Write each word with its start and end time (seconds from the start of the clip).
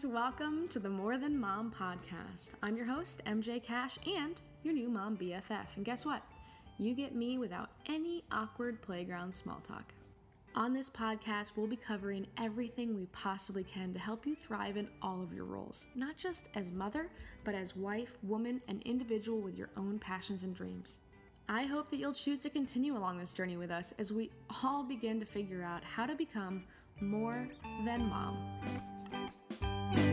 guys. 0.00 0.10
Welcome 0.10 0.68
to 0.68 0.78
the 0.78 0.88
More 0.88 1.18
Than 1.18 1.38
Mom 1.38 1.70
podcast. 1.70 2.50
I'm 2.62 2.76
your 2.76 2.86
host, 2.86 3.22
MJ 3.26 3.62
Cash, 3.62 3.98
and 4.06 4.40
your 4.62 4.74
new 4.74 4.88
mom 4.88 5.16
BFF. 5.16 5.66
And 5.76 5.84
guess 5.84 6.06
what? 6.06 6.22
You 6.78 6.94
get 6.94 7.14
me 7.14 7.38
without 7.38 7.70
any 7.86 8.24
awkward 8.30 8.80
playground 8.82 9.34
small 9.34 9.60
talk. 9.60 9.92
On 10.54 10.72
this 10.72 10.90
podcast, 10.90 11.52
we'll 11.56 11.66
be 11.66 11.76
covering 11.76 12.26
everything 12.38 12.96
we 12.96 13.06
possibly 13.06 13.64
can 13.64 13.92
to 13.92 13.98
help 13.98 14.26
you 14.26 14.34
thrive 14.34 14.76
in 14.76 14.88
all 15.02 15.22
of 15.22 15.32
your 15.32 15.44
roles, 15.44 15.86
not 15.94 16.16
just 16.16 16.48
as 16.54 16.72
mother, 16.72 17.08
but 17.44 17.54
as 17.54 17.76
wife, 17.76 18.16
woman, 18.22 18.60
and 18.68 18.82
individual 18.82 19.40
with 19.40 19.56
your 19.56 19.70
own 19.76 19.98
passions 19.98 20.44
and 20.44 20.54
dreams. 20.54 21.00
I 21.48 21.64
hope 21.64 21.90
that 21.90 21.98
you'll 21.98 22.14
choose 22.14 22.40
to 22.40 22.50
continue 22.50 22.96
along 22.96 23.18
this 23.18 23.32
journey 23.32 23.56
with 23.56 23.70
us 23.70 23.92
as 23.98 24.12
we 24.12 24.30
all 24.62 24.82
begin 24.82 25.20
to 25.20 25.26
figure 25.26 25.62
out 25.62 25.84
how 25.84 26.06
to 26.06 26.14
become 26.14 26.64
more 27.00 27.48
than 27.84 28.08
mom. 28.08 28.99
What's 29.90 30.10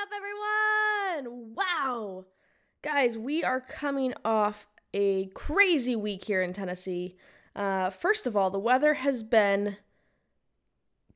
up, 0.00 0.08
everyone? 0.14 1.54
Wow. 1.56 2.26
Guys, 2.82 3.18
we 3.18 3.42
are 3.42 3.60
coming 3.60 4.14
off 4.24 4.68
a 4.92 5.26
crazy 5.34 5.96
week 5.96 6.24
here 6.24 6.42
in 6.42 6.52
Tennessee. 6.52 7.16
Uh, 7.56 7.90
first 7.90 8.28
of 8.28 8.36
all, 8.36 8.50
the 8.50 8.58
weather 8.58 8.94
has 8.94 9.24
been 9.24 9.78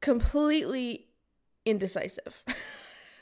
completely 0.00 1.06
indecisive. 1.64 2.42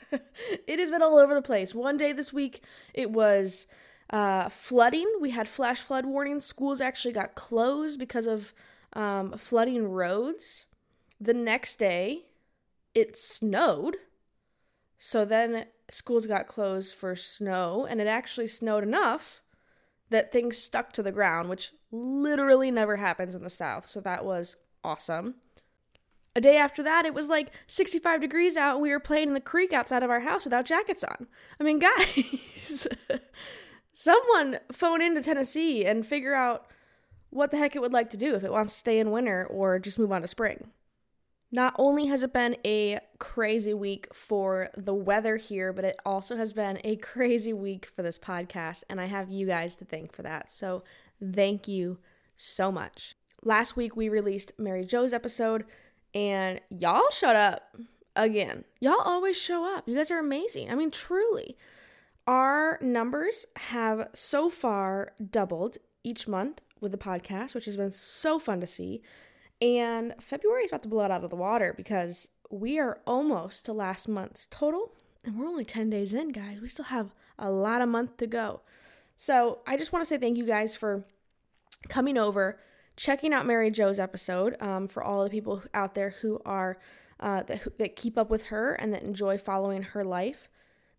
it 0.11 0.79
has 0.79 0.89
been 0.89 1.03
all 1.03 1.19
over 1.19 1.35
the 1.35 1.41
place. 1.43 1.75
One 1.75 1.97
day 1.97 2.13
this 2.13 2.33
week, 2.33 2.63
it 2.95 3.11
was 3.11 3.67
uh, 4.09 4.49
flooding. 4.49 5.05
We 5.21 5.29
had 5.29 5.47
flash 5.47 5.81
flood 5.81 6.07
warnings. 6.07 6.45
Schools 6.45 6.81
actually 6.81 7.13
got 7.13 7.35
closed 7.35 7.99
because 7.99 8.25
of 8.25 8.55
um, 8.93 9.33
flooding 9.37 9.87
roads. 9.87 10.65
The 11.19 11.33
next 11.33 11.77
day, 11.77 12.25
it 12.93 13.17
snowed. 13.17 13.97
So 14.97 15.25
then 15.25 15.65
schools 15.89 16.25
got 16.25 16.47
closed 16.47 16.95
for 16.95 17.15
snow, 17.15 17.87
and 17.89 18.01
it 18.01 18.07
actually 18.07 18.47
snowed 18.47 18.83
enough 18.83 19.41
that 20.09 20.31
things 20.31 20.57
stuck 20.57 20.93
to 20.93 21.03
the 21.03 21.11
ground, 21.11 21.49
which 21.49 21.73
literally 21.91 22.71
never 22.71 22.97
happens 22.97 23.35
in 23.35 23.43
the 23.43 23.49
South. 23.49 23.87
So 23.87 23.99
that 24.01 24.25
was 24.25 24.55
awesome. 24.83 25.35
A 26.35 26.41
day 26.41 26.57
after 26.57 26.83
that, 26.83 27.05
it 27.05 27.13
was 27.13 27.29
like 27.29 27.51
65 27.65 28.21
degrees 28.21 28.55
out, 28.55 28.75
and 28.75 28.81
we 28.83 28.91
were 28.91 28.99
playing 28.99 29.29
in 29.29 29.33
the 29.33 29.39
creek 29.39 29.73
outside 29.73 30.03
of 30.03 30.11
our 30.11 30.19
house 30.19 30.43
without 30.43 30.65
jackets 30.65 31.03
on. 31.03 31.27
I 31.59 31.63
mean, 31.63 31.79
guys, 31.97 32.87
someone 33.93 34.59
phone 34.71 35.01
into 35.01 35.21
Tennessee 35.21 35.85
and 35.85 36.05
figure 36.05 36.35
out 36.35 36.67
what 37.29 37.51
the 37.51 37.57
heck 37.57 37.75
it 37.75 37.81
would 37.81 37.93
like 37.93 38.09
to 38.11 38.17
do 38.17 38.35
if 38.35 38.43
it 38.43 38.51
wants 38.51 38.73
to 38.73 38.79
stay 38.79 38.99
in 38.99 39.11
winter 39.11 39.45
or 39.45 39.79
just 39.79 39.99
move 39.99 40.11
on 40.11 40.21
to 40.21 40.27
spring. 40.27 40.69
Not 41.51 41.73
only 41.77 42.07
has 42.07 42.23
it 42.23 42.33
been 42.33 42.57
a 42.65 42.99
crazy 43.19 43.73
week 43.73 44.13
for 44.13 44.69
the 44.75 44.93
weather 44.93 45.37
here, 45.37 45.71
but 45.71 45.85
it 45.85 45.97
also 46.05 46.35
has 46.35 46.51
been 46.51 46.79
a 46.83 46.95
crazy 46.97 47.53
week 47.53 47.85
for 47.85 48.01
this 48.01 48.19
podcast, 48.19 48.83
and 48.89 48.99
I 48.99 49.05
have 49.05 49.29
you 49.29 49.47
guys 49.47 49.75
to 49.75 49.85
thank 49.85 50.13
for 50.13 50.23
that. 50.23 50.51
So, 50.51 50.83
thank 51.33 51.67
you 51.67 51.99
so 52.35 52.71
much. 52.71 53.15
Last 53.43 53.75
week, 53.77 53.95
we 53.95 54.09
released 54.09 54.51
Mary 54.57 54.85
Jo's 54.85 55.13
episode, 55.13 55.63
and 56.13 56.59
y'all 56.69 57.09
showed 57.11 57.35
up 57.35 57.75
again. 58.15 58.65
Y'all 58.81 59.01
always 59.05 59.37
show 59.37 59.65
up. 59.75 59.87
You 59.87 59.95
guys 59.95 60.11
are 60.11 60.19
amazing. 60.19 60.69
I 60.69 60.75
mean, 60.75 60.91
truly. 60.91 61.57
Our 62.25 62.77
numbers 62.81 63.45
have 63.55 64.09
so 64.13 64.49
far 64.49 65.13
doubled 65.31 65.77
each 66.03 66.27
month 66.27 66.59
with 66.81 66.91
the 66.91 66.97
podcast, 66.97 67.55
which 67.55 67.65
has 67.65 67.77
been 67.77 67.91
so 67.91 68.37
fun 68.37 68.59
to 68.59 68.67
see. 68.67 69.01
And 69.61 70.13
February 70.19 70.63
is 70.63 70.71
about 70.71 70.83
to 70.83 70.89
blow 70.89 71.05
it 71.05 71.11
out 71.11 71.23
of 71.23 71.29
the 71.29 71.35
water 71.35 71.73
because 71.75 72.29
we 72.49 72.79
are 72.79 72.99
almost 73.07 73.65
to 73.65 73.73
last 73.73 74.07
month's 74.07 74.45
total, 74.45 74.93
and 75.25 75.37
we're 75.37 75.47
only 75.47 75.65
10 75.65 75.89
days 75.89 76.13
in, 76.13 76.29
guys. 76.29 76.59
We 76.61 76.67
still 76.67 76.85
have 76.85 77.13
a 77.39 77.49
lot 77.49 77.81
of 77.81 77.89
month 77.89 78.17
to 78.17 78.27
go. 78.27 78.61
So 79.15 79.59
I 79.65 79.77
just 79.77 79.91
want 79.91 80.05
to 80.05 80.07
say 80.07 80.17
thank 80.17 80.37
you 80.37 80.45
guys 80.45 80.75
for 80.75 81.03
coming 81.89 82.17
over, 82.17 82.59
checking 82.95 83.33
out 83.33 83.45
Mary 83.45 83.71
Jo's 83.71 83.99
episode. 83.99 84.55
Um, 84.61 84.87
for 84.87 85.03
all 85.03 85.23
the 85.23 85.29
people 85.29 85.63
out 85.73 85.95
there 85.95 86.11
who 86.21 86.39
are 86.45 86.77
uh, 87.19 87.43
that, 87.43 87.77
that 87.79 87.95
keep 87.95 88.17
up 88.17 88.29
with 88.29 88.43
her 88.43 88.73
and 88.73 88.93
that 88.93 89.03
enjoy 89.03 89.37
following 89.37 89.83
her 89.83 90.03
life. 90.03 90.49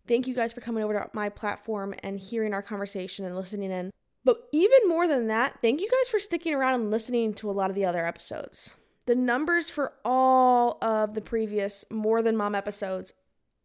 Thank 0.07 0.27
you 0.27 0.33
guys 0.33 0.51
for 0.51 0.61
coming 0.61 0.83
over 0.83 0.93
to 0.93 1.09
my 1.13 1.29
platform 1.29 1.93
and 2.03 2.19
hearing 2.19 2.53
our 2.53 2.61
conversation 2.61 3.25
and 3.25 3.35
listening 3.35 3.71
in. 3.71 3.91
But 4.25 4.47
even 4.51 4.79
more 4.87 5.07
than 5.07 5.27
that, 5.27 5.61
thank 5.61 5.81
you 5.81 5.89
guys 5.89 6.09
for 6.09 6.19
sticking 6.19 6.53
around 6.53 6.75
and 6.75 6.91
listening 6.91 7.33
to 7.35 7.49
a 7.49 7.53
lot 7.53 7.69
of 7.69 7.75
the 7.75 7.85
other 7.85 8.05
episodes. 8.05 8.73
The 9.05 9.15
numbers 9.15 9.69
for 9.69 9.93
all 10.03 10.77
of 10.81 11.15
the 11.15 11.21
previous 11.21 11.85
More 11.89 12.21
Than 12.21 12.37
Mom 12.37 12.53
episodes 12.53 13.13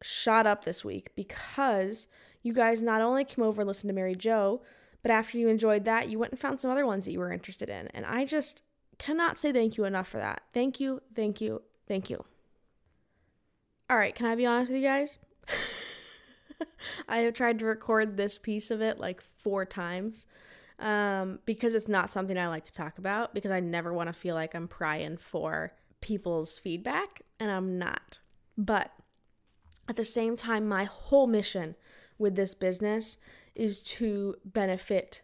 shot 0.03 0.47
up 0.47 0.64
this 0.64 0.84
week 0.84 1.10
because 1.16 2.06
you 2.43 2.53
guys 2.53 2.81
not 2.81 3.03
only 3.03 3.25
came 3.25 3.44
over 3.44 3.62
and 3.62 3.69
listened 3.69 3.88
to 3.88 3.94
Mary 3.94 4.14
Jo, 4.14 4.62
but 5.03 5.10
after 5.10 5.37
you 5.37 5.48
enjoyed 5.48 5.84
that, 5.84 6.09
you 6.09 6.19
went 6.19 6.32
and 6.32 6.41
found 6.41 6.60
some 6.60 6.70
other 6.70 6.87
ones 6.87 7.04
that 7.04 7.12
you 7.12 7.19
were 7.19 7.32
interested 7.32 7.69
in. 7.69 7.88
And 7.88 8.06
I 8.06 8.25
just 8.25 8.62
cannot 8.98 9.38
say 9.38 9.53
thank 9.53 9.76
you 9.76 9.84
enough 9.84 10.09
for 10.09 10.19
that. 10.19 10.43
Thank 10.53 10.81
you, 10.81 11.03
thank 11.14 11.41
you, 11.41 11.62
thank 11.88 12.09
you. 12.09 12.25
All 13.91 13.98
right, 13.98 14.14
can 14.14 14.26
I 14.26 14.34
be 14.34 14.47
honest 14.47 14.72
with 14.72 14.81
you 14.81 14.88
guys? 14.88 15.19
I 17.09 17.19
have 17.19 17.34
tried 17.34 17.59
to 17.60 17.66
record 17.66 18.16
this 18.16 18.38
piece 18.38 18.70
of 18.70 18.81
it 18.81 18.98
like 18.98 19.22
four 19.38 19.65
times 19.65 20.26
um, 20.78 21.38
because 21.44 21.75
it's 21.75 21.88
not 21.88 22.10
something 22.10 22.37
I 22.37 22.48
like 22.48 22.65
to 22.65 22.72
talk 22.72 22.98
about 22.98 23.34
because 23.34 23.50
I 23.50 23.60
never 23.60 23.92
want 23.92 24.09
to 24.09 24.12
feel 24.12 24.34
like 24.34 24.54
I'm 24.54 24.69
prying 24.69 25.16
for 25.16 25.72
people's 26.00 26.59
feedback, 26.59 27.22
and 27.38 27.50
I'm 27.50 27.78
not. 27.78 28.19
But 28.59 28.93
at 29.88 29.97
the 29.97 30.04
same 30.04 30.37
time, 30.37 30.66
my 30.66 30.84
whole 30.84 31.26
mission 31.26 31.76
with 32.19 32.37
this 32.37 32.54
business 32.54 33.19
is 33.54 33.82
to 33.82 34.37
benefit 34.44 35.22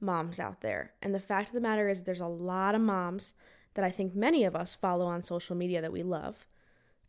moms 0.00 0.38
out 0.38 0.60
there. 0.60 0.92
And 1.00 1.14
the 1.14 1.20
fact 1.20 1.48
of 1.48 1.54
the 1.54 1.60
matter 1.60 1.88
is, 1.88 2.02
there's 2.02 2.20
a 2.20 2.26
lot 2.26 2.74
of 2.74 2.80
moms 2.80 3.34
that 3.74 3.84
I 3.84 3.90
think 3.90 4.14
many 4.14 4.44
of 4.44 4.54
us 4.54 4.74
follow 4.74 5.06
on 5.06 5.22
social 5.22 5.56
media 5.56 5.80
that 5.80 5.92
we 5.92 6.02
love 6.02 6.46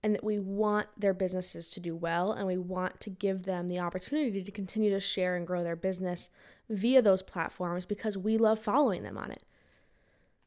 and 0.05 0.13
that 0.13 0.23
we 0.23 0.37
want 0.37 0.85
their 0.95 1.15
businesses 1.15 1.67
to 1.67 1.79
do 1.79 1.95
well 1.95 2.31
and 2.31 2.45
we 2.45 2.57
want 2.59 2.99
to 2.99 3.09
give 3.09 3.41
them 3.41 3.67
the 3.67 3.79
opportunity 3.79 4.43
to 4.43 4.51
continue 4.51 4.91
to 4.91 4.99
share 4.99 5.35
and 5.35 5.47
grow 5.47 5.63
their 5.63 5.75
business 5.75 6.29
via 6.69 7.01
those 7.01 7.23
platforms 7.23 7.87
because 7.87 8.15
we 8.15 8.37
love 8.37 8.59
following 8.59 9.01
them 9.01 9.17
on 9.17 9.31
it. 9.31 9.41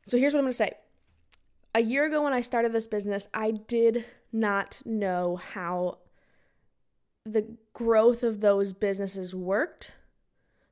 So 0.07 0.17
here's 0.17 0.33
what 0.33 0.39
I'm 0.39 0.45
going 0.45 0.53
to 0.53 0.57
say. 0.57 0.75
A 1.75 1.83
year 1.83 2.05
ago 2.05 2.23
when 2.23 2.33
I 2.33 2.41
started 2.41 2.73
this 2.73 2.87
business, 2.87 3.27
I 3.35 3.51
did 3.51 4.05
not 4.33 4.81
know 4.85 5.35
how 5.35 5.99
the 7.27 7.57
growth 7.73 8.23
of 8.23 8.41
those 8.41 8.73
businesses 8.73 9.35
worked 9.35 9.91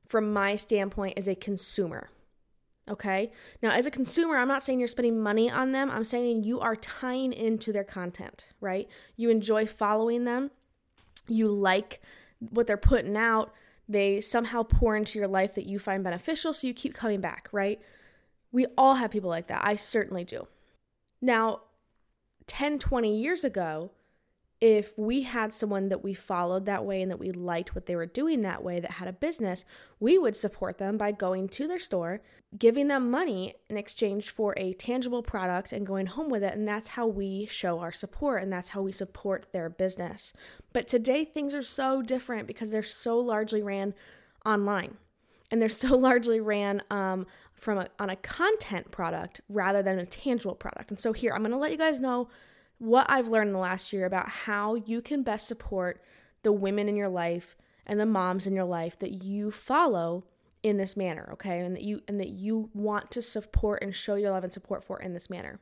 from 0.07 0.31
my 0.31 0.55
standpoint 0.55 1.15
as 1.17 1.27
a 1.27 1.35
consumer. 1.35 2.09
Okay. 2.89 3.31
Now, 3.61 3.71
as 3.71 3.85
a 3.85 3.91
consumer, 3.91 4.37
I'm 4.37 4.47
not 4.47 4.63
saying 4.63 4.79
you're 4.79 4.87
spending 4.87 5.19
money 5.19 5.51
on 5.51 5.73
them. 5.73 5.89
I'm 5.89 6.05
saying 6.05 6.43
you 6.43 6.59
are 6.61 6.75
tying 6.75 7.33
into 7.33 7.73
their 7.73 7.83
content, 7.83 8.47
right? 8.61 8.87
You 9.17 9.29
enjoy 9.29 9.65
following 9.65 10.23
them. 10.23 10.51
You 11.27 11.49
like 11.49 12.01
what 12.39 12.65
they're 12.67 12.77
putting 12.77 13.17
out. 13.17 13.53
They 13.89 14.21
somehow 14.21 14.63
pour 14.63 14.95
into 14.95 15.19
your 15.19 15.27
life 15.27 15.55
that 15.55 15.65
you 15.65 15.79
find 15.79 16.03
beneficial. 16.03 16.53
So 16.53 16.67
you 16.67 16.73
keep 16.73 16.93
coming 16.93 17.19
back, 17.19 17.49
right? 17.51 17.81
We 18.51 18.65
all 18.77 18.95
have 18.95 19.11
people 19.11 19.29
like 19.29 19.47
that. 19.47 19.61
I 19.63 19.75
certainly 19.75 20.23
do. 20.23 20.47
Now, 21.21 21.61
10, 22.47 22.79
20 22.79 23.19
years 23.19 23.43
ago, 23.43 23.91
if 24.59 24.97
we 24.97 25.21
had 25.21 25.53
someone 25.53 25.89
that 25.89 26.03
we 26.03 26.15
followed 26.15 26.65
that 26.65 26.83
way 26.83 27.01
and 27.01 27.11
that 27.11 27.19
we 27.19 27.31
liked 27.31 27.75
what 27.75 27.85
they 27.85 27.95
were 27.95 28.07
doing 28.07 28.41
that 28.41 28.63
way 28.63 28.79
that 28.79 28.91
had 28.91 29.07
a 29.07 29.13
business, 29.13 29.65
we 29.99 30.17
would 30.17 30.35
support 30.35 30.79
them 30.79 30.97
by 30.97 31.11
going 31.11 31.47
to 31.49 31.67
their 31.67 31.77
store, 31.77 32.21
giving 32.57 32.87
them 32.87 33.11
money 33.11 33.53
in 33.69 33.77
exchange 33.77 34.31
for 34.31 34.55
a 34.57 34.73
tangible 34.73 35.21
product 35.21 35.71
and 35.71 35.85
going 35.85 36.07
home 36.07 36.29
with 36.29 36.43
it. 36.43 36.55
And 36.55 36.67
that's 36.67 36.89
how 36.89 37.05
we 37.05 37.45
show 37.45 37.79
our 37.79 37.91
support 37.91 38.41
and 38.41 38.51
that's 38.51 38.69
how 38.69 38.81
we 38.81 38.91
support 38.91 39.47
their 39.53 39.69
business. 39.69 40.33
But 40.73 40.87
today, 40.87 41.23
things 41.23 41.53
are 41.53 41.61
so 41.61 42.01
different 42.01 42.47
because 42.47 42.71
they're 42.71 42.81
so 42.81 43.19
largely 43.19 43.61
ran 43.61 43.93
online 44.43 44.97
and 45.51 45.61
they're 45.61 45.69
so 45.87 45.95
largely 45.95 46.39
ran 46.39 46.81
um, 46.89 47.27
from 47.53 47.77
a, 47.77 47.87
on 47.99 48.09
a 48.09 48.15
content 48.15 48.89
product 48.89 49.39
rather 49.49 49.83
than 49.83 49.99
a 49.99 50.05
tangible 50.07 50.55
product. 50.55 50.89
And 50.89 50.99
so, 50.99 51.13
here, 51.13 51.31
I'm 51.31 51.43
to 51.43 51.57
let 51.57 51.71
you 51.71 51.77
guys 51.77 51.99
know 51.99 52.27
what 52.79 53.05
I've 53.09 53.27
learned 53.27 53.49
in 53.49 53.53
the 53.53 53.59
last 53.59 53.91
year 53.91 54.05
about 54.05 54.29
how 54.29 54.75
you 54.75 55.01
can 55.01 55.23
best 55.23 55.47
support 55.47 56.01
the 56.43 56.51
women 56.51 56.87
in 56.87 56.95
your 56.95 57.09
life 57.09 57.55
and 57.85 57.99
the 57.99 58.05
moms 58.05 58.45
in 58.45 58.53
your 58.53 58.65
life 58.65 58.99
that 58.99 59.23
you 59.23 59.51
follow 59.51 60.25
in 60.63 60.77
this 60.77 60.97
manner, 60.97 61.29
okay? 61.33 61.59
And 61.59 61.75
that 61.75 61.83
you 61.83 62.01
and 62.07 62.19
that 62.19 62.29
you 62.29 62.69
want 62.73 63.11
to 63.11 63.21
support 63.21 63.81
and 63.81 63.93
show 63.95 64.15
your 64.15 64.31
love 64.31 64.43
and 64.43 64.53
support 64.53 64.83
for 64.83 64.99
in 64.99 65.13
this 65.13 65.29
manner. 65.29 65.59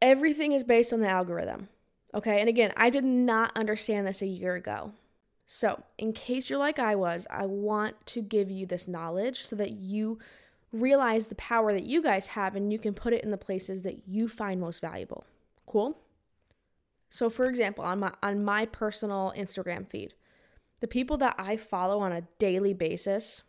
Everything 0.00 0.52
is 0.52 0.64
based 0.64 0.92
on 0.92 1.00
the 1.00 1.08
algorithm. 1.08 1.68
Okay? 2.14 2.40
And 2.40 2.48
again, 2.48 2.72
I 2.76 2.90
did 2.90 3.04
not 3.04 3.52
understand 3.56 4.06
this 4.06 4.22
a 4.22 4.26
year 4.26 4.54
ago. 4.54 4.92
So, 5.46 5.82
in 5.98 6.12
case 6.12 6.48
you're 6.48 6.58
like 6.58 6.78
I 6.78 6.94
was, 6.94 7.26
I 7.28 7.44
want 7.44 8.06
to 8.06 8.22
give 8.22 8.50
you 8.50 8.64
this 8.64 8.88
knowledge 8.88 9.42
so 9.42 9.56
that 9.56 9.72
you 9.72 10.18
realize 10.72 11.26
the 11.26 11.34
power 11.34 11.72
that 11.72 11.84
you 11.84 12.02
guys 12.02 12.28
have 12.28 12.56
and 12.56 12.72
you 12.72 12.78
can 12.78 12.94
put 12.94 13.12
it 13.12 13.22
in 13.22 13.30
the 13.30 13.36
places 13.36 13.82
that 13.82 14.08
you 14.08 14.26
find 14.26 14.60
most 14.60 14.80
valuable. 14.80 15.24
Cool? 15.66 15.98
So 17.14 17.30
for 17.30 17.44
example, 17.44 17.84
on 17.84 18.00
my 18.00 18.12
on 18.24 18.42
my 18.42 18.66
personal 18.66 19.32
Instagram 19.36 19.86
feed, 19.86 20.14
the 20.80 20.88
people 20.88 21.16
that 21.18 21.36
I 21.38 21.56
follow 21.56 22.00
on 22.00 22.10
a 22.10 22.26
daily 22.40 22.74
basis 22.74 23.44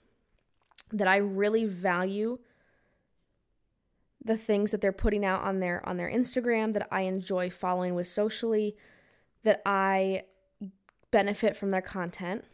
that 0.91 1.07
I 1.07 1.15
really 1.15 1.65
value 1.65 2.37
the 4.23 4.37
things 4.37 4.69
that 4.69 4.81
they're 4.81 4.91
putting 4.91 5.25
out 5.25 5.41
on 5.41 5.61
their 5.61 5.83
on 5.89 5.97
their 5.97 6.11
Instagram 6.11 6.73
that 6.73 6.87
I 6.91 7.01
enjoy 7.01 7.49
following 7.49 7.95
with 7.95 8.05
socially 8.05 8.75
that 9.41 9.63
I 9.65 10.25
benefit 11.09 11.57
from 11.57 11.71
their 11.71 11.81
content 11.81 12.45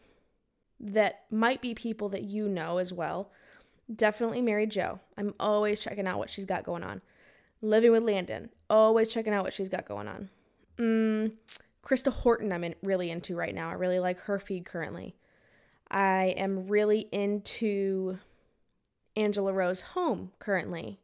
that 0.80 1.24
might 1.30 1.60
be 1.60 1.74
people 1.74 2.08
that 2.08 2.22
you 2.22 2.48
know 2.48 2.78
as 2.78 2.90
well. 2.90 3.30
Definitely 3.94 4.40
Mary 4.40 4.66
Jo. 4.66 5.00
I'm 5.18 5.34
always 5.38 5.78
checking 5.78 6.06
out 6.06 6.16
what 6.16 6.30
she's 6.30 6.46
got 6.46 6.64
going 6.64 6.82
on. 6.82 7.02
Living 7.60 7.92
with 7.92 8.02
Landon. 8.02 8.48
Always 8.70 9.08
checking 9.08 9.34
out 9.34 9.44
what 9.44 9.52
she's 9.52 9.68
got 9.68 9.84
going 9.84 10.08
on. 10.08 10.30
Mm, 10.82 11.32
Krista 11.84 12.12
Horton, 12.12 12.52
I'm 12.52 12.64
in, 12.64 12.74
really 12.82 13.10
into 13.10 13.36
right 13.36 13.54
now. 13.54 13.70
I 13.70 13.74
really 13.74 14.00
like 14.00 14.18
her 14.20 14.38
feed 14.38 14.64
currently. 14.64 15.14
I 15.90 16.34
am 16.36 16.66
really 16.68 17.08
into 17.12 18.18
Angela 19.16 19.52
Rose 19.52 19.80
Home 19.80 20.32
currently. 20.38 20.98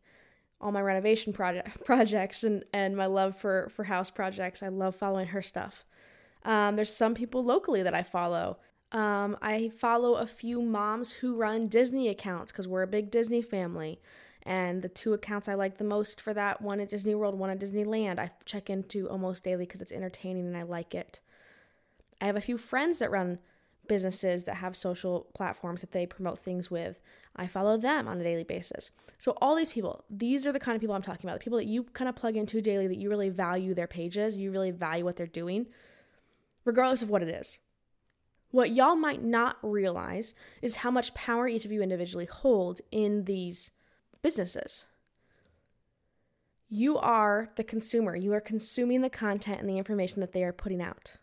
All 0.61 0.73
my 0.73 0.81
renovation 0.81 1.33
project, 1.33 1.85
projects 1.85 2.43
and, 2.43 2.65
and 2.73 2.97
my 2.97 3.07
love 3.07 3.37
for, 3.37 3.71
for 3.75 3.85
house 3.85 4.11
projects. 4.11 4.63
I 4.63 4.69
love 4.69 4.97
following 4.97 5.29
her 5.29 5.43
stuff. 5.43 5.85
Um, 6.45 6.77
there's 6.77 6.95
some 6.95 7.15
people 7.15 7.45
locally 7.45 7.83
that 7.83 7.95
I 7.95 8.03
follow. 8.03 8.59
Um, 8.91 9.37
I 9.43 9.71
follow 9.79 10.15
a 10.15 10.27
few 10.27 10.63
moms 10.63 11.13
who 11.13 11.37
run 11.37 11.69
Disney 11.69 12.09
accounts 12.09 12.53
because 12.53 12.67
we're 12.67 12.83
a 12.83 12.87
big 12.87 13.11
Disney 13.11 13.43
family. 13.43 14.01
And 14.43 14.81
the 14.81 14.89
two 14.89 15.13
accounts 15.13 15.49
I 15.49 15.55
like 15.55 15.77
the 15.77 15.85
most 15.85 16.21
for 16.21 16.33
that 16.33 16.63
one 16.63 16.81
at 16.81 16.89
Disney 16.89 17.15
World, 17.15 17.39
one 17.39 17.51
at 17.51 17.61
Disneyland, 17.61 18.19
I 18.19 18.31
check 18.47 18.71
into 18.71 19.09
almost 19.09 19.45
daily 19.45 19.67
because 19.67 19.83
it's 19.83 19.93
entertaining 19.93 20.47
and 20.47 20.57
I 20.57 20.63
like 20.63 20.95
it. 20.95 21.21
I 22.21 22.27
have 22.27 22.37
a 22.37 22.41
few 22.41 22.57
friends 22.57 22.99
that 23.01 23.11
run 23.11 23.41
businesses 23.89 24.45
that 24.45 24.57
have 24.57 24.77
social 24.77 25.27
platforms 25.35 25.81
that 25.81 25.93
they 25.93 26.07
promote 26.07 26.39
things 26.39 26.71
with. 26.71 27.01
I 27.37 27.47
follow 27.47 27.77
them 27.77 28.09
on 28.09 28.21
a 28.21 28.25
daily 28.25 28.45
basis. 28.45 28.91
So, 29.19 29.33
all 29.41 29.55
these 29.55 29.71
people, 29.71 30.05
these 30.11 30.47
are 30.47 30.53
the 30.53 30.61
kind 30.61 30.77
of 30.77 30.81
people 30.81 30.95
I'm 30.95 31.03
talking 31.03 31.29
about 31.29 31.39
the 31.39 31.45
people 31.45 31.59
that 31.59 31.67
you 31.67 31.85
kind 31.85 32.09
of 32.09 32.17
plug 32.17 32.37
into 32.37 32.61
daily 32.61 32.87
that 32.87 32.99
you 32.99 33.09
really 33.09 33.31
value 33.31 33.75
their 33.75 33.87
pages, 33.87 34.37
you 34.37 34.51
really 34.51 34.71
value 34.71 35.05
what 35.05 35.17
they're 35.17 35.27
doing, 35.27 35.67
regardless 36.65 37.03
of 37.03 37.11
what 37.11 37.23
it 37.23 37.29
is. 37.29 37.59
What 38.51 38.71
y'all 38.71 38.97
might 38.97 39.23
not 39.23 39.59
realize 39.63 40.35
is 40.63 40.77
how 40.77 40.91
much 40.91 41.15
power 41.15 41.47
each 41.47 41.65
of 41.65 41.73
you 41.73 41.83
individually 41.83 42.25
hold 42.25 42.81
in 42.91 43.25
these 43.25 43.71
businesses. 44.23 44.85
You 46.69 46.99
are 46.99 47.51
the 47.57 47.65
consumer. 47.65 48.17
You 48.17 48.33
are 48.33 48.41
consuming 48.41 49.01
the 49.01 49.11
content 49.11 49.61
and 49.61 49.69
the 49.69 49.79
information 49.79 50.21
that 50.21 50.33
they 50.33 50.45
are 50.45 50.53
putting 50.53 50.83
out. 50.83 51.15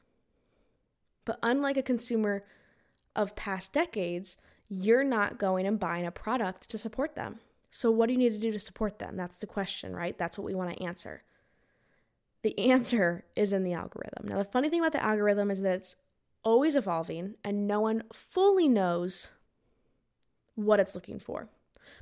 But 1.24 1.40
unlike 1.42 1.78
a 1.78 1.84
consumer 1.84 2.44
of 3.16 3.36
past 3.36 3.74
decades, 3.74 4.38
you're 4.68 5.04
not 5.04 5.38
going 5.38 5.66
and 5.66 5.80
buying 5.80 6.06
a 6.06 6.12
product 6.12 6.70
to 6.70 6.78
support 6.78 7.16
them. 7.16 7.40
So, 7.70 7.92
what 7.92 8.08
do 8.08 8.14
you 8.14 8.20
need 8.20 8.34
to 8.34 8.40
do 8.40 8.52
to 8.52 8.60
support 8.60 9.00
them? 9.00 9.18
That's 9.18 9.40
the 9.40 9.48
question, 9.48 9.96
right? 9.96 10.18
That's 10.18 10.38
what 10.38 10.46
we 10.46 10.56
want 10.56 10.76
to 10.76 10.84
answer. 10.84 11.24
The 12.42 12.58
answer 12.58 13.26
is 13.36 13.54
in 13.54 13.64
the 13.64 13.74
algorithm. 13.74 14.28
Now, 14.28 14.38
the 14.38 14.46
funny 14.46 14.70
thing 14.70 14.80
about 14.80 14.94
the 14.94 15.04
algorithm 15.04 15.52
is 15.52 15.62
that 15.62 15.76
it's 15.76 15.96
always 16.46 16.78
evolving 16.78 17.36
and 17.44 17.68
no 17.68 17.82
one 17.82 18.04
fully 18.14 18.70
knows 18.70 19.34
what 20.56 20.80
it's 20.80 20.96
looking 20.96 21.20
for 21.20 21.50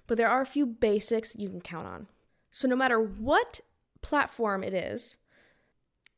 but 0.07 0.17
there 0.17 0.29
are 0.29 0.41
a 0.41 0.45
few 0.45 0.65
basics 0.65 1.35
you 1.35 1.49
can 1.49 1.61
count 1.61 1.87
on. 1.87 2.07
So, 2.51 2.67
no 2.67 2.75
matter 2.75 2.99
what 2.99 3.61
platform 4.01 4.63
it 4.63 4.73
is, 4.73 5.17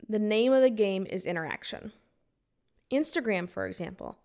the 0.07 0.19
name 0.19 0.51
of 0.53 0.61
the 0.61 0.69
game 0.69 1.05
is 1.09 1.25
interaction. 1.25 1.91
Instagram, 2.91 3.49
for 3.49 3.65
example, 3.65 4.17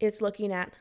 it's 0.00 0.22
looking 0.22 0.52
at 0.52 0.72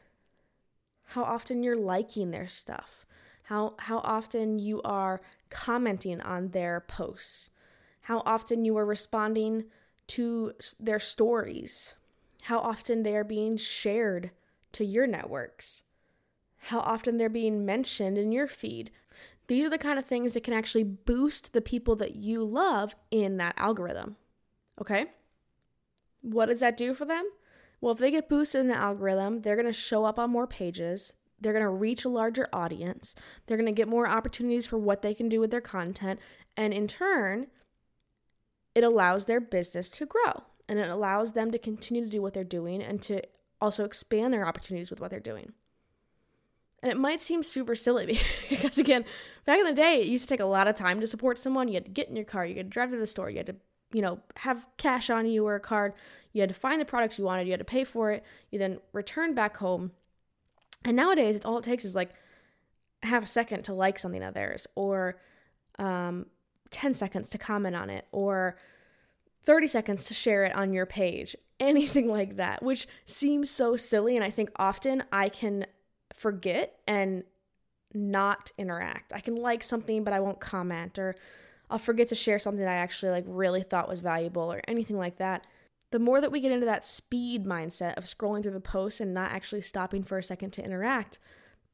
how 1.12 1.24
often 1.24 1.64
you're 1.64 1.78
liking 1.78 2.32
their 2.32 2.48
stuff, 2.48 3.06
how, 3.44 3.76
how 3.80 4.00
often 4.00 4.60
you 4.60 4.82
are 4.84 5.22
commenting 5.50 6.22
on 6.22 6.50
their 6.50 6.82
posts, 6.82 7.50
how 8.02 8.22
often 8.26 8.66
you 8.66 8.78
are 8.78 8.86
responding 8.86 9.66
to 10.08 10.54
their 10.80 11.00
stories, 11.00 11.96
how 12.44 12.60
often 12.60 13.04
they 13.04 13.16
are 13.16 13.24
being 13.24 13.58
shared 13.58 14.32
to 14.72 14.86
your 14.86 15.08
networks 15.08 15.84
how 16.68 16.80
often 16.80 17.18
they're 17.18 17.30
being 17.30 17.66
mentioned 17.66 18.18
in 18.18 18.32
your 18.32 18.48
feed. 18.48 18.92
These 19.48 19.66
are 19.66 19.70
the 19.70 19.78
kind 19.78 19.98
of 19.98 20.06
things 20.06 20.34
that 20.34 20.44
can 20.44 20.54
actually 20.54 20.84
boost 20.84 21.54
the 21.54 21.62
people 21.62 21.96
that 21.98 22.16
you 22.16 22.44
love 22.44 22.96
in 23.12 23.38
that 23.38 23.56
algorithm. 23.58 24.18
Okay? 24.82 25.06
What 26.22 26.48
does 26.48 26.60
that 26.60 26.76
do 26.76 26.94
for 26.94 27.06
them? 27.06 27.26
Well, 27.80 27.94
if 27.94 28.00
they 28.00 28.12
get 28.12 28.28
boosted 28.28 28.62
in 28.62 28.68
the 28.68 28.76
algorithm, 28.76 29.40
they're 29.40 29.56
going 29.56 29.68
to 29.68 29.74
show 29.74 30.04
up 30.04 30.20
on 30.20 30.32
more 30.32 30.48
pages. 30.48 31.14
They're 31.40 31.54
going 31.54 31.64
to 31.64 31.70
reach 31.70 32.04
a 32.04 32.10
larger 32.10 32.50
audience. 32.52 33.16
They're 33.46 33.58
going 33.58 33.68
to 33.68 33.72
get 33.72 33.88
more 33.88 34.10
opportunities 34.10 34.66
for 34.66 34.78
what 34.78 35.04
they 35.04 35.14
can 35.14 35.30
do 35.30 35.40
with 35.40 35.52
their 35.52 35.62
content. 35.62 36.20
And 36.58 36.74
in 36.74 36.88
turn, 36.88 37.48
it 38.76 38.84
allows 38.84 39.26
their 39.26 39.40
business 39.40 39.90
to 39.92 40.06
grow 40.06 40.44
and 40.70 40.80
it 40.80 40.90
allows 40.90 41.34
them 41.34 41.52
to 41.52 41.60
continue 41.60 42.04
to 42.04 42.10
do 42.10 42.22
what 42.22 42.34
they're 42.34 42.44
doing 42.44 42.82
and 42.82 43.02
to 43.04 43.22
also 43.62 43.86
expand 43.86 44.34
their 44.34 44.48
opportunities 44.48 44.90
with 44.90 45.00
what 45.00 45.10
they're 45.10 45.20
doing. 45.20 45.54
And 46.84 46.92
it 46.92 46.98
might 46.98 47.22
seem 47.22 47.42
super 47.42 47.74
silly 47.74 48.20
because, 48.50 48.78
again, 48.78 49.04
back 49.46 49.60
in 49.60 49.66
the 49.66 49.74
day, 49.74 50.02
it 50.02 50.08
used 50.08 50.26
to 50.26 50.30
take 50.30 50.40
a 50.40 50.46
lot 50.46 50.68
of 50.68 50.76
time 50.76 51.00
to 51.00 51.08
support 51.08 51.40
someone. 51.40 51.68
You 51.68 51.76
had 51.76 51.86
to 51.86 51.92
get 51.92 52.10
in 52.10 52.16
your 52.16 52.26
car, 52.26 52.46
you 52.46 52.56
had 52.56 52.68
to 52.68 52.74
drive 52.74 52.92
to 52.92 52.98
the 52.98 53.08
store, 53.08 53.30
you 53.30 53.38
had 53.38 53.48
to, 53.48 53.56
you 53.92 54.02
know, 54.02 54.20
have 54.38 54.68
cash 54.78 55.10
on 55.10 55.26
you 55.26 55.46
or 55.48 55.56
a 55.56 55.60
card. 55.60 55.94
You 56.34 56.42
had 56.42 56.50
to 56.50 56.56
find 56.56 56.80
the 56.80 56.86
product 56.86 57.18
you 57.18 57.24
wanted, 57.24 57.48
you 57.48 57.54
had 57.54 57.60
to 57.60 57.66
pay 57.66 57.84
for 57.84 58.12
it. 58.12 58.24
You 58.52 58.60
then 58.60 58.80
return 58.94 59.34
back 59.34 59.58
home. 59.58 59.92
And 60.86 60.96
nowadays, 60.96 61.36
it's 61.36 61.46
all 61.46 61.58
it 61.58 61.64
takes 61.64 61.84
is 61.84 61.96
like 61.96 62.12
half 63.04 63.24
a 63.24 63.28
second 63.28 63.64
to 63.64 63.74
like 63.74 63.98
something 63.98 64.22
of 64.22 64.34
theirs 64.34 64.68
or 64.76 65.20
um, 65.80 66.28
10 66.72 66.94
seconds 66.94 67.30
to 67.30 67.38
comment 67.38 67.76
on 67.76 67.90
it 67.90 68.06
or 68.12 68.58
30 69.48 69.68
seconds 69.70 70.04
to 70.04 70.14
share 70.14 70.44
it 70.44 70.54
on 70.58 70.74
your 70.74 70.86
page, 70.86 71.34
anything 71.58 72.10
like 72.10 72.36
that, 72.36 72.62
which 72.62 72.86
seems 73.06 73.50
so 73.50 73.78
silly. 73.78 74.18
And 74.18 74.26
I 74.26 74.30
think 74.30 74.52
often 74.58 75.06
I 75.10 75.30
can 75.30 75.66
forget 76.14 76.78
and 76.86 77.24
not 77.94 78.52
interact. 78.58 79.14
I 79.14 79.22
can 79.22 79.38
like 79.38 79.64
something, 79.64 80.04
but 80.04 80.12
I 80.12 80.20
won't 80.20 80.42
comment, 80.42 81.00
or 81.00 81.16
I'll 81.70 81.80
forget 81.80 82.10
to 82.10 82.16
share 82.16 82.40
something 82.40 82.60
that 82.60 82.70
I 82.70 82.76
actually 82.76 83.14
like 83.14 83.24
really 83.26 83.64
thought 83.64 83.88
was 83.88 84.02
valuable 84.02 84.52
or 84.52 84.62
anything 84.68 84.98
like 84.98 85.16
that. 85.20 85.48
The 85.92 86.00
more 86.00 86.20
that 86.20 86.32
we 86.34 86.42
get 86.42 86.52
into 86.52 86.66
that 86.66 86.84
speed 86.84 87.46
mindset 87.46 87.94
of 87.94 88.04
scrolling 88.04 88.44
through 88.44 88.52
the 88.52 88.60
posts 88.60 89.00
and 89.00 89.14
not 89.14 89.32
actually 89.32 89.62
stopping 89.62 90.04
for 90.04 90.18
a 90.18 90.24
second 90.24 90.52
to 90.52 90.66
interact, 90.66 91.20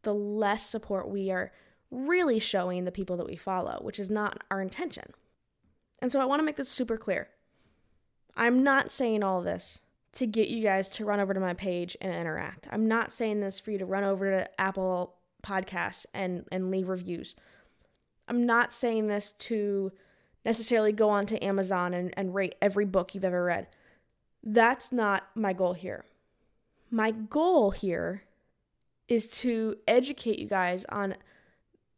the 0.03 0.13
less 0.13 0.63
support 0.63 1.10
we 1.10 1.32
are 1.32 1.51
really 1.89 2.38
showing 2.38 2.86
the 2.86 2.92
people 2.92 3.18
that 3.18 3.25
we 3.25 3.36
follow, 3.36 3.80
which 3.82 4.00
is 4.00 4.12
not 4.12 4.44
our 4.51 4.62
intention. 4.62 5.12
And 6.03 6.12
so 6.12 6.22
I 6.22 6.25
want 6.25 6.39
to 6.39 6.46
make 6.46 6.58
this 6.58 6.70
super 6.70 6.98
clear. 6.98 7.30
I'm 8.36 8.63
not 8.63 8.92
saying 8.92 9.24
all 9.24 9.42
this 9.42 9.80
to 10.13 10.28
get 10.28 10.48
you 10.48 10.62
guys 10.62 10.90
to 10.90 11.06
run 11.06 11.20
over 11.20 11.34
to 11.34 11.40
my 11.40 11.54
page 11.54 11.98
and 12.00 12.13
interact. 12.13 12.68
I'm 12.72 12.88
not 12.88 13.12
saying 13.12 13.40
this 13.40 13.60
for 13.60 13.72
you 13.72 13.80
to 13.80 13.86
run 13.86 14.04
over 14.04 14.30
to 14.30 14.62
Apple 14.62 15.16
Podcasts 15.44 16.06
and, 16.13 16.46
and 16.52 16.72
leave 16.72 16.88
reviews. 16.88 17.36
I'm 18.28 18.46
not 18.46 18.72
saying 18.72 19.08
this 19.08 19.34
to 19.34 19.92
necessarily 20.46 20.92
go 20.92 21.10
onto 21.10 21.38
Amazon 21.42 21.94
and, 21.94 22.13
and 22.16 22.36
rate 22.36 22.56
every 22.62 22.86
book 22.86 23.13
you've 23.13 23.25
ever 23.25 23.44
read. 23.44 23.68
That's 24.44 24.92
not 24.92 25.24
my 25.36 25.54
goal 25.54 25.74
here. 25.74 26.06
My 26.92 27.12
goal 27.12 27.72
here 27.72 28.24
is 29.08 29.28
to 29.28 29.78
educate 29.88 30.40
you 30.40 30.48
guys 30.48 30.86
on 30.90 31.16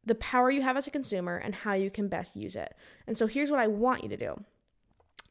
the 0.06 0.16
power 0.16 0.52
you 0.52 0.62
have 0.62 0.78
as 0.78 0.88
a 0.88 0.92
consumer 0.92 1.38
and 1.38 1.54
how 1.54 1.74
you 1.74 1.90
can 1.90 2.08
best 2.08 2.36
use 2.36 2.56
it. 2.56 2.76
And 3.08 3.18
so 3.18 3.28
here's 3.28 3.52
what 3.52 3.60
I 3.60 3.68
want 3.68 4.04
you 4.04 4.10
to 4.10 4.18
do 4.18 4.44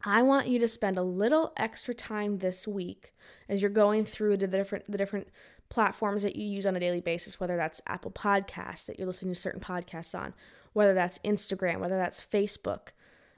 I 0.03 0.23
want 0.23 0.49
you 0.49 0.59
to 0.59 0.69
spend 0.69 0.99
a 0.99 1.03
little 1.03 1.53
extra 1.57 1.95
time 1.95 2.39
this 2.39 2.67
week 2.67 3.15
as 3.49 3.63
you're 3.63 3.71
going 3.71 4.05
through 4.05 4.37
the 4.37 4.47
different 4.47 4.91
the 4.91 4.99
different 4.99 5.29
platforms 5.71 6.23
that 6.23 6.37
you 6.37 6.47
use 6.47 6.67
on 6.67 6.77
a 6.77 6.81
daily 6.81 7.01
basis, 7.01 7.41
whether 7.41 7.57
that's 7.57 7.81
Apple 7.87 8.11
Podcasts 8.11 8.87
that 8.87 8.99
you're 8.99 9.07
listening 9.07 9.35
to 9.35 9.41
certain 9.41 9.61
podcasts 9.61 10.19
on, 10.19 10.35
whether 10.73 10.95
that's 10.95 11.19
Instagram, 11.21 11.81
whether 11.81 11.97
that's 11.97 12.25
Facebook, 12.25 12.89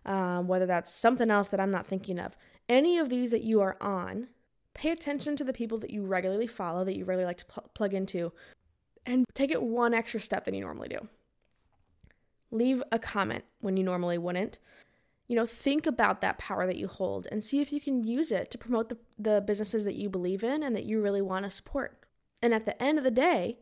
um, 0.05 0.49
whether 0.49 0.67
that's 0.67 0.93
something 0.93 1.31
else 1.31 1.49
that 1.49 1.61
I'm 1.61 1.71
not 1.71 1.87
thinking 1.87 2.19
of. 2.19 2.37
Any 2.69 2.99
of 2.99 3.09
these 3.09 3.31
that 3.31 3.45
you 3.45 3.61
are 3.61 3.77
on, 3.81 4.29
pay 4.75 4.91
attention 4.91 5.37
to 5.37 5.45
the 5.45 5.53
people 5.53 5.79
that 5.79 5.91
you 5.91 6.03
regularly 6.03 6.47
follow, 6.47 6.85
that 6.85 6.97
you 6.97 7.05
really 7.05 7.25
like 7.25 7.39
to 7.39 7.47
pl- 7.47 7.71
plug 7.75 7.95
into, 7.95 8.33
and 9.07 9.25
take 9.35 9.51
it 9.51 9.63
one 9.63 9.95
extra 9.95 10.21
step 10.21 10.45
than 10.45 10.55
you 10.55 10.63
normally 10.63 10.89
do. 10.89 11.09
Leave 12.51 12.83
a 12.91 12.99
comment 12.99 13.45
when 13.61 13.77
you 13.77 13.85
normally 13.85 14.19
wouldn't 14.19 14.59
you 15.29 15.35
know, 15.35 15.47
think 15.47 15.87
about 15.87 16.21
that 16.21 16.39
power 16.39 16.67
that 16.67 16.77
you 16.77 16.87
hold 16.87 17.27
and 17.33 17.43
see 17.43 17.61
if 17.61 17.73
you 17.73 17.81
can 17.81 18.05
use 18.05 18.31
it 18.31 18.51
to 18.51 18.59
promote 18.59 18.89
the, 18.89 18.99
the 19.19 19.41
businesses 19.41 19.85
that 19.85 19.97
you 19.97 20.09
believe 20.09 20.45
in 20.45 20.63
and 20.63 20.75
that 20.77 20.85
you 20.85 21.01
really 21.01 21.23
want 21.23 21.45
to 21.45 21.51
support. 21.51 22.05
And 22.43 22.55
at 22.55 22.65
the 22.65 22.81
end 22.81 22.99
of 22.99 23.05
the 23.05 23.11
day, 23.11 23.59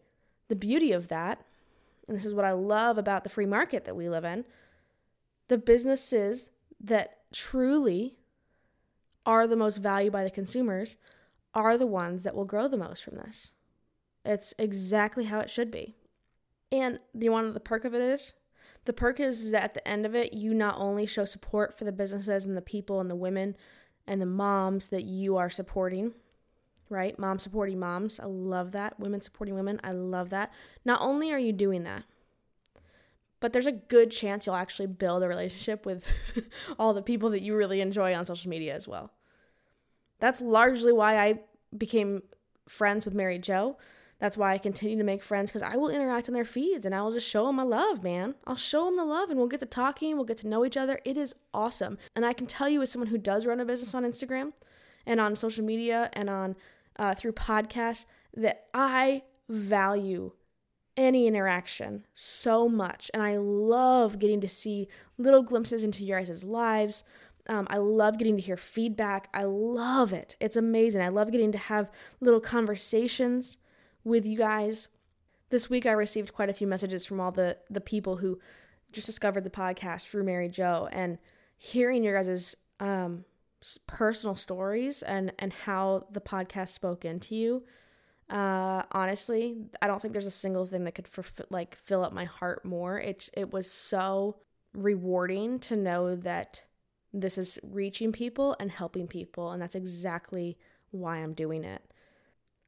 the 0.49 0.57
beauty 0.57 0.93
of 0.93 1.09
that, 1.09 1.45
and 2.07 2.17
this 2.17 2.27
is 2.27 2.35
what 2.35 2.45
I 2.45 2.53
love 2.53 2.99
about 2.99 3.25
the 3.25 3.31
free 3.31 3.47
market 3.47 3.85
that 3.87 3.97
we 3.97 4.09
live 4.11 4.25
in, 4.25 4.45
the 5.49 5.57
businesses 5.57 6.51
that 6.81 7.19
truly 7.33 8.17
are 9.25 9.47
the 9.47 9.57
most 9.57 9.79
valued 9.79 10.13
by 10.13 10.25
the 10.25 10.31
consumers 10.31 10.99
are 11.55 11.79
the 11.79 11.87
ones 11.87 12.25
that 12.25 12.35
will 12.35 12.45
grow 12.45 12.69
the 12.69 12.77
most 12.77 13.03
from 13.03 13.17
this. 13.17 13.53
It's 14.25 14.53
exactly 14.59 15.25
how 15.25 15.41
it 15.41 15.51
should 15.51 15.71
be. 15.71 15.97
And 16.73 16.99
the 17.15 17.29
one 17.29 17.53
the 17.55 17.61
perk 17.61 17.85
of 17.85 17.95
it 17.95 18.03
is 18.03 18.35
the 18.85 18.93
perk 18.93 19.21
is 19.21 19.41
is 19.41 19.51
that 19.53 19.63
at 19.63 19.75
the 19.75 19.87
end 19.89 20.05
of 20.07 20.15
it, 20.15 20.33
you 20.33 20.53
not 20.53 20.77
only 20.79 21.07
show 21.07 21.25
support 21.25 21.77
for 21.77 21.85
the 21.85 21.93
businesses 21.93 22.47
and 22.47 22.57
the 22.57 22.63
people 22.63 23.01
and 23.01 23.11
the 23.11 23.17
women 23.17 23.57
and 24.07 24.21
the 24.21 24.27
moms 24.27 24.89
that 24.89 25.05
you 25.05 25.37
are 25.37 25.49
supporting, 25.49 26.13
right? 26.89 27.19
Mom 27.19 27.39
supporting 27.39 27.79
moms. 27.79 28.21
I 28.21 28.27
love 28.27 28.73
that. 28.73 29.01
Women 29.01 29.21
supporting 29.21 29.55
women. 29.55 29.81
I 29.83 29.93
love 29.93 30.31
that. 30.31 30.53
Not 30.85 31.01
only 31.01 31.33
are 31.33 31.39
you 31.39 31.53
doing 31.53 31.85
that, 31.85 32.05
but 33.41 33.53
there's 33.53 33.67
a 33.67 33.73
good 33.73 34.11
chance 34.11 34.47
you'll 34.47 34.55
actually 34.55 34.87
build 34.87 35.23
a 35.23 35.29
relationship 35.29 35.87
with 35.87 36.07
all 36.79 36.95
the 36.95 37.03
people 37.03 37.31
that 37.31 37.43
you 37.43 37.57
really 37.57 37.81
enjoy 37.81 38.15
on 38.15 38.25
social 38.25 38.51
media 38.51 38.75
as 38.75 38.87
well. 38.87 39.13
That's 40.21 40.41
largely 40.41 40.93
why 40.93 41.19
I 41.19 41.41
became 41.77 42.23
friends 42.69 43.05
with 43.05 43.15
Mary 43.15 43.39
Jo 43.39 43.77
that's 44.19 44.37
why 44.37 44.53
I 44.53 44.59
continue 44.59 44.97
to 44.97 45.05
make 45.05 45.23
friends 45.23 45.51
because 45.51 45.63
I 45.63 45.77
will 45.77 45.89
interact 45.89 46.29
on 46.29 46.35
their 46.35 46.45
feeds 46.45 46.87
and 46.87 46.95
I 46.95 47.03
will 47.03 47.13
just 47.13 47.29
show 47.29 47.47
them 47.47 47.57
my 47.57 47.63
love, 47.63 48.03
man. 48.03 48.35
I'll 48.47 48.57
show 48.57 48.85
them 48.87 48.97
the 48.97 49.05
love 49.05 49.31
and 49.31 49.39
we'll 49.39 49.49
get 49.49 49.61
to 49.61 49.67
talking, 49.67 50.17
we'll 50.17 50.25
get 50.25 50.39
to 50.39 50.49
know 50.49 50.65
each 50.65 50.77
other. 50.77 51.01
It 51.05 51.17
is 51.17 51.35
awesome. 51.53 51.99
And 52.15 52.25
I 52.25 52.33
can 52.33 52.47
tell 52.47 52.69
you, 52.69 52.81
as 52.83 52.91
someone 52.91 53.09
who 53.09 53.19
does 53.19 53.47
run 53.47 53.61
a 53.61 53.65
business 53.65 53.95
on 53.95 54.05
Instagram 54.05 54.53
and 55.05 55.21
on 55.21 55.37
social 55.37 55.65
media 55.65 56.11
and 56.13 56.31
on 56.31 56.57
uh, 56.97 57.15
through 57.15 57.33
podcasts, 57.33 58.07
that 58.37 58.67
I 58.73 59.23
value 59.49 60.33
any 60.97 61.27
interaction 61.27 62.07
so 62.15 62.69
much. 62.69 63.11
And 63.13 63.23
I 63.23 63.37
love 63.37 64.19
getting 64.19 64.41
to 64.41 64.49
see 64.49 64.89
little 65.19 65.43
glimpses 65.43 65.83
into 65.83 66.05
your 66.05 66.21
guys' 66.21 66.45
lives. 66.45 67.05
Um, 67.49 67.67
I 67.69 67.79
love 67.79 68.19
getting 68.19 68.37
to 68.37 68.43
hear 68.43 68.57
feedback. 68.57 69.29
I 69.35 69.43
love 69.43 70.13
it. 70.13 70.37
It's 70.41 70.57
amazing. 70.57 71.03
I 71.03 71.09
love 71.09 71.33
getting 71.33 71.53
to 71.53 71.59
have 71.59 71.91
little 72.21 72.41
conversations 72.41 73.59
with 74.05 74.27
you 74.27 74.37
guys. 74.37 74.89
This 75.51 75.69
week 75.69 75.87
I 75.87 75.93
received 75.93 76.35
quite 76.35 76.51
a 76.51 76.55
few 76.55 76.67
messages 76.67 77.07
from 77.07 77.21
all 77.21 77.33
the 77.33 77.57
the 77.71 77.81
people 77.81 78.17
who 78.17 78.39
just 78.93 79.07
discovered 79.07 79.45
the 79.45 79.51
podcast 79.51 80.09
through 80.09 80.25
Mary 80.25 80.49
Jo 80.49 80.89
and 80.93 81.19
hearing 81.57 82.05
your 82.05 82.21
guys' 82.21 82.55
um, 82.81 83.25
personal 83.87 84.37
stories 84.37 85.03
and 85.03 85.33
and 85.39 85.53
how 85.53 86.07
the 86.11 86.21
podcast 86.21 86.69
spoke 86.69 87.05
into 87.05 87.35
you. 87.35 87.65
Uh, 88.31 88.83
honestly, 88.93 89.57
I 89.83 89.87
don't 89.87 90.01
think 90.01 90.13
there's 90.13 90.27
a 90.27 90.31
single 90.31 90.67
thing 90.67 90.85
that 90.85 90.95
could 90.95 91.09
like 91.51 91.77
fill 91.77 92.05
up 92.05 92.13
my 92.13 92.25
heart 92.25 92.65
more. 92.65 92.99
It 92.99 93.29
it 93.35 93.53
was 93.53 93.71
so 93.71 94.37
rewarding 94.73 95.59
to 95.61 95.77
know 95.77 96.17
that 96.17 96.65
this 97.13 97.39
is 97.39 97.59
reaching 97.63 98.13
people 98.13 98.57
and 98.59 98.71
helping 98.71 99.07
people, 99.07 99.53
and 99.53 99.63
that's 99.63 99.75
exactly 99.75 100.59
why 100.91 101.19
I'm 101.19 101.35
doing 101.35 101.65
it. 101.65 101.83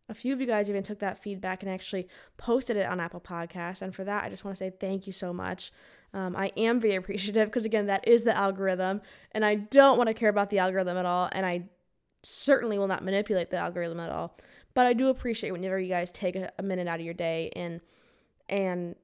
A 0.08 0.14
few 0.14 0.32
of 0.32 0.40
you 0.40 0.46
guys 0.46 0.70
even 0.70 0.82
took 0.82 1.00
that 1.00 1.18
feedback 1.18 1.62
and 1.62 1.70
actually 1.70 2.06
posted 2.36 2.76
it 2.76 2.86
on 2.86 3.00
Apple 3.00 3.20
Podcasts. 3.20 3.82
And 3.82 3.94
for 3.94 4.04
that, 4.04 4.24
I 4.24 4.28
just 4.28 4.44
want 4.44 4.56
to 4.56 4.58
say 4.58 4.70
thank 4.70 5.06
you 5.06 5.12
so 5.12 5.32
much. 5.32 5.72
Um, 6.14 6.36
I 6.36 6.52
am 6.56 6.80
very 6.80 6.94
appreciative 6.96 7.48
because, 7.48 7.64
again, 7.64 7.86
that 7.86 8.06
is 8.06 8.24
the 8.24 8.36
algorithm. 8.36 9.00
And 9.32 9.44
I 9.44 9.56
don't 9.56 9.96
want 9.96 10.08
to 10.08 10.14
care 10.14 10.28
about 10.28 10.50
the 10.50 10.58
algorithm 10.58 10.96
at 10.96 11.06
all. 11.06 11.28
And 11.32 11.44
I 11.44 11.68
certainly 12.22 12.78
will 12.78 12.88
not 12.88 13.04
manipulate 13.04 13.50
the 13.50 13.56
algorithm 13.56 14.00
at 14.00 14.10
all. 14.10 14.36
But 14.74 14.86
I 14.86 14.92
do 14.92 15.08
appreciate 15.08 15.52
whenever 15.52 15.78
you 15.78 15.88
guys 15.88 16.10
take 16.10 16.36
a, 16.36 16.52
a 16.58 16.62
minute 16.62 16.86
out 16.86 17.00
of 17.00 17.04
your 17.04 17.14
day 17.14 17.50
and 17.56 17.80
and 18.48 18.94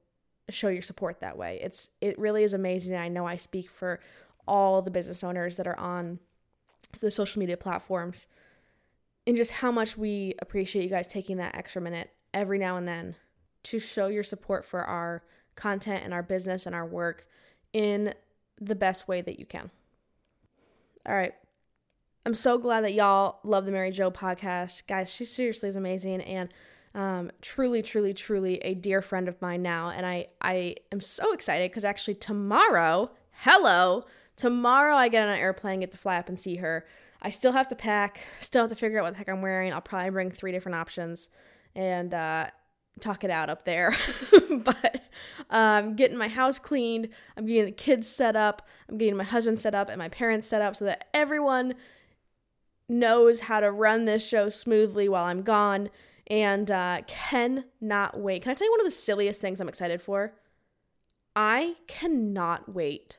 show 0.49 0.67
your 0.67 0.81
support 0.81 1.19
that 1.21 1.37
way. 1.37 1.59
It's 1.61 1.89
it 1.99 2.17
really 2.19 2.43
is 2.43 2.53
amazing. 2.53 2.95
I 2.95 3.07
know 3.07 3.25
I 3.25 3.37
speak 3.37 3.69
for 3.69 3.99
all 4.47 4.81
the 4.81 4.91
business 4.91 5.23
owners 5.23 5.57
that 5.57 5.67
are 5.67 5.79
on 5.79 6.19
the 7.01 7.09
social 7.09 7.39
media 7.39 7.57
platforms 7.57 8.27
and 9.25 9.37
just 9.37 9.51
how 9.51 9.71
much 9.71 9.97
we 9.97 10.33
appreciate 10.39 10.83
you 10.83 10.89
guys 10.89 11.07
taking 11.07 11.37
that 11.37 11.55
extra 11.55 11.81
minute 11.81 12.09
every 12.33 12.57
now 12.57 12.77
and 12.77 12.87
then 12.87 13.15
to 13.63 13.79
show 13.79 14.07
your 14.07 14.23
support 14.23 14.65
for 14.65 14.83
our 14.83 15.23
content 15.55 16.03
and 16.03 16.13
our 16.13 16.23
business 16.23 16.65
and 16.65 16.75
our 16.75 16.85
work 16.85 17.27
in 17.71 18.13
the 18.59 18.75
best 18.75 19.07
way 19.07 19.21
that 19.21 19.39
you 19.39 19.45
can. 19.45 19.71
All 21.07 21.15
right. 21.15 21.33
I'm 22.25 22.33
so 22.33 22.57
glad 22.57 22.85
that 22.85 22.93
y'all 22.93 23.39
love 23.43 23.65
the 23.65 23.71
Mary 23.71 23.91
Jo 23.91 24.09
podcast. 24.09 24.87
Guys, 24.87 25.11
she 25.11 25.25
seriously 25.25 25.67
is 25.67 25.75
amazing 25.75 26.21
and 26.21 26.49
um, 26.95 27.31
truly, 27.41 27.81
truly, 27.81 28.13
truly 28.13 28.59
a 28.59 28.75
dear 28.75 29.01
friend 29.01 29.27
of 29.27 29.41
mine 29.41 29.61
now. 29.61 29.89
And 29.89 30.05
I, 30.05 30.27
I 30.41 30.75
am 30.91 31.01
so 31.01 31.33
excited 31.33 31.71
because 31.71 31.83
actually 31.83 32.15
tomorrow, 32.15 33.11
hello, 33.31 34.05
tomorrow 34.37 34.95
I 34.95 35.09
get 35.09 35.23
on 35.23 35.33
an 35.33 35.39
airplane, 35.39 35.81
get 35.81 35.91
to 35.91 35.97
fly 35.97 36.17
up 36.17 36.29
and 36.29 36.39
see 36.39 36.57
her. 36.57 36.85
I 37.23 37.29
still 37.29 37.53
have 37.53 37.69
to 37.69 37.75
pack, 37.75 38.21
still 38.41 38.63
have 38.63 38.69
to 38.69 38.75
figure 38.75 38.99
out 38.99 39.03
what 39.03 39.11
the 39.13 39.17
heck 39.17 39.29
I'm 39.29 39.41
wearing. 39.41 39.71
I'll 39.71 39.81
probably 39.81 40.09
bring 40.09 40.29
three 40.29 40.51
different 40.51 40.75
options 40.75 41.29
and 41.73 42.13
uh, 42.13 42.47
talk 42.99 43.23
it 43.23 43.29
out 43.29 43.49
up 43.49 43.63
there. 43.63 43.95
but 44.63 45.01
um, 45.49 45.95
getting 45.95 46.17
my 46.17 46.27
house 46.27 46.59
cleaned, 46.59 47.09
I'm 47.37 47.45
getting 47.45 47.65
the 47.65 47.71
kids 47.71 48.07
set 48.09 48.35
up, 48.35 48.67
I'm 48.89 48.97
getting 48.97 49.15
my 49.15 49.23
husband 49.23 49.57
set 49.57 49.73
up 49.73 49.89
and 49.89 49.97
my 49.97 50.09
parents 50.09 50.47
set 50.47 50.61
up 50.61 50.75
so 50.75 50.85
that 50.85 51.07
everyone 51.13 51.75
knows 52.89 53.41
how 53.41 53.61
to 53.61 53.71
run 53.71 54.05
this 54.05 54.27
show 54.27 54.49
smoothly 54.49 55.07
while 55.07 55.23
I'm 55.23 55.43
gone 55.43 55.89
and 56.27 56.69
uh, 56.69 57.01
cannot 57.07 58.19
wait. 58.19 58.43
Can 58.43 58.51
I 58.51 58.53
tell 58.53 58.67
you 58.67 58.71
one 58.71 58.81
of 58.81 58.85
the 58.85 58.91
silliest 58.91 59.39
things 59.39 59.61
I'm 59.61 59.69
excited 59.69 60.01
for? 60.01 60.33
I 61.35 61.75
cannot 61.87 62.73
wait 62.73 63.17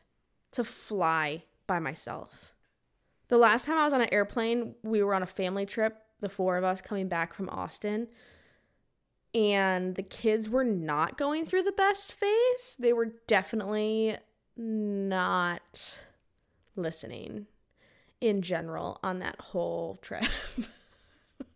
to 0.52 0.62
fly 0.62 1.44
by 1.66 1.78
myself. 1.78 2.53
The 3.28 3.38
last 3.38 3.66
time 3.66 3.78
I 3.78 3.84
was 3.84 3.92
on 3.92 4.00
an 4.00 4.12
airplane, 4.12 4.74
we 4.82 5.02
were 5.02 5.14
on 5.14 5.22
a 5.22 5.26
family 5.26 5.66
trip, 5.66 5.96
the 6.20 6.28
four 6.28 6.56
of 6.56 6.64
us 6.64 6.80
coming 6.80 7.08
back 7.08 7.32
from 7.32 7.48
Austin. 7.48 8.08
And 9.34 9.94
the 9.96 10.02
kids 10.02 10.48
were 10.48 10.64
not 10.64 11.18
going 11.18 11.44
through 11.44 11.64
the 11.64 11.72
best 11.72 12.12
phase. 12.12 12.76
They 12.78 12.92
were 12.92 13.14
definitely 13.26 14.16
not 14.56 15.98
listening 16.76 17.46
in 18.20 18.42
general 18.42 19.00
on 19.02 19.18
that 19.18 19.40
whole 19.40 19.96
trip. 19.96 20.24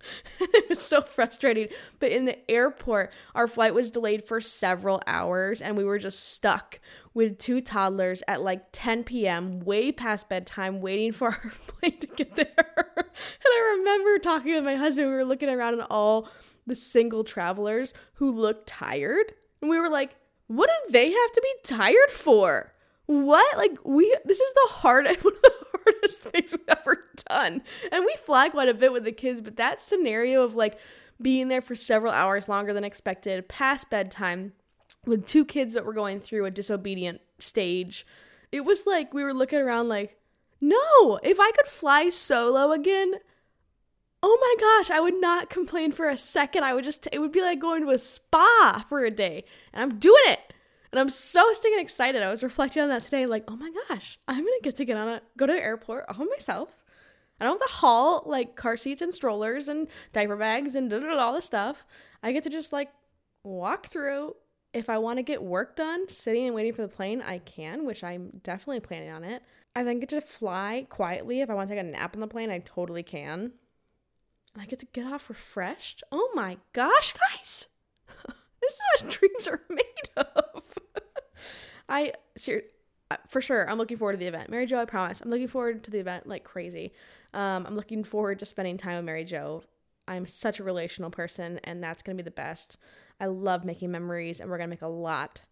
it 0.40 0.68
was 0.68 0.80
so 0.80 1.02
frustrating. 1.02 1.68
But 1.98 2.12
in 2.12 2.24
the 2.24 2.50
airport, 2.50 3.12
our 3.34 3.46
flight 3.46 3.74
was 3.74 3.90
delayed 3.90 4.26
for 4.26 4.40
several 4.40 5.02
hours 5.06 5.62
and 5.62 5.76
we 5.76 5.84
were 5.84 5.98
just 5.98 6.32
stuck 6.32 6.80
with 7.14 7.38
two 7.38 7.60
toddlers 7.60 8.22
at 8.28 8.42
like 8.42 8.64
10 8.72 9.04
p.m., 9.04 9.60
way 9.60 9.90
past 9.90 10.28
bedtime, 10.28 10.80
waiting 10.80 11.12
for 11.12 11.28
our 11.44 11.52
plane 11.66 11.98
to 11.98 12.06
get 12.06 12.36
there. 12.36 12.46
and 12.96 13.06
I 13.44 13.76
remember 13.78 14.18
talking 14.18 14.54
with 14.54 14.64
my 14.64 14.76
husband, 14.76 15.08
we 15.08 15.14
were 15.14 15.24
looking 15.24 15.48
around 15.48 15.80
at 15.80 15.86
all 15.90 16.28
the 16.66 16.74
single 16.74 17.24
travelers 17.24 17.94
who 18.14 18.30
looked 18.30 18.66
tired. 18.66 19.32
And 19.60 19.70
we 19.70 19.80
were 19.80 19.88
like, 19.88 20.14
what 20.46 20.68
do 20.68 20.92
they 20.92 21.10
have 21.10 21.32
to 21.32 21.42
be 21.42 21.74
tired 21.74 22.10
for? 22.10 22.72
What? 23.06 23.56
Like 23.56 23.78
we 23.84 24.14
this 24.26 24.38
is 24.38 24.52
the 24.52 24.68
hardest 24.74 25.24
hardest 25.98 26.22
things 26.22 26.52
we've 26.52 26.68
ever 26.68 27.04
done. 27.28 27.62
And 27.92 28.04
we 28.04 28.14
fly 28.18 28.48
quite 28.48 28.68
a 28.68 28.74
bit 28.74 28.92
with 28.92 29.04
the 29.04 29.12
kids, 29.12 29.40
but 29.40 29.56
that 29.56 29.80
scenario 29.80 30.42
of 30.42 30.54
like 30.54 30.78
being 31.20 31.48
there 31.48 31.62
for 31.62 31.74
several 31.74 32.12
hours 32.12 32.48
longer 32.48 32.72
than 32.72 32.84
expected, 32.84 33.48
past 33.48 33.90
bedtime, 33.90 34.52
with 35.06 35.26
two 35.26 35.44
kids 35.44 35.74
that 35.74 35.86
were 35.86 35.92
going 35.92 36.20
through 36.20 36.44
a 36.44 36.50
disobedient 36.50 37.20
stage, 37.38 38.06
it 38.52 38.64
was 38.64 38.86
like 38.86 39.14
we 39.14 39.22
were 39.22 39.34
looking 39.34 39.58
around 39.58 39.88
like, 39.88 40.18
no, 40.60 41.18
if 41.22 41.38
I 41.40 41.50
could 41.52 41.68
fly 41.68 42.08
solo 42.08 42.72
again, 42.72 43.14
oh 44.22 44.38
my 44.40 44.54
gosh, 44.60 44.90
I 44.90 45.00
would 45.00 45.20
not 45.20 45.50
complain 45.50 45.92
for 45.92 46.08
a 46.08 46.16
second. 46.16 46.64
I 46.64 46.74
would 46.74 46.84
just, 46.84 47.08
it 47.12 47.20
would 47.20 47.32
be 47.32 47.40
like 47.40 47.60
going 47.60 47.82
to 47.82 47.90
a 47.90 47.98
spa 47.98 48.84
for 48.88 49.04
a 49.04 49.10
day. 49.10 49.44
And 49.72 49.82
I'm 49.82 49.98
doing 49.98 50.22
it. 50.26 50.47
And 50.90 50.98
I'm 50.98 51.08
so 51.10 51.52
stinking 51.52 51.82
excited. 51.82 52.22
I 52.22 52.30
was 52.30 52.42
reflecting 52.42 52.82
on 52.82 52.88
that 52.88 53.02
today, 53.02 53.26
like, 53.26 53.44
oh 53.48 53.56
my 53.56 53.70
gosh, 53.88 54.18
I'm 54.26 54.38
gonna 54.38 54.56
get 54.62 54.76
to 54.76 54.84
get 54.84 54.96
on 54.96 55.08
a 55.08 55.22
go 55.36 55.46
to 55.46 55.52
an 55.52 55.58
airport 55.58 56.06
all 56.08 56.26
myself. 56.26 56.84
I 57.40 57.44
don't 57.44 57.60
have 57.60 57.68
to 57.68 57.74
haul 57.74 58.22
like 58.26 58.56
car 58.56 58.76
seats 58.76 59.02
and 59.02 59.14
strollers 59.14 59.68
and 59.68 59.88
diaper 60.12 60.36
bags 60.36 60.74
and 60.74 60.92
all 60.92 61.34
this 61.34 61.44
stuff. 61.44 61.84
I 62.22 62.32
get 62.32 62.42
to 62.44 62.50
just 62.50 62.72
like 62.72 62.90
walk 63.44 63.86
through. 63.86 64.34
If 64.74 64.90
I 64.90 64.98
want 64.98 65.18
to 65.18 65.22
get 65.22 65.42
work 65.42 65.76
done 65.76 66.08
sitting 66.08 66.46
and 66.46 66.54
waiting 66.54 66.72
for 66.72 66.82
the 66.82 66.88
plane, 66.88 67.22
I 67.22 67.38
can, 67.38 67.86
which 67.86 68.04
I'm 68.04 68.40
definitely 68.42 68.80
planning 68.80 69.10
on 69.10 69.24
it. 69.24 69.42
I 69.74 69.82
then 69.82 70.00
get 70.00 70.10
to 70.10 70.20
fly 70.20 70.86
quietly. 70.90 71.40
If 71.40 71.48
I 71.48 71.54
want 71.54 71.68
to 71.68 71.74
take 71.74 71.84
a 71.84 71.86
nap 71.86 72.14
on 72.14 72.20
the 72.20 72.26
plane, 72.26 72.50
I 72.50 72.58
totally 72.58 73.02
can. 73.02 73.52
And 74.52 74.62
I 74.62 74.66
get 74.66 74.80
to 74.80 74.86
get 74.86 75.06
off 75.06 75.28
refreshed. 75.28 76.02
Oh 76.10 76.30
my 76.34 76.58
gosh, 76.72 77.14
guys! 77.14 77.68
this 78.60 78.72
is 78.72 79.02
what 79.02 79.10
dreams 79.18 79.48
are 79.48 79.60
made 79.68 80.10
of. 80.16 80.62
I 81.88 82.12
uh, 83.10 83.16
for 83.28 83.40
sure 83.40 83.68
I'm 83.68 83.78
looking 83.78 83.96
forward 83.96 84.12
to 84.12 84.18
the 84.18 84.26
event. 84.26 84.50
Mary 84.50 84.66
Jo, 84.66 84.78
I 84.78 84.84
promise. 84.84 85.20
I'm 85.20 85.30
looking 85.30 85.48
forward 85.48 85.84
to 85.84 85.90
the 85.90 85.98
event 85.98 86.26
like 86.26 86.44
crazy. 86.44 86.92
Um, 87.34 87.66
I'm 87.66 87.76
looking 87.76 88.04
forward 88.04 88.38
to 88.40 88.44
spending 88.44 88.76
time 88.76 88.96
with 88.96 89.04
Mary 89.04 89.24
Jo. 89.24 89.62
I'm 90.06 90.26
such 90.26 90.58
a 90.58 90.64
relational 90.64 91.10
person, 91.10 91.60
and 91.64 91.82
that's 91.82 92.02
gonna 92.02 92.16
be 92.16 92.22
the 92.22 92.30
best. 92.30 92.78
I 93.20 93.26
love 93.26 93.64
making 93.64 93.90
memories, 93.90 94.40
and 94.40 94.48
we're 94.48 94.58
gonna 94.58 94.68
make 94.68 94.82
a 94.82 94.88
lot. 94.88 95.42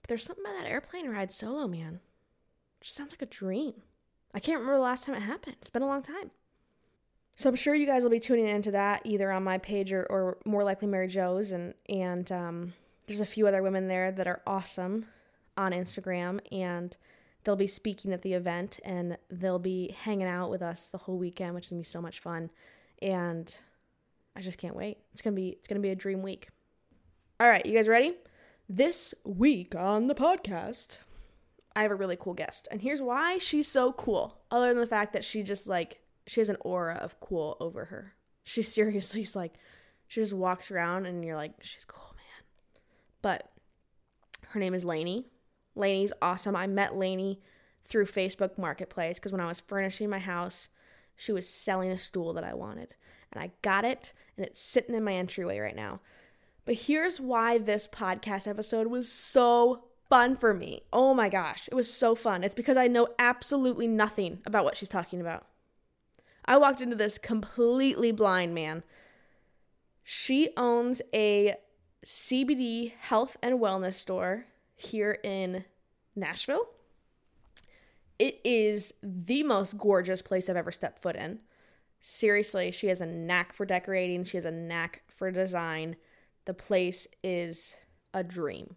But 0.00 0.08
there's 0.08 0.24
something 0.24 0.44
about 0.44 0.62
that 0.62 0.70
airplane 0.70 1.08
ride 1.08 1.32
solo, 1.32 1.68
man. 1.68 2.00
It 2.80 2.84
just 2.84 2.96
sounds 2.96 3.12
like 3.12 3.22
a 3.22 3.26
dream. 3.26 3.74
I 4.34 4.40
can't 4.40 4.58
remember 4.58 4.78
the 4.78 4.84
last 4.84 5.04
time 5.04 5.14
it 5.14 5.20
happened. 5.20 5.56
It's 5.60 5.70
been 5.70 5.82
a 5.82 5.86
long 5.86 6.02
time. 6.02 6.30
So 7.34 7.48
I'm 7.48 7.56
sure 7.56 7.74
you 7.74 7.86
guys 7.86 8.02
will 8.02 8.10
be 8.10 8.20
tuning 8.20 8.48
into 8.48 8.70
that 8.72 9.02
either 9.04 9.32
on 9.32 9.42
my 9.42 9.58
page 9.58 9.92
or, 9.92 10.04
or 10.04 10.38
more 10.44 10.64
likely 10.64 10.88
Mary 10.88 11.08
Jo's 11.08 11.52
and 11.52 11.74
and 11.88 12.30
um, 12.30 12.74
there's 13.06 13.20
a 13.20 13.26
few 13.26 13.46
other 13.46 13.62
women 13.62 13.88
there 13.88 14.12
that 14.12 14.26
are 14.26 14.42
awesome 14.46 15.06
on 15.56 15.72
Instagram 15.72 16.40
and 16.52 16.96
they'll 17.44 17.56
be 17.56 17.66
speaking 17.66 18.12
at 18.12 18.22
the 18.22 18.34
event 18.34 18.80
and 18.84 19.16
they'll 19.30 19.58
be 19.58 19.94
hanging 20.02 20.26
out 20.26 20.50
with 20.50 20.62
us 20.62 20.88
the 20.90 20.98
whole 20.98 21.18
weekend, 21.18 21.54
which 21.54 21.64
is 21.64 21.70
gonna 21.70 21.80
be 21.80 21.84
so 21.84 22.02
much 22.02 22.20
fun. 22.20 22.50
And 23.00 23.54
I 24.36 24.40
just 24.40 24.58
can't 24.58 24.76
wait. 24.76 24.98
It's 25.12 25.22
gonna 25.22 25.36
be 25.36 25.48
it's 25.48 25.68
gonna 25.68 25.80
be 25.80 25.90
a 25.90 25.96
dream 25.96 26.22
week. 26.22 26.48
All 27.40 27.48
right, 27.48 27.64
you 27.64 27.74
guys 27.74 27.88
ready? 27.88 28.14
This 28.68 29.14
week 29.24 29.74
on 29.74 30.06
the 30.06 30.14
podcast, 30.14 30.98
I 31.74 31.82
have 31.82 31.90
a 31.90 31.96
really 31.96 32.16
cool 32.16 32.34
guest. 32.34 32.68
And 32.70 32.80
here's 32.80 33.02
why 33.02 33.38
she's 33.38 33.66
so 33.66 33.92
cool. 33.92 34.38
Other 34.50 34.68
than 34.68 34.78
the 34.78 34.86
fact 34.86 35.12
that 35.14 35.24
she 35.24 35.42
just 35.42 35.66
like 35.66 36.01
she 36.26 36.40
has 36.40 36.48
an 36.48 36.56
aura 36.60 36.96
of 36.96 37.20
cool 37.20 37.56
over 37.60 37.86
her. 37.86 38.14
She 38.44 38.62
seriously 38.62 39.22
is 39.22 39.36
like 39.36 39.54
she 40.08 40.20
just 40.20 40.32
walks 40.32 40.70
around 40.70 41.06
and 41.06 41.24
you're 41.24 41.36
like, 41.36 41.54
she's 41.62 41.84
cool, 41.84 42.14
man. 42.14 42.44
But 43.22 43.50
her 44.48 44.60
name 44.60 44.74
is 44.74 44.84
Lainey. 44.84 45.26
Lainey's 45.74 46.12
awesome. 46.20 46.54
I 46.54 46.66
met 46.66 46.96
Lainey 46.96 47.40
through 47.86 48.04
Facebook 48.04 48.58
Marketplace 48.58 49.18
because 49.18 49.32
when 49.32 49.40
I 49.40 49.46
was 49.46 49.60
furnishing 49.60 50.10
my 50.10 50.18
house, 50.18 50.68
she 51.16 51.32
was 51.32 51.48
selling 51.48 51.90
a 51.90 51.98
stool 51.98 52.34
that 52.34 52.44
I 52.44 52.54
wanted. 52.54 52.94
And 53.32 53.42
I 53.42 53.52
got 53.62 53.86
it, 53.86 54.12
and 54.36 54.44
it's 54.44 54.60
sitting 54.60 54.94
in 54.94 55.04
my 55.04 55.14
entryway 55.14 55.58
right 55.58 55.74
now. 55.74 56.00
But 56.64 56.74
here's 56.74 57.18
why 57.18 57.58
this 57.58 57.88
podcast 57.88 58.46
episode 58.46 58.88
was 58.88 59.10
so 59.10 59.84
fun 60.10 60.36
for 60.36 60.52
me. 60.52 60.82
Oh 60.92 61.14
my 61.14 61.30
gosh, 61.30 61.68
it 61.70 61.74
was 61.74 61.92
so 61.92 62.14
fun. 62.14 62.44
It's 62.44 62.54
because 62.54 62.76
I 62.76 62.86
know 62.86 63.08
absolutely 63.18 63.88
nothing 63.88 64.42
about 64.44 64.64
what 64.64 64.76
she's 64.76 64.90
talking 64.90 65.20
about. 65.20 65.46
I 66.44 66.56
walked 66.56 66.80
into 66.80 66.96
this 66.96 67.18
completely 67.18 68.12
blind, 68.12 68.54
man. 68.54 68.82
She 70.02 70.50
owns 70.56 71.00
a 71.14 71.54
CBD 72.04 72.92
health 72.98 73.36
and 73.42 73.60
wellness 73.60 73.94
store 73.94 74.46
here 74.74 75.18
in 75.22 75.64
Nashville. 76.16 76.68
It 78.18 78.40
is 78.44 78.94
the 79.02 79.42
most 79.42 79.78
gorgeous 79.78 80.22
place 80.22 80.48
I've 80.48 80.56
ever 80.56 80.72
stepped 80.72 81.02
foot 81.02 81.16
in. 81.16 81.40
Seriously, 82.00 82.72
she 82.72 82.88
has 82.88 83.00
a 83.00 83.06
knack 83.06 83.52
for 83.52 83.64
decorating, 83.64 84.24
she 84.24 84.36
has 84.36 84.44
a 84.44 84.50
knack 84.50 85.02
for 85.06 85.30
design. 85.30 85.96
The 86.44 86.54
place 86.54 87.06
is 87.22 87.76
a 88.12 88.24
dream. 88.24 88.76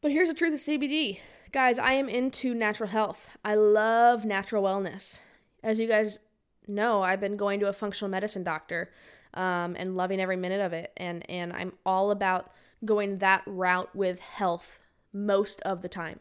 But 0.00 0.10
here's 0.10 0.28
the 0.28 0.34
truth 0.34 0.54
of 0.54 0.60
CBD. 0.60 1.20
Guys, 1.52 1.78
I 1.78 1.92
am 1.92 2.08
into 2.08 2.54
natural 2.54 2.88
health. 2.88 3.30
I 3.44 3.54
love 3.54 4.24
natural 4.24 4.64
wellness. 4.64 5.20
As 5.62 5.78
you 5.78 5.86
guys 5.86 6.18
know, 6.66 7.02
I've 7.02 7.20
been 7.20 7.36
going 7.36 7.60
to 7.60 7.68
a 7.68 7.72
functional 7.72 8.10
medicine 8.10 8.42
doctor 8.42 8.90
um, 9.34 9.76
and 9.78 9.96
loving 9.96 10.20
every 10.20 10.36
minute 10.36 10.60
of 10.60 10.72
it. 10.72 10.92
And, 10.96 11.28
and 11.30 11.52
I'm 11.52 11.72
all 11.84 12.10
about 12.10 12.52
going 12.84 13.18
that 13.18 13.42
route 13.46 13.94
with 13.94 14.20
health 14.20 14.82
most 15.12 15.60
of 15.62 15.82
the 15.82 15.88
time. 15.88 16.20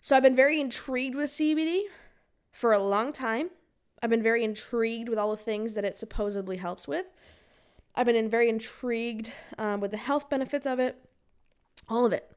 So 0.00 0.16
I've 0.16 0.22
been 0.22 0.36
very 0.36 0.60
intrigued 0.60 1.14
with 1.14 1.30
CBD 1.30 1.82
for 2.52 2.72
a 2.72 2.78
long 2.78 3.12
time. 3.12 3.50
I've 4.02 4.10
been 4.10 4.22
very 4.22 4.44
intrigued 4.44 5.08
with 5.08 5.18
all 5.18 5.30
the 5.30 5.36
things 5.36 5.74
that 5.74 5.84
it 5.84 5.96
supposedly 5.96 6.56
helps 6.56 6.88
with. 6.88 7.12
I've 7.94 8.06
been 8.06 8.28
very 8.30 8.48
intrigued 8.48 9.32
um, 9.58 9.80
with 9.80 9.90
the 9.90 9.96
health 9.96 10.30
benefits 10.30 10.66
of 10.66 10.78
it, 10.78 10.96
all 11.88 12.06
of 12.06 12.12
it. 12.12 12.30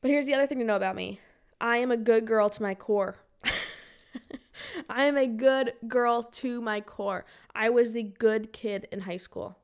But 0.00 0.10
here's 0.10 0.26
the 0.26 0.34
other 0.34 0.46
thing 0.46 0.58
to 0.58 0.64
know 0.64 0.76
about 0.76 0.96
me 0.96 1.20
I 1.60 1.78
am 1.78 1.90
a 1.90 1.96
good 1.96 2.26
girl 2.26 2.48
to 2.50 2.62
my 2.62 2.74
core. 2.74 3.16
I 4.88 5.04
am 5.04 5.16
a 5.16 5.26
good 5.26 5.74
girl 5.86 6.22
to 6.22 6.60
my 6.60 6.80
core. 6.80 7.24
I 7.54 7.70
was 7.70 7.92
the 7.92 8.02
good 8.02 8.52
kid 8.52 8.88
in 8.90 9.00
high 9.00 9.16
school. 9.16 9.58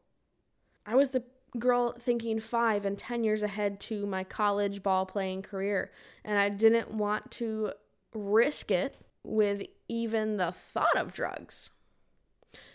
I 0.86 0.94
was 0.94 1.10
the 1.10 1.24
girl 1.58 1.94
thinking 1.98 2.40
five 2.40 2.84
and 2.84 2.96
10 2.96 3.24
years 3.24 3.42
ahead 3.42 3.78
to 3.78 4.06
my 4.06 4.24
college 4.24 4.82
ball 4.82 5.06
playing 5.06 5.42
career. 5.42 5.92
And 6.24 6.38
I 6.38 6.48
didn't 6.48 6.92
want 6.92 7.30
to 7.32 7.72
risk 8.14 8.70
it 8.70 8.96
with 9.22 9.62
even 9.88 10.36
the 10.36 10.52
thought 10.52 10.96
of 10.96 11.12
drugs. 11.12 11.70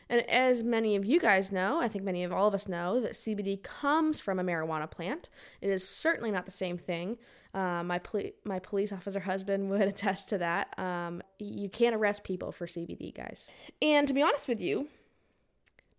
And 0.09 0.21
as 0.29 0.63
many 0.63 0.95
of 0.95 1.05
you 1.05 1.19
guys 1.19 1.51
know, 1.51 1.81
I 1.81 1.87
think 1.87 2.05
many 2.05 2.23
of 2.23 2.31
all 2.31 2.47
of 2.47 2.53
us 2.53 2.67
know 2.67 3.01
that 3.01 3.11
CBD 3.11 3.61
comes 3.61 4.21
from 4.21 4.39
a 4.39 4.43
marijuana 4.43 4.89
plant. 4.89 5.29
It 5.59 5.69
is 5.69 5.87
certainly 5.87 6.31
not 6.31 6.45
the 6.45 6.51
same 6.51 6.77
thing. 6.77 7.17
Uh, 7.57 7.81
my 7.83 7.97
poli- 7.97 8.35
my 8.43 8.59
police 8.59 8.93
officer 8.93 9.19
husband 9.19 9.67
would 9.71 9.81
attest 9.81 10.29
to 10.29 10.37
that. 10.37 10.77
Um, 10.77 11.23
you 11.39 11.69
can't 11.69 11.95
arrest 11.95 12.23
people 12.23 12.51
for 12.51 12.67
CBD, 12.67 13.15
guys. 13.15 13.49
And 13.81 14.07
to 14.07 14.13
be 14.13 14.21
honest 14.21 14.47
with 14.47 14.61
you, 14.61 14.89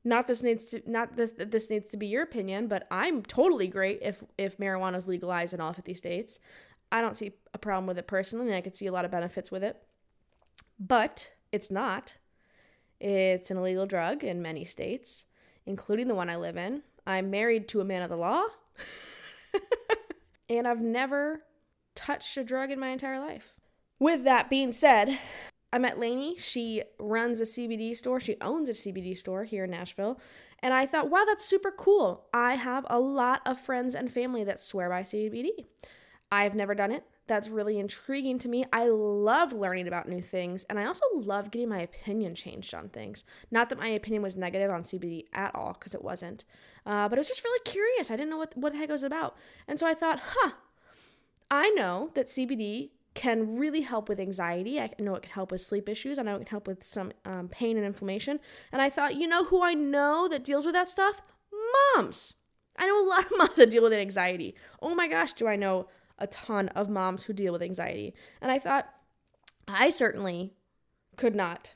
not 0.05 0.29
this 0.29 0.45
needs 0.45 0.71
to 0.71 0.83
not 0.87 1.17
this 1.17 1.33
this 1.37 1.69
needs 1.69 1.89
to 1.89 1.97
be 1.97 2.07
your 2.07 2.23
opinion, 2.23 2.69
but 2.69 2.87
I'm 2.93 3.23
totally 3.23 3.67
great 3.67 3.99
if 4.03 4.23
if 4.39 4.59
marijuana 4.59 4.97
is 4.97 5.09
legalized 5.09 5.53
in 5.53 5.61
all 5.61 5.73
50 5.73 5.95
states. 5.95 6.39
I 6.93 7.01
don't 7.01 7.17
see 7.17 7.33
a 7.53 7.59
problem 7.59 7.87
with 7.87 7.99
it 7.99 8.07
personally, 8.07 8.47
and 8.47 8.55
I 8.55 8.61
could 8.61 8.77
see 8.77 8.87
a 8.87 8.93
lot 8.93 9.05
of 9.05 9.11
benefits 9.11 9.51
with 9.51 9.65
it. 9.65 9.83
But 10.79 11.33
it's 11.51 11.73
not. 11.73 12.19
It's 13.01 13.51
an 13.51 13.57
illegal 13.57 13.85
drug 13.85 14.23
in 14.23 14.41
many 14.41 14.65
states, 14.65 15.25
including 15.67 16.07
the 16.07 16.15
one 16.15 16.31
I 16.31 16.37
live 16.37 16.57
in. 16.57 16.83
I'm 17.05 17.31
married 17.31 17.67
to 17.69 17.81
a 17.81 17.85
man 17.85 18.03
of 18.03 18.11
the 18.11 18.17
law. 18.17 18.45
and 20.49 20.67
I've 20.67 20.81
never 20.81 21.43
touched 21.99 22.37
a 22.37 22.45
drug 22.45 22.71
in 22.71 22.79
my 22.79 22.91
entire 22.91 23.19
life. 23.19 23.55
With 23.99 24.23
that 24.25 24.49
being 24.49 24.71
said, 24.71 25.19
I 25.73 25.79
met 25.79 25.99
Lainey. 25.99 26.37
She 26.39 26.83
runs 26.99 27.41
a 27.41 27.45
CBD 27.45 27.97
store. 27.97 28.21
She 28.21 28.37
owns 28.41 28.69
a 28.69 28.73
CBD 28.73 29.19
store 29.19 29.45
here 29.45 29.65
in 29.65 29.71
Nashville. 29.71 30.21
And 30.61 30.73
I 30.73 30.87
thought, 30.87 31.11
wow, 31.11 31.25
that's 31.27 31.45
super 31.45 31.73
cool. 31.73 32.27
I 32.33 32.55
have 32.55 32.87
a 32.89 33.01
lot 33.01 33.43
of 33.45 33.59
friends 33.59 33.95
and 33.95 34.11
family 34.11 34.45
that 34.45 34.61
swear 34.61 34.89
by 34.89 35.03
CBD. 35.03 35.51
I've 36.31 36.55
never 36.55 36.75
done 36.75 36.93
it. 36.93 37.05
That's 37.27 37.49
really 37.49 37.79
intriguing 37.79 38.39
to 38.39 38.49
me. 38.49 38.65
I 38.73 38.89
love 38.89 39.53
learning 39.53 39.87
about 39.87 40.09
new 40.09 40.23
things, 40.23 40.65
and 40.65 40.79
I 40.79 40.87
also 40.87 41.05
love 41.13 41.51
getting 41.51 41.69
my 41.69 41.81
opinion 41.81 42.35
changed 42.35 42.75
on 42.75 42.89
things. 42.89 43.23
Not 43.51 43.69
that 43.69 43.79
my 43.79 43.89
opinion 43.89 44.23
was 44.23 44.35
negative 44.35 44.71
on 44.71 44.83
CBD 44.83 45.27
at 45.35 45.55
all, 45.55 45.75
because 45.75 45.95
it 45.95 46.03
wasn't, 46.03 46.47
uh, 46.87 47.07
but 47.09 47.19
I 47.19 47.21
was 47.21 47.29
just 47.29 47.45
really 47.45 47.61
curious. 47.67 48.11
I 48.11 48.17
didn't 48.17 48.31
know 48.31 48.39
what, 48.39 48.57
what 48.57 48.73
the 48.73 48.79
heck 48.79 48.89
it 48.89 48.93
was 48.93 49.03
about. 49.03 49.37
And 49.67 49.79
so 49.79 49.87
I 49.87 49.93
thought, 49.93 50.21
huh, 50.25 50.53
I 51.51 51.71
know 51.71 52.11
that 52.15 52.27
CBD 52.27 52.91
can 53.15 53.57
really 53.57 53.81
help 53.81 54.09
with 54.09 54.21
anxiety. 54.21 54.81
I 54.81 54.91
know 54.99 55.15
it 55.15 55.23
can 55.23 55.33
help 55.33 55.51
with 55.51 55.61
sleep 55.61 55.89
issues. 55.89 56.19
I 56.19 56.23
know 56.23 56.35
it 56.35 56.39
can 56.39 56.47
help 56.47 56.69
with 56.69 56.85
some 56.85 57.13
um, 57.25 57.49
pain 57.49 57.77
and 57.77 57.85
inflammation. 57.85 58.39
And 58.71 58.81
I 58.81 58.91
thought, 58.91 59.17
you 59.17 59.27
know 59.27 59.45
who 59.45 59.63
I 59.63 59.75
know 59.75 60.29
that 60.29 60.45
deals 60.45 60.65
with 60.65 60.75
that 60.75 60.89
stuff? 60.89 61.23
Moms. 61.97 62.35
I 62.77 62.87
know 62.87 63.05
a 63.05 63.09
lot 63.09 63.25
of 63.25 63.33
moms 63.39 63.55
that 63.55 63.71
deal 63.71 63.83
with 63.83 63.93
anxiety. 63.93 64.55
Oh 64.81 64.95
my 64.95 65.09
gosh, 65.09 65.33
do 65.33 65.49
I 65.49 65.57
know 65.57 65.89
a 66.19 66.27
ton 66.27 66.69
of 66.71 66.89
moms 66.89 67.25
who 67.25 67.33
deal 67.33 67.53
with 67.53 67.63
anxiety. 67.63 68.15
And 68.41 68.51
I 68.51 68.59
thought, 68.59 68.89
I 69.67 69.91
certainly 69.91 70.55
could 71.17 71.35
not 71.35 71.75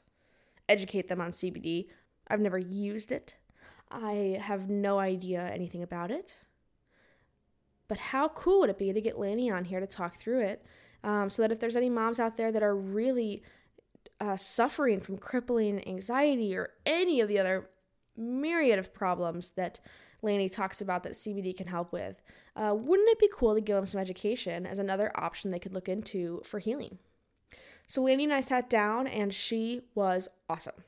educate 0.68 1.08
them 1.08 1.20
on 1.20 1.30
CBD. 1.30 1.86
I've 2.28 2.40
never 2.40 2.58
used 2.58 3.12
it. 3.12 3.36
I 3.90 4.38
have 4.40 4.68
no 4.68 4.98
idea 4.98 5.42
anything 5.42 5.82
about 5.82 6.10
it. 6.10 6.38
But 7.92 7.98
how 7.98 8.28
cool 8.28 8.60
would 8.60 8.70
it 8.70 8.78
be 8.78 8.90
to 8.90 9.02
get 9.02 9.18
Lanny 9.18 9.50
on 9.50 9.66
here 9.66 9.78
to 9.78 9.86
talk 9.86 10.16
through 10.16 10.40
it 10.40 10.64
um, 11.04 11.28
so 11.28 11.42
that 11.42 11.52
if 11.52 11.60
there's 11.60 11.76
any 11.76 11.90
moms 11.90 12.18
out 12.18 12.38
there 12.38 12.50
that 12.50 12.62
are 12.62 12.74
really 12.74 13.42
uh, 14.18 14.34
suffering 14.34 14.98
from 14.98 15.18
crippling 15.18 15.86
anxiety 15.86 16.56
or 16.56 16.70
any 16.86 17.20
of 17.20 17.28
the 17.28 17.38
other 17.38 17.68
myriad 18.16 18.78
of 18.78 18.94
problems 18.94 19.50
that 19.56 19.78
Lainey 20.22 20.48
talks 20.48 20.80
about 20.80 21.02
that 21.02 21.12
CBD 21.12 21.54
can 21.54 21.66
help 21.66 21.92
with, 21.92 22.22
uh, 22.56 22.74
wouldn't 22.74 23.10
it 23.10 23.18
be 23.18 23.28
cool 23.30 23.54
to 23.54 23.60
give 23.60 23.76
them 23.76 23.84
some 23.84 24.00
education 24.00 24.64
as 24.64 24.78
another 24.78 25.12
option 25.14 25.50
they 25.50 25.58
could 25.58 25.74
look 25.74 25.90
into 25.90 26.40
for 26.46 26.60
healing? 26.60 26.96
So 27.86 28.00
Lainey 28.00 28.24
and 28.24 28.32
I 28.32 28.40
sat 28.40 28.70
down 28.70 29.06
and 29.06 29.34
she 29.34 29.82
was 29.94 30.30
awesome. 30.48 30.82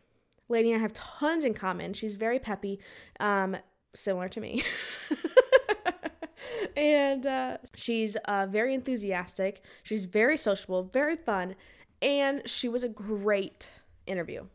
Lainey 0.48 0.72
and 0.72 0.78
I 0.78 0.80
have 0.80 0.94
tons 0.94 1.44
in 1.44 1.52
common. 1.52 1.92
She's 1.92 2.14
very 2.14 2.38
peppy, 2.38 2.80
um, 3.20 3.58
similar 3.94 4.30
to 4.30 4.40
me. 4.40 4.62
and 6.76 7.26
uh, 7.26 7.58
she's 7.74 8.16
uh, 8.24 8.46
very 8.48 8.74
enthusiastic. 8.74 9.62
She's 9.82 10.04
very 10.04 10.36
sociable, 10.36 10.82
very 10.82 11.16
fun, 11.16 11.56
and 12.02 12.42
she 12.48 12.68
was 12.68 12.84
a 12.84 12.88
great 12.88 13.70
interview. 14.06 14.46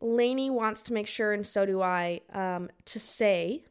Lainey 0.00 0.50
wants 0.50 0.82
to 0.82 0.92
make 0.92 1.06
sure, 1.06 1.32
and 1.32 1.46
so 1.46 1.64
do 1.64 1.82
I, 1.82 2.20
um, 2.32 2.68
to 2.84 3.00
say 3.00 3.64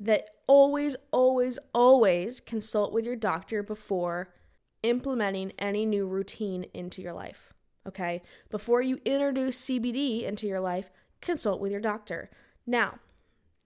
that 0.00 0.28
always, 0.48 0.96
always, 1.12 1.58
always 1.72 2.40
consult 2.40 2.92
with 2.92 3.04
your 3.04 3.16
doctor 3.16 3.62
before 3.62 4.34
implementing 4.82 5.52
any 5.58 5.86
new 5.86 6.06
routine 6.06 6.66
into 6.74 7.00
your 7.00 7.12
life. 7.12 7.52
Okay? 7.86 8.22
Before 8.50 8.82
you 8.82 8.98
introduce 9.04 9.66
CBD 9.66 10.24
into 10.24 10.46
your 10.46 10.60
life, 10.60 10.90
consult 11.20 11.60
with 11.60 11.70
your 11.70 11.80
doctor. 11.80 12.30
Now, 12.66 12.98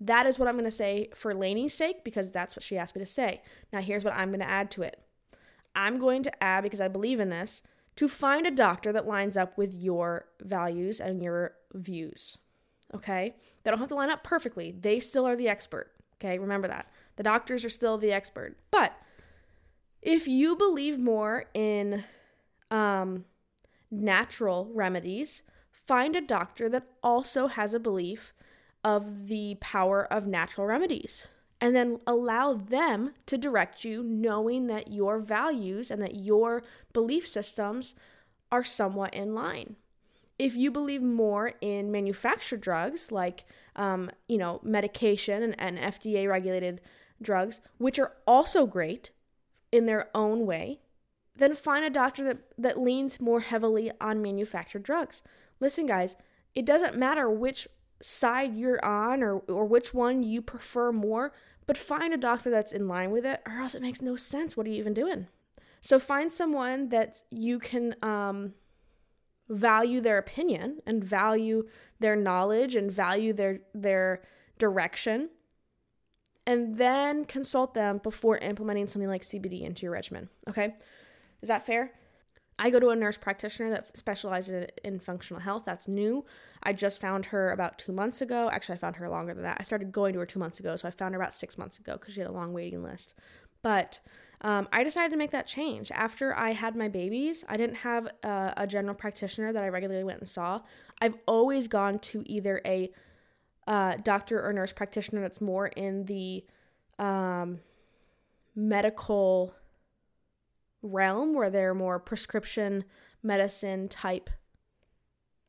that 0.00 0.26
is 0.26 0.38
what 0.38 0.48
I'm 0.48 0.54
going 0.54 0.64
to 0.64 0.70
say 0.70 1.08
for 1.14 1.34
Lainey's 1.34 1.74
sake 1.74 2.04
because 2.04 2.30
that's 2.30 2.54
what 2.54 2.62
she 2.62 2.76
asked 2.76 2.94
me 2.94 3.00
to 3.00 3.06
say. 3.06 3.40
Now, 3.72 3.80
here's 3.80 4.04
what 4.04 4.14
I'm 4.14 4.28
going 4.28 4.40
to 4.40 4.48
add 4.48 4.70
to 4.72 4.82
it 4.82 5.00
I'm 5.74 5.98
going 5.98 6.22
to 6.22 6.42
add, 6.42 6.62
because 6.62 6.80
I 6.80 6.88
believe 6.88 7.20
in 7.20 7.28
this, 7.28 7.62
to 7.96 8.08
find 8.08 8.46
a 8.46 8.50
doctor 8.50 8.92
that 8.92 9.06
lines 9.06 9.36
up 9.36 9.56
with 9.56 9.74
your 9.74 10.26
values 10.40 11.00
and 11.00 11.22
your 11.22 11.54
views. 11.74 12.38
Okay? 12.94 13.34
They 13.62 13.70
don't 13.70 13.80
have 13.80 13.88
to 13.88 13.94
line 13.94 14.10
up 14.10 14.22
perfectly. 14.22 14.74
They 14.78 15.00
still 15.00 15.26
are 15.26 15.36
the 15.36 15.48
expert. 15.48 15.92
Okay? 16.16 16.38
Remember 16.38 16.68
that. 16.68 16.90
The 17.16 17.22
doctors 17.22 17.64
are 17.64 17.70
still 17.70 17.98
the 17.98 18.12
expert. 18.12 18.56
But 18.70 18.92
if 20.02 20.28
you 20.28 20.56
believe 20.56 20.98
more 20.98 21.46
in 21.54 22.04
um, 22.70 23.24
natural 23.90 24.70
remedies, 24.74 25.42
find 25.70 26.16
a 26.16 26.20
doctor 26.20 26.68
that 26.68 26.86
also 27.02 27.48
has 27.48 27.74
a 27.74 27.80
belief 27.80 28.32
of 28.86 29.26
the 29.26 29.56
power 29.58 30.04
of 30.12 30.28
natural 30.28 30.64
remedies 30.64 31.26
and 31.60 31.74
then 31.74 31.98
allow 32.06 32.52
them 32.54 33.14
to 33.26 33.36
direct 33.36 33.84
you, 33.84 34.00
knowing 34.00 34.68
that 34.68 34.92
your 34.92 35.18
values 35.18 35.90
and 35.90 36.00
that 36.00 36.14
your 36.14 36.62
belief 36.92 37.26
systems 37.26 37.96
are 38.52 38.62
somewhat 38.62 39.12
in 39.12 39.34
line. 39.34 39.74
If 40.38 40.54
you 40.54 40.70
believe 40.70 41.02
more 41.02 41.54
in 41.60 41.90
manufactured 41.90 42.60
drugs, 42.60 43.10
like 43.10 43.44
um, 43.74 44.08
you 44.28 44.38
know 44.38 44.60
medication 44.62 45.42
and, 45.42 45.56
and 45.58 45.78
FDA 45.78 46.28
regulated 46.28 46.80
drugs, 47.20 47.60
which 47.78 47.98
are 47.98 48.12
also 48.24 48.66
great 48.66 49.10
in 49.72 49.86
their 49.86 50.10
own 50.14 50.46
way, 50.46 50.78
then 51.34 51.56
find 51.56 51.84
a 51.84 51.90
doctor 51.90 52.22
that, 52.22 52.38
that 52.56 52.80
leans 52.80 53.18
more 53.18 53.40
heavily 53.40 53.90
on 54.00 54.22
manufactured 54.22 54.84
drugs. 54.84 55.22
Listen, 55.58 55.86
guys, 55.86 56.14
it 56.54 56.64
doesn't 56.64 56.96
matter 56.96 57.28
which 57.28 57.66
side 58.00 58.54
you're 58.54 58.84
on 58.84 59.22
or, 59.22 59.38
or 59.48 59.64
which 59.64 59.94
one 59.94 60.22
you 60.22 60.42
prefer 60.42 60.92
more, 60.92 61.32
but 61.66 61.76
find 61.76 62.12
a 62.12 62.18
doctor 62.18 62.50
that's 62.50 62.72
in 62.72 62.88
line 62.88 63.10
with 63.10 63.24
it, 63.24 63.40
or 63.46 63.54
else 63.54 63.74
it 63.74 63.82
makes 63.82 64.02
no 64.02 64.16
sense. 64.16 64.56
What 64.56 64.66
are 64.66 64.70
you 64.70 64.76
even 64.76 64.94
doing? 64.94 65.26
So 65.80 65.98
find 65.98 66.32
someone 66.32 66.88
that 66.90 67.22
you 67.30 67.58
can 67.58 67.94
um, 68.02 68.54
value 69.48 70.00
their 70.00 70.18
opinion 70.18 70.80
and 70.86 71.02
value 71.02 71.68
their 72.00 72.16
knowledge 72.16 72.74
and 72.74 72.90
value 72.90 73.32
their 73.32 73.60
their 73.74 74.22
direction, 74.58 75.30
and 76.46 76.78
then 76.78 77.24
consult 77.24 77.74
them 77.74 77.98
before 77.98 78.38
implementing 78.38 78.86
something 78.86 79.08
like 79.08 79.22
CBD 79.22 79.62
into 79.62 79.82
your 79.82 79.92
regimen. 79.92 80.28
Okay, 80.48 80.74
is 81.42 81.48
that 81.48 81.66
fair? 81.66 81.92
I 82.58 82.70
go 82.70 82.80
to 82.80 82.88
a 82.88 82.96
nurse 82.96 83.18
practitioner 83.18 83.70
that 83.70 83.96
specializes 83.96 84.66
in 84.82 84.98
functional 84.98 85.40
health. 85.40 85.64
That's 85.66 85.88
new. 85.88 86.24
I 86.66 86.72
just 86.72 87.00
found 87.00 87.26
her 87.26 87.52
about 87.52 87.78
two 87.78 87.92
months 87.92 88.20
ago. 88.20 88.50
Actually, 88.52 88.74
I 88.74 88.78
found 88.78 88.96
her 88.96 89.08
longer 89.08 89.32
than 89.32 89.44
that. 89.44 89.58
I 89.60 89.62
started 89.62 89.92
going 89.92 90.12
to 90.14 90.18
her 90.18 90.26
two 90.26 90.40
months 90.40 90.58
ago, 90.58 90.74
so 90.74 90.88
I 90.88 90.90
found 90.90 91.14
her 91.14 91.20
about 91.20 91.32
six 91.32 91.56
months 91.56 91.78
ago 91.78 91.92
because 91.92 92.14
she 92.14 92.20
had 92.20 92.28
a 92.28 92.32
long 92.32 92.52
waiting 92.52 92.82
list. 92.82 93.14
But 93.62 94.00
um, 94.40 94.66
I 94.72 94.82
decided 94.82 95.12
to 95.12 95.16
make 95.16 95.30
that 95.30 95.46
change. 95.46 95.92
After 95.92 96.36
I 96.36 96.52
had 96.52 96.74
my 96.74 96.88
babies, 96.88 97.44
I 97.48 97.56
didn't 97.56 97.76
have 97.76 98.08
a, 98.24 98.54
a, 98.56 98.66
general 98.66 98.96
practitioner 98.96 99.52
that 99.52 99.62
I 99.62 99.68
regularly 99.68 100.02
went 100.02 100.18
and 100.18 100.28
saw. 100.28 100.60
I've 101.00 101.14
always 101.26 101.68
gone 101.68 102.00
to 102.00 102.24
either 102.26 102.60
a 102.66 102.90
uh, 103.68 103.94
doctor 104.02 104.44
or 104.44 104.52
nurse 104.52 104.72
practitioner 104.72 105.20
that's 105.20 105.40
more 105.40 105.68
in 105.68 106.04
the 106.06 106.44
um, 106.98 107.60
medical 108.56 109.54
realm 110.82 111.32
where 111.32 111.48
they're 111.48 111.74
more 111.74 112.00
prescription 112.00 112.84
medicine 113.22 113.88
type 113.88 114.30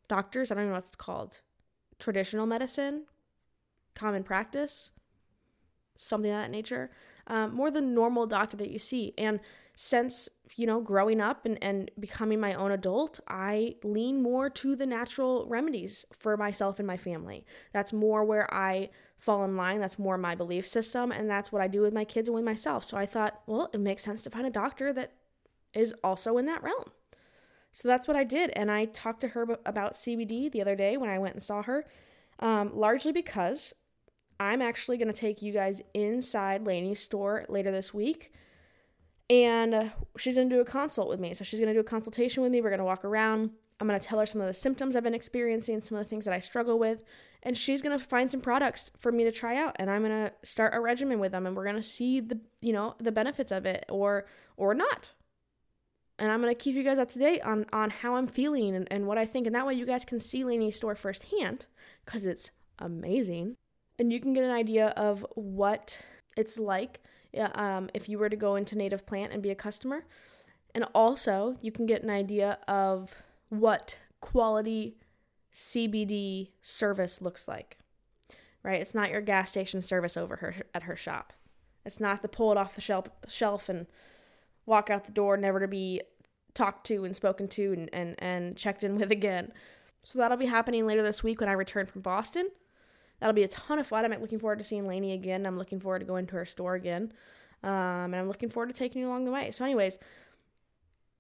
doctors. 0.08 0.52
I 0.52 0.56
don't 0.56 0.68
know 0.68 0.74
what 0.74 0.86
it's 0.86 0.96
called. 0.96 1.42
Traditional 2.00 2.46
medicine, 2.46 3.06
common 3.96 4.24
practice, 4.24 4.92
something 5.98 6.32
of 6.32 6.38
that 6.38 6.52
nature. 6.52 6.92
Um, 7.28 7.54
more 7.54 7.70
the 7.72 7.82
normal 7.82 8.26
doctor 8.26 8.56
that 8.58 8.72
you 8.72 8.80
see. 8.80 9.14
And 9.18 9.40
since, 9.76 10.30
you 10.56 10.66
know, 10.66 10.80
growing 10.80 11.20
up 11.20 11.46
and, 11.46 11.62
and 11.62 11.92
becoming 12.00 12.40
my 12.40 12.54
own 12.54 12.72
adult, 12.72 13.20
I 13.28 13.76
lean 13.84 14.22
more 14.22 14.50
to 14.50 14.76
the 14.76 14.86
natural 14.86 15.46
remedies 15.48 16.06
for 16.18 16.38
myself 16.38 16.80
and 16.80 16.88
my 16.88 16.98
family. 16.98 17.46
That's 17.74 17.94
more 17.94 18.24
where 18.24 18.52
I 18.54 18.90
fall 19.18 19.44
in 19.44 19.58
line. 19.58 19.80
That's 19.80 20.00
more 20.00 20.18
my 20.18 20.36
belief 20.36 20.66
system. 20.66 21.12
And 21.12 21.30
that's 21.30 21.52
what 21.52 21.62
I 21.62 21.68
do 21.68 21.82
with 21.82 21.94
my 21.94 22.06
kids 22.06 22.30
and 22.30 22.36
with 22.36 22.46
myself. 22.46 22.84
So 22.86 22.98
I 22.98 23.06
thought, 23.06 23.42
well, 23.46 23.70
it 23.74 23.80
makes 23.80 24.04
sense 24.04 24.24
to 24.24 24.30
find 24.30 24.48
a 24.48 24.52
doctor 24.52 24.94
that 24.94 25.14
is 25.74 25.94
also 26.04 26.38
in 26.38 26.46
that 26.46 26.64
realm. 26.64 26.86
So 27.72 27.88
that's 27.88 28.08
what 28.08 28.18
I 28.18 28.24
did. 28.24 28.52
And 28.56 28.72
I 28.72 28.86
talked 28.86 29.22
to 29.22 29.30
her 29.30 29.46
about 29.66 29.94
CBD 29.94 30.52
the 30.52 30.62
other 30.62 30.76
day 30.76 30.98
when 30.98 31.10
I 31.10 31.20
went 31.20 31.36
and 31.36 31.44
saw 31.44 31.62
her, 31.64 31.86
um, 32.40 32.72
largely 32.74 33.12
because 33.12 33.74
I'm 34.40 34.62
actually 34.62 34.98
going 34.98 35.12
to 35.12 35.20
take 35.20 35.42
you 35.42 35.52
guys 35.52 35.82
inside 35.94 36.66
Lainey's 36.66 37.00
store 37.00 37.46
later 37.50 37.72
this 37.72 37.94
week. 37.94 38.34
And 39.30 39.92
she's 40.18 40.36
going 40.36 40.50
to 40.50 40.56
do 40.56 40.62
a 40.62 40.66
consult 40.66 41.10
with 41.10 41.20
me. 41.20 41.34
So 41.34 41.44
she's 41.44 41.60
going 41.60 41.68
to 41.68 41.74
do 41.74 41.82
a 41.82 41.84
consultation 41.84 42.44
with 42.44 42.52
me. 42.52 42.62
We're 42.62 42.70
going 42.70 42.80
to 42.80 42.86
walk 42.86 43.04
around. 43.04 43.52
I'm 43.80 43.88
going 43.88 44.00
to 44.00 44.08
tell 44.08 44.20
her 44.20 44.26
some 44.26 44.42
of 44.42 44.48
the 44.48 44.54
symptoms 44.54 44.96
I've 44.96 45.04
been 45.04 45.14
experiencing, 45.14 45.82
some 45.82 45.98
of 45.98 46.04
the 46.04 46.10
things 46.10 46.26
that 46.26 46.34
I 46.34 46.40
struggle 46.40 46.80
with. 46.80 47.04
And 47.44 47.58
she's 47.58 47.82
going 47.82 47.98
to 47.98 48.04
find 48.04 48.32
some 48.32 48.42
products 48.42 48.90
for 48.98 49.12
me 49.12 49.24
to 49.26 49.32
try 49.32 49.58
out. 49.58 49.76
And 49.78 49.90
I'm 49.90 50.04
going 50.04 50.28
to 50.28 50.34
start 50.44 50.74
a 50.74 50.80
regimen 50.80 51.20
with 51.20 51.34
them. 51.34 51.46
And 51.46 51.56
we're 51.56 51.66
going 51.66 51.76
to 51.76 51.84
see 51.84 52.22
the, 52.22 52.40
you 52.62 52.74
know, 52.74 52.96
the 53.00 53.12
benefits 53.12 53.52
of 53.52 53.66
it 53.66 53.86
or, 53.90 54.26
or 54.56 54.74
not 54.74 55.12
and 56.20 56.32
I'm 56.32 56.42
gonna 56.42 56.56
keep 56.56 56.76
you 56.76 56.84
guys 56.84 56.98
up 56.98 57.10
to 57.10 57.20
date 57.20 57.42
on 57.42 57.66
on 57.72 57.90
how 57.90 58.16
I'm 58.16 58.28
feeling 58.28 58.76
and, 58.76 58.88
and 58.92 59.08
what 59.08 59.18
I 59.18 59.26
think, 59.26 59.46
and 59.46 59.56
that 59.56 59.68
way 59.68 59.74
you 59.74 59.86
guys 59.86 60.06
can 60.06 60.20
see 60.20 60.44
Lainey's 60.44 60.76
store 60.76 60.96
firsthand 60.96 61.66
because 62.06 62.26
it's 62.26 62.52
amazing, 62.80 63.56
and 64.00 64.12
you 64.12 64.20
can 64.20 64.34
get 64.34 64.44
an 64.44 64.52
idea 64.52 64.88
of 64.90 65.26
what 65.36 66.02
it's 66.36 66.60
like 66.60 67.02
um, 67.56 67.90
if 67.94 68.10
you 68.10 68.18
were 68.18 68.30
to 68.30 68.36
go 68.36 68.56
into 68.56 68.78
Native 68.78 69.06
Plant 69.06 69.34
and 69.34 69.44
be 69.44 69.52
a 69.52 69.56
customer, 69.56 70.06
and 70.74 70.86
also 70.94 71.58
you 71.62 71.72
can 71.72 71.86
get 71.86 72.04
an 72.04 72.10
idea 72.10 72.60
of 72.68 73.16
what 73.50 73.98
quality 74.20 74.98
CBD 75.54 76.52
service 76.62 77.22
looks 77.22 77.48
like. 77.48 77.78
Right? 78.64 78.82
It's 78.82 78.96
not 78.96 79.12
your 79.12 79.22
gas 79.22 79.50
station 79.50 79.82
service 79.82 80.18
over 80.18 80.38
her 80.38 80.56
at 80.74 80.84
her 80.84 80.96
shop. 80.96 81.34
It's 81.86 82.00
not 82.00 82.22
the 82.22 82.28
pull 82.28 82.52
it 82.52 82.58
off 82.58 82.76
the 82.76 82.82
shelf 82.82 83.08
shelf 83.28 83.70
and 83.70 83.88
walk 84.68 84.92
out 84.92 85.06
the 85.06 85.12
door 85.12 85.36
never 85.38 85.60
to 85.60 85.68
be 85.68 86.02
talked 86.54 86.86
to 86.88 87.04
and 87.06 87.16
spoken 87.16 87.48
to 87.48 87.74
and, 87.74 87.90
and, 87.92 88.16
and 88.20 88.56
checked 88.56 88.84
in 88.84 88.96
with 89.00 89.12
again. 89.12 89.52
So 90.04 90.20
that'll 90.20 90.38
be 90.38 90.46
happening 90.46 90.86
later 90.86 91.02
this 91.02 91.24
week 91.24 91.40
when 91.40 91.50
I 91.50 91.54
return 91.54 91.88
from 91.88 92.02
Boston. 92.02 92.50
That'll 93.20 93.34
be 93.34 93.44
a 93.44 93.48
ton 93.48 93.80
of 93.80 93.88
fun. 93.88 94.06
I'm 94.06 94.22
looking 94.22 94.40
forward 94.40 94.60
to 94.60 94.64
seeing 94.64 94.88
Lainey 94.88 95.14
again. 95.14 95.46
I'm 95.46 95.58
looking 95.58 95.80
forward 95.80 96.00
to 96.00 96.06
going 96.06 96.28
to 96.28 96.36
her 96.36 96.46
store 96.46 96.76
again. 96.76 97.12
Um, 97.64 97.72
and 97.72 98.16
I'm 98.16 98.28
looking 98.28 98.50
forward 98.50 98.68
to 98.68 98.74
taking 98.74 99.02
you 99.02 99.08
along 99.08 99.26
the 99.26 99.32
way. 99.32 99.50
So, 99.50 99.66
anyways, 99.66 99.98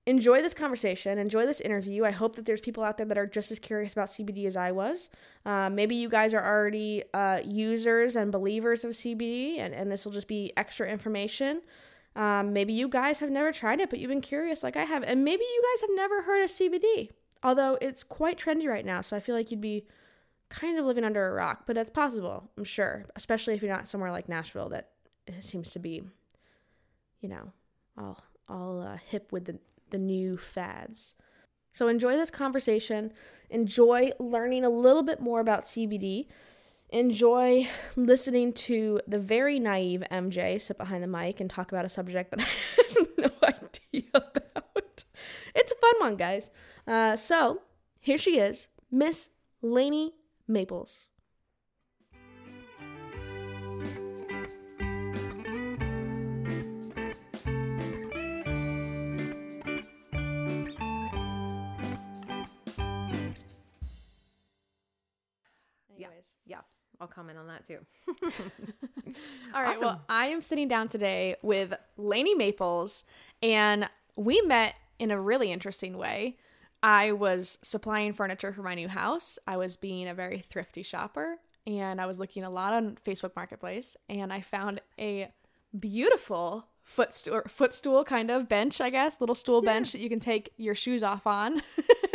enjoy 0.05 0.41
this 0.41 0.53
conversation, 0.53 1.17
enjoy 1.17 1.45
this 1.45 1.59
interview. 1.59 2.05
I 2.05 2.11
hope 2.11 2.35
that 2.35 2.45
there's 2.45 2.61
people 2.61 2.83
out 2.83 2.97
there 2.97 3.07
that 3.07 3.17
are 3.17 3.25
just 3.25 3.51
as 3.51 3.59
curious 3.59 3.93
about 3.93 4.07
CBD 4.07 4.45
as 4.45 4.55
I 4.55 4.71
was. 4.71 5.09
Uh, 5.45 5.69
maybe 5.69 5.95
you 5.95 6.07
guys 6.07 6.33
are 6.33 6.43
already 6.43 7.03
uh, 7.13 7.41
users 7.43 8.15
and 8.15 8.31
believers 8.31 8.85
of 8.85 8.91
CBD, 8.91 9.59
and, 9.59 9.73
and 9.73 9.91
this 9.91 10.05
will 10.05 10.13
just 10.13 10.27
be 10.27 10.53
extra 10.55 10.87
information. 10.87 11.61
Um, 12.17 12.51
maybe 12.51 12.73
you 12.73 12.89
guys 12.89 13.19
have 13.19 13.29
never 13.29 13.51
tried 13.51 13.79
it, 13.79 13.91
but 13.91 13.99
you've 13.99 14.09
been 14.09 14.21
curious 14.21 14.63
like 14.63 14.75
I 14.75 14.85
have. 14.85 15.03
And 15.03 15.23
maybe 15.23 15.43
you 15.43 15.63
guys 15.71 15.81
have 15.81 15.95
never 15.95 16.23
heard 16.23 16.43
of 16.43 16.49
CBD, 16.49 17.11
although 17.43 17.77
it's 17.79 18.03
quite 18.03 18.39
trendy 18.39 18.67
right 18.67 18.85
now. 18.85 19.01
So 19.01 19.15
I 19.15 19.19
feel 19.19 19.35
like 19.35 19.51
you'd 19.51 19.61
be 19.61 19.85
kind 20.49 20.79
of 20.79 20.85
living 20.85 21.03
under 21.03 21.27
a 21.27 21.33
rock, 21.33 21.63
but 21.67 21.75
that's 21.75 21.91
possible, 21.91 22.49
I'm 22.57 22.63
sure, 22.63 23.05
especially 23.15 23.53
if 23.53 23.61
you're 23.61 23.71
not 23.71 23.85
somewhere 23.85 24.11
like 24.11 24.27
Nashville 24.27 24.69
that 24.69 24.89
seems 25.41 25.69
to 25.71 25.79
be, 25.79 26.01
you 27.21 27.29
know, 27.29 27.51
all, 27.95 28.23
all 28.49 28.81
uh, 28.81 28.97
hip 28.97 29.31
with 29.31 29.45
the, 29.45 29.59
the 29.91 29.99
new 29.99 30.37
fads. 30.37 31.13
So 31.71 31.87
enjoy 31.87 32.15
this 32.15 32.31
conversation. 32.31 33.13
Enjoy 33.51 34.09
learning 34.19 34.65
a 34.65 34.69
little 34.69 35.03
bit 35.03 35.19
more 35.19 35.39
about 35.39 35.63
CBD 35.63 36.25
enjoy 36.89 37.67
listening 37.95 38.53
to 38.53 39.01
the 39.07 39.19
very 39.19 39.59
naive 39.59 40.03
MJ 40.11 40.59
sit 40.59 40.77
behind 40.77 41.03
the 41.03 41.07
mic 41.07 41.39
and 41.39 41.49
talk 41.49 41.71
about 41.71 41.85
a 41.85 41.89
subject 41.89 42.31
that 42.31 42.41
I 42.77 42.99
have 42.99 43.07
no 43.17 43.47
idea 43.47 44.09
about. 44.13 45.03
It's 45.55 45.71
a 45.71 45.75
fun 45.75 45.93
one, 45.99 46.15
guys. 46.15 46.49
Uh, 46.85 47.15
so 47.15 47.61
here 47.99 48.17
she 48.17 48.39
is, 48.39 48.67
Miss 48.91 49.29
Lainey 49.61 50.13
Maples. 50.47 51.09
I'll 66.99 67.07
comment 67.07 67.37
on 67.37 67.47
that 67.47 67.65
too. 67.65 67.79
All 69.53 69.63
right. 69.63 69.75
Awesome. 69.75 69.81
Well, 69.81 70.01
I 70.09 70.27
am 70.27 70.41
sitting 70.41 70.67
down 70.67 70.89
today 70.89 71.35
with 71.41 71.73
Lainey 71.97 72.35
Maples, 72.35 73.03
and 73.41 73.89
we 74.15 74.41
met 74.41 74.75
in 74.99 75.11
a 75.11 75.19
really 75.19 75.51
interesting 75.51 75.97
way. 75.97 76.37
I 76.81 77.11
was 77.11 77.59
supplying 77.63 78.13
furniture 78.13 78.53
for 78.53 78.61
my 78.63 78.75
new 78.75 78.87
house. 78.87 79.39
I 79.47 79.57
was 79.57 79.75
being 79.75 80.07
a 80.07 80.13
very 80.13 80.39
thrifty 80.39 80.83
shopper, 80.83 81.37
and 81.65 81.99
I 82.01 82.05
was 82.05 82.19
looking 82.19 82.43
a 82.43 82.49
lot 82.49 82.73
on 82.73 82.97
Facebook 83.05 83.35
Marketplace, 83.35 83.97
and 84.09 84.31
I 84.31 84.41
found 84.41 84.81
a 84.99 85.31
beautiful 85.77 86.67
footstool 86.83 87.41
footstool 87.47 88.03
kind 88.03 88.31
of 88.31 88.47
bench, 88.47 88.79
I 88.79 88.89
guess, 88.89 89.19
little 89.19 89.35
stool 89.35 89.61
yeah. 89.63 89.73
bench 89.73 89.91
that 89.91 89.99
you 89.99 90.09
can 90.09 90.19
take 90.19 90.53
your 90.57 90.75
shoes 90.75 91.03
off 91.03 91.27
on. 91.27 91.61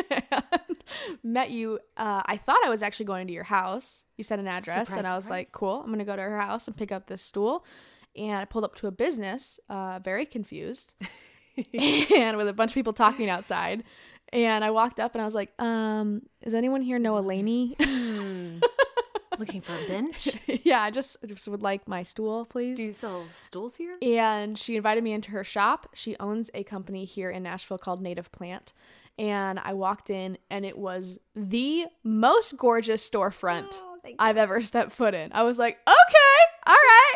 met 1.23 1.51
you. 1.51 1.79
Uh, 1.97 2.23
I 2.25 2.37
thought 2.37 2.65
I 2.65 2.69
was 2.69 2.83
actually 2.83 3.07
going 3.07 3.27
to 3.27 3.33
your 3.33 3.45
house. 3.45 4.05
You 4.17 4.25
said 4.25 4.39
an 4.39 4.49
address, 4.49 4.89
surprise, 4.89 4.99
and 4.99 5.07
I 5.07 5.15
was 5.15 5.25
surprise. 5.25 5.39
like, 5.47 5.53
"Cool, 5.53 5.83
I'm 5.85 5.91
gonna 5.91 6.05
go 6.05 6.17
to 6.17 6.23
her 6.23 6.41
house 6.41 6.67
and 6.69 6.77
pick 6.77 6.93
up 6.93 7.07
this 7.07 7.23
stool." 7.23 7.65
And 8.17 8.37
I 8.37 8.45
pulled 8.45 8.65
up 8.65 8.75
to 8.77 8.87
a 8.87 8.91
business, 8.91 9.59
uh, 9.69 9.99
very 10.03 10.27
confused, 10.27 10.95
and 11.75 12.37
with 12.37 12.49
a 12.49 12.53
bunch 12.53 12.71
of 12.73 12.75
people 12.75 12.93
talking 12.93 13.31
outside. 13.31 13.85
And 14.33 14.65
I 14.65 14.71
walked 14.71 14.99
up 15.01 15.15
and 15.15 15.23
I 15.23 15.25
was 15.25 15.35
like, 15.35 15.53
um, 15.61 16.23
"Is 16.43 16.55
anyone 16.55 16.83
here 16.83 16.99
know 16.99 17.15
Eleni?" 17.15 17.75
Hmm. 17.81 18.59
Looking 19.39 19.63
for 19.63 19.73
a 19.75 19.89
bench? 19.89 20.39
yeah, 20.47 20.83
I 20.83 20.91
just, 20.91 21.17
just 21.27 21.49
would 21.49 21.63
like 21.63 21.89
my 21.89 22.03
stool, 22.03 22.45
please. 22.45 22.77
Do 22.77 22.85
you 22.85 22.93
sell 22.93 23.25
stools 23.31 23.77
here? 23.77 23.97
And 24.03 24.59
she 24.59 24.77
invited 24.77 25.03
me 25.03 25.13
into 25.13 25.31
her 25.31 25.43
shop. 25.43 25.89
She 25.95 26.17
owns 26.21 26.51
a 26.55 26.65
company 26.65 27.05
here 27.07 27.31
in 27.31 27.43
Nashville 27.43 27.79
called 27.79 28.03
Native 28.03 28.31
Plant. 28.31 28.73
And 29.19 29.59
I 29.59 29.75
walked 29.75 30.11
in, 30.11 30.39
and 30.51 30.65
it 30.65 30.77
was 30.77 31.19
the 31.37 31.87
most 32.03 32.57
gorgeous 32.57 33.09
storefront 33.09 33.69
oh, 33.75 33.99
I've 34.19 34.37
ever 34.37 34.63
stepped 34.63 34.93
foot 34.93 35.15
in. 35.15 35.33
I 35.33 35.43
was 35.43 35.59
like, 35.59 35.79
okay, 35.87 36.43
all 36.67 36.75
right. 36.75 37.15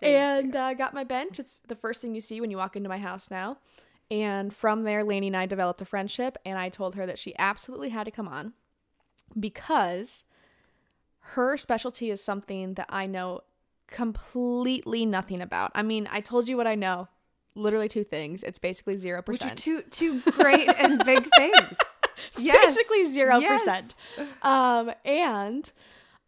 Thank 0.00 0.16
and 0.16 0.56
I 0.56 0.72
uh, 0.72 0.74
got 0.74 0.94
my 0.94 1.04
bench. 1.04 1.38
It's 1.38 1.60
the 1.66 1.76
first 1.76 2.00
thing 2.00 2.14
you 2.14 2.20
see 2.20 2.40
when 2.40 2.50
you 2.50 2.56
walk 2.56 2.76
into 2.76 2.88
my 2.88 2.98
house 2.98 3.30
now. 3.30 3.58
And 4.10 4.54
from 4.54 4.84
there, 4.84 5.04
Lainey 5.04 5.28
and 5.28 5.36
I 5.36 5.46
developed 5.46 5.82
a 5.82 5.84
friendship, 5.84 6.38
and 6.44 6.58
I 6.58 6.68
told 6.68 6.94
her 6.94 7.06
that 7.06 7.18
she 7.18 7.34
absolutely 7.38 7.88
had 7.88 8.04
to 8.04 8.10
come 8.10 8.28
on 8.28 8.52
because 9.38 10.24
her 11.20 11.56
specialty 11.56 12.10
is 12.10 12.22
something 12.22 12.74
that 12.74 12.86
I 12.88 13.06
know 13.06 13.40
completely 13.88 15.06
nothing 15.06 15.40
about. 15.40 15.72
I 15.74 15.82
mean, 15.82 16.08
I 16.10 16.20
told 16.20 16.48
you 16.48 16.56
what 16.56 16.66
I 16.66 16.74
know. 16.74 17.08
Literally 17.56 17.88
two 17.88 18.04
things. 18.04 18.42
It's 18.42 18.58
basically 18.58 18.96
zero 18.96 19.22
percent. 19.22 19.52
Which 19.52 19.68
are 19.68 19.82
two 19.82 19.82
two 19.90 20.20
great 20.32 20.68
and 20.78 21.04
big 21.04 21.26
things. 21.36 21.76
it's 22.32 22.44
yes. 22.44 22.76
basically 22.76 23.06
zero 23.06 23.38
yes. 23.38 23.62
percent. 23.62 23.94
Um, 24.42 24.92
and 25.04 25.70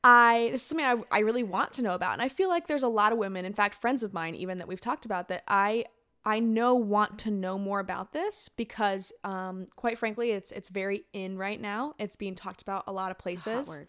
I 0.03 0.49
this 0.53 0.63
is 0.63 0.67
something 0.67 0.87
I, 0.87 0.97
I 1.11 1.21
really 1.21 1.45
want 1.45 1.73
to 1.75 1.83
know 1.83 1.95
about. 1.95 2.15
And 2.15 2.23
I 2.23 2.29
feel 2.29 2.49
like 2.49 2.67
there's 2.67 2.83
a 2.83 2.89
lot 2.89 3.13
of 3.13 3.19
women, 3.19 3.45
in 3.45 3.53
fact, 3.53 3.75
friends 3.75 4.03
of 4.03 4.13
mine 4.13 4.35
even 4.35 4.59
that 4.59 4.69
we've 4.69 4.81
talked 4.81 5.05
about 5.05 5.29
that 5.29 5.45
I 5.47 5.85
I 6.25 6.41
know 6.41 6.75
want 6.75 7.21
to 7.21 7.31
know 7.31 7.59
more 7.59 7.81
about 7.81 8.13
this 8.13 8.49
because 8.49 9.13
um, 9.25 9.67
quite 9.77 9.99
frankly 9.99 10.33
it's 10.33 10.51
it's 10.51 10.69
very 10.69 11.05
in 11.13 11.39
right 11.39 11.61
now. 11.61 11.95
It's 11.99 12.17
being 12.17 12.35
talked 12.35 12.63
about 12.63 12.85
a 12.87 12.93
lot 12.93 13.11
of 13.11 13.19
places 13.19 13.81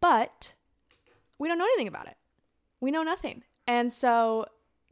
but 0.00 0.52
we 1.38 1.48
don't 1.48 1.58
know 1.58 1.64
anything 1.64 1.88
about 1.88 2.06
it. 2.06 2.16
We 2.80 2.90
know 2.90 3.02
nothing. 3.02 3.42
And 3.66 3.92
so 3.92 4.46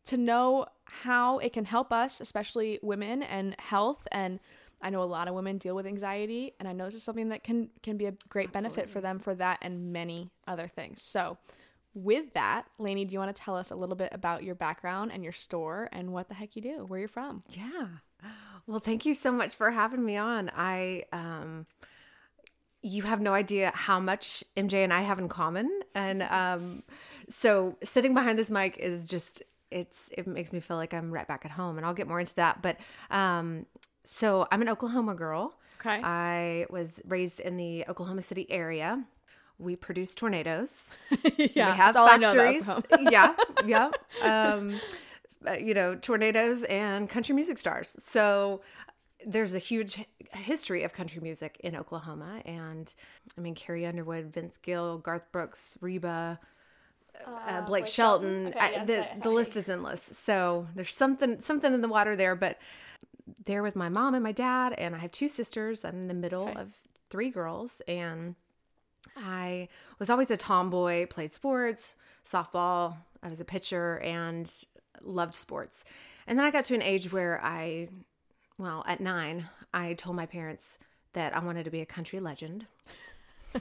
to 0.07 0.17
know 0.17 0.67
how 0.89 1.39
it 1.39 1.53
can 1.53 1.65
help 1.65 1.93
us, 1.93 2.21
especially 2.21 2.79
women 2.83 3.23
and 3.23 3.55
health 3.59 4.07
and 4.13 4.41
I 4.81 4.91
know 4.91 5.03
a 5.03 5.05
lot 5.05 5.27
of 5.27 5.35
women 5.35 5.57
deal 5.57 5.75
with 5.75 5.87
anxiety 5.87 6.53
and 6.61 6.69
I 6.69 6.73
know 6.73 6.85
this 6.85 6.95
is 6.95 7.03
something 7.03 7.31
that 7.31 7.43
can 7.43 7.71
can 7.83 7.97
be 7.97 8.07
a 8.07 8.15
great 8.29 8.49
Absolutely. 8.49 8.69
benefit 8.77 8.91
for 8.91 9.01
them 9.01 9.19
for 9.19 9.35
that 9.35 9.59
and 9.63 9.93
many 9.93 10.31
other 10.47 10.69
things. 10.69 11.03
So 11.03 11.39
with 11.95 12.35
that, 12.35 12.67
Lainey, 12.79 13.07
do 13.07 13.15
you 13.15 13.19
want 13.19 13.35
to 13.35 13.43
tell 13.43 13.57
us 13.57 13.71
a 13.71 13.75
little 13.75 13.97
bit 13.97 14.11
about 14.13 14.43
your 14.43 14.55
background 14.55 15.13
and 15.13 15.23
your 15.23 15.33
store 15.33 15.89
and 15.93 16.13
what 16.13 16.29
the 16.29 16.35
heck 16.35 16.55
you 16.55 16.61
do, 16.61 16.85
where 16.85 16.99
you're 16.99 17.09
from? 17.09 17.41
Yeah. 17.49 17.87
Well, 18.67 18.81
thank 18.81 19.07
you 19.07 19.15
so 19.15 19.33
much 19.33 19.55
for 19.55 19.71
having 19.71 20.05
me 20.05 20.17
on. 20.17 20.51
I 20.55 21.05
um 21.13 21.67
you 22.87 23.03
have 23.03 23.21
no 23.21 23.35
idea 23.35 23.73
how 23.75 23.99
much 23.99 24.45
MJ 24.57 24.85
and 24.85 24.93
I 24.93 25.03
have 25.03 25.19
in 25.19 25.29
common. 25.29 25.81
And 25.95 26.23
um, 26.23 26.85
so 27.29 27.77
sitting 27.83 28.15
behind 28.15 28.39
this 28.39 28.49
mic 28.49 28.79
is 28.79 29.09
just 29.09 29.43
it's 29.71 30.11
it 30.17 30.27
makes 30.27 30.53
me 30.53 30.61
feel 30.61 30.77
like 30.77 30.95
I'm 30.95 31.11
right 31.11 31.27
back 31.27 31.45
at 31.45 31.51
home, 31.51 31.77
and 31.77 31.87
I'll 31.87 31.95
get 31.95 32.09
more 32.09 32.21
into 32.21 32.35
that. 32.37 32.63
But 32.63 32.79
um, 33.11 33.67
so 34.05 34.47
I'm 34.51 34.63
an 34.63 34.69
Oklahoma 34.69 35.15
girl. 35.15 35.55
Okay. 35.81 36.01
I 36.03 36.67
was 36.71 37.03
raised 37.07 37.41
in 37.41 37.57
the 37.57 37.85
Oklahoma 37.89 38.23
City 38.23 38.51
area. 38.51 39.05
We 39.59 39.77
produce 39.77 40.15
tornadoes. 40.15 40.91
yeah, 41.37 41.73
we 41.73 41.77
have 41.77 41.95
factories. 41.95 42.67
yeah, 43.11 43.35
yeah. 43.67 43.91
Um, 44.23 44.79
uh, 45.47 45.53
you 45.53 45.75
know, 45.75 45.95
tornadoes 45.95 46.63
and 46.65 47.09
country 47.09 47.35
music 47.35 47.59
stars. 47.59 47.95
So 47.99 48.63
there's 49.25 49.55
a 49.55 49.59
huge 49.59 50.05
history 50.33 50.83
of 50.83 50.93
country 50.93 51.21
music 51.21 51.61
in 51.65 51.75
Oklahoma, 51.75 52.43
and 52.45 52.93
I 53.37 53.41
mean 53.41 53.55
Carrie 53.55 53.87
Underwood, 53.87 54.33
Vince 54.33 54.59
Gill, 54.59 54.99
Garth 54.99 55.31
Brooks, 55.33 55.77
Reba, 55.81 56.39
uh, 57.27 57.31
uh, 57.31 57.53
Blake, 57.61 57.67
Blake, 57.67 57.87
Shelton. 57.87 58.53
Shelton. 58.53 58.63
Okay, 58.63 58.81
I, 58.81 58.85
the 58.85 59.07
the 59.23 59.31
list 59.31 59.57
is 59.57 59.69
endless. 59.69 60.03
So 60.03 60.67
there's 60.75 60.95
something 60.95 61.41
something 61.41 61.73
in 61.73 61.81
the 61.81 61.89
water 61.89 62.17
there, 62.17 62.35
but 62.35 62.59
there 63.45 63.63
with 63.63 63.77
my 63.77 63.89
mom 63.89 64.15
and 64.15 64.23
my 64.23 64.33
dad, 64.33 64.75
and 64.79 64.95
I 64.95 64.99
have 64.99 65.11
two 65.11 65.29
sisters. 65.29 65.85
I'm 65.85 65.95
in 65.95 66.09
the 66.09 66.15
middle 66.15 66.49
okay. 66.49 66.61
of 66.61 66.75
three 67.11 67.31
girls, 67.31 67.83
and 67.87 68.35
I 69.17 69.69
was 69.99 70.11
always 70.11 70.31
a 70.31 70.37
tomboy. 70.37 71.07
Played 71.07 71.33
sports, 71.33 71.95
softball. 72.25 72.97
I 73.23 73.29
was 73.29 73.41
a 73.41 73.45
pitcher 73.45 73.99
and 74.01 74.53
loved 75.03 75.35
sports. 75.35 75.85
And 76.27 76.39
then 76.39 76.47
I 76.47 76.51
got 76.51 76.65
to 76.67 76.75
an 76.75 76.83
age 76.83 77.13
where 77.13 77.41
I 77.43 77.89
well, 78.59 78.85
at 78.87 79.01
nine, 79.01 79.49
I 79.75 79.95
told 79.95 80.17
my 80.17 80.27
parents 80.27 80.79
that 81.13 81.37
I 81.37 81.41
wanted 81.41 81.65
to 81.65 81.71
be 81.71 81.81
a 81.81 81.87
country 81.87 82.21
legend. 82.21 82.67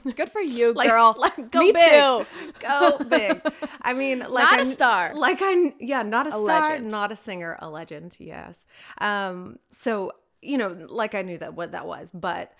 Good 0.16 0.30
for 0.30 0.40
you, 0.40 0.74
girl. 0.86 1.14
Like, 1.18 1.50
go 1.50 1.60
Me 1.60 1.72
big. 1.72 1.90
too. 1.90 2.26
Go 2.60 2.98
big. 2.98 3.40
I 3.82 3.92
mean, 3.92 4.20
like 4.20 4.44
not 4.44 4.58
I, 4.58 4.62
a 4.62 4.66
star. 4.66 5.14
Like 5.14 5.38
I, 5.40 5.74
yeah, 5.78 6.02
not 6.02 6.26
a, 6.26 6.30
a 6.30 6.44
star, 6.44 6.70
legend. 6.70 6.90
not 6.90 7.12
a 7.12 7.16
singer, 7.16 7.56
a 7.60 7.68
legend. 7.68 8.16
Yes. 8.18 8.66
Um. 8.98 9.58
So 9.70 10.12
you 10.42 10.58
know, 10.58 10.86
like 10.88 11.14
I 11.14 11.22
knew 11.22 11.38
that 11.38 11.54
what 11.54 11.72
that 11.72 11.86
was, 11.86 12.10
but 12.10 12.52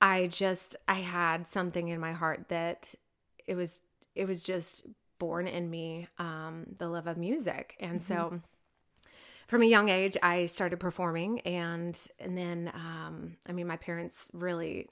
I 0.00 0.26
just 0.28 0.76
I 0.86 0.94
had 0.94 1.46
something 1.46 1.88
in 1.88 2.00
my 2.00 2.12
heart 2.12 2.48
that 2.48 2.94
it 3.46 3.54
was 3.54 3.80
it 4.14 4.26
was 4.26 4.42
just 4.42 4.86
born 5.18 5.46
in 5.46 5.68
me, 5.70 6.06
um, 6.18 6.66
the 6.78 6.88
love 6.88 7.06
of 7.06 7.16
music, 7.16 7.76
and 7.80 8.00
mm-hmm. 8.00 8.14
so 8.14 8.40
from 9.48 9.62
a 9.62 9.66
young 9.66 9.88
age, 9.88 10.16
I 10.22 10.46
started 10.46 10.78
performing, 10.78 11.40
and 11.40 11.98
and 12.20 12.36
then 12.36 12.70
um, 12.74 13.36
I 13.48 13.52
mean, 13.52 13.66
my 13.66 13.76
parents 13.76 14.30
really 14.32 14.88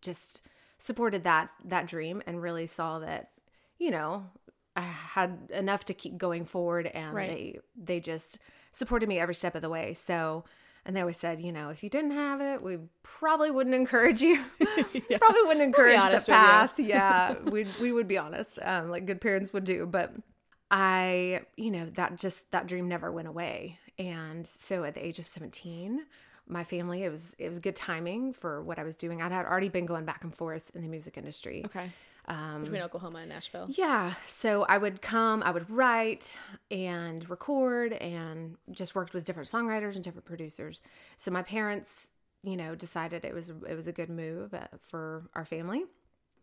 just 0.00 0.42
supported 0.82 1.22
that 1.22 1.48
that 1.64 1.86
dream 1.86 2.20
and 2.26 2.42
really 2.42 2.66
saw 2.66 2.98
that 2.98 3.30
you 3.78 3.90
know 3.90 4.26
I 4.74 4.80
had 4.82 5.48
enough 5.50 5.84
to 5.86 5.94
keep 5.94 6.18
going 6.18 6.44
forward, 6.44 6.86
and 6.86 7.14
right. 7.14 7.28
they 7.28 7.58
they 7.76 8.00
just 8.00 8.38
supported 8.72 9.08
me 9.08 9.18
every 9.18 9.34
step 9.34 9.54
of 9.54 9.62
the 9.62 9.70
way. 9.70 9.94
So. 9.94 10.44
And 10.84 10.96
they 10.96 11.00
always 11.00 11.16
said, 11.16 11.40
you 11.40 11.52
know, 11.52 11.68
if 11.68 11.84
you 11.84 11.88
didn't 11.88 12.10
have 12.10 12.40
it, 12.40 12.60
we 12.60 12.76
probably 13.04 13.52
wouldn't 13.52 13.76
encourage 13.82 14.20
you. 14.20 14.44
yeah. 14.58 15.18
Probably 15.18 15.42
wouldn't 15.42 15.60
encourage 15.60 16.00
the 16.00 16.24
path. 16.26 16.76
yeah, 16.76 17.38
we 17.38 17.68
we 17.80 17.92
would 17.92 18.08
be 18.08 18.18
honest, 18.18 18.58
um, 18.60 18.90
like 18.90 19.06
good 19.06 19.20
parents 19.20 19.52
would 19.52 19.62
do. 19.62 19.86
But 19.86 20.12
I, 20.72 21.42
you 21.56 21.70
know, 21.70 21.86
that 21.94 22.18
just 22.18 22.50
that 22.50 22.66
dream 22.66 22.88
never 22.88 23.12
went 23.12 23.28
away. 23.28 23.78
And 23.96 24.44
so 24.44 24.82
at 24.82 24.94
the 24.94 25.06
age 25.06 25.20
of 25.20 25.26
17, 25.28 26.04
my 26.52 26.64
family, 26.64 27.02
it 27.02 27.10
was 27.10 27.34
it 27.38 27.48
was 27.48 27.58
good 27.58 27.74
timing 27.74 28.32
for 28.32 28.62
what 28.62 28.78
I 28.78 28.84
was 28.84 28.94
doing. 28.94 29.22
I 29.22 29.28
had 29.28 29.46
already 29.46 29.68
been 29.68 29.86
going 29.86 30.04
back 30.04 30.22
and 30.22 30.34
forth 30.34 30.70
in 30.74 30.82
the 30.82 30.88
music 30.88 31.16
industry. 31.16 31.62
Okay. 31.64 31.90
Um, 32.28 32.62
Between 32.62 32.82
Oklahoma 32.82 33.18
and 33.18 33.30
Nashville. 33.30 33.66
Yeah. 33.70 34.14
So 34.26 34.62
I 34.62 34.78
would 34.78 35.02
come, 35.02 35.42
I 35.42 35.50
would 35.50 35.68
write 35.68 36.36
and 36.70 37.28
record 37.28 37.94
and 37.94 38.56
just 38.70 38.94
worked 38.94 39.12
with 39.12 39.24
different 39.24 39.48
songwriters 39.48 39.96
and 39.96 40.04
different 40.04 40.24
producers. 40.24 40.82
So 41.16 41.32
my 41.32 41.42
parents, 41.42 42.10
you 42.44 42.56
know, 42.56 42.76
decided 42.76 43.24
it 43.24 43.34
was 43.34 43.50
it 43.50 43.74
was 43.74 43.88
a 43.88 43.92
good 43.92 44.10
move 44.10 44.54
uh, 44.54 44.68
for 44.80 45.24
our 45.34 45.44
family 45.44 45.84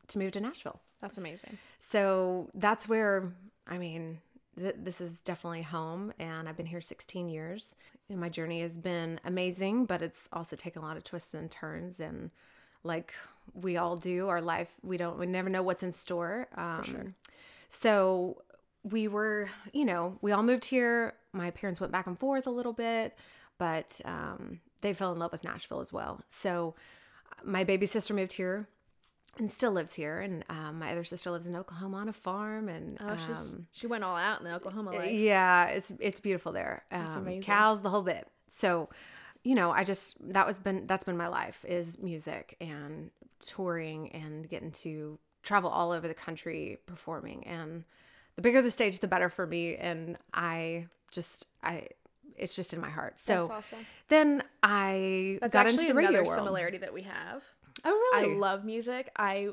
to 0.07 0.17
move 0.17 0.33
to 0.33 0.41
Nashville. 0.41 0.81
That's 1.01 1.17
amazing. 1.17 1.57
So 1.79 2.49
that's 2.53 2.89
where 2.89 3.31
I 3.65 3.77
mean, 3.77 4.19
th- 4.57 4.75
this 4.79 4.99
is 4.99 5.21
definitely 5.21 5.61
home 5.61 6.11
and 6.19 6.49
I've 6.49 6.57
been 6.57 6.65
here 6.65 6.81
16 6.81 7.29
years. 7.29 7.75
And 8.09 8.19
my 8.19 8.29
journey 8.29 8.61
has 8.61 8.77
been 8.77 9.19
amazing, 9.23 9.85
but 9.85 10.01
it's 10.01 10.23
also 10.33 10.55
taken 10.55 10.81
a 10.81 10.85
lot 10.85 10.97
of 10.97 11.03
twists 11.03 11.33
and 11.33 11.49
turns 11.49 11.99
and 11.99 12.31
like 12.83 13.13
we 13.53 13.77
all 13.77 13.97
do 13.97 14.27
our 14.27 14.41
life 14.41 14.71
we 14.83 14.97
don't 14.97 15.17
we 15.17 15.25
never 15.25 15.49
know 15.49 15.63
what's 15.63 15.83
in 15.83 15.93
store 15.93 16.47
um, 16.55 16.83
sure. 16.83 17.13
so 17.67 18.41
we 18.83 19.07
were 19.07 19.49
you 19.73 19.85
know 19.85 20.17
we 20.21 20.31
all 20.31 20.43
moved 20.43 20.65
here 20.65 21.13
my 21.33 21.51
parents 21.51 21.79
went 21.79 21.91
back 21.91 22.07
and 22.07 22.19
forth 22.19 22.47
a 22.47 22.51
little 22.51 22.73
bit 22.73 23.17
but 23.57 23.99
um, 24.05 24.59
they 24.81 24.93
fell 24.93 25.11
in 25.11 25.19
love 25.19 25.31
with 25.31 25.43
nashville 25.43 25.79
as 25.79 25.91
well 25.91 26.21
so 26.27 26.75
my 27.43 27.63
baby 27.63 27.85
sister 27.85 28.13
moved 28.13 28.33
here 28.33 28.67
and 29.37 29.49
still 29.51 29.71
lives 29.71 29.93
here. 29.93 30.19
And 30.19 30.43
um, 30.49 30.79
my 30.79 30.91
other 30.91 31.03
sister 31.03 31.31
lives 31.31 31.47
in 31.47 31.55
Oklahoma 31.55 31.97
on 31.97 32.09
a 32.09 32.13
farm. 32.13 32.69
And 32.69 32.97
oh, 32.99 33.09
um, 33.09 33.67
she 33.71 33.87
went 33.87 34.03
all 34.03 34.15
out 34.15 34.39
in 34.39 34.45
the 34.45 34.53
Oklahoma 34.53 34.91
life. 34.91 35.11
Yeah, 35.11 35.67
it's 35.67 35.91
it's 35.99 36.19
beautiful 36.19 36.51
there. 36.51 36.83
That's 36.91 37.15
um, 37.15 37.23
amazing. 37.23 37.43
Cows, 37.43 37.81
the 37.81 37.89
whole 37.89 38.03
bit. 38.03 38.27
So, 38.49 38.89
you 39.43 39.55
know, 39.55 39.71
I 39.71 39.83
just 39.83 40.17
that 40.33 40.45
was 40.45 40.59
been 40.59 40.87
that's 40.87 41.03
been 41.03 41.17
my 41.17 41.27
life 41.27 41.63
is 41.67 41.99
music 41.99 42.57
and 42.59 43.11
touring 43.39 44.11
and 44.11 44.49
getting 44.49 44.71
to 44.71 45.19
travel 45.43 45.69
all 45.69 45.91
over 45.91 46.07
the 46.07 46.13
country 46.13 46.77
performing. 46.85 47.45
And 47.47 47.83
the 48.35 48.41
bigger 48.41 48.61
the 48.61 48.71
stage, 48.71 48.99
the 48.99 49.07
better 49.07 49.29
for 49.29 49.45
me. 49.45 49.75
And 49.75 50.17
I 50.33 50.87
just 51.11 51.47
I 51.63 51.87
it's 52.39 52.55
just 52.55 52.73
in 52.73 52.79
my 52.79 52.89
heart. 52.89 53.19
So 53.19 53.49
awesome. 53.51 53.85
then 54.07 54.43
I 54.63 55.37
That's 55.41 55.53
got 55.53 55.69
into 55.69 55.85
the 55.85 55.93
radio 55.93 56.09
another 56.09 56.25
world. 56.25 56.35
similarity 56.37 56.77
that 56.79 56.93
we 56.93 57.03
have. 57.03 57.43
Oh, 57.83 57.91
really? 58.13 58.35
I 58.35 58.37
love 58.37 58.65
music. 58.65 59.11
I 59.15 59.49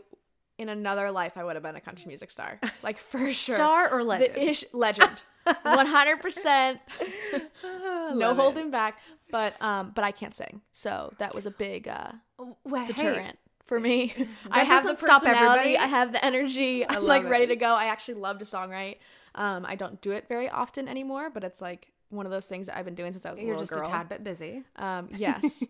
in 0.59 0.69
another 0.71 1.11
life 1.11 1.33
I 1.37 1.45
would 1.45 1.57
have 1.57 1.63
been 1.63 1.77
a 1.77 1.81
country 1.81 2.07
music 2.07 2.31
star. 2.31 2.61
Like 2.83 2.99
for 2.99 3.33
sure. 3.33 3.57
Star 3.57 3.91
or 3.91 4.03
legend? 4.03 4.35
The 4.35 4.43
ish 4.43 4.65
legend. 4.73 5.23
100% 5.47 6.81
no 7.63 8.15
love 8.15 8.39
it. 8.39 8.41
holding 8.41 8.71
back, 8.71 8.99
but 9.31 9.61
um 9.63 9.93
but 9.95 10.03
I 10.05 10.11
can't 10.11 10.35
sing. 10.35 10.61
So 10.73 11.13
that 11.19 11.35
was 11.35 11.47
a 11.47 11.51
big 11.53 11.87
uh 11.89 12.13
Well, 12.65 12.83
hey, 12.83 12.87
deterrent 12.87 13.39
for 13.67 13.79
me. 13.79 14.13
I 14.51 14.65
have 14.65 14.87
the 14.87 14.95
personality, 14.95 15.29
everybody. 15.29 15.79
I 15.79 15.87
have 15.87 16.13
the 16.13 16.25
energy. 16.25 16.89
I'm 16.89 17.05
like 17.05 17.23
it. 17.23 17.29
ready 17.29 17.47
to 17.49 17.57
go. 17.57 17.75
I 17.75 17.87
actually 17.87 18.15
love 18.15 18.39
to 18.39 18.45
songwrite. 18.45 18.97
Um 19.37 19.65
I 19.67 19.77
don't 19.77 20.01
do 20.01 20.11
it 20.13 20.27
very 20.29 20.49
often 20.49 20.89
anymore, 20.89 21.31
but 21.31 21.45
it's 21.45 21.61
like 21.61 21.93
one 22.09 22.27
of 22.27 22.33
those 22.33 22.47
things 22.47 22.67
that 22.67 22.77
I've 22.77 22.85
been 22.85 22.95
doing 22.95 23.13
since 23.13 23.27
I 23.27 23.31
was 23.31 23.41
a 23.41 23.45
You're 23.45 23.59
just 23.59 23.73
a 23.73 23.83
tad 23.83 24.09
bit 24.09 24.25
busy. 24.25 24.63
Um, 24.77 25.09
yes. 25.17 25.63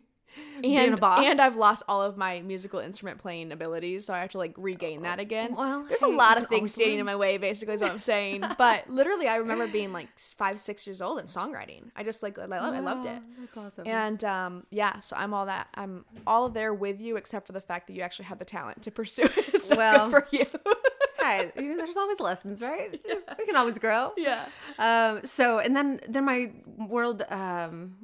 Being 0.61 0.79
and 0.79 0.95
a 0.95 0.97
boss. 0.97 1.25
and 1.25 1.41
I've 1.41 1.57
lost 1.57 1.83
all 1.89 2.03
of 2.03 2.17
my 2.17 2.41
musical 2.41 2.81
instrument 2.81 3.19
playing 3.19 3.53
abilities, 3.53 4.05
so 4.07 4.13
I 4.15 4.19
have 4.21 4.31
to 4.31 4.39
like 4.39 4.55
regain 4.57 5.03
that 5.03 5.19
again. 5.19 5.55
Well, 5.55 5.85
there's 5.89 6.01
hey, 6.01 6.07
a 6.13 6.17
lot 6.17 6.39
of 6.39 6.47
things 6.49 6.73
standing 6.73 6.95
learn. 6.95 7.01
in 7.01 7.07
my 7.07 7.17
way. 7.17 7.39
Basically, 7.39 7.75
is 7.75 7.81
what 7.81 7.91
I'm 7.91 7.99
saying. 7.99 8.45
but 8.59 8.89
literally, 8.91 9.29
I 9.29 9.37
remember 9.37 9.67
being 9.67 9.93
like 9.93 10.09
five, 10.19 10.61
six 10.61 10.87
years 10.87 11.01
old 11.01 11.19
and 11.19 11.29
songwriting. 11.29 11.91
I 11.97 12.03
just 12.03 12.23
like 12.23 12.39
I 12.39 12.47
love, 12.47 12.75
I 12.75 12.81
loved 12.81 13.07
it. 13.07 13.23
That's 13.41 13.57
awesome. 13.57 13.87
And 13.87 14.23
um, 14.25 14.67
yeah, 14.71 15.01
so 15.01 15.17
I'm 15.17 15.33
all 15.33 15.47
that. 15.47 15.69
I'm 15.75 16.05
all 16.27 16.49
there 16.49 16.75
with 16.75 17.01
you, 17.01 17.17
except 17.17 17.47
for 17.47 17.53
the 17.53 17.61
fact 17.61 17.87
that 17.87 17.95
you 17.95 18.03
actually 18.03 18.27
have 18.27 18.39
the 18.39 18.45
talent 18.45 18.83
to 18.83 18.91
pursue 18.91 19.23
it. 19.37 19.65
So 19.65 19.77
Well, 19.77 20.11
good 20.11 20.25
for 20.25 20.37
you. 20.37 20.45
Hey, 21.19 21.51
there's 21.57 21.97
always 21.97 22.21
lessons, 22.21 22.61
right? 22.61 23.01
We 23.39 23.47
can 23.47 23.57
always 23.57 23.79
grow. 23.81 24.13
yeah. 24.17 24.45
Um, 24.79 25.23
so 25.25 25.59
and 25.59 25.75
then 25.75 25.99
then 26.09 26.25
my 26.25 26.53
world 26.87 27.23
um 27.31 27.97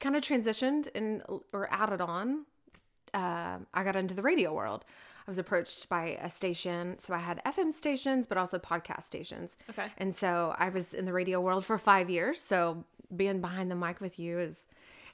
kind 0.00 0.16
of 0.16 0.22
transitioned 0.22 0.88
and 0.94 1.22
or 1.52 1.68
added 1.72 2.00
on. 2.00 2.46
Um, 3.14 3.66
I 3.74 3.84
got 3.84 3.96
into 3.96 4.14
the 4.14 4.22
radio 4.22 4.54
world. 4.54 4.84
I 5.26 5.30
was 5.30 5.38
approached 5.38 5.88
by 5.88 6.18
a 6.20 6.28
station, 6.28 6.98
so 6.98 7.14
I 7.14 7.18
had 7.18 7.40
FM 7.44 7.72
stations, 7.72 8.26
but 8.26 8.38
also 8.38 8.58
podcast 8.58 9.04
stations. 9.04 9.56
Okay. 9.70 9.86
And 9.98 10.14
so 10.14 10.54
I 10.58 10.68
was 10.70 10.94
in 10.94 11.04
the 11.04 11.12
radio 11.12 11.40
world 11.40 11.64
for 11.64 11.78
five 11.78 12.10
years. 12.10 12.40
So 12.40 12.84
being 13.14 13.40
behind 13.40 13.70
the 13.70 13.76
mic 13.76 14.00
with 14.00 14.18
you 14.18 14.38
is 14.40 14.64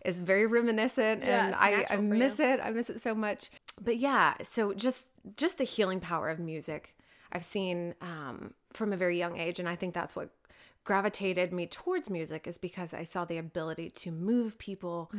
is 0.04 0.20
very 0.20 0.46
reminiscent, 0.46 1.22
Yeah, 1.24 1.46
and 1.46 1.54
I, 1.56 1.84
I 1.90 1.96
miss 1.96 2.38
it. 2.38 2.60
I 2.62 2.70
miss 2.70 2.88
it 2.88 3.00
so 3.00 3.14
much. 3.14 3.50
But 3.80 3.96
yeah, 3.98 4.34
so 4.42 4.72
just 4.72 5.04
just 5.36 5.58
the 5.58 5.64
healing 5.64 6.00
power 6.00 6.28
of 6.28 6.38
music. 6.38 6.94
I've 7.32 7.44
seen 7.44 7.94
um, 8.00 8.54
from 8.72 8.92
a 8.92 8.96
very 8.96 9.18
young 9.18 9.36
age, 9.38 9.58
and 9.58 9.68
I 9.68 9.76
think 9.76 9.92
that's 9.92 10.16
what 10.16 10.30
gravitated 10.88 11.52
me 11.52 11.66
towards 11.66 12.08
music 12.08 12.46
is 12.46 12.56
because 12.56 12.94
I 12.94 13.04
saw 13.04 13.26
the 13.26 13.36
ability 13.36 13.90
to 13.90 14.10
move 14.10 14.56
people 14.56 15.12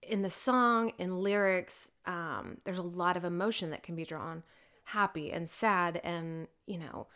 in 0.00 0.22
the 0.22 0.30
song, 0.30 0.92
in 0.96 1.18
lyrics. 1.20 1.90
Um, 2.06 2.58
there's 2.62 2.78
a 2.78 2.82
lot 3.02 3.16
of 3.16 3.24
emotion 3.24 3.70
that 3.70 3.82
can 3.82 3.96
be 3.96 4.04
drawn, 4.04 4.44
happy 4.84 5.32
and 5.32 5.48
sad, 5.48 6.00
and 6.04 6.46
you 6.66 6.78
know, 6.78 7.08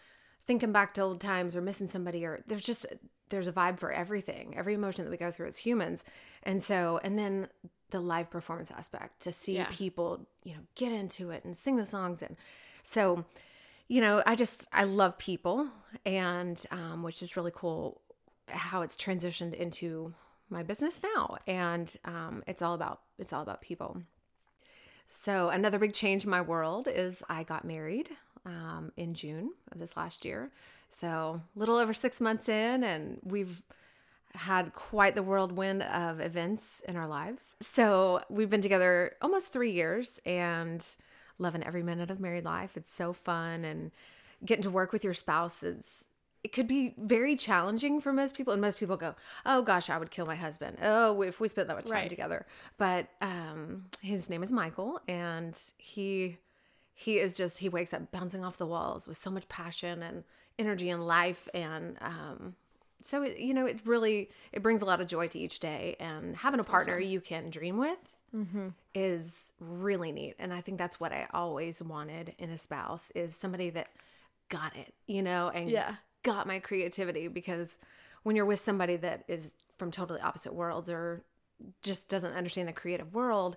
thinking 0.49 0.73
back 0.73 0.95
to 0.95 1.03
old 1.03 1.21
times 1.21 1.55
or 1.55 1.61
missing 1.61 1.87
somebody, 1.87 2.25
or 2.25 2.43
there's 2.49 2.61
just 2.63 2.87
there's 3.29 3.47
a 3.47 3.53
vibe 3.53 3.79
for 3.79 3.93
everything, 3.93 4.57
every 4.57 4.75
emotion 4.75 5.05
that 5.05 5.11
we 5.13 5.17
go 5.17 5.31
through 5.31 5.47
as 5.47 5.59
humans, 5.59 6.03
and 6.43 6.61
so 6.61 6.99
and 7.05 7.17
then 7.17 7.47
the 7.91 8.01
live 8.01 8.31
performance 8.31 8.73
aspect 8.73 9.21
to 9.21 9.31
see 9.31 9.55
Yeah. 9.55 9.69
people, 9.71 10.27
you 10.43 10.55
know, 10.55 10.63
get 10.75 10.91
into 10.91 11.31
it 11.31 11.45
and 11.45 11.57
sing 11.57 11.77
the 11.77 11.85
songs, 11.85 12.21
and 12.21 12.37
so 12.83 13.25
you 13.89 14.01
know, 14.01 14.23
I 14.27 14.35
just 14.35 14.69
I 14.73 14.85
love 14.85 15.19
people, 15.19 15.69
and 16.05 16.61
um, 16.71 17.03
which 17.03 17.23
is 17.23 17.37
really 17.37 17.53
cool 17.55 18.01
how 18.49 18.83
it's 18.83 18.97
transitioned 18.97 19.55
into 19.55 20.15
my 20.51 20.63
business 20.63 21.03
now, 21.17 21.39
and 21.47 21.95
um, 22.05 22.43
it's 22.47 22.63
all 22.63 22.75
about 22.75 23.01
it's 23.19 23.33
all 23.33 23.43
about 23.43 23.61
people. 23.61 24.03
So 25.07 25.51
another 25.51 25.79
big 25.79 25.93
change 25.93 26.25
in 26.25 26.31
my 26.31 26.41
world 26.41 26.89
is 26.91 27.23
I 27.29 27.43
got 27.43 27.65
married 27.65 28.09
um, 28.47 28.93
in 28.97 29.15
June 29.15 29.53
of 29.71 29.79
this 29.79 29.97
last 29.97 30.25
year. 30.25 30.51
So 30.89 31.41
a 31.55 31.59
little 31.59 31.77
over 31.77 31.93
six 31.93 32.21
months 32.21 32.49
in, 32.49 32.85
and 32.85 33.19
we've 33.23 33.63
had 34.35 34.73
quite 34.73 35.15
the 35.15 35.23
whirlwind 35.23 35.83
of 35.83 36.21
events 36.21 36.83
in 36.89 36.97
our 36.97 37.07
lives. 37.07 37.57
So 37.61 38.23
we've 38.29 38.51
been 38.51 38.63
together 38.63 39.13
almost 39.23 39.53
three 39.53 39.71
years 39.71 40.21
and 40.27 40.85
loving 41.39 41.63
every 41.65 41.83
minute 41.83 42.11
of 42.11 42.21
married 42.21 42.45
life. 42.45 42.77
It's 42.77 42.93
so 42.93 43.13
fun 43.13 43.65
and 43.65 43.91
getting 44.45 44.63
to 44.63 44.71
work 44.71 44.93
with 44.93 45.05
your 45.05 45.15
spouse 45.15 45.63
is 45.63 46.09
it 46.43 46.53
could 46.53 46.69
be 46.69 46.93
very 46.99 47.35
challenging 47.37 48.01
for 48.03 48.13
most 48.13 48.35
people 48.37 48.53
and 48.53 48.61
most 48.61 48.79
people 48.79 48.97
go 48.99 49.15
oh 49.47 49.63
gosh 49.63 49.89
i 49.89 49.97
would 49.97 50.11
kill 50.11 50.27
my 50.27 50.35
husband 50.35 50.77
oh 50.83 51.23
if 51.23 51.41
we 51.41 51.49
spent 51.49 51.67
that 51.69 51.75
much 51.77 51.87
time 51.87 51.95
Right. 51.95 52.11
together 52.11 52.45
but 52.77 53.09
um 53.23 53.87
his 54.03 54.29
name 54.29 54.43
is 54.43 54.53
michael 54.53 55.01
and 55.09 55.59
he 55.79 56.37
he 56.93 57.17
is 57.19 57.33
just 57.33 57.59
he 57.59 57.71
wakes 57.71 57.95
up 57.95 58.11
bouncing 58.13 58.45
off 58.45 58.59
the 58.59 58.67
walls 58.67 59.09
with 59.09 59.17
so 59.17 59.31
much 59.31 59.49
passion 59.49 60.03
and 60.03 60.25
energy 60.59 60.91
and 60.91 61.07
life 61.07 61.49
and 61.55 61.97
um 62.03 62.55
so 63.01 63.23
it, 63.23 63.39
you 63.39 63.55
know 63.55 63.65
it 63.65 63.81
really 63.87 64.29
it 64.53 64.63
brings 64.63 64.83
a 64.83 64.85
lot 64.85 65.01
of 65.01 65.07
joy 65.07 65.27
to 65.29 65.39
each 65.39 65.59
day 65.61 65.97
and 65.99 66.37
having 66.37 66.61
a 66.61 66.65
partner 66.65 66.99
you 66.99 67.21
can 67.21 67.49
dream 67.49 67.79
with 67.79 67.97
is 68.95 69.53
really 69.61 70.13
neat 70.13 70.35
and 70.39 70.53
i 70.53 70.61
think 70.61 70.79
that's 70.79 70.99
what 71.01 71.13
i 71.13 71.27
always 71.33 71.81
wanted 71.83 72.35
in 72.39 72.51
a 72.51 72.59
spouse 72.59 73.11
is 73.15 73.35
somebody 73.35 73.71
that 73.71 73.89
got 74.49 74.75
it 74.77 74.93
you 75.07 75.23
know 75.23 75.49
and 75.49 75.71
Yeah. 75.71 75.95
got 76.23 76.47
my 76.47 76.59
creativity 76.59 77.29
because 77.29 77.79
when 78.23 78.37
you're 78.37 78.45
with 78.47 78.61
somebody 78.61 78.97
that 78.97 79.25
is 79.29 79.55
from 79.79 79.91
totally 79.91 80.21
opposite 80.21 80.55
worlds 80.55 80.89
or 80.89 81.23
just 81.83 82.09
doesn't 82.09 82.33
understand 82.35 82.69
the 82.69 82.73
creative 82.73 83.15
world 83.15 83.57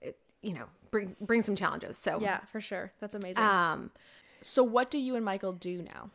it 0.00 0.16
you 0.42 0.52
know 0.52 0.64
bring 0.90 1.16
bring 1.20 1.42
some 1.42 1.56
challenges 1.56 1.96
so 1.96 2.18
Yeah, 2.20 2.40
for 2.50 2.60
sure. 2.60 2.92
That's 3.00 3.14
amazing. 3.14 3.42
um 3.42 3.90
so 4.42 4.62
what 4.62 4.90
do 4.90 4.98
you 4.98 5.14
and 5.16 5.24
Michael 5.24 5.52
do 5.52 5.82
now? 5.82 6.10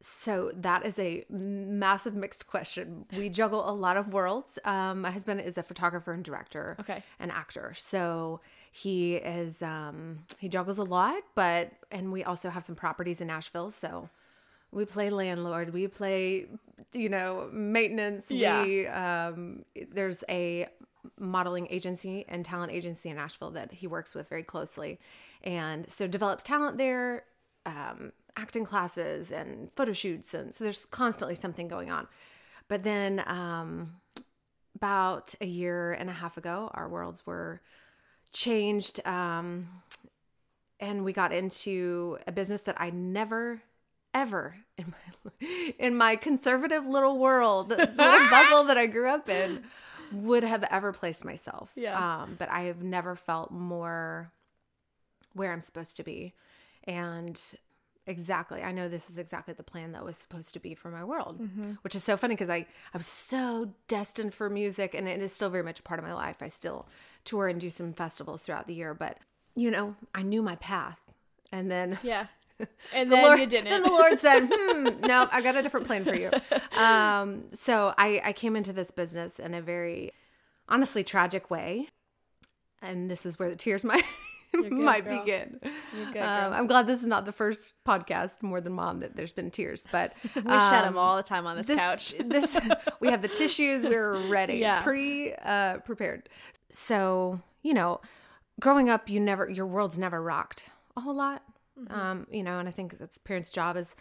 So 0.00 0.50
that 0.54 0.84
is 0.84 0.98
a 0.98 1.24
massive 1.30 2.14
mixed 2.14 2.46
question. 2.46 3.06
We 3.16 3.28
juggle 3.30 3.68
a 3.68 3.72
lot 3.72 3.96
of 3.96 4.12
worlds. 4.12 4.58
Um, 4.64 5.00
my 5.00 5.10
husband 5.10 5.40
is 5.40 5.56
a 5.56 5.62
photographer 5.62 6.12
and 6.12 6.22
director, 6.22 6.76
Okay. 6.80 7.02
and 7.18 7.30
actor. 7.32 7.72
So 7.74 8.40
he 8.70 9.14
is 9.16 9.62
um, 9.62 10.18
he 10.38 10.48
juggles 10.48 10.78
a 10.78 10.82
lot, 10.84 11.22
but 11.34 11.72
and 11.90 12.12
we 12.12 12.22
also 12.24 12.50
have 12.50 12.64
some 12.64 12.74
properties 12.76 13.20
in 13.20 13.28
Nashville. 13.28 13.70
So 13.70 14.10
we 14.72 14.84
play 14.84 15.08
landlord, 15.08 15.72
we 15.72 15.88
play 15.88 16.46
you 16.92 17.08
know 17.08 17.48
maintenance. 17.52 18.30
Yeah. 18.30 18.62
We 18.64 18.86
um, 18.88 19.64
there's 19.90 20.22
a 20.28 20.66
modeling 21.18 21.66
agency 21.70 22.24
and 22.28 22.44
talent 22.44 22.72
agency 22.72 23.08
in 23.10 23.16
Nashville 23.16 23.52
that 23.52 23.72
he 23.72 23.86
works 23.86 24.14
with 24.14 24.28
very 24.28 24.42
closely, 24.42 24.98
and 25.42 25.88
so 25.90 26.06
develops 26.06 26.42
talent 26.42 26.76
there 26.76 27.24
um, 27.66 28.12
acting 28.36 28.64
classes 28.64 29.30
and 29.30 29.70
photo 29.76 29.92
shoots 29.92 30.34
and 30.34 30.52
so 30.52 30.64
there's 30.64 30.86
constantly 30.86 31.34
something 31.34 31.68
going 31.68 31.90
on. 31.90 32.06
But 32.66 32.82
then 32.82 33.22
um, 33.26 33.96
about 34.74 35.34
a 35.40 35.46
year 35.46 35.92
and 35.92 36.10
a 36.10 36.12
half 36.12 36.36
ago 36.36 36.70
our 36.74 36.88
worlds 36.88 37.24
were 37.26 37.60
changed 38.32 39.04
um, 39.06 39.68
and 40.80 41.04
we 41.04 41.12
got 41.12 41.32
into 41.32 42.18
a 42.26 42.32
business 42.32 42.62
that 42.62 42.80
i 42.80 42.90
never 42.90 43.62
ever 44.12 44.56
in 44.76 44.92
my 44.92 45.46
in 45.78 45.94
my 45.94 46.16
conservative 46.16 46.84
little 46.86 47.18
world 47.18 47.68
little 47.70 48.28
bubble 48.30 48.64
that 48.64 48.76
i 48.76 48.86
grew 48.86 49.08
up 49.08 49.28
in 49.28 49.62
would 50.12 50.44
have 50.44 50.64
ever 50.70 50.92
placed 50.92 51.24
myself. 51.24 51.72
Yeah. 51.74 52.22
um, 52.22 52.36
but 52.38 52.48
i 52.50 52.62
have 52.62 52.82
never 52.82 53.16
felt 53.16 53.50
more 53.50 54.30
where 55.32 55.52
i'm 55.52 55.60
supposed 55.60 55.96
to 55.96 56.02
be. 56.04 56.34
And 56.84 57.40
exactly 58.06 58.62
i 58.62 58.70
know 58.70 58.88
this 58.88 59.08
is 59.08 59.18
exactly 59.18 59.54
the 59.54 59.62
plan 59.62 59.92
that 59.92 60.04
was 60.04 60.16
supposed 60.16 60.52
to 60.52 60.60
be 60.60 60.74
for 60.74 60.90
my 60.90 61.02
world 61.02 61.40
which 61.82 61.94
is 61.94 62.04
so 62.04 62.16
funny 62.16 62.34
because 62.34 62.50
i 62.50 62.66
i 62.92 62.96
was 62.96 63.06
so 63.06 63.72
destined 63.88 64.34
for 64.34 64.50
music 64.50 64.94
and 64.94 65.08
it 65.08 65.20
is 65.22 65.32
still 65.32 65.48
very 65.50 65.62
much 65.62 65.80
a 65.80 65.82
part 65.82 65.98
of 65.98 66.04
my 66.04 66.12
life 66.12 66.36
i 66.42 66.48
still 66.48 66.86
tour 67.24 67.48
and 67.48 67.60
do 67.60 67.70
some 67.70 67.92
festivals 67.92 68.42
throughout 68.42 68.66
the 68.66 68.74
year 68.74 68.92
but 68.92 69.16
you 69.54 69.70
know 69.70 69.94
i 70.14 70.22
knew 70.22 70.42
my 70.42 70.56
path 70.56 71.00
and 71.52 71.70
then 71.70 71.98
Yeah. 72.02 72.26
And 72.94 73.10
the 73.10 73.16
then 73.16 73.24
Lord, 73.24 73.40
you 73.40 73.46
didn't. 73.46 73.72
And 73.72 73.84
the 73.84 73.90
Lord 73.90 74.20
said, 74.20 74.48
"Hmm, 74.52 74.84
no, 75.06 75.28
I 75.32 75.40
got 75.40 75.56
a 75.56 75.62
different 75.62 75.86
plan 75.86 76.04
for 76.04 76.14
you." 76.14 76.30
Um, 76.78 77.42
so 77.52 77.92
I, 77.98 78.20
I 78.24 78.32
came 78.32 78.54
into 78.54 78.72
this 78.72 78.90
business 78.92 79.40
in 79.40 79.54
a 79.54 79.60
very, 79.60 80.12
honestly, 80.68 81.02
tragic 81.02 81.50
way, 81.50 81.88
and 82.80 83.10
this 83.10 83.26
is 83.26 83.38
where 83.40 83.50
the 83.50 83.56
tears 83.56 83.82
might 83.84 84.04
good, 84.62 84.72
might 84.72 85.04
girl. 85.04 85.20
begin. 85.20 85.60
You're 85.96 86.12
good, 86.12 86.22
Um. 86.22 86.52
I'm 86.52 86.66
glad 86.66 86.86
this 86.86 87.00
is 87.00 87.06
not 87.06 87.26
the 87.26 87.32
first 87.32 87.74
podcast, 87.86 88.42
more 88.42 88.60
than 88.60 88.72
mom, 88.72 89.00
that 89.00 89.16
there's 89.16 89.32
been 89.32 89.50
tears, 89.50 89.86
but 89.90 90.14
we 90.22 90.42
shed 90.42 90.84
them 90.84 90.94
um, 90.94 90.98
all 90.98 91.16
the 91.16 91.22
time 91.22 91.46
on 91.46 91.56
this, 91.56 91.66
this, 91.66 91.78
couch. 91.78 92.14
this 92.24 92.56
we 93.00 93.08
have 93.08 93.22
the 93.22 93.28
tissues. 93.28 93.84
We're 93.84 94.16
ready, 94.28 94.54
Yeah. 94.58 94.80
pre 94.80 95.34
uh, 95.34 95.78
prepared. 95.78 96.28
So 96.70 97.40
you 97.62 97.74
know, 97.74 98.00
growing 98.60 98.88
up, 98.90 99.08
you 99.08 99.20
never 99.20 99.48
your 99.48 99.66
world's 99.66 99.98
never 99.98 100.22
rocked 100.22 100.68
a 100.96 101.00
whole 101.00 101.14
lot. 101.16 101.42
Mm-hmm. 101.78 101.94
Um, 102.00 102.26
you 102.30 102.42
know, 102.42 102.58
and 102.58 102.68
I 102.68 102.70
think 102.72 102.98
that's 102.98 103.18
parents' 103.18 103.50
job 103.50 103.76
is 103.76 103.96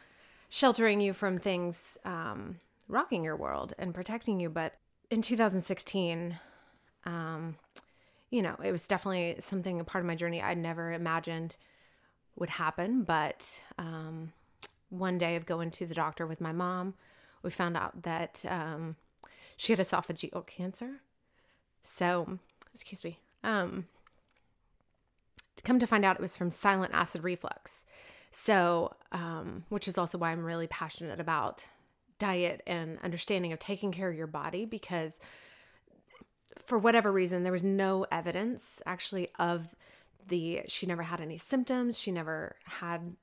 sheltering 0.49 1.01
you 1.01 1.14
from 1.14 1.39
things 1.39 1.97
um, 2.06 2.60
rocking 2.88 3.24
your 3.24 3.36
world 3.36 3.74
and 3.80 3.93
protecting 3.95 4.39
you. 4.39 4.49
But 4.49 4.76
in 5.10 5.22
2016, 5.24 6.38
um, 7.06 7.56
you 8.34 8.41
know, 8.41 8.55
it 8.63 8.71
was 8.71 8.88
definitely 8.88 9.36
something, 9.38 9.79
a 9.79 9.84
part 9.84 10.03
of 10.03 10.07
my 10.07 10.15
journey 10.15 10.41
I'd 10.41 10.57
never 10.57 10.91
imagined 10.91 11.55
would 12.36 12.49
happen. 12.49 13.03
But 13.03 13.59
um, 13.77 14.34
one 14.89 15.19
day 15.19 15.36
of 15.36 15.45
going 15.45 15.69
to 15.69 15.86
the 15.86 15.93
doctor 15.93 16.25
with 16.25 16.41
my 16.41 16.51
mom, 16.51 16.95
we 17.43 17.51
found 17.51 17.77
out 17.77 18.01
that 18.01 18.43
um, 18.49 18.95
she 19.55 19.71
had 19.71 19.79
esophageal 19.79 20.47
cancer. 20.47 21.01
So, 21.84 22.39
excuse 22.73 23.03
me. 23.03 23.19
Um, 23.43 23.86
to 25.55 25.61
come 25.61 25.77
to 25.77 25.86
find 25.86 26.03
out, 26.03 26.15
it 26.15 26.21
was 26.21 26.36
from 26.36 26.49
silent 26.49 26.91
acid 26.91 27.23
reflux. 27.23 27.86
So, 28.31 28.95
um, 29.11 29.65
which 29.69 29.88
is 29.88 29.95
also 29.95 30.17
why 30.17 30.31
I'm 30.31 30.43
really 30.43 30.65
passionate 30.65 31.19
about 31.19 31.65
diet 32.17 32.63
and 32.65 32.97
understanding 33.03 33.53
of 33.53 33.59
taking 33.59 33.91
care 33.91 34.09
of 34.09 34.17
your 34.17 34.25
body 34.25 34.65
because 34.65 35.19
for 36.66 36.78
whatever 36.78 37.12
reason, 37.12 37.43
there 37.43 37.51
was 37.51 37.64
no 37.64 38.06
evidence 38.12 38.82
actually 38.86 39.30
of 39.39 39.76
the, 40.28 40.62
she 40.68 40.86
never 40.86 41.04
had 41.04 41.22
any 41.22 41.38
symptoms. 41.38 41.99
She 41.99 42.12
never 42.12 42.56
had 42.66 43.16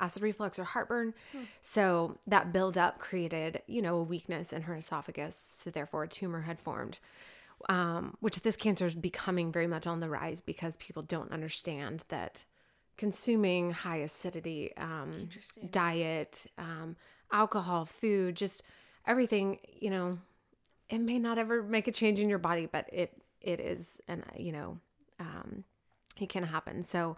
acid 0.00 0.22
reflux 0.22 0.58
or 0.58 0.64
heartburn. 0.64 1.14
Hmm. 1.32 1.42
So 1.60 2.18
that 2.26 2.52
buildup 2.52 2.98
created, 2.98 3.62
you 3.66 3.82
know, 3.82 3.96
a 3.96 4.02
weakness 4.02 4.52
in 4.52 4.62
her 4.62 4.76
esophagus. 4.76 5.44
So 5.50 5.70
therefore, 5.70 6.04
a 6.04 6.08
tumor 6.08 6.42
had 6.42 6.58
formed, 6.58 7.00
um, 7.68 8.16
which 8.20 8.40
this 8.42 8.56
cancer 8.56 8.86
is 8.86 8.94
becoming 8.94 9.52
very 9.52 9.66
much 9.66 9.86
on 9.86 10.00
the 10.00 10.08
rise 10.08 10.40
because 10.40 10.76
people 10.76 11.02
don't 11.02 11.32
understand 11.32 12.04
that 12.08 12.44
consuming 12.96 13.70
high 13.70 13.98
acidity 13.98 14.76
um, 14.76 15.28
diet, 15.70 16.46
um, 16.58 16.96
alcohol, 17.32 17.84
food, 17.84 18.36
just 18.36 18.62
everything, 19.06 19.58
you 19.80 19.90
know, 19.90 20.18
it 20.90 20.98
may 20.98 21.18
not 21.18 21.38
ever 21.38 21.62
make 21.62 21.88
a 21.88 21.92
change 21.92 22.20
in 22.20 22.28
your 22.28 22.38
body, 22.38 22.66
but 22.70 22.88
it 22.92 23.12
it 23.40 23.60
is, 23.60 24.00
and 24.08 24.24
you 24.36 24.52
know, 24.52 24.78
um, 25.20 25.64
it 26.20 26.28
can 26.28 26.44
happen. 26.44 26.82
So 26.82 27.16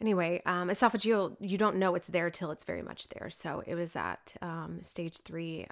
anyway, 0.00 0.42
um, 0.46 0.68
esophageal, 0.68 1.36
you 1.40 1.58
don't 1.58 1.76
know 1.76 1.94
it's 1.94 2.08
there 2.08 2.30
till 2.30 2.50
it's 2.50 2.64
very 2.64 2.82
much 2.82 3.08
there. 3.08 3.30
So 3.30 3.62
it 3.66 3.74
was 3.74 3.96
at 3.96 4.34
um, 4.42 4.80
stage 4.82 5.18
three, 5.18 5.66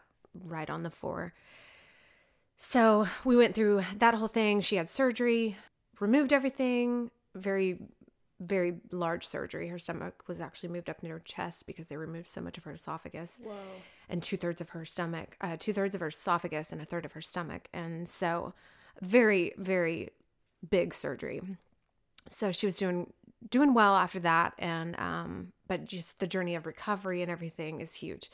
right 0.44 0.68
on 0.68 0.82
the 0.82 0.90
four. 0.90 1.32
So 2.56 3.06
we 3.24 3.36
went 3.36 3.54
through 3.54 3.84
that 3.96 4.14
whole 4.14 4.28
thing. 4.28 4.60
She 4.60 4.76
had 4.76 4.88
surgery, 4.90 5.56
removed 6.00 6.32
everything, 6.32 7.10
very, 7.34 7.78
very 8.40 8.74
large 8.90 9.26
surgery. 9.26 9.68
Her 9.68 9.78
stomach 9.78 10.24
was 10.28 10.40
actually 10.40 10.70
moved 10.70 10.88
up 10.88 11.02
near 11.02 11.14
her 11.14 11.22
chest 11.24 11.66
because 11.66 11.88
they 11.88 11.96
removed 11.96 12.28
so 12.28 12.40
much 12.40 12.58
of 12.58 12.64
her 12.64 12.72
esophagus. 12.72 13.38
Whoa. 13.42 13.54
And 14.08 14.22
two 14.22 14.36
thirds 14.36 14.60
of 14.60 14.70
her 14.70 14.84
stomach, 14.84 15.36
uh, 15.40 15.56
two 15.58 15.72
thirds 15.72 15.94
of 15.94 16.00
her 16.00 16.08
esophagus, 16.08 16.72
and 16.72 16.80
a 16.80 16.84
third 16.84 17.04
of 17.04 17.12
her 17.12 17.20
stomach. 17.20 17.68
And 17.72 18.08
so, 18.08 18.54
very, 19.00 19.52
very 19.56 20.10
big 20.68 20.94
surgery. 20.94 21.40
So 22.28 22.52
she 22.52 22.66
was 22.66 22.76
doing 22.76 23.12
doing 23.50 23.74
well 23.74 23.94
after 23.94 24.18
that 24.18 24.52
and 24.58 24.98
um 24.98 25.52
but 25.68 25.84
just 25.84 26.18
the 26.18 26.26
journey 26.26 26.54
of 26.54 26.66
recovery 26.66 27.22
and 27.22 27.30
everything 27.30 27.80
is 27.80 27.94
huge 27.94 28.30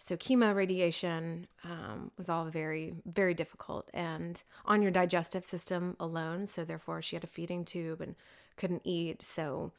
so 0.00 0.16
chemo 0.16 0.54
radiation 0.54 1.46
um, 1.64 2.10
was 2.16 2.28
all 2.28 2.44
very 2.46 2.94
very 3.06 3.34
difficult 3.34 3.88
and 3.94 4.42
on 4.64 4.82
your 4.82 4.90
digestive 4.90 5.44
system 5.44 5.96
alone 6.00 6.46
so 6.46 6.64
therefore 6.64 7.00
she 7.00 7.14
had 7.14 7.24
a 7.24 7.28
feeding 7.28 7.64
tube 7.64 8.00
and 8.00 8.16
couldn't 8.58 8.82
eat. 8.84 9.22
So 9.22 9.72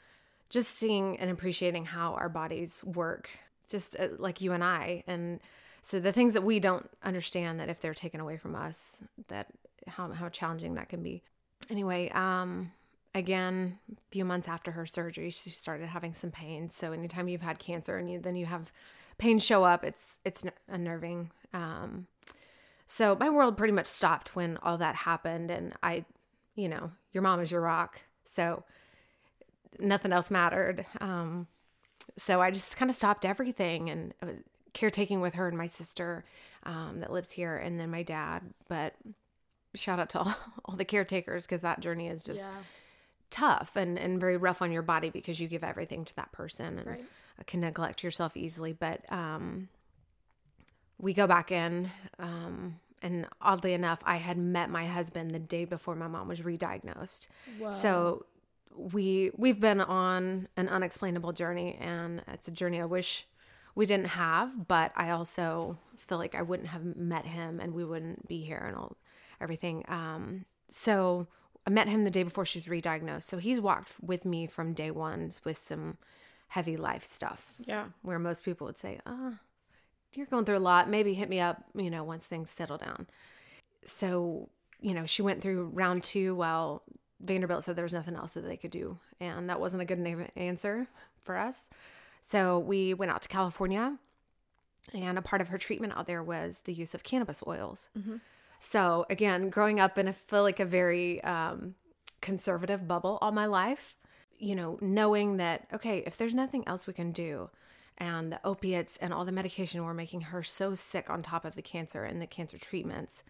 just 0.50 0.78
seeing 0.78 1.18
and 1.20 1.30
appreciating 1.30 1.86
how 1.86 2.14
our 2.14 2.30
bodies 2.30 2.84
work 2.84 3.30
just 3.70 3.96
uh, 4.00 4.08
like 4.18 4.42
you 4.42 4.52
and 4.52 4.64
i. 4.64 5.04
And 5.08 5.40
so 5.82 6.00
the 6.00 6.12
things 6.12 6.34
that 6.34 6.44
we 6.44 6.60
don't 6.60 6.90
understand 7.04 7.60
that 7.60 7.70
if 7.70 7.80
they're 7.80 7.94
taken 7.94 8.20
away 8.20 8.38
from 8.38 8.56
us 8.56 9.02
that 9.28 9.48
how, 9.88 10.12
how 10.12 10.30
challenging 10.30 10.74
that 10.76 10.90
can 10.90 11.04
be. 11.04 11.22
Anyway 11.70 12.10
um 12.10 12.72
again 13.16 13.78
a 13.92 13.96
few 14.12 14.26
months 14.26 14.48
after 14.48 14.72
her 14.72 14.86
surgery 14.86 15.30
she 15.30 15.52
started 15.52 15.88
having 15.88 16.14
some 16.14 16.32
pain. 16.32 16.70
So 16.70 16.92
anytime 16.92 17.28
you've 17.28 17.42
had 17.42 17.60
cancer 17.60 17.98
and 17.98 18.12
you, 18.12 18.20
then 18.20 18.36
you 18.36 18.48
have 18.48 18.72
pain 19.18 19.40
show 19.40 19.64
up 19.64 19.84
it's 19.84 20.18
it's 20.26 20.44
unnerving. 20.68 21.32
Um 21.54 22.08
so 22.88 23.16
my 23.20 23.30
world 23.30 23.56
pretty 23.56 23.74
much 23.74 23.86
stopped 23.86 24.36
when 24.36 24.58
all 24.58 24.80
that 24.80 24.96
happened. 24.96 25.52
And 25.52 25.74
i 25.84 26.06
you 26.56 26.68
know 26.68 26.92
your 27.14 27.22
mom 27.22 27.40
is 27.40 27.52
your 27.52 27.62
rock 27.62 28.02
so 28.34 28.64
nothing 29.80 30.12
else 30.12 30.32
mattered 30.32 30.86
um 31.02 31.48
so 32.18 32.42
i 32.42 32.52
just 32.52 32.78
kind 32.78 32.90
of 32.90 32.96
stopped 32.96 33.26
everything 33.26 33.90
and 33.90 34.14
caretaking 34.74 35.22
with 35.22 35.34
her 35.34 35.48
and 35.48 35.58
my 35.58 35.66
sister 35.66 36.24
um, 36.64 37.00
that 37.00 37.12
lives 37.12 37.32
here 37.32 37.58
and 37.58 37.80
then 37.80 37.90
my 37.90 38.04
dad 38.04 38.42
but 38.68 38.94
shout 39.76 40.00
out 40.00 40.10
to 40.10 40.20
all, 40.20 40.36
all 40.66 40.76
the 40.76 40.86
caretakers 40.86 41.46
because 41.46 41.62
that 41.62 41.80
journey 41.80 42.08
is 42.08 42.24
just 42.24 42.46
yeah 42.46 42.58
tough 43.30 43.76
and, 43.76 43.98
and 43.98 44.20
very 44.20 44.38
rough 44.38 44.62
on 44.62 44.72
your 44.72 44.82
body 44.82 45.10
because 45.10 45.40
you 45.40 45.48
give 45.48 45.64
everything 45.64 46.06
to 46.06 46.16
that 46.16 46.32
person 46.32 46.80
and 46.80 46.88
right. 46.88 47.06
can 47.48 47.62
neglect 47.62 48.04
yourself 48.04 48.36
easily. 48.36 48.74
But 48.74 49.02
um, 49.12 49.70
we 50.98 51.14
go 51.14 51.28
back 51.28 51.52
in, 51.52 51.92
um, 52.18 52.80
and 53.02 53.28
oddly 53.42 53.74
enough, 53.74 54.00
I 54.06 54.18
had 54.18 54.38
met 54.38 54.70
my 54.70 54.86
husband 54.86 55.32
the 55.32 55.40
day 55.40 55.66
before 55.66 55.96
my 55.96 56.08
mom 56.08 56.28
was 56.28 56.44
re-diagnosed. 56.44 57.30
Whoa. 57.58 57.72
So 57.72 58.26
we 58.76 59.32
we've 59.36 59.60
been 59.60 59.82
on 59.82 60.48
an 60.56 60.70
unexplainable 60.70 61.34
journey, 61.34 61.78
and 61.80 62.22
it's 62.28 62.48
a 62.48 62.52
journey 62.52 62.82
I 62.82 62.86
wish 62.86 63.28
we 63.76 63.86
didn't 63.86 64.08
have. 64.08 64.68
But 64.68 64.92
I 64.96 65.10
also 65.10 65.78
feel 65.98 66.18
like 66.18 66.36
I 66.36 66.42
wouldn't 66.42 66.70
have 66.70 66.84
met 66.96 67.26
him, 67.26 67.60
and 67.60 67.74
we 67.74 67.86
wouldn't 67.86 68.28
be 68.28 68.42
here, 68.42 68.64
and 68.66 68.76
all 68.76 68.98
everything. 69.42 69.84
Um, 69.88 70.46
so 70.70 71.28
I 71.66 71.70
met 71.70 71.88
him 71.88 72.04
the 72.04 72.12
day 72.12 72.24
before 72.24 72.46
she 72.46 72.58
was 72.58 72.70
re-diagnosed. 72.70 73.28
So 73.28 73.38
he's 73.38 73.60
walked 73.60 73.94
with 74.02 74.26
me 74.26 74.48
from 74.48 74.74
day 74.74 74.92
one 74.92 75.32
with 75.44 75.58
some 75.58 75.98
heavy 76.50 76.78
life 76.78 77.04
stuff. 77.04 77.54
Yeah. 77.66 77.86
Where 78.02 78.20
most 78.20 78.44
people 78.44 78.68
would 78.68 78.78
say, 78.78 79.00
"Ah, 79.06 79.12
oh, 79.12 79.38
you're 80.14 80.26
going 80.26 80.46
through 80.46 80.58
a 80.58 80.60
lot. 80.60 80.90
Maybe 80.90 81.14
hit 81.14 81.30
me 81.30 81.40
up, 81.40 81.64
you 81.76 81.90
know, 81.90 82.04
once 82.04 82.26
things 82.26 82.50
settle 82.50 82.78
down." 82.78 83.08
So, 83.86 84.50
you 84.82 84.94
know, 84.94 85.06
she 85.06 85.22
went 85.22 85.42
through 85.42 85.72
round 85.74 86.04
2 86.04 86.36
while 86.36 86.84
Vanderbilt 87.20 87.64
said 87.64 87.76
there 87.76 87.84
was 87.84 87.94
nothing 87.94 88.16
else 88.16 88.34
that 88.34 88.42
they 88.42 88.58
could 88.58 88.72
do, 88.72 88.98
and 89.20 89.50
that 89.50 89.60
wasn't 89.60 89.82
a 89.82 89.86
good 89.86 90.32
answer 90.36 90.88
for 91.24 91.38
us. 91.38 91.70
So, 92.22 92.60
we 92.60 92.94
went 92.94 93.12
out 93.12 93.22
to 93.24 93.30
California, 93.30 93.98
and 94.94 95.18
a 95.18 95.22
part 95.22 95.42
of 95.42 95.50
her 95.50 95.58
treatment 95.58 95.94
out 95.96 96.08
there 96.08 96.24
was 96.24 96.62
the 96.62 96.74
use 96.74 96.94
of 96.94 97.04
cannabis 97.04 97.44
oils. 97.46 97.90
Mm-hmm. 97.98 98.18
So 98.60 99.06
again, 99.10 99.50
growing 99.50 99.80
up 99.80 99.98
in 99.98 100.08
a 100.08 100.14
feel 100.14 100.44
like 100.44 100.60
a 100.60 100.66
very 100.66 101.24
um, 101.24 101.76
conservative 102.22 102.88
bubble 102.88 103.18
all 103.22 103.32
my 103.32 103.46
life, 103.46 103.96
you 104.38 104.56
know, 104.56 104.78
knowing 104.82 105.38
that 105.38 105.68
okay, 105.74 106.04
if 106.06 106.18
there's 106.18 106.34
nothing 106.34 106.68
else 106.68 106.88
we 106.88 106.94
can 106.94 107.12
do, 107.12 107.50
and 108.00 108.32
the 108.32 108.40
opiates 108.46 108.98
and 108.98 109.14
all 109.14 109.26
the 109.26 109.32
medication 109.32 109.84
were 109.84 109.94
making 109.94 110.22
her 110.22 110.42
so 110.42 110.74
sick 110.74 111.10
on 111.10 111.22
top 111.22 111.46
of 111.46 111.56
the 111.56 111.62
cancer 111.62 112.04
and 112.04 112.22
the 112.22 112.28
cancer 112.28 112.58
treatments 112.58 113.24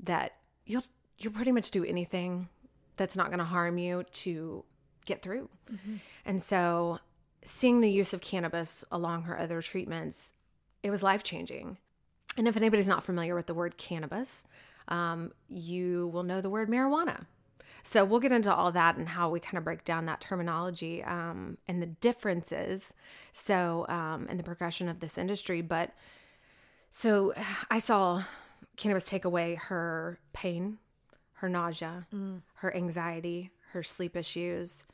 that 0.00 0.32
you'll 0.64 0.84
you'll 1.18 1.32
pretty 1.32 1.52
much 1.52 1.70
do 1.70 1.84
anything 1.84 2.48
that's 2.96 3.16
not 3.16 3.26
going 3.26 3.38
to 3.38 3.44
harm 3.44 3.78
you 3.78 4.04
to 4.12 4.64
get 5.04 5.22
through. 5.22 5.48
Mm-hmm. 5.72 5.96
And 6.24 6.42
so 6.42 7.00
seeing 7.44 7.80
the 7.80 7.90
use 7.90 8.12
of 8.12 8.20
cannabis 8.20 8.84
along 8.90 9.22
her 9.22 9.38
other 9.38 9.60
treatments, 9.62 10.32
it 10.82 10.90
was 10.90 11.02
life 11.02 11.22
changing. 11.22 11.78
And 12.36 12.46
if 12.46 12.56
anybody's 12.56 12.88
not 12.88 13.02
familiar 13.02 13.34
with 13.34 13.46
the 13.46 13.54
word 13.54 13.76
cannabis, 13.76 14.44
um, 14.88 15.32
you 15.48 16.08
will 16.08 16.22
know 16.22 16.40
the 16.40 16.50
word 16.50 16.70
marijuana. 16.70 17.26
So 17.82 18.04
we'll 18.04 18.20
get 18.20 18.32
into 18.32 18.54
all 18.54 18.72
that 18.72 18.96
and 18.96 19.08
how 19.08 19.30
we 19.30 19.40
kind 19.40 19.58
of 19.58 19.64
break 19.64 19.84
down 19.84 20.06
that 20.06 20.20
terminology 20.20 21.02
um, 21.02 21.58
and 21.66 21.80
the 21.80 21.86
differences. 21.86 22.92
So 23.32 23.86
um, 23.88 24.26
and 24.28 24.38
the 24.38 24.44
progression 24.44 24.88
of 24.88 25.00
this 25.00 25.18
industry. 25.18 25.62
But 25.62 25.92
so 26.90 27.34
I 27.70 27.78
saw 27.78 28.24
cannabis 28.76 29.04
take 29.04 29.24
away 29.24 29.54
her 29.56 30.18
pain, 30.32 30.78
her 31.34 31.48
nausea, 31.48 32.06
mm. 32.14 32.42
her 32.54 32.74
anxiety, 32.74 33.50
her 33.72 33.82
sleep 33.82 34.16
issues. 34.16 34.84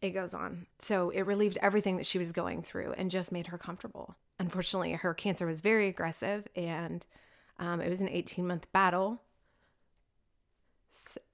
It 0.00 0.10
goes 0.10 0.32
on. 0.34 0.66
So 0.78 1.10
it 1.10 1.22
relieved 1.22 1.58
everything 1.60 1.96
that 1.96 2.06
she 2.06 2.18
was 2.18 2.32
going 2.32 2.62
through 2.62 2.94
and 2.96 3.10
just 3.10 3.32
made 3.32 3.48
her 3.48 3.58
comfortable 3.58 4.16
unfortunately, 4.38 4.92
her 4.92 5.14
cancer 5.14 5.46
was 5.46 5.60
very 5.60 5.88
aggressive 5.88 6.46
and 6.54 7.04
um, 7.58 7.80
it 7.80 7.88
was 7.88 8.00
an 8.00 8.08
18 8.08 8.46
month 8.46 8.70
battle. 8.72 9.22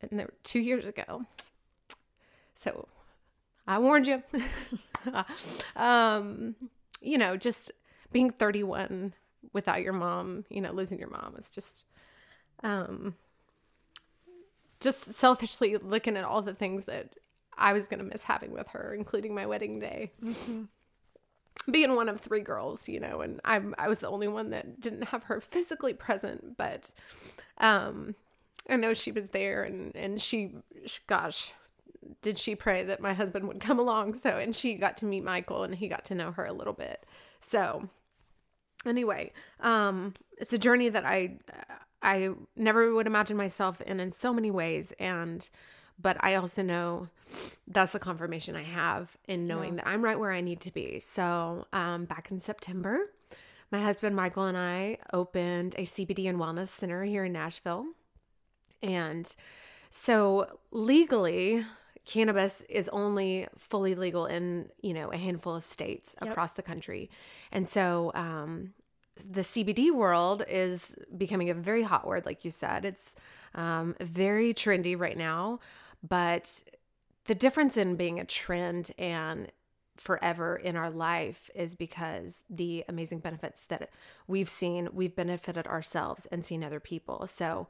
And 0.01 0.19
there, 0.19 0.31
two 0.43 0.61
years 0.61 0.87
ago. 0.87 1.25
So 2.55 2.89
I 3.67 3.79
warned 3.79 4.07
you. 4.07 4.23
um, 5.77 6.55
you 7.01 7.19
know, 7.19 7.37
just 7.37 7.71
being 8.12 8.31
31 8.31 9.15
without 9.53 9.83
your 9.83 9.93
mom, 9.93 10.45
you 10.49 10.61
know, 10.61 10.73
losing 10.73 10.99
your 10.99 11.11
mom 11.11 11.35
is 11.39 11.51
just, 11.51 11.85
um, 12.62 13.15
just 14.81 15.15
selfishly 15.15 15.77
looking 15.77 16.17
at 16.17 16.25
all 16.25 16.43
the 16.43 16.55
things 16.55 16.85
that 16.85 17.17
I 17.57 17.73
was 17.73 17.87
going 17.87 17.99
to 17.99 18.05
miss 18.05 18.25
having 18.25 18.53
with 18.53 18.69
her, 18.69 18.95
including 18.95 19.35
my 19.35 19.47
wedding 19.47 19.79
day. 19.79 20.12
Mm-hmm. 20.23 20.65
being 21.71 21.95
one 21.95 22.09
of 22.09 22.21
three 22.21 22.41
girls, 22.41 22.89
you 22.89 23.01
know, 23.01 23.21
and 23.21 23.41
I'm 23.45 23.75
I 23.79 23.89
was 23.89 24.01
the 24.01 24.09
only 24.09 24.29
one 24.29 24.51
that 24.51 24.81
didn't 24.81 25.05
have 25.05 25.25
her 25.25 25.41
physically 25.41 25.95
present, 25.95 26.57
but 26.57 26.91
um 27.59 28.15
I 28.69 28.77
know 28.77 28.95
she 28.95 29.12
was 29.12 29.29
there 29.29 29.62
and 29.62 29.95
and 29.95 30.21
she 30.21 30.55
gosh, 31.07 31.53
did 32.23 32.39
she 32.39 32.55
pray 32.55 32.85
that 32.85 33.01
my 33.01 33.12
husband 33.12 33.49
would 33.49 33.61
come 33.61 33.79
along 33.79 34.15
so 34.15 34.39
and 34.39 34.55
she 34.55 34.75
got 34.75 34.97
to 34.99 35.05
meet 35.05 35.25
Michael 35.25 35.62
and 35.65 35.75
he 35.75 35.89
got 35.89 36.05
to 36.07 36.15
know 36.15 36.33
her 36.33 36.45
a 36.45 36.53
little 36.53 36.73
bit. 36.73 37.05
So 37.41 37.89
anyway, 38.87 39.33
um 39.61 40.15
it's 40.39 40.53
a 40.53 40.59
journey 40.59 40.89
that 40.89 41.05
I 41.05 41.39
I 42.03 42.31
never 42.57 42.93
would 42.95 43.07
imagine 43.07 43.37
myself 43.37 43.81
in 43.81 44.01
in 44.01 44.11
so 44.11 44.33
many 44.33 44.51
ways 44.51 44.93
and 44.99 45.49
but 46.01 46.17
I 46.21 46.35
also 46.35 46.62
know 46.62 47.09
that's 47.67 47.93
the 47.93 47.99
confirmation 47.99 48.57
I 48.57 48.62
have 48.62 49.17
in 49.27 49.47
knowing 49.47 49.75
yeah. 49.75 49.85
that 49.85 49.87
I'm 49.87 50.03
right 50.03 50.19
where 50.19 50.33
I 50.33 50.41
need 50.41 50.61
to 50.62 50.71
be. 50.71 50.99
So, 51.01 51.67
um, 51.73 52.05
back 52.05 52.31
in 52.31 52.41
September, 52.41 53.11
my 53.71 53.81
husband 53.81 54.17
Michael 54.17 54.45
and 54.45 54.57
I 54.59 54.99
opened 55.12 55.75
a 55.79 55.83
CBD 55.83 56.29
and 56.29 56.39
wellness 56.39 56.69
center 56.69 57.05
here 57.05 57.25
in 57.25 57.33
Nashville. 57.33 57.87
And 58.85 59.35
so, 59.91 60.59
legally, 60.70 61.64
cannabis 62.05 62.62
is 62.68 62.89
only 62.91 63.49
fully 63.57 63.95
legal 63.95 64.26
in, 64.26 64.68
you 64.82 64.93
know, 64.93 65.12
a 65.12 65.16
handful 65.16 65.57
of 65.57 65.64
states 65.64 66.14
yep. 66.20 66.30
across 66.30 66.53
the 66.53 66.62
country. 66.62 67.11
And 67.51 67.66
so, 67.66 68.12
um, 68.14 68.74
the 69.16 69.43
CBD 69.43 69.93
world 69.93 70.43
is 70.49 70.97
becoming 71.16 71.49
a 71.49 71.55
very 71.55 71.85
hot 71.85 72.07
word, 72.07 72.26
like 72.26 72.45
you 72.45 72.51
said. 72.51 72.85
It's 72.85 73.14
um, 73.55 73.95
very 74.01 74.53
trendy 74.53 74.99
right 74.99 75.16
now. 75.16 75.61
But 76.07 76.62
the 77.26 77.35
difference 77.35 77.76
in 77.76 77.97
being 77.97 78.18
a 78.20 78.24
trend 78.24 78.91
and 78.99 79.51
forever 79.97 80.57
in 80.57 80.76
our 80.76 80.91
life 80.91 81.51
is 81.55 81.74
because 81.74 82.43
the 82.51 82.85
amazing 82.89 83.20
benefits 83.20 83.61
that 83.66 83.91
we've 84.26 84.49
seen, 84.49 84.89
we've 84.93 85.14
benefited 85.14 85.66
ourselves 85.66 86.26
and 86.26 86.45
seen 86.45 86.64
other 86.64 86.80
people. 86.80 87.26
So 87.26 87.68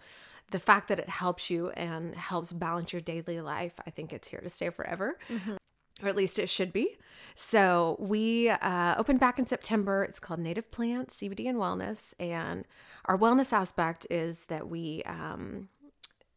the 0.50 0.58
fact 0.58 0.88
that 0.88 0.98
it 0.98 1.08
helps 1.08 1.50
you 1.50 1.70
and 1.70 2.14
helps 2.14 2.52
balance 2.52 2.92
your 2.92 3.02
daily 3.02 3.40
life, 3.40 3.72
I 3.86 3.90
think 3.90 4.12
it's 4.12 4.28
here 4.28 4.40
to 4.40 4.50
stay 4.50 4.70
forever. 4.70 5.18
Mm-hmm. 5.28 5.56
Or 6.02 6.08
at 6.08 6.16
least 6.16 6.38
it 6.38 6.48
should 6.48 6.72
be. 6.72 6.96
So 7.34 7.96
we 7.98 8.48
uh, 8.50 8.94
opened 8.96 9.20
back 9.20 9.38
in 9.38 9.46
September. 9.46 10.04
It's 10.04 10.20
called 10.20 10.40
Native 10.40 10.70
Plant 10.70 11.08
CBD 11.08 11.48
and 11.48 11.58
Wellness, 11.58 12.14
and 12.18 12.64
our 13.06 13.18
wellness 13.18 13.52
aspect 13.52 14.06
is 14.10 14.46
that 14.46 14.68
we 14.68 15.02
um, 15.04 15.68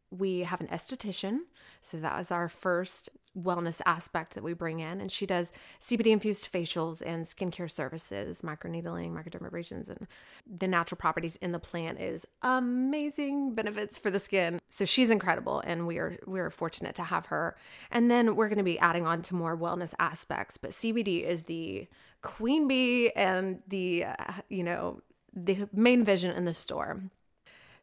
we 0.09 0.39
have 0.41 0.61
an 0.61 0.67
esthetician. 0.67 1.39
So 1.81 1.97
that 1.97 2.19
is 2.19 2.31
our 2.31 2.49
first 2.49 3.09
wellness 3.37 3.81
aspect 3.85 4.35
that 4.35 4.43
we 4.43 4.53
bring 4.53 4.79
in. 4.79 4.99
And 4.99 5.11
she 5.11 5.25
does 5.25 5.51
CBD 5.79 6.07
infused 6.07 6.51
facials 6.51 7.01
and 7.05 7.25
skincare 7.25 7.69
services, 7.69 8.41
microneedling, 8.41 9.11
microdermabrasions, 9.11 9.89
and 9.89 10.07
the 10.45 10.67
natural 10.67 10.97
properties 10.97 11.35
in 11.37 11.51
the 11.51 11.59
plant 11.59 11.99
is 11.99 12.25
amazing 12.41 13.53
benefits 13.53 13.97
for 13.97 14.09
the 14.09 14.19
skin. 14.19 14.59
So 14.69 14.85
she's 14.85 15.09
incredible 15.09 15.61
and 15.65 15.85
we 15.87 15.97
are 15.97 16.17
we 16.25 16.39
are 16.39 16.49
fortunate 16.49 16.95
to 16.95 17.03
have 17.03 17.27
her. 17.27 17.55
And 17.91 18.09
then 18.09 18.35
we're 18.35 18.49
going 18.49 18.57
to 18.57 18.63
be 18.63 18.79
adding 18.79 19.05
on 19.05 19.21
to 19.23 19.35
more 19.35 19.57
wellness 19.57 19.93
aspects, 19.99 20.57
but 20.57 20.71
CBD 20.71 21.23
is 21.23 21.43
the 21.43 21.87
queen 22.21 22.67
bee 22.67 23.11
and 23.15 23.59
the 23.67 24.05
uh, 24.05 24.33
you 24.49 24.63
know, 24.63 25.01
the 25.33 25.69
main 25.73 26.03
vision 26.03 26.35
in 26.35 26.45
the 26.45 26.53
store. 26.53 27.01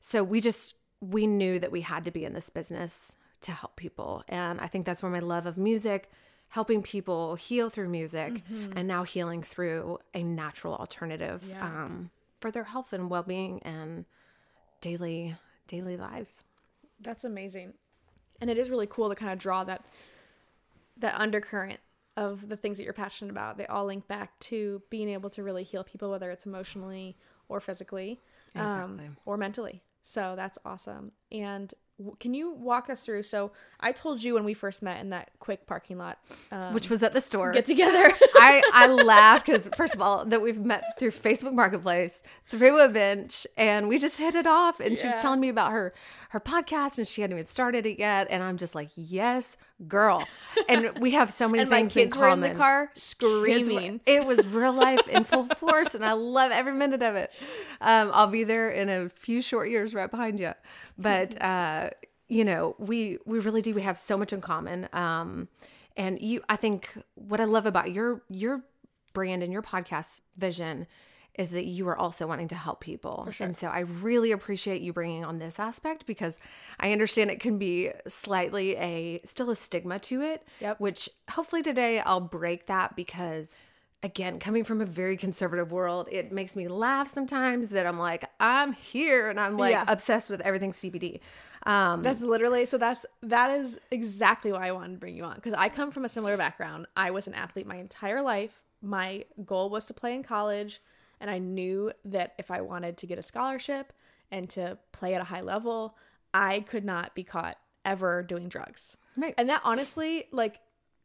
So 0.01 0.22
we 0.22 0.41
just 0.41 0.75
we 1.11 1.27
knew 1.27 1.59
that 1.59 1.73
we 1.73 1.83
had 1.83 2.05
to 2.05 2.11
be 2.11 2.25
in 2.25 2.33
this 2.33 2.51
business 2.51 3.17
to 3.43 3.53
help 3.53 3.77
people. 3.77 4.23
And 4.29 4.61
I 4.61 4.67
think 4.67 4.87
that's 4.87 5.03
where 5.03 5.13
my 5.13 5.21
love 5.21 5.47
of 5.47 5.57
music, 5.59 6.11
helping 6.49 6.83
people 6.83 7.35
heal 7.35 7.69
through 7.69 7.89
music, 7.89 8.35
mm-hmm. 8.35 8.73
and 8.77 8.89
now 8.89 9.03
healing 9.03 9.43
through 9.43 9.99
a 10.15 10.23
natural 10.23 10.75
alternative 10.75 11.45
yeah. 11.49 11.65
um, 11.65 12.11
for 12.41 12.51
their 12.51 12.65
health 12.65 12.93
and 12.93 13.11
well 13.11 13.23
being 13.23 13.63
and 13.63 14.05
daily 14.81 15.37
daily 15.67 15.97
lives. 15.97 16.43
That's 17.01 17.25
amazing, 17.25 17.75
and 18.41 18.49
it 18.49 18.57
is 18.57 18.71
really 18.71 18.87
cool 18.87 19.09
to 19.09 19.15
kind 19.15 19.33
of 19.33 19.39
draw 19.39 19.65
that 19.65 19.85
that 20.99 21.15
undercurrent 21.21 21.81
of 22.17 22.49
the 22.49 22.57
things 22.57 22.79
that 22.79 22.85
you're 22.85 22.93
passionate 22.93 23.31
about. 23.31 23.59
They 23.59 23.67
all 23.67 23.87
link 23.87 24.07
back 24.07 24.39
to 24.41 24.81
being 24.89 25.09
able 25.09 25.31
to 25.31 25.43
really 25.43 25.65
heal 25.65 25.85
people, 25.85 26.11
whether 26.11 26.31
it's 26.31 26.47
emotionally 26.47 27.17
or 27.49 27.61
physically, 27.61 28.21
um, 28.55 28.63
exactly. 28.63 29.07
um, 29.07 29.17
or 29.27 29.37
mentally. 29.37 29.83
So 30.07 30.35
that's 30.37 30.59
awesome. 30.67 31.13
And 31.33 31.73
can 32.19 32.35
you 32.35 32.53
walk 32.53 32.91
us 32.91 33.07
through? 33.07 33.23
So 33.23 33.53
I 33.81 33.93
told 33.93 34.23
you 34.23 34.35
when 34.35 34.45
we 34.45 34.53
first 34.53 34.83
met 34.83 35.01
in 35.01 35.11
that 35.11 35.31
quick 35.39 35.67
parking 35.67 35.97
lot, 35.97 36.19
um, 36.53 36.75
which 36.75 36.91
was 36.91 37.03
at 37.03 37.13
the 37.13 37.23
store, 37.23 37.53
get 37.53 37.65
together. 37.65 38.13
I 38.35 38.63
I 38.73 38.87
laughed 39.05 39.47
because 39.47 39.69
first 39.77 39.95
of 39.95 40.03
all 40.03 40.25
that 40.27 40.43
we've 40.43 40.59
met 40.59 40.99
through 40.99 41.13
Facebook 41.13 41.55
Marketplace 41.55 42.23
through 42.45 42.81
a 42.81 42.89
bench, 42.89 43.47
and 43.57 43.89
we 43.89 43.99
just 43.99 44.19
hit 44.19 44.35
it 44.35 44.47
off. 44.47 44.79
And 44.79 44.91
yeah. 44.91 45.01
she 45.01 45.07
was 45.07 45.21
telling 45.23 45.41
me 45.41 45.49
about 45.49 45.73
her 45.73 45.95
her 46.35 46.41
podcast, 46.41 46.99
and 46.99 47.07
she 47.07 47.20
hadn't 47.20 47.37
even 47.37 47.47
started 47.47 47.87
it 47.87 47.97
yet. 47.97 48.26
And 48.28 48.43
I'm 48.43 48.57
just 48.57 48.74
like, 48.74 48.91
yes, 48.97 49.57
girl. 49.87 50.26
And 50.68 50.91
we 51.01 51.12
have 51.12 51.30
so 51.32 51.49
many 51.49 51.62
and 51.62 51.70
things 51.70 51.95
my 51.95 52.03
kids 52.03 52.14
in 52.16 52.20
common. 52.20 52.41
Were 52.41 52.47
in 52.47 52.53
the 52.53 52.59
car 52.59 52.91
screaming. 52.93 53.93
Were, 53.93 54.12
it 54.12 54.26
was 54.26 54.45
real 54.49 54.72
life 54.72 55.07
in 55.07 55.22
full 55.22 55.47
force, 55.59 55.95
and 55.95 56.05
I 56.05 56.12
love 56.14 56.51
every 56.51 56.72
minute 56.72 57.03
of 57.03 57.14
it. 57.14 57.30
Um, 57.80 58.11
I'll 58.12 58.26
be 58.26 58.43
there 58.43 58.68
in 58.68 58.89
a 58.89 59.09
few 59.09 59.41
short 59.41 59.70
years, 59.70 59.95
right 59.95 60.11
behind 60.11 60.41
you. 60.41 60.55
But 60.99 61.41
uh, 61.43 61.91
you 62.28 62.45
know, 62.45 62.74
we 62.80 63.18
we 63.24 63.39
really 63.39 63.62
do. 63.62 63.72
We 63.72 63.82
have 63.82 63.97
so 63.97 64.18
much 64.18 64.32
in 64.32 64.41
common. 64.41 64.89
Um, 64.93 65.47
and 65.97 66.20
you, 66.20 66.43
I 66.49 66.57
think, 66.57 66.93
what 67.14 67.41
I 67.41 67.45
love 67.45 67.64
about 67.64 67.93
your 67.93 68.22
your 68.28 68.64
brand 69.12 69.45
and 69.45 69.53
your 69.53 69.62
podcast 69.62 70.22
vision 70.37 70.89
is 71.35 71.51
that 71.51 71.64
you 71.64 71.89
are 71.89 71.97
also 71.97 72.26
wanting 72.26 72.49
to 72.49 72.55
help 72.55 72.80
people. 72.80 73.28
Sure. 73.30 73.47
And 73.47 73.57
so 73.57 73.68
I 73.68 73.80
really 73.80 74.30
appreciate 74.30 74.82
you 74.82 74.93
bringing 74.93 75.24
on 75.24 75.39
this 75.39 75.59
aspect 75.59 76.07
because 76.07 76.39
I 76.78 76.93
understand 76.93 77.30
it 77.30 77.41
can 77.41 77.59
be 77.59 77.91
slightly 78.07 78.76
a 78.76 79.20
still 79.24 79.51
a 79.51 79.57
stigma 79.57 79.99
to 80.01 80.22
it, 80.22 80.47
yep. 80.61 80.78
which 80.78 81.09
hopefully 81.30 81.62
today 81.62 82.01
I'll 82.01 82.20
break 82.20 82.66
that 82.66 82.95
because 82.95 83.51
again, 84.05 84.39
coming 84.39 84.64
from 84.64 84.82
a 84.82 84.85
very 84.85 85.16
conservative 85.16 85.72
world, 85.72 86.09
it 86.12 86.30
makes 86.30 86.55
me 86.55 86.68
laugh 86.68 87.09
sometimes 87.09 87.70
that 87.70 87.87
I'm 87.87 87.99
like, 87.99 88.28
I'm 88.39 88.74
here 88.74 89.26
and 89.26 89.41
I'm 89.41 89.57
like 89.57 89.72
yeah. 89.72 89.85
obsessed 89.89 90.28
with 90.28 90.43
everything 90.43 90.72
CBD. 90.72 91.20
Um, 91.64 92.03
that's 92.03 92.20
literally 92.20 92.66
so. 92.66 92.76
That's 92.76 93.07
that 93.22 93.51
is 93.51 93.80
exactly 93.91 94.53
why 94.53 94.68
I 94.68 94.72
wanted 94.72 94.93
to 94.93 94.99
bring 94.99 95.16
you 95.16 95.24
on 95.24 95.37
because 95.37 95.55
I 95.55 95.70
come 95.70 95.91
from 95.91 96.05
a 96.05 96.09
similar 96.11 96.37
background. 96.37 96.87
I 96.95 97.11
was 97.11 97.26
an 97.26 97.35
athlete 97.35 97.66
my 97.66 97.76
entire 97.76 98.20
life. 98.20 98.62
My 98.82 99.24
goal 99.47 99.70
was 99.70 99.87
to 99.87 99.95
play 99.95 100.14
in 100.14 100.22
college, 100.22 100.82
and 101.25 101.31
I 101.31 101.39
knew 101.39 101.91
that 102.05 102.35
if 102.37 102.51
I 102.51 102.61
wanted 102.61 102.99
to 102.99 103.07
get 103.07 103.18
a 103.18 103.22
scholarship 103.22 103.95
and 104.31 104.47
to 104.51 104.77
play 104.93 105.14
at 105.14 105.22
a 105.22 105.25
high 105.25 105.41
level, 105.41 105.97
I 106.35 106.61
could 106.61 106.85
not 106.85 107.14
be 107.14 107.25
caught 107.25 107.57
ever 107.83 108.22
doing 108.22 108.51
drugs. 108.51 108.99
Right. 109.16 109.33
And 109.39 109.49
that 109.49 109.62
honestly, 109.64 110.27
like, 110.33 110.61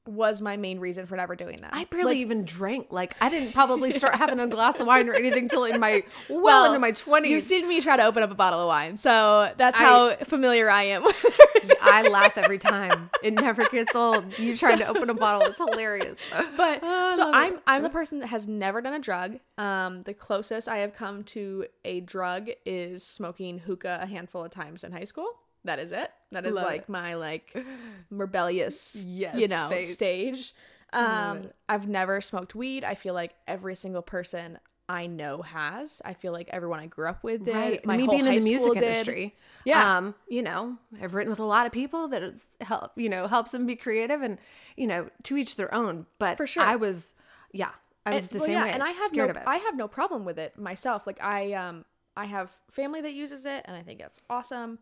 was 0.05 0.41
my 0.41 0.57
main 0.57 0.79
reason 0.79 1.05
for 1.05 1.15
never 1.15 1.35
doing 1.35 1.57
that. 1.61 1.71
I 1.73 1.85
barely 1.85 2.05
like, 2.05 2.17
even 2.17 2.43
drank. 2.43 2.87
Like 2.91 3.15
I 3.21 3.29
didn't 3.29 3.53
probably 3.53 3.91
start 3.91 4.15
having 4.15 4.39
a 4.39 4.47
glass 4.47 4.79
of 4.79 4.87
wine 4.87 5.07
or 5.09 5.13
anything 5.13 5.47
till 5.47 5.65
in 5.65 5.79
my 5.79 6.03
well, 6.29 6.41
well 6.41 6.65
into 6.65 6.79
my 6.79 6.91
twenties. 6.91 7.31
You've 7.31 7.43
seen 7.43 7.67
me 7.67 7.81
try 7.81 7.97
to 7.97 8.03
open 8.03 8.23
up 8.23 8.31
a 8.31 8.35
bottle 8.35 8.61
of 8.61 8.67
wine, 8.67 8.97
so 8.97 9.51
that's 9.57 9.77
how 9.77 10.15
familiar 10.15 10.69
I 10.69 10.83
am. 10.83 11.03
I 11.81 12.07
laugh 12.09 12.37
every 12.37 12.57
time. 12.57 13.09
It 13.23 13.33
never 13.33 13.65
gets 13.69 13.95
old. 13.95 14.37
You 14.39 14.55
trying 14.55 14.79
so, 14.79 14.85
to 14.85 14.89
open 14.89 15.09
a 15.09 15.13
bottle. 15.13 15.47
It's 15.47 15.57
hilarious. 15.57 16.17
But 16.57 16.79
oh, 16.83 17.15
so 17.15 17.31
I'm 17.31 17.55
it. 17.55 17.61
I'm 17.67 17.83
the 17.83 17.89
person 17.89 18.19
that 18.19 18.27
has 18.27 18.47
never 18.47 18.81
done 18.81 18.93
a 18.93 18.99
drug. 18.99 19.39
Um, 19.57 20.03
the 20.03 20.13
closest 20.13 20.67
I 20.67 20.79
have 20.79 20.93
come 20.93 21.23
to 21.25 21.65
a 21.85 22.01
drug 22.01 22.49
is 22.65 23.03
smoking 23.03 23.59
hookah 23.59 23.99
a 24.01 24.05
handful 24.07 24.43
of 24.43 24.51
times 24.51 24.83
in 24.83 24.91
high 24.91 25.05
school 25.05 25.35
that 25.63 25.79
is 25.79 25.91
it. 25.91 26.11
That 26.31 26.45
is 26.45 26.53
Love 26.53 26.65
like 26.65 26.81
it. 26.81 26.89
my 26.89 27.15
like 27.15 27.55
rebellious, 28.11 29.03
yes, 29.07 29.35
you 29.35 29.47
know, 29.47 29.67
face. 29.69 29.93
stage. 29.93 30.53
Um, 30.91 31.49
I've 31.67 31.87
never 31.87 32.21
smoked 32.21 32.55
weed. 32.55 32.83
I 32.83 32.95
feel 32.95 33.13
like 33.13 33.35
every 33.47 33.75
single 33.75 34.01
person 34.01 34.59
I 34.89 35.05
know 35.05 35.43
has. 35.43 36.01
I 36.03 36.13
feel 36.13 36.33
like 36.33 36.49
everyone 36.51 36.79
I 36.79 36.87
grew 36.87 37.07
up 37.07 37.23
with 37.23 37.45
did. 37.45 37.55
Right. 37.55 37.85
My 37.85 37.95
Me 37.95 38.07
being 38.07 38.25
in 38.25 38.35
the 38.35 38.41
music 38.41 38.73
did. 38.73 38.83
industry. 38.83 39.35
Yeah. 39.63 39.97
Um, 39.97 40.15
you 40.27 40.41
know, 40.41 40.77
I've 40.99 41.13
written 41.13 41.29
with 41.29 41.39
a 41.39 41.45
lot 41.45 41.67
of 41.67 41.71
people 41.71 42.07
that 42.07 42.23
it's 42.23 42.45
help, 42.61 42.93
you 42.95 43.07
know, 43.07 43.27
helps 43.27 43.51
them 43.51 43.67
be 43.67 43.75
creative 43.75 44.23
and, 44.23 44.39
you 44.75 44.87
know, 44.87 45.09
to 45.23 45.37
each 45.37 45.57
their 45.57 45.73
own. 45.73 46.07
But 46.17 46.37
for 46.37 46.47
sure. 46.47 46.63
I 46.63 46.75
was, 46.75 47.13
yeah, 47.51 47.69
I 48.03 48.15
was 48.15 48.23
and, 48.23 48.31
the 48.31 48.37
well, 48.39 48.45
same 48.47 48.53
yeah, 48.53 48.63
way. 48.63 48.71
And 48.71 48.81
I 48.81 48.89
have 48.89 49.13
no, 49.13 49.33
I 49.45 49.57
have 49.57 49.75
no 49.75 49.87
problem 49.87 50.25
with 50.25 50.39
it 50.39 50.57
myself. 50.57 51.05
Like 51.05 51.21
I, 51.21 51.53
um, 51.53 51.85
I 52.17 52.25
have 52.25 52.49
family 52.71 53.01
that 53.01 53.13
uses 53.13 53.45
it 53.45 53.61
and 53.65 53.77
I 53.77 53.83
think 53.83 53.99
it's 53.99 54.19
awesome. 54.27 54.79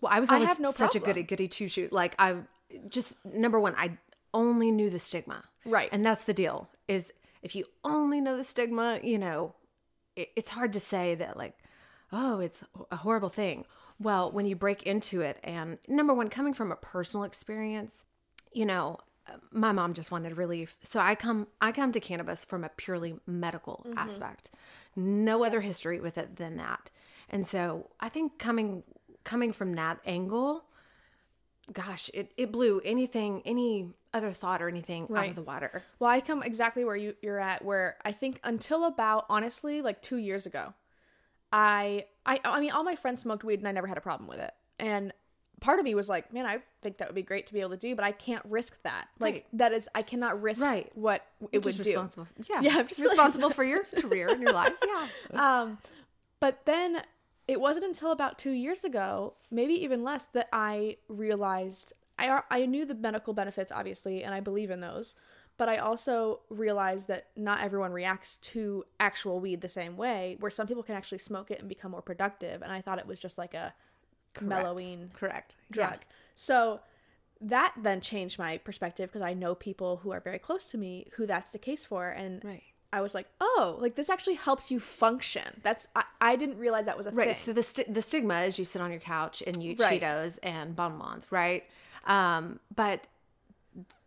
Well, 0.00 0.12
I 0.12 0.20
was 0.20 0.30
always 0.30 0.46
I 0.46 0.48
have 0.48 0.60
no 0.60 0.70
such 0.70 0.92
problem. 0.92 1.02
a 1.02 1.06
goody 1.06 1.22
goody 1.22 1.48
two 1.48 1.68
shoot. 1.68 1.92
Like 1.92 2.14
I 2.18 2.36
just 2.88 3.14
number 3.24 3.58
one, 3.58 3.74
I 3.76 3.98
only 4.34 4.70
knew 4.70 4.90
the 4.90 4.98
stigma. 4.98 5.44
Right. 5.64 5.88
And 5.92 6.04
that's 6.04 6.24
the 6.24 6.34
deal. 6.34 6.68
Is 6.86 7.12
if 7.42 7.54
you 7.54 7.64
only 7.84 8.20
know 8.20 8.36
the 8.36 8.44
stigma, 8.44 9.00
you 9.02 9.18
know, 9.18 9.54
it, 10.16 10.30
it's 10.36 10.50
hard 10.50 10.72
to 10.74 10.80
say 10.80 11.14
that 11.16 11.36
like, 11.36 11.58
oh, 12.12 12.40
it's 12.40 12.62
a 12.90 12.96
horrible 12.96 13.28
thing. 13.28 13.64
Well, 14.00 14.30
when 14.30 14.46
you 14.46 14.54
break 14.54 14.84
into 14.84 15.22
it 15.22 15.38
and 15.42 15.78
number 15.88 16.14
one, 16.14 16.28
coming 16.28 16.54
from 16.54 16.70
a 16.70 16.76
personal 16.76 17.24
experience, 17.24 18.04
you 18.52 18.64
know, 18.64 18.98
my 19.50 19.72
mom 19.72 19.94
just 19.94 20.10
wanted 20.10 20.36
relief. 20.36 20.76
So 20.82 21.00
I 21.00 21.14
come 21.14 21.48
I 21.60 21.72
come 21.72 21.92
to 21.92 22.00
cannabis 22.00 22.44
from 22.44 22.64
a 22.64 22.70
purely 22.70 23.16
medical 23.26 23.84
mm-hmm. 23.86 23.98
aspect. 23.98 24.50
No 24.96 25.44
other 25.44 25.60
history 25.60 26.00
with 26.00 26.18
it 26.18 26.36
than 26.36 26.56
that. 26.56 26.90
And 27.30 27.46
so 27.46 27.90
I 28.00 28.08
think 28.08 28.38
coming 28.38 28.84
coming 29.28 29.52
from 29.52 29.74
that 29.74 30.00
angle, 30.06 30.64
gosh, 31.70 32.10
it, 32.14 32.32
it 32.38 32.50
blew 32.50 32.80
anything, 32.82 33.42
any 33.44 33.90
other 34.14 34.32
thought 34.32 34.62
or 34.62 34.68
anything 34.68 35.06
right. 35.10 35.24
out 35.24 35.28
of 35.28 35.36
the 35.36 35.42
water. 35.42 35.82
Well, 35.98 36.10
I 36.10 36.22
come 36.22 36.42
exactly 36.42 36.82
where 36.82 36.96
you, 36.96 37.14
you're 37.20 37.38
at, 37.38 37.62
where 37.62 37.98
I 38.06 38.12
think 38.12 38.40
until 38.42 38.84
about 38.86 39.26
honestly, 39.28 39.82
like 39.82 40.00
two 40.00 40.16
years 40.16 40.46
ago, 40.46 40.72
I 41.52 42.06
I 42.24 42.40
I 42.42 42.60
mean 42.60 42.70
all 42.70 42.84
my 42.84 42.96
friends 42.96 43.20
smoked 43.20 43.44
weed 43.44 43.58
and 43.58 43.68
I 43.68 43.72
never 43.72 43.86
had 43.86 43.98
a 43.98 44.00
problem 44.00 44.28
with 44.28 44.40
it. 44.40 44.52
And 44.78 45.12
part 45.60 45.78
of 45.78 45.84
me 45.84 45.94
was 45.94 46.08
like, 46.08 46.32
man, 46.32 46.46
I 46.46 46.60
think 46.80 46.96
that 46.98 47.08
would 47.08 47.14
be 47.14 47.22
great 47.22 47.46
to 47.48 47.52
be 47.52 47.60
able 47.60 47.70
to 47.70 47.76
do, 47.76 47.94
but 47.94 48.06
I 48.06 48.12
can't 48.12 48.44
risk 48.46 48.80
that. 48.82 49.08
Like 49.18 49.34
right. 49.34 49.46
that 49.54 49.72
is, 49.72 49.88
I 49.94 50.02
cannot 50.02 50.40
risk 50.40 50.62
right. 50.62 50.90
what 50.94 51.26
it 51.52 51.64
would 51.66 51.80
do. 51.82 52.08
Yeah, 52.48 52.60
yeah, 52.62 52.76
I'm 52.78 52.86
just 52.86 53.00
responsible 53.00 53.50
for 53.50 53.64
your 53.72 53.84
career 53.84 54.28
and 54.28 54.40
your 54.40 54.52
life. 54.52 54.72
Yeah. 54.86 55.62
Um, 55.62 55.78
but 56.40 56.64
then 56.64 57.02
it 57.48 57.60
wasn't 57.60 57.86
until 57.86 58.12
about 58.12 58.38
two 58.38 58.50
years 58.50 58.84
ago, 58.84 59.34
maybe 59.50 59.72
even 59.82 60.04
less, 60.04 60.26
that 60.26 60.48
I 60.52 60.98
realized 61.08 61.94
I 62.18 62.42
I 62.50 62.66
knew 62.66 62.84
the 62.84 62.94
medical 62.94 63.32
benefits 63.32 63.72
obviously, 63.72 64.22
and 64.22 64.34
I 64.34 64.40
believe 64.40 64.70
in 64.70 64.80
those. 64.80 65.14
But 65.56 65.68
I 65.68 65.78
also 65.78 66.40
realized 66.50 67.08
that 67.08 67.30
not 67.34 67.60
everyone 67.62 67.90
reacts 67.90 68.36
to 68.36 68.84
actual 69.00 69.40
weed 69.40 69.60
the 69.60 69.68
same 69.68 69.96
way, 69.96 70.36
where 70.38 70.52
some 70.52 70.68
people 70.68 70.84
can 70.84 70.94
actually 70.94 71.18
smoke 71.18 71.50
it 71.50 71.58
and 71.58 71.68
become 71.68 71.90
more 71.90 72.02
productive. 72.02 72.62
And 72.62 72.70
I 72.70 72.80
thought 72.80 73.00
it 73.00 73.08
was 73.08 73.18
just 73.18 73.38
like 73.38 73.54
a 73.54 73.74
Correct. 74.34 74.48
mellowing 74.48 75.10
correct 75.14 75.56
drug. 75.72 75.94
Yeah. 75.94 76.14
So 76.36 76.80
that 77.40 77.74
then 77.76 78.00
changed 78.00 78.38
my 78.38 78.58
perspective 78.58 79.10
because 79.10 79.22
I 79.22 79.34
know 79.34 79.54
people 79.56 79.96
who 79.98 80.12
are 80.12 80.20
very 80.20 80.38
close 80.38 80.66
to 80.66 80.78
me 80.78 81.08
who 81.14 81.26
that's 81.26 81.50
the 81.50 81.58
case 81.58 81.84
for, 81.84 82.08
and 82.08 82.44
right. 82.44 82.62
I 82.92 83.00
was 83.02 83.14
like, 83.14 83.26
oh, 83.40 83.76
like 83.80 83.96
this 83.96 84.08
actually 84.08 84.34
helps 84.34 84.70
you 84.70 84.80
function. 84.80 85.60
That's 85.62 85.86
I, 85.94 86.04
I 86.20 86.36
didn't 86.36 86.58
realize 86.58 86.86
that 86.86 86.96
was 86.96 87.06
a 87.06 87.10
right. 87.10 87.24
Thing. 87.24 87.28
Right. 87.28 87.36
So 87.36 87.52
the 87.52 87.62
st- 87.62 87.92
the 87.92 88.02
stigma 88.02 88.42
is 88.42 88.58
you 88.58 88.64
sit 88.64 88.80
on 88.80 88.90
your 88.90 89.00
couch 89.00 89.42
and 89.46 89.62
you 89.62 89.72
eat 89.72 89.80
right. 89.80 90.00
Cheetos 90.00 90.38
and 90.42 90.74
bonbons, 90.74 91.26
right? 91.30 91.64
Um, 92.06 92.60
but 92.74 93.06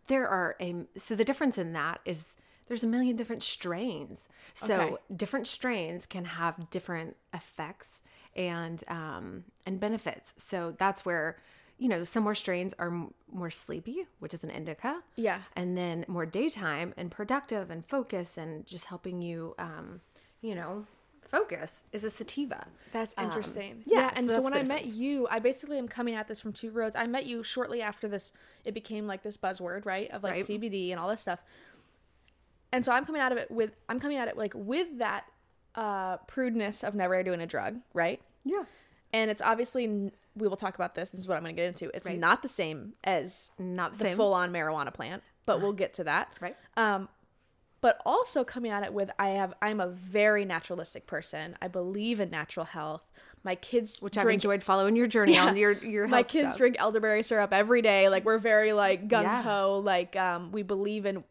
there 0.07 0.27
are 0.27 0.55
a 0.59 0.75
so 0.97 1.15
the 1.15 1.23
difference 1.23 1.57
in 1.57 1.73
that 1.73 1.99
is 2.05 2.37
there's 2.67 2.83
a 2.83 2.87
million 2.87 3.15
different 3.15 3.43
strains. 3.43 4.29
So 4.53 4.75
okay. 4.75 4.95
different 5.15 5.45
strains 5.45 6.05
can 6.05 6.25
have 6.25 6.69
different 6.69 7.17
effects 7.33 8.01
and 8.35 8.83
um, 8.87 9.43
and 9.65 9.79
benefits. 9.79 10.33
So 10.37 10.73
that's 10.77 11.05
where 11.05 11.37
you 11.81 11.89
know 11.89 12.03
some 12.03 12.21
more 12.21 12.35
strains 12.35 12.75
are 12.77 12.89
m- 12.89 13.11
more 13.33 13.49
sleepy, 13.49 14.05
which 14.19 14.35
is 14.35 14.43
an 14.43 14.51
indica. 14.51 15.01
Yeah, 15.15 15.39
and 15.55 15.75
then 15.75 16.05
more 16.07 16.27
daytime 16.27 16.93
and 16.95 17.09
productive 17.09 17.71
and 17.71 17.83
focus 17.83 18.37
and 18.37 18.67
just 18.67 18.85
helping 18.85 19.19
you, 19.19 19.55
um, 19.57 20.01
you 20.41 20.53
know, 20.53 20.85
focus 21.27 21.85
is 21.91 22.03
a 22.03 22.11
sativa. 22.11 22.67
That's 22.91 23.15
um, 23.17 23.25
interesting. 23.25 23.71
Um, 23.71 23.83
yeah, 23.87 23.99
yeah, 23.99 24.11
and 24.15 24.29
so, 24.29 24.35
so 24.35 24.41
when 24.43 24.53
I 24.53 24.61
met 24.61 24.85
you, 24.85 25.27
I 25.31 25.39
basically 25.39 25.79
am 25.79 25.87
coming 25.87 26.13
at 26.13 26.27
this 26.27 26.39
from 26.39 26.53
two 26.53 26.69
roads. 26.69 26.95
I 26.95 27.07
met 27.07 27.25
you 27.25 27.41
shortly 27.41 27.81
after 27.81 28.07
this. 28.07 28.31
It 28.63 28.75
became 28.75 29.07
like 29.07 29.23
this 29.23 29.35
buzzword, 29.35 29.87
right, 29.87 30.11
of 30.11 30.21
like 30.21 30.33
right. 30.33 30.45
CBD 30.45 30.91
and 30.91 30.99
all 30.99 31.09
this 31.09 31.21
stuff. 31.21 31.39
And 32.71 32.85
so 32.85 32.91
I'm 32.91 33.05
coming 33.05 33.23
out 33.23 33.31
of 33.31 33.39
it 33.39 33.49
with 33.49 33.71
I'm 33.89 33.99
coming 33.99 34.17
at 34.17 34.27
it 34.27 34.37
like 34.37 34.53
with 34.55 34.99
that 34.99 35.25
uh, 35.73 36.17
prudeness 36.27 36.83
of 36.83 36.93
never 36.93 37.23
doing 37.23 37.41
a 37.41 37.47
drug, 37.47 37.79
right? 37.95 38.21
Yeah. 38.45 38.65
And 39.13 39.31
it's 39.31 39.41
obviously 39.41 40.11
we 40.41 40.47
will 40.47 40.57
talk 40.57 40.75
about 40.75 40.95
this. 40.95 41.09
This 41.09 41.19
is 41.19 41.27
what 41.27 41.37
I'm 41.37 41.43
going 41.43 41.55
to 41.55 41.61
get 41.61 41.67
into. 41.67 41.95
It's 41.95 42.07
right. 42.07 42.17
not 42.17 42.41
the 42.41 42.47
same 42.47 42.93
as 43.03 43.51
not 43.59 43.97
the, 43.97 44.05
the 44.05 44.15
full 44.15 44.33
on 44.33 44.51
marijuana 44.51 44.93
plant, 44.93 45.21
but 45.45 45.57
uh, 45.57 45.59
we'll 45.59 45.73
get 45.73 45.93
to 45.93 46.03
that. 46.05 46.33
Right. 46.41 46.57
Um, 46.75 47.07
but 47.79 48.01
also 48.05 48.43
coming 48.43 48.71
at 48.71 48.83
it 48.83 48.93
with 48.93 49.09
I 49.17 49.29
have 49.29 49.53
I'm 49.61 49.79
a 49.79 49.87
very 49.87 50.45
naturalistic 50.45 51.07
person. 51.07 51.55
I 51.61 51.67
believe 51.67 52.19
in 52.19 52.29
natural 52.29 52.65
health. 52.65 53.07
My 53.43 53.55
kids, 53.55 54.01
which 54.01 54.13
drink, 54.13 54.27
I've 54.27 54.33
enjoyed 54.33 54.63
following 54.63 54.95
your 54.95 55.07
journey 55.07 55.33
yeah, 55.33 55.45
on 55.45 55.57
your 55.57 55.73
your. 55.73 56.07
my 56.07 56.23
kids 56.23 56.49
stuff. 56.49 56.57
drink 56.57 56.75
elderberry 56.79 57.23
syrup 57.23 57.53
every 57.53 57.81
day. 57.81 58.09
Like 58.09 58.25
we're 58.25 58.37
very 58.39 58.73
like 58.73 59.07
gung 59.07 59.25
ho. 59.25 59.79
Yeah. 59.79 59.85
Like 59.85 60.15
um, 60.15 60.51
we 60.51 60.63
believe 60.63 61.05
in 61.05 61.23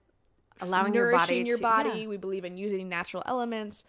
allowing 0.61 0.95
your 0.95 1.13
body 1.13 1.37
your 1.39 1.59
body. 1.59 2.01
Yeah. 2.01 2.09
We 2.09 2.17
believe 2.17 2.45
in 2.45 2.57
using 2.57 2.89
natural 2.89 3.23
elements. 3.27 3.85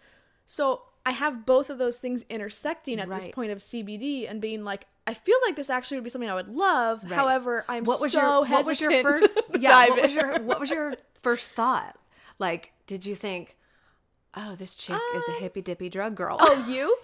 So 0.46 0.82
I 1.04 1.12
have 1.12 1.44
both 1.44 1.68
of 1.70 1.78
those 1.78 1.98
things 1.98 2.24
intersecting 2.28 3.00
at 3.00 3.08
right. 3.08 3.20
this 3.20 3.28
point 3.30 3.50
of 3.50 3.58
CBD 3.58 4.30
and 4.30 4.40
being 4.40 4.64
like, 4.64 4.86
I 5.06 5.14
feel 5.14 5.36
like 5.44 5.56
this 5.56 5.70
actually 5.70 5.96
would 5.98 6.04
be 6.04 6.10
something 6.10 6.30
I 6.30 6.34
would 6.34 6.48
love. 6.48 7.02
Right. 7.02 7.12
However, 7.12 7.64
I'm 7.68 7.84
what 7.84 8.00
was 8.00 8.12
so 8.12 8.20
your, 8.20 8.46
hesitant. 8.46 8.50
What 8.50 8.66
was 8.66 8.80
your 8.80 9.02
first? 9.02 9.40
yeah, 9.60 9.88
what 9.88 10.02
was 10.02 10.14
your 10.14 10.40
what 10.42 10.60
was 10.60 10.70
your 10.70 10.94
first 11.22 11.50
thought? 11.50 11.96
Like, 12.38 12.72
did 12.86 13.04
you 13.04 13.14
think, 13.14 13.56
oh, 14.36 14.54
this 14.54 14.74
chick 14.74 14.96
uh, 14.96 15.18
is 15.18 15.24
a 15.28 15.32
uh, 15.32 15.40
hippy 15.40 15.62
dippy 15.62 15.88
drug 15.88 16.14
girl? 16.14 16.36
Oh, 16.40 16.66
you? 16.68 16.96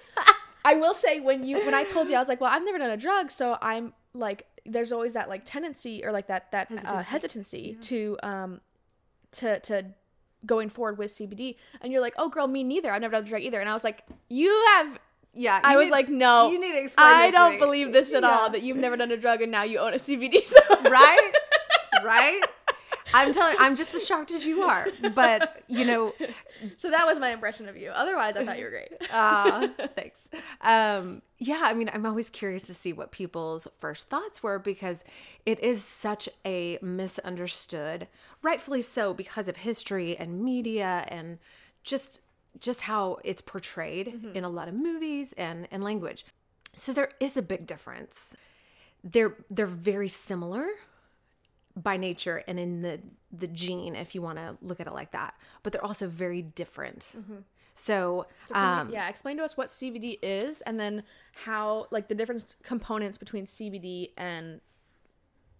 I 0.64 0.74
will 0.74 0.94
say 0.94 1.20
when 1.20 1.44
you 1.44 1.58
when 1.64 1.74
I 1.74 1.84
told 1.84 2.08
you 2.08 2.16
I 2.16 2.18
was 2.18 2.28
like, 2.28 2.40
well, 2.40 2.52
I've 2.52 2.64
never 2.64 2.78
done 2.78 2.90
a 2.90 2.96
drug, 2.96 3.30
so 3.30 3.58
I'm 3.60 3.92
like, 4.14 4.46
there's 4.64 4.92
always 4.92 5.14
that 5.14 5.28
like 5.28 5.44
tendency 5.44 6.04
or 6.04 6.12
like 6.12 6.28
that 6.28 6.52
that 6.52 6.68
hesitancy, 6.68 6.96
uh, 6.96 7.02
hesitancy 7.02 7.76
yeah. 7.76 7.82
to 7.82 8.18
um 8.22 8.60
to 9.32 9.60
to 9.60 9.86
going 10.46 10.68
forward 10.68 10.98
with 10.98 11.10
CBD. 11.10 11.56
And 11.80 11.92
you're 11.92 12.00
like, 12.00 12.14
oh, 12.16 12.28
girl, 12.28 12.46
me 12.46 12.62
neither. 12.64 12.90
I've 12.90 13.00
never 13.00 13.12
done 13.12 13.24
a 13.24 13.28
drug 13.28 13.42
either. 13.42 13.60
And 13.60 13.68
I 13.68 13.72
was 13.72 13.84
like, 13.84 14.04
you 14.28 14.64
have. 14.74 14.98
Yeah, 15.34 15.60
I 15.62 15.76
was 15.76 15.90
like, 15.90 16.08
no, 16.08 16.50
you 16.50 16.60
need 16.60 16.72
to 16.72 16.82
explain. 16.82 17.06
I 17.06 17.30
don't 17.30 17.58
believe 17.58 17.92
this 17.92 18.12
at 18.14 18.22
yeah. 18.22 18.28
all. 18.28 18.50
That 18.50 18.62
you've 18.62 18.76
never 18.76 18.96
done 18.96 19.12
a 19.12 19.16
drug 19.16 19.42
and 19.42 19.52
now 19.52 19.62
you 19.62 19.78
own 19.78 19.94
a 19.94 19.98
CBD 19.98 20.42
store. 20.42 20.62
right, 20.90 21.32
right. 22.02 22.42
I'm 23.14 23.32
telling. 23.32 23.56
I'm 23.58 23.76
just 23.76 23.94
as 23.94 24.06
shocked 24.06 24.30
as 24.30 24.44
you 24.46 24.62
are. 24.62 24.88
But 25.14 25.62
you 25.68 25.84
know, 25.84 26.14
so 26.76 26.90
that 26.90 27.06
was 27.06 27.18
my 27.18 27.30
impression 27.30 27.68
of 27.68 27.76
you. 27.76 27.90
Otherwise, 27.90 28.36
I 28.36 28.44
thought 28.44 28.58
you 28.58 28.64
were 28.64 28.70
great. 28.70 28.88
Ah, 29.12 29.68
uh, 29.78 29.86
thanks. 29.88 30.26
Um, 30.60 31.22
yeah, 31.38 31.60
I 31.62 31.72
mean, 31.72 31.90
I'm 31.92 32.04
always 32.04 32.30
curious 32.30 32.62
to 32.64 32.74
see 32.74 32.92
what 32.92 33.10
people's 33.10 33.68
first 33.78 34.08
thoughts 34.08 34.42
were 34.42 34.58
because 34.58 35.04
it 35.46 35.60
is 35.60 35.82
such 35.84 36.28
a 36.44 36.78
misunderstood, 36.82 38.08
rightfully 38.42 38.82
so, 38.82 39.14
because 39.14 39.48
of 39.48 39.58
history 39.58 40.16
and 40.16 40.42
media 40.42 41.04
and 41.08 41.38
just 41.82 42.20
just 42.60 42.82
how 42.82 43.18
it's 43.24 43.40
portrayed 43.40 44.08
mm-hmm. 44.08 44.36
in 44.36 44.44
a 44.44 44.48
lot 44.48 44.68
of 44.68 44.74
movies 44.74 45.32
and 45.36 45.68
and 45.70 45.82
language. 45.82 46.24
So 46.74 46.92
there 46.92 47.08
is 47.20 47.36
a 47.36 47.42
big 47.42 47.66
difference. 47.66 48.36
They're 49.02 49.36
they're 49.50 49.66
very 49.66 50.08
similar 50.08 50.68
by 51.82 51.96
nature 51.96 52.42
and 52.48 52.58
in 52.58 52.82
the 52.82 53.00
the 53.32 53.46
gene 53.48 53.94
if 53.94 54.14
you 54.14 54.22
want 54.22 54.38
to 54.38 54.56
look 54.62 54.80
at 54.80 54.86
it 54.86 54.92
like 54.92 55.12
that 55.12 55.34
but 55.62 55.72
they're 55.72 55.84
also 55.84 56.08
very 56.08 56.42
different 56.42 57.14
mm-hmm. 57.16 57.36
so, 57.74 58.26
so 58.46 58.54
um, 58.54 58.90
yeah 58.90 59.08
explain 59.08 59.36
to 59.36 59.44
us 59.44 59.56
what 59.56 59.68
cbd 59.68 60.18
is 60.22 60.60
and 60.62 60.78
then 60.80 61.02
how 61.44 61.86
like 61.90 62.08
the 62.08 62.14
different 62.14 62.56
components 62.62 63.18
between 63.18 63.46
cbd 63.46 64.10
and 64.16 64.60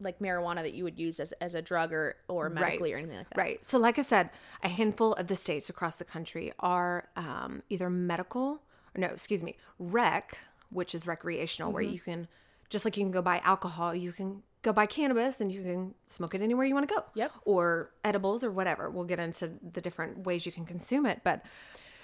like 0.01 0.19
marijuana 0.19 0.63
that 0.63 0.75
you 0.75 0.85
would 0.85 0.99
use 0.99 1.21
as, 1.21 1.33
as 1.41 1.55
a 1.55 1.63
drug 1.63 1.93
or, 1.93 2.17
or 2.29 2.49
medically 2.49 2.93
right. 2.93 2.97
or 2.97 2.99
anything 2.99 3.19
like 3.19 3.29
that 3.31 3.39
right 3.39 3.65
so 3.67 3.79
like 3.79 3.99
i 3.99 4.03
said 4.03 4.31
a 4.63 4.69
handful 4.69 5.13
of 5.15 5.27
the 5.27 5.37
states 5.37 5.69
across 5.69 5.97
the 5.97 6.05
country 6.05 6.53
are 6.61 7.09
um, 7.17 7.63
either 7.69 7.91
medical 7.91 8.63
or 8.95 8.99
no 8.99 9.09
excuse 9.09 9.43
me 9.43 9.57
rec 9.79 10.39
which 10.71 10.95
is 10.95 11.07
recreational 11.07 11.69
mm-hmm. 11.69 11.75
where 11.75 11.83
you 11.83 11.99
can 11.99 12.29
just 12.69 12.85
like 12.85 12.97
you 12.97 13.05
can 13.05 13.11
go 13.11 13.23
buy 13.23 13.41
alcohol 13.45 13.95
you 13.95 14.13
can 14.13 14.43
go 14.63 14.73
buy 14.73 14.87
cannabis 14.87 15.41
and 15.41 15.53
you 15.53 15.63
can 15.63 15.95
smoke 16.07 16.35
it 16.35 16.43
anywhere 16.43 16.67
you 16.67 16.75
want 16.75 16.89
to 16.89 16.95
go. 16.95 17.05
Yep. 17.15 17.33
Or 17.45 17.91
edibles 18.05 18.43
or 18.43 18.51
whatever. 18.51 18.91
We'll 18.91 19.05
get 19.05 19.19
into 19.19 19.53
the 19.73 19.81
different 19.81 20.27
ways 20.27 20.47
you 20.47 20.53
can 20.53 20.65
consume 20.65 21.07
it, 21.07 21.21
but 21.25 21.45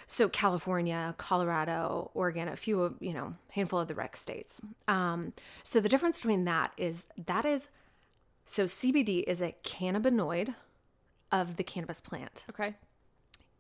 so 0.07 0.29
California, 0.29 1.15
Colorado, 1.17 2.11
Oregon, 2.15 2.49
a 2.49 2.57
few 2.57 2.83
of, 2.83 2.97
you 3.01 3.15
know, 3.15 3.35
handful 3.51 3.81
of 3.81 3.89
the 3.89 3.95
rec 3.95 4.17
states. 4.17 4.61
Um, 4.87 5.33
so 5.63 5.81
the 5.81 5.89
difference 5.89 6.19
between 6.19 6.45
that 6.45 6.73
is 6.77 7.07
that 7.27 7.45
is 7.45 7.71
so 8.45 8.65
CBD 8.65 9.25
is 9.27 9.41
a 9.41 9.55
cannabinoid 9.65 10.55
of 11.33 11.57
the 11.57 11.65
cannabis 11.65 12.01
plant. 12.01 12.45
Okay 12.51 12.75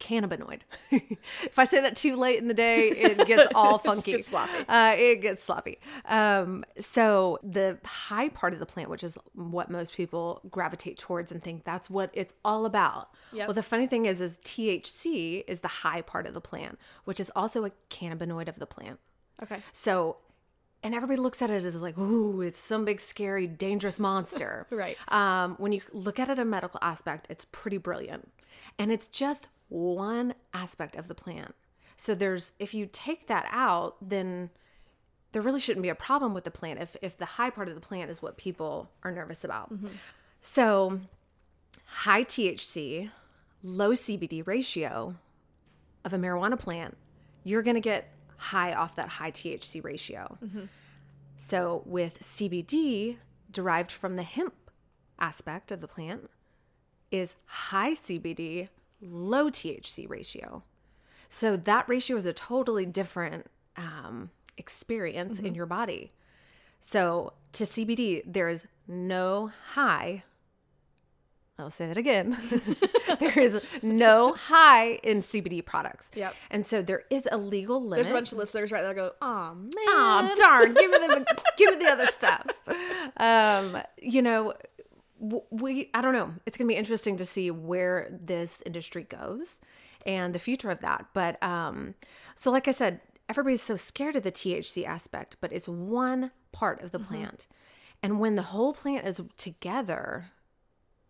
cannabinoid. 0.01 0.61
if 0.91 1.59
I 1.59 1.64
say 1.64 1.80
that 1.80 1.97
too 1.97 2.16
late 2.16 2.39
in 2.39 2.49
the 2.49 2.55
day, 2.55 2.89
it 2.89 3.26
gets 3.26 3.51
all 3.55 3.78
funky. 3.78 4.12
it 4.12 4.16
gets 4.16 4.28
sloppy. 4.28 4.64
Uh, 4.68 4.95
it 4.97 5.22
gets 5.22 5.43
sloppy. 5.43 5.78
Um, 6.05 6.64
so 6.78 7.39
the 7.43 7.78
high 7.85 8.28
part 8.28 8.53
of 8.53 8.59
the 8.59 8.66
plant, 8.66 8.91
which 8.91 9.05
is 9.05 9.16
what 9.35 9.70
most 9.70 9.95
people 9.95 10.41
gravitate 10.51 10.99
towards 10.99 11.32
and 11.32 11.43
think 11.43 11.64
that's 11.64 11.89
what 11.89 12.11
it's 12.12 12.35
all 12.45 12.66
about. 12.66 13.11
Yep. 13.32 13.49
Well, 13.49 13.55
the 13.55 13.62
funny 13.62 13.87
thing 13.87 14.07
is, 14.07 14.20
is 14.20 14.39
THC 14.39 15.45
is 15.47 15.61
the 15.61 15.68
high 15.68 16.03
part 16.03 16.26
of 16.26 16.35
the 16.35 16.41
plant, 16.41 16.78
which 17.05 17.20
is 17.20 17.30
also 17.35 17.64
a 17.64 17.70
cannabinoid 17.91 18.49
of 18.49 18.59
the 18.59 18.66
plant. 18.66 18.99
Okay. 19.43 19.62
So 19.72 20.18
and 20.85 20.95
everybody 20.95 21.18
looks 21.18 21.41
at 21.41 21.49
it 21.49 21.64
as 21.64 21.80
like, 21.80 21.97
ooh, 21.99 22.43
it's 22.43 22.59
some 22.59 22.85
big, 22.85 23.01
scary, 23.01 23.47
dangerous 23.47 23.99
monster. 23.99 24.66
right. 24.70 24.99
Um, 25.09 25.57
when 25.57 25.72
you 25.72 25.80
look 25.93 26.20
at 26.20 26.28
it 26.28 26.39
a 26.39 26.45
medical 26.45 26.78
aspect, 26.82 27.26
it's 27.30 27.47
pretty 27.47 27.78
brilliant. 27.78 28.30
And 28.78 28.93
it's 28.93 29.09
just 29.09 29.49
one 29.70 30.35
aspect 30.53 30.95
of 30.95 31.09
the 31.09 31.14
plant. 31.14 31.55
So 31.97 32.14
there's 32.14 32.53
if 32.59 32.74
you 32.74 32.87
take 32.93 33.28
that 33.28 33.47
out, 33.51 33.97
then 34.01 34.51
there 35.32 35.41
really 35.41 35.59
shouldn't 35.59 35.82
be 35.82 35.89
a 35.89 35.95
problem 35.95 36.35
with 36.35 36.45
the 36.45 36.51
plant 36.51 36.80
if 36.80 36.97
if 37.01 37.16
the 37.16 37.24
high 37.24 37.51
part 37.51 37.68
of 37.68 37.74
the 37.74 37.80
plant 37.80 38.11
is 38.11 38.20
what 38.20 38.37
people 38.37 38.91
are 39.03 39.11
nervous 39.11 39.43
about. 39.43 39.72
Mm-hmm. 39.72 39.89
So 40.43 41.01
high 41.87 42.24
THC, 42.24 43.11
low 43.62 43.93
CBD 43.93 44.47
ratio 44.47 45.14
of 46.05 46.12
a 46.12 46.18
marijuana 46.18 46.59
plant, 46.59 46.97
you're 47.43 47.62
going 47.62 47.76
to 47.76 47.80
get 47.80 48.09
high 48.45 48.72
off 48.72 48.97
that 48.97 49.09
high 49.09 49.30
THC 49.30 49.82
ratio. 49.82 50.38
Mm-hmm. 50.45 50.64
So 51.38 51.82
with 51.84 52.20
CBD 52.20 53.16
derived 53.51 53.90
from 53.90 54.16
the 54.16 54.22
hemp 54.22 54.55
aspect 55.18 55.72
of 55.72 55.80
the 55.80 55.88
plant 55.88 56.30
is 57.11 57.36
high 57.47 57.92
CBD, 57.92 58.68
low 59.01 59.51
THC 59.51 60.09
ratio. 60.09 60.62
So 61.28 61.57
that 61.57 61.88
ratio 61.88 62.16
is 62.16 62.26
a 62.26 62.32
totally 62.32 62.86
different 62.86 63.47
um, 63.76 64.30
experience 64.57 65.38
mm-hmm. 65.38 65.47
in 65.47 65.55
your 65.55 65.66
body. 65.66 66.12
So 66.80 67.32
to 67.53 67.64
CBD, 67.64 68.22
there 68.26 68.49
is 68.49 68.66
no 68.86 69.51
high. 69.72 70.24
I'll 71.59 71.71
say 71.71 71.87
that 71.87 71.97
again. 71.97 72.37
there 73.21 73.39
is 73.39 73.61
no 73.81 74.35
high 74.35 74.95
in 75.05 75.19
CBD 75.19 75.65
products. 75.65 76.11
Yep. 76.15 76.35
And 76.51 76.67
so 76.67 76.83
there 76.83 77.05
is 77.11 77.29
a 77.31 77.37
legal 77.37 77.81
limit. 77.81 77.99
There's 77.99 78.11
a 78.11 78.15
bunch 78.15 78.33
of 78.33 78.39
listeners 78.39 78.73
right 78.73 78.83
there 78.83 78.95
go, 78.95 79.13
oh 79.23 79.55
man. 79.55 79.71
Oh 79.87 80.35
darn, 80.37 80.75
give 80.75 80.91
me 80.91 80.99
the 80.99 81.43
give 81.57 81.71
me 81.71 81.85
the 81.85 81.91
other 81.91 82.07
stuff. 82.07 82.47
Um, 83.19 83.81
you 84.03 84.21
know, 84.21 84.55
we 85.51 85.91
I 85.95 86.01
don't 86.01 86.13
know. 86.13 86.35
It's 86.45 86.57
gonna 86.57 86.69
be 86.69 86.75
interesting 86.75 87.17
to 87.19 87.25
see 87.25 87.51
where 87.51 88.09
this 88.11 88.63
industry 88.67 89.05
goes 89.05 89.61
and 90.05 90.35
the 90.35 90.41
future 90.41 90.71
of 90.71 90.81
that. 90.81 91.07
But 91.15 91.41
um, 91.43 91.95
so 92.35 92.51
like 92.51 92.67
I 92.67 92.73
said, 92.73 93.01
everybody's 93.29 93.63
so 93.63 93.77
scared 93.77 94.17
of 94.17 94.25
the 94.25 94.33
THC 94.33 94.85
aspect, 94.85 95.37
but 95.41 95.53
it's 95.53 95.69
one 95.69 96.33
part 96.53 96.83
of 96.83 96.91
the 96.91 96.99
mm-hmm. 96.99 97.15
plant. 97.15 97.47
And 98.03 98.21
when 98.21 98.35
the 98.35 98.43
whole 98.43 98.75
plant 98.75 99.07
is 99.07 99.21
together, 99.37 100.33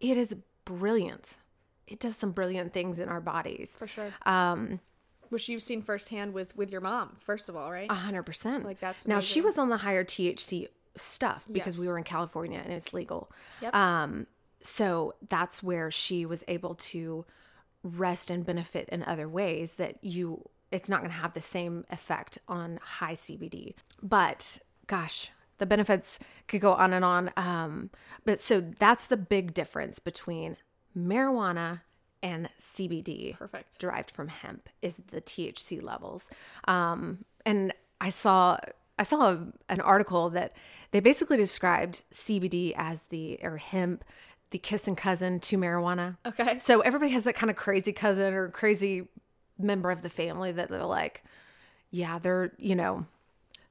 it 0.00 0.16
is 0.16 0.34
brilliant. 0.64 1.38
It 1.86 2.00
does 2.00 2.16
some 2.16 2.32
brilliant 2.32 2.72
things 2.72 2.98
in 2.98 3.08
our 3.08 3.20
bodies. 3.20 3.76
For 3.78 3.86
sure. 3.86 4.12
Um, 4.24 4.80
which 5.28 5.48
you've 5.48 5.62
seen 5.62 5.82
firsthand 5.82 6.32
with 6.32 6.56
with 6.56 6.70
your 6.70 6.80
mom, 6.80 7.16
first 7.18 7.48
of 7.48 7.56
all, 7.56 7.70
right? 7.70 7.90
A 7.90 7.94
hundred 7.94 8.22
percent. 8.24 8.64
Like 8.64 8.80
that's 8.80 9.06
now 9.06 9.20
she 9.20 9.40
was 9.40 9.58
on 9.58 9.68
the 9.68 9.78
higher 9.78 10.04
THC 10.04 10.68
stuff 10.96 11.46
because 11.50 11.76
yes. 11.76 11.80
we 11.80 11.88
were 11.88 11.98
in 11.98 12.04
California 12.04 12.60
and 12.62 12.72
it's 12.72 12.92
legal. 12.92 13.30
Yep. 13.60 13.74
Um, 13.74 14.26
so 14.60 15.14
that's 15.28 15.62
where 15.62 15.90
she 15.90 16.24
was 16.24 16.44
able 16.48 16.74
to 16.76 17.24
rest 17.82 18.30
and 18.30 18.46
benefit 18.46 18.88
in 18.88 19.02
other 19.02 19.28
ways 19.28 19.74
that 19.74 19.98
you 20.02 20.48
it's 20.72 20.88
not 20.88 21.00
going 21.00 21.10
to 21.10 21.18
have 21.18 21.34
the 21.34 21.40
same 21.40 21.84
effect 21.90 22.38
on 22.48 22.80
high 22.82 23.14
CBD. 23.14 23.74
But 24.02 24.58
gosh, 24.86 25.30
the 25.58 25.66
benefits 25.66 26.18
could 26.48 26.60
go 26.60 26.72
on 26.72 26.92
and 26.92 27.04
on. 27.04 27.30
Um, 27.36 27.90
but 28.24 28.40
so 28.40 28.60
that's 28.60 29.06
the 29.06 29.16
big 29.16 29.54
difference 29.54 29.98
between 29.98 30.56
marijuana 30.96 31.82
and 32.22 32.48
CBD. 32.58 33.36
Perfect. 33.36 33.78
Derived 33.78 34.10
from 34.10 34.28
hemp 34.28 34.68
is 34.82 34.96
the 35.08 35.20
THC 35.20 35.82
levels. 35.82 36.28
Um, 36.66 37.24
and 37.44 37.72
I 38.00 38.08
saw 38.08 38.58
I 38.98 39.02
saw 39.02 39.32
a, 39.32 39.46
an 39.68 39.80
article 39.80 40.30
that 40.30 40.54
they 40.92 41.00
basically 41.00 41.36
described 41.36 42.04
CBD 42.12 42.72
as 42.76 43.04
the 43.04 43.38
or 43.42 43.58
hemp 43.58 44.04
the 44.50 44.58
kissing 44.58 44.94
cousin 44.94 45.40
to 45.40 45.58
marijuana. 45.58 46.16
Okay. 46.24 46.58
So 46.60 46.80
everybody 46.80 47.10
has 47.12 47.24
that 47.24 47.34
kind 47.34 47.50
of 47.50 47.56
crazy 47.56 47.92
cousin 47.92 48.32
or 48.34 48.48
crazy 48.50 49.08
member 49.58 49.90
of 49.90 50.02
the 50.02 50.08
family 50.08 50.52
that 50.52 50.68
they're 50.68 50.84
like, 50.84 51.24
yeah, 51.90 52.18
they're, 52.18 52.52
you 52.58 52.76
know, 52.76 53.06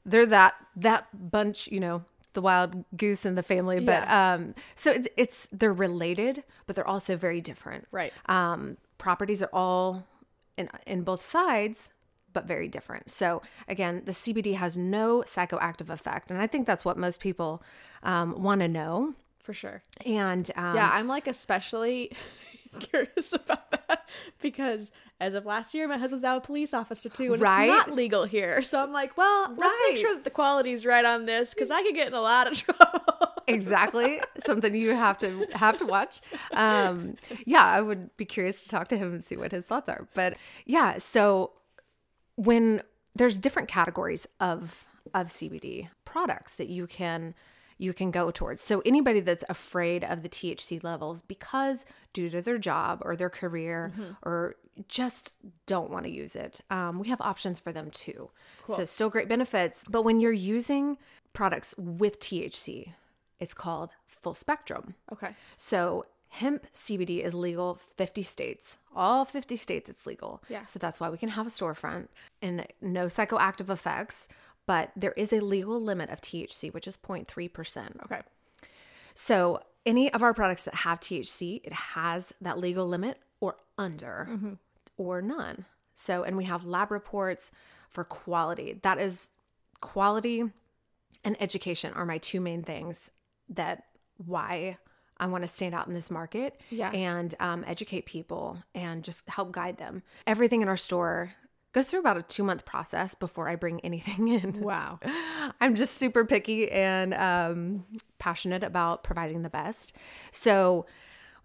they're 0.06 0.26
that 0.26 0.56
that 0.76 1.08
bunch, 1.14 1.68
you 1.68 1.80
know, 1.80 2.04
the 2.34 2.41
wild 2.41 2.84
goose 2.95 3.26
in 3.26 3.36
the 3.36 3.43
family. 3.43 3.80
But 3.80 4.04
yeah. 4.04 4.34
um 4.34 4.56
so 4.76 4.91
it's, 4.91 5.08
it's 5.18 5.47
they're 5.51 5.74
related, 5.74 6.43
but 6.66 6.76
they're 6.76 6.88
also 6.88 7.16
very 7.16 7.41
different. 7.41 7.88
Right. 7.91 8.14
Um 8.28 8.78
properties 8.97 9.41
are 9.43 9.49
all 9.54 10.06
in 10.58 10.70
in 10.86 11.04
both 11.04 11.24
sides, 11.24 11.91
but 12.34 12.45
very 12.45 12.68
different. 12.68 13.10
So 13.10 13.41
again, 13.68 14.04
the 14.06 14.12
CBD 14.12 14.56
has 14.56 14.78
no 14.78 15.22
psychoactive 15.22 15.89
effect, 15.89 16.32
and 16.32 16.41
I 16.41 16.47
think 16.47 16.68
that's 16.68 16.84
what 16.84 16.97
most 16.97 17.20
people 17.20 17.64
um, 18.01 18.41
want 18.41 18.62
to 18.62 18.68
know 18.68 19.14
for 19.43 19.54
sure. 19.54 19.84
And 20.06 20.49
um, 20.56 20.76
yeah, 20.76 20.89
I'm 20.91 21.08
like 21.08 21.28
especially 21.28 22.12
curious 22.80 23.34
about 23.34 23.72
that 23.72 24.10
because 24.42 24.92
as 25.20 25.34
of 25.36 25.46
last 25.46 25.74
year, 25.74 25.88
my 25.88 25.98
husband's 25.98 26.24
now 26.24 26.38
a 26.38 26.42
police 26.42 26.74
officer 26.74 27.10
too, 27.10 27.34
and 27.34 27.42
right? 27.42 27.70
it's 27.70 27.88
not 27.88 27.96
legal 27.96 28.26
here. 28.26 28.62
So 28.62 28.82
I'm 28.82 28.92
like, 28.92 29.18
well, 29.18 29.50
right. 29.50 29.58
let's 29.58 29.78
make 29.90 29.98
sure 29.98 30.14
that 30.16 30.24
the 30.24 30.30
quality's 30.30 30.86
right 30.86 31.06
on 31.06 31.26
this 31.26 31.54
because 31.54 31.72
I 31.72 31.82
could 31.84 31.96
get 31.96 32.08
in 32.08 32.14
a 32.14 32.22
lot 32.22 32.48
of 32.48 32.54
trouble. 32.58 33.02
exactly, 33.48 34.22
something 34.46 34.76
you 34.76 34.90
have 34.90 35.18
to 35.20 35.48
have 35.54 35.78
to 35.78 35.86
watch. 35.86 36.22
Um, 36.54 37.16
yeah, 37.46 37.66
I 37.66 37.82
would 37.82 38.16
be 38.18 38.26
curious 38.26 38.64
to 38.64 38.70
talk 38.70 38.88
to 38.90 38.98
him 38.98 39.14
and 39.14 39.24
see 39.24 39.38
what 39.38 39.52
his 39.52 39.66
thoughts 39.66 39.90
are. 39.90 40.08
But 40.14 40.38
yeah, 40.66 40.98
so 40.98 41.52
when 42.36 42.82
there's 43.16 43.38
different 43.38 43.70
categories 43.70 44.28
of 44.40 44.86
of 45.14 45.28
CBD 45.28 45.90
products 46.06 46.56
that 46.56 46.70
you 46.70 46.88
can 46.88 47.36
you 47.78 47.94
can 47.94 48.12
go 48.12 48.32
towards. 48.32 48.62
So 48.62 48.82
anybody 48.86 49.20
that's 49.20 49.44
afraid 49.50 50.04
of 50.04 50.24
the 50.24 50.30
THC 50.30 50.84
levels 50.84 51.22
because 51.22 51.86
due 52.14 52.30
to 52.30 52.42
their 52.42 52.58
job 52.58 53.02
or 53.04 53.16
their 53.16 53.30
career 53.30 53.92
mm-hmm. 53.94 54.14
or 54.24 54.56
just 54.88 55.36
don't 55.66 55.90
want 55.90 56.06
to 56.06 56.12
use 56.12 56.36
it, 56.36 56.62
um, 56.70 57.00
we 57.00 57.10
have 57.10 57.22
options 57.22 57.60
for 57.60 57.72
them 57.72 57.92
too. 57.92 58.30
Cool. 58.66 58.76
So 58.78 58.86
still 58.86 59.10
great 59.10 59.28
benefits. 59.28 59.84
But 59.90 60.04
when 60.04 60.20
you're 60.20 60.32
using 60.32 60.98
products 61.34 61.76
with 61.78 62.20
THC, 62.20 62.94
it's 63.40 63.54
called 63.54 63.92
full 64.08 64.34
spectrum. 64.34 64.96
Okay. 65.12 65.36
So 65.58 66.06
hemp 66.30 66.66
CBD 66.74 67.24
is 67.24 67.34
legal 67.34 67.76
50 67.76 68.24
states. 68.24 68.80
All 68.96 69.26
50 69.26 69.56
states 69.56 69.90
it's 69.90 70.06
legal. 70.06 70.42
Yeah. 70.50 70.66
So 70.66 70.80
that's 70.80 71.00
why 71.00 71.10
we 71.10 71.18
can 71.18 71.30
have 71.30 71.46
a 71.46 71.52
storefront 71.52 72.08
and 72.42 72.66
no 72.82 73.06
psychoactive 73.06 73.70
effects 73.70 74.28
but 74.66 74.91
there 74.95 75.14
is 75.14 75.34
a 75.34 75.39
legal 75.39 75.82
limit 75.82 76.09
of 76.09 76.22
THC, 76.22 76.74
which 76.74 76.88
is 76.88 76.97
0.3%. 76.97 78.03
Okay. 78.05 78.22
So 79.14 79.61
any 79.86 80.11
of 80.14 80.24
our 80.24 80.34
products 80.34 80.64
that 80.64 80.76
have 80.76 80.99
THC, 80.99 81.61
it 81.64 81.74
has 81.74 82.34
that 82.41 82.59
legal 82.59 82.88
limit 82.88 83.18
or 83.39 83.57
under 83.78 84.28
mm-hmm. 84.30 84.53
or 84.97 85.22
none. 85.22 85.66
So, 85.93 86.24
and 86.24 86.38
we 86.38 86.45
have 86.45 86.66
lab 86.66 86.91
reports 86.91 87.51
for 87.89 88.03
quality. 88.03 88.80
That 88.82 88.99
is 88.99 89.30
quality 89.82 90.45
and 91.24 91.41
education 91.41 91.93
are 91.93 92.05
my 92.05 92.18
two 92.18 92.41
main 92.41 92.64
things 92.64 93.11
that 93.49 93.84
why 94.18 94.78
I 95.18 95.28
want 95.28 95.43
to 95.43 95.47
stand 95.47 95.76
out 95.76 95.88
in 95.88 95.93
this 95.93 96.09
market 96.09 96.59
yeah. 96.70 96.91
and 96.91 97.34
um, 97.39 97.64
educate 97.68 98.05
people 98.05 98.57
and 98.74 99.03
just 99.03 99.28
help 99.30 99.51
guide 99.51 99.78
them. 99.78 100.03
Everything 100.26 100.61
in 100.61 100.68
our 100.68 100.78
store 100.78 101.34
goes 101.74 101.88
through 101.88 102.00
about 102.00 102.18
a 102.18 102.22
two 102.22 102.44
month 102.44 102.66
process 102.66 103.16
before 103.16 103.50
I 103.50 103.56
bring 103.56 103.80
anything 103.82 104.28
in. 104.30 104.62
Wow. 104.62 105.00
I'm 105.62 105.76
just 105.76 105.96
super 105.96 106.26
picky 106.26 106.72
and 106.72 107.14
um, 107.14 107.86
passionate 108.20 108.64
about 108.64 109.04
providing 109.04 109.42
the 109.42 109.50
best. 109.50 109.94
So 110.32 110.86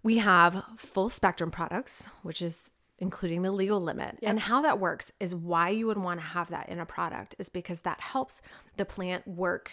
we 0.01 0.19
have 0.19 0.63
full 0.77 1.09
spectrum 1.09 1.51
products, 1.51 2.07
which 2.23 2.41
is 2.41 2.71
including 2.99 3.41
the 3.41 3.51
legal 3.51 3.81
limit. 3.81 4.19
Yep. 4.21 4.29
And 4.29 4.39
how 4.39 4.61
that 4.61 4.79
works 4.79 5.11
is 5.19 5.33
why 5.33 5.69
you 5.69 5.87
would 5.87 5.97
want 5.97 6.19
to 6.19 6.25
have 6.25 6.49
that 6.49 6.69
in 6.69 6.79
a 6.79 6.85
product 6.85 7.35
is 7.39 7.49
because 7.49 7.81
that 7.81 7.99
helps 7.99 8.41
the 8.77 8.85
plant 8.85 9.27
work 9.27 9.71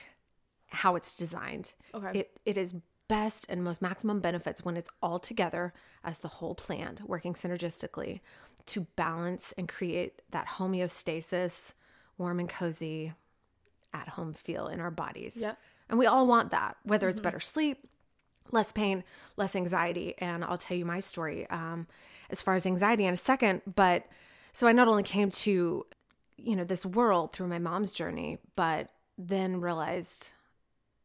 how 0.68 0.96
it's 0.96 1.14
designed. 1.14 1.74
Okay. 1.94 2.20
It 2.20 2.40
it 2.44 2.56
is 2.56 2.74
best 3.08 3.46
and 3.48 3.62
most 3.62 3.80
maximum 3.80 4.20
benefits 4.20 4.64
when 4.64 4.76
it's 4.76 4.90
all 5.00 5.18
together 5.18 5.72
as 6.02 6.18
the 6.18 6.28
whole 6.28 6.54
plant 6.54 7.08
working 7.08 7.34
synergistically 7.34 8.20
to 8.66 8.82
balance 8.96 9.54
and 9.56 9.68
create 9.68 10.22
that 10.30 10.46
homeostasis, 10.46 11.74
warm 12.18 12.40
and 12.40 12.48
cozy, 12.48 13.12
at 13.92 14.08
home 14.08 14.34
feel 14.34 14.68
in 14.68 14.80
our 14.80 14.90
bodies. 14.90 15.36
Yeah. 15.36 15.54
And 15.88 15.98
we 15.98 16.06
all 16.06 16.26
want 16.26 16.50
that, 16.50 16.76
whether 16.82 17.08
it's 17.08 17.18
mm-hmm. 17.18 17.24
better 17.24 17.40
sleep, 17.40 17.86
less 18.50 18.72
pain, 18.72 19.04
less 19.36 19.56
anxiety. 19.56 20.14
And 20.18 20.44
I'll 20.44 20.58
tell 20.58 20.76
you 20.76 20.84
my 20.84 21.00
story 21.00 21.48
um, 21.50 21.86
as 22.30 22.42
far 22.42 22.54
as 22.54 22.66
anxiety 22.66 23.04
in 23.04 23.14
a 23.14 23.16
second. 23.16 23.62
But 23.74 24.06
so 24.52 24.66
I 24.66 24.72
not 24.72 24.88
only 24.88 25.02
came 25.02 25.30
to, 25.30 25.86
you 26.36 26.56
know, 26.56 26.64
this 26.64 26.84
world 26.84 27.32
through 27.32 27.48
my 27.48 27.58
mom's 27.58 27.92
journey, 27.92 28.38
but 28.56 28.90
then 29.16 29.60
realized 29.60 30.30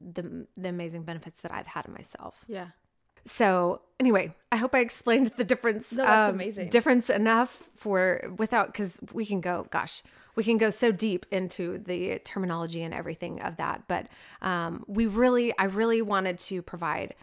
the 0.02 0.48
the 0.58 0.70
amazing 0.70 1.04
benefits 1.04 1.42
that 1.42 1.54
I've 1.54 1.68
had 1.68 1.86
in 1.86 1.94
myself. 1.94 2.44
Yeah. 2.48 2.68
So 3.26 3.82
anyway, 4.00 4.34
I 4.52 4.58
hope 4.58 4.76
I 4.76 4.80
explained 4.80 5.32
the 5.38 5.44
difference. 5.44 5.92
No, 5.92 6.04
that's 6.04 6.30
um, 6.30 6.36
amazing. 6.36 6.70
Difference 6.70 7.10
enough 7.10 7.64
for 7.76 8.34
without 8.38 8.68
because 8.68 9.00
we 9.14 9.26
can 9.26 9.42
go. 9.42 9.68
Gosh, 9.70 10.04
we 10.36 10.44
can 10.44 10.58
go 10.58 10.70
so 10.70 10.92
deep 10.92 11.26
into 11.32 11.78
the 11.78 12.20
terminology 12.20 12.84
and 12.84 12.94
everything 12.94 13.42
of 13.42 13.58
that. 13.58 13.84
But 13.88 14.08
um, 14.42 14.84
we 14.88 15.06
really, 15.06 15.58
I 15.58 15.66
really 15.66 16.02
wanted 16.02 16.40
to 16.40 16.62
provide 16.62 17.16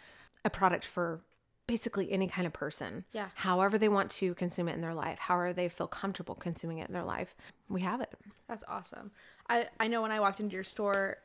a 0.44 0.51
product 0.51 0.84
for 0.84 1.20
basically 1.66 2.11
any 2.11 2.28
kind 2.28 2.46
of 2.46 2.53
person. 2.53 3.05
Yeah. 3.12 3.28
However 3.34 3.76
they 3.78 3.88
want 3.88 4.11
to 4.12 4.34
consume 4.34 4.68
it 4.68 4.74
in 4.74 4.80
their 4.80 4.94
life, 4.94 5.18
however 5.18 5.53
they 5.53 5.68
feel 5.68 5.86
comfortable 5.86 6.34
consuming 6.34 6.78
it 6.78 6.88
in 6.88 6.94
their 6.94 7.05
life, 7.05 7.34
we 7.68 7.82
have 7.82 8.01
it. 8.01 8.12
That's 8.49 8.64
awesome. 8.66 9.11
I 9.49 9.66
I 9.78 9.88
know 9.88 10.03
when 10.03 10.11
I 10.11 10.20
walked 10.20 10.40
into 10.40 10.55
your 10.55 10.64
store, 10.64 11.18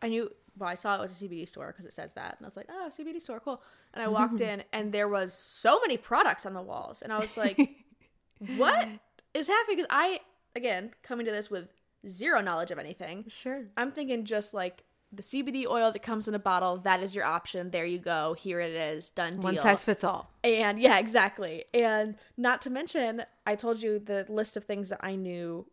I 0.00 0.08
knew 0.08 0.30
well, 0.58 0.68
I 0.68 0.74
saw 0.74 0.96
it 0.96 1.00
was 1.00 1.22
a 1.22 1.24
CBD 1.24 1.48
store 1.48 1.68
because 1.68 1.86
it 1.86 1.92
says 1.92 2.12
that, 2.12 2.36
and 2.38 2.44
I 2.44 2.48
was 2.48 2.56
like, 2.56 2.68
oh, 2.70 2.88
CBD 2.90 3.20
store, 3.20 3.40
cool. 3.40 3.62
And 3.94 4.02
I 4.02 4.08
walked 4.08 4.34
mm-hmm. 4.34 4.60
in, 4.60 4.64
and 4.72 4.92
there 4.92 5.08
was 5.08 5.32
so 5.32 5.80
many 5.80 5.96
products 5.96 6.46
on 6.46 6.54
the 6.54 6.62
walls, 6.62 7.02
and 7.02 7.12
I 7.12 7.18
was 7.18 7.36
like, 7.36 7.58
what 8.56 8.88
is 9.34 9.48
happening? 9.48 9.76
Because 9.76 9.86
I, 9.90 10.20
again, 10.54 10.92
coming 11.02 11.26
to 11.26 11.32
this 11.32 11.50
with 11.50 11.72
zero 12.06 12.40
knowledge 12.40 12.70
of 12.70 12.78
anything, 12.78 13.24
Sure. 13.28 13.64
I'm 13.76 13.92
thinking 13.92 14.24
just 14.24 14.52
like 14.52 14.84
the 15.12 15.22
CBD 15.22 15.66
oil 15.66 15.92
that 15.92 16.02
comes 16.02 16.26
in 16.26 16.34
a 16.34 16.38
bottle. 16.38 16.78
That 16.78 17.02
is 17.02 17.14
your 17.14 17.24
option. 17.24 17.70
There 17.70 17.84
you 17.84 17.98
go. 17.98 18.34
Here 18.38 18.60
it 18.60 18.72
is. 18.72 19.10
Done 19.10 19.34
deal. 19.34 19.42
One 19.42 19.58
size 19.58 19.84
fits 19.84 20.04
all. 20.04 20.30
And 20.42 20.80
yeah, 20.80 20.98
exactly. 20.98 21.64
And 21.74 22.16
not 22.36 22.62
to 22.62 22.70
mention, 22.70 23.24
I 23.46 23.54
told 23.54 23.82
you 23.82 23.98
the 23.98 24.24
list 24.28 24.56
of 24.56 24.64
things 24.64 24.88
that 24.88 25.00
I 25.02 25.16
knew 25.16 25.66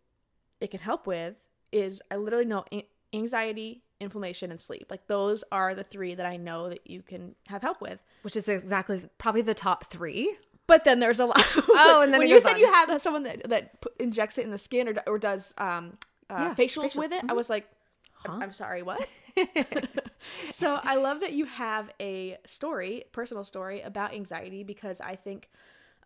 it 0.60 0.72
could 0.72 0.82
help 0.82 1.08
with 1.08 1.36
is 1.72 2.02
I 2.12 2.18
literally 2.18 2.46
know 2.46 2.66
anxiety, 3.14 3.84
inflammation, 4.00 4.52
and 4.52 4.60
sleep. 4.60 4.88
Like 4.89 5.08
those 5.08 5.43
are 5.52 5.74
the 5.76 5.84
three 5.84 6.16
that 6.16 6.26
I 6.26 6.38
know 6.38 6.70
that 6.70 6.89
you 6.89 7.02
can 7.02 7.36
have 7.47 7.62
help 7.62 7.82
with. 7.82 8.02
Which 8.22 8.36
is 8.36 8.47
exactly 8.47 9.04
probably 9.18 9.41
the 9.41 9.54
top 9.54 9.86
three. 9.86 10.36
But 10.68 10.84
then 10.84 11.00
there's 11.00 11.20
a 11.20 11.26
lot. 11.26 11.43
Oh, 11.70 12.02
and 12.04 12.14
then 12.14 12.20
when 12.20 12.30
you 12.30 12.39
said 12.39 12.54
on. 12.54 12.60
you 12.60 12.68
had 12.68 12.97
someone 13.00 13.24
that, 13.24 13.50
that 13.50 13.84
injects 14.00 14.38
it 14.38 14.45
in 14.45 14.52
the 14.52 14.58
skin 14.58 14.88
or, 14.88 14.93
or 15.08 15.18
does 15.18 15.54
um, 15.58 15.97
uh, 16.30 16.36
Yeah, 16.39 16.56
facials, 16.56 16.93
facials. 16.93 16.95
with 16.95 17.12
it, 17.12 17.24
I 17.28 17.34
was 17.34 17.50
like, 17.50 17.68
I'm- 18.28 18.41
I'm 18.43 18.54
sorry, 18.54 18.84
what? 18.84 19.08
so 20.52 20.80
I 20.84 20.95
love 20.95 21.22
that 21.22 21.34
you 21.34 21.45
have 21.45 21.89
a 22.00 22.38
story, 22.45 23.06
personal 23.12 23.43
story 23.43 23.82
about 23.82 24.14
anxiety 24.14 24.64
because 24.64 25.02
I 25.02 25.16
think 25.16 25.50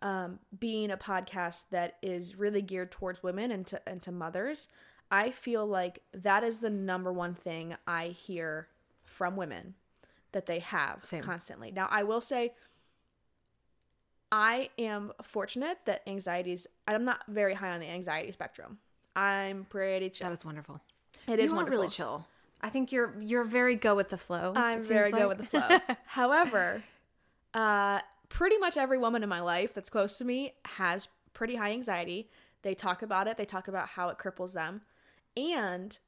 um, 0.02 0.38
being 0.58 0.90
a 0.90 0.96
podcast 0.96 1.64
that 1.70 1.96
is 2.02 2.38
really 2.38 2.62
geared 2.62 2.90
towards 2.90 3.22
women 3.22 3.50
and 3.50 3.66
to 3.68 3.80
and 3.88 4.02
to 4.02 4.12
mothers, 4.12 4.68
I 5.14 5.30
feel 5.30 5.64
like 5.64 6.00
that 6.12 6.42
is 6.42 6.58
the 6.58 6.70
number 6.70 7.12
one 7.12 7.34
thing 7.34 7.76
I 7.86 8.08
hear 8.08 8.66
from 9.04 9.36
women 9.36 9.74
that 10.32 10.46
they 10.46 10.58
have 10.58 11.04
Same. 11.04 11.22
constantly. 11.22 11.70
Now 11.70 11.86
I 11.88 12.02
will 12.02 12.20
say 12.20 12.52
I 14.32 14.70
am 14.76 15.12
fortunate 15.22 15.78
that 15.84 16.02
anxieties 16.08 16.66
I'm 16.88 17.04
not 17.04 17.22
very 17.28 17.54
high 17.54 17.70
on 17.70 17.78
the 17.78 17.88
anxiety 17.88 18.32
spectrum. 18.32 18.78
I'm 19.14 19.66
pretty 19.70 20.10
chill. 20.10 20.28
That 20.28 20.36
is 20.36 20.44
wonderful. 20.44 20.80
It 21.28 21.38
is 21.38 21.44
you 21.44 21.52
are 21.52 21.56
wonderful. 21.58 21.78
really 21.78 21.90
chill. 21.90 22.26
I 22.60 22.68
think 22.70 22.90
you're 22.90 23.14
you're 23.20 23.44
very 23.44 23.76
go 23.76 23.94
with 23.94 24.08
the 24.08 24.18
flow. 24.18 24.52
I'm 24.56 24.82
very 24.82 25.12
like. 25.12 25.28
with 25.28 25.38
the 25.38 25.46
flow. 25.46 25.78
However, 26.06 26.82
uh, 27.54 28.00
pretty 28.28 28.58
much 28.58 28.76
every 28.76 28.98
woman 28.98 29.22
in 29.22 29.28
my 29.28 29.42
life 29.42 29.74
that's 29.74 29.90
close 29.90 30.18
to 30.18 30.24
me 30.24 30.54
has 30.64 31.06
pretty 31.34 31.54
high 31.54 31.70
anxiety. 31.70 32.28
They 32.62 32.74
talk 32.74 33.02
about 33.02 33.28
it, 33.28 33.36
they 33.36 33.44
talk 33.44 33.68
about 33.68 33.90
how 33.90 34.08
it 34.08 34.18
cripples 34.18 34.54
them. 34.54 34.80
And 35.36 35.98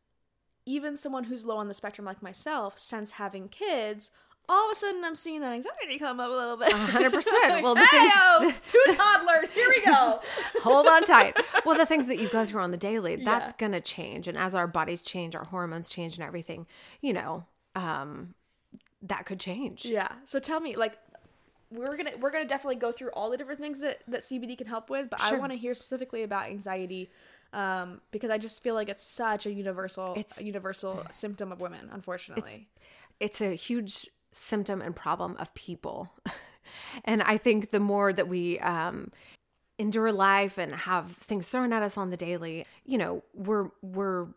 even 0.65 0.97
someone 0.97 1.25
who's 1.25 1.45
low 1.45 1.57
on 1.57 1.69
the 1.69 1.75
spectrum, 1.75 2.05
like 2.05 2.23
myself, 2.23 2.79
since 2.79 3.13
having 3.13 3.49
kids, 3.49 4.11
all 4.49 4.67
of 4.67 4.73
a 4.73 4.75
sudden 4.75 5.05
I'm 5.05 5.15
seeing 5.17 5.41
that 5.41 5.53
anxiety 5.53 5.99
come 5.99 6.21
up 6.21 6.29
a 6.31 6.33
little 6.33 6.57
bit. 6.57 6.71
100%. 6.73 7.63
Well, 7.63 7.75
the 7.75 7.87
things- 7.87 8.55
two 8.71 8.95
toddlers, 8.95 9.51
here 9.51 9.69
we 9.69 9.85
go. 9.85 10.21
Hold 10.63 10.87
on 10.87 11.05
tight. 11.05 11.37
Well, 11.65 11.77
the 11.77 11.87
things 11.87 12.07
that 12.09 12.19
you 12.21 12.29
go 12.29 12.45
through 12.45 12.63
on 12.63 12.71
the 12.71 12.77
daily, 12.77 13.17
that's 13.17 13.53
Yeah. 13.53 13.57
gonna 13.59 13.81
change. 13.81 14.29
And 14.29 14.37
as 14.39 14.55
our 14.55 14.67
bodies 14.67 15.03
change, 15.03 15.35
our 15.35 15.45
hormones 15.45 15.89
change 15.89 16.17
and 16.17 16.25
everything, 16.27 16.67
you 17.01 17.13
know, 17.13 17.45
um, 17.75 18.35
that 19.03 19.27
could 19.27 19.41
change. 19.41 19.85
Yeah. 19.85 20.09
So 20.25 20.39
tell 20.39 20.61
me, 20.61 20.77
like, 20.77 20.97
we're 21.71 21.97
gonna 21.97 22.13
we're 22.21 22.31
gonna 22.31 22.45
definitely 22.47 22.77
go 22.77 22.93
through 22.93 23.11
all 23.11 23.29
the 23.31 23.37
different 23.37 23.61
things 23.61 23.81
that 23.81 24.01
that 24.07 24.21
CBD 24.21 24.57
can 24.57 24.69
help 24.69 24.89
with, 24.89 25.11
but 25.11 25.21
I 25.21 25.35
want 25.35 25.51
to 25.53 25.59
hear 25.59 25.75
specifically 25.75 26.23
about 26.23 26.47
anxiety, 26.49 27.11
um, 27.53 28.01
because 28.11 28.31
I 28.31 28.39
just 28.39 28.63
feel 28.63 28.75
like 28.75 28.89
it's 28.89 29.03
such 29.03 29.47
a 29.47 29.53
universal 29.53 30.13
It's- 30.17 30.41
a 30.41 30.45
universal 30.45 31.07
symptom 31.11 31.53
of 31.53 31.61
women, 31.61 31.89
unfortunately. 31.93 32.69
it's 33.21 33.41
a 33.41 33.55
huge 33.55 34.09
symptom 34.33 34.83
and 34.83 34.95
problem 34.95 35.37
of 35.39 35.53
people. 35.55 36.13
and 37.05 37.23
I 37.23 37.39
think 37.39 37.71
the 37.71 37.81
more 37.81 38.13
that 38.13 38.29
we 38.29 38.59
um, 38.61 39.13
endure 39.79 40.13
life 40.13 40.59
and 40.59 40.75
have 40.75 41.13
things 41.13 41.47
thrown 41.47 41.73
at 41.73 41.83
us 41.83 41.97
on 41.97 42.11
the 42.11 42.17
daily, 42.17 42.67
you 42.85 42.99
know, 42.99 43.23
we're 43.35 43.71
we're 43.83 44.29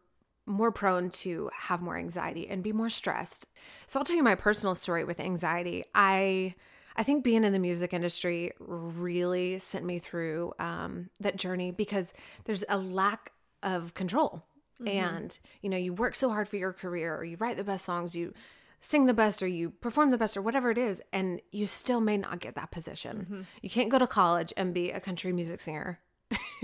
more 0.46 0.72
prone 0.72 1.12
to 1.12 1.50
have 1.54 1.80
more 1.82 1.96
anxiety 1.96 2.48
and 2.48 2.64
be 2.64 2.74
more 2.74 2.90
stressed. 2.90 3.46
So 3.86 4.00
I'll 4.00 4.04
tell 4.06 4.16
you 4.16 4.24
my 4.24 4.34
personal 4.36 4.74
story 4.74 5.04
with 5.04 5.20
anxiety. 5.20 5.84
I 5.94 6.56
I 7.00 7.04
think 7.04 7.24
being 7.24 7.46
in 7.46 7.54
the 7.54 7.60
music 7.60 7.94
industry 7.94 8.52
really 8.60 9.58
sent 9.58 9.86
me 9.86 10.00
through 10.00 10.54
um, 10.60 11.10
that 11.22 11.38
journey 11.38 11.72
because 11.72 12.14
there's 12.44 12.66
a 12.68 12.78
lack 12.78 13.32
of 13.64 13.94
control. 13.94 14.44
And, 14.86 15.38
you 15.62 15.70
know, 15.70 15.78
you 15.78 15.94
work 15.94 16.14
so 16.14 16.30
hard 16.30 16.48
for 16.48 16.58
your 16.58 16.74
career, 16.74 17.16
or 17.16 17.24
you 17.24 17.38
write 17.38 17.58
the 17.58 17.64
best 17.64 17.86
songs, 17.86 18.16
you 18.16 18.34
sing 18.82 19.06
the 19.08 19.14
best, 19.14 19.42
or 19.42 19.48
you 19.48 19.72
perform 19.72 20.12
the 20.12 20.18
best, 20.18 20.36
or 20.36 20.42
whatever 20.42 20.72
it 20.72 20.78
is, 20.78 21.02
and 21.12 21.42
you 21.52 21.68
still 21.68 22.02
may 22.02 22.18
not 22.18 22.40
get 22.40 22.56
that 22.56 22.72
position. 22.72 23.46
You 23.62 23.70
can't 23.70 23.90
go 23.90 23.98
to 23.98 24.08
college 24.08 24.54
and 24.56 24.74
be 24.74 24.92
a 24.92 25.00
country 25.00 25.34
music 25.34 25.62
singer 25.62 26.00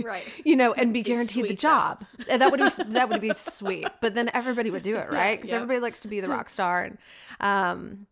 right. 0.03 0.23
you 0.45 0.55
know, 0.55 0.73
and 0.73 0.93
be 0.93 1.01
guaranteed 1.01 1.47
the 1.47 1.55
job. 1.55 2.05
And 2.29 2.41
That 2.41 2.51
would 2.51 2.59
be 2.59 2.83
that 2.93 3.09
would 3.09 3.21
be 3.21 3.33
sweet. 3.33 3.87
But 4.01 4.15
then 4.15 4.29
everybody 4.33 4.71
would 4.71 4.83
do 4.83 4.95
it, 4.97 5.11
right? 5.11 5.39
Because 5.39 5.53
everybody 5.53 5.79
likes 5.79 5.99
to 6.01 6.07
be 6.07 6.19
the 6.19 6.29
rock 6.35 6.49
star. 6.49 6.83
And 6.83 6.97
um, 7.39 8.07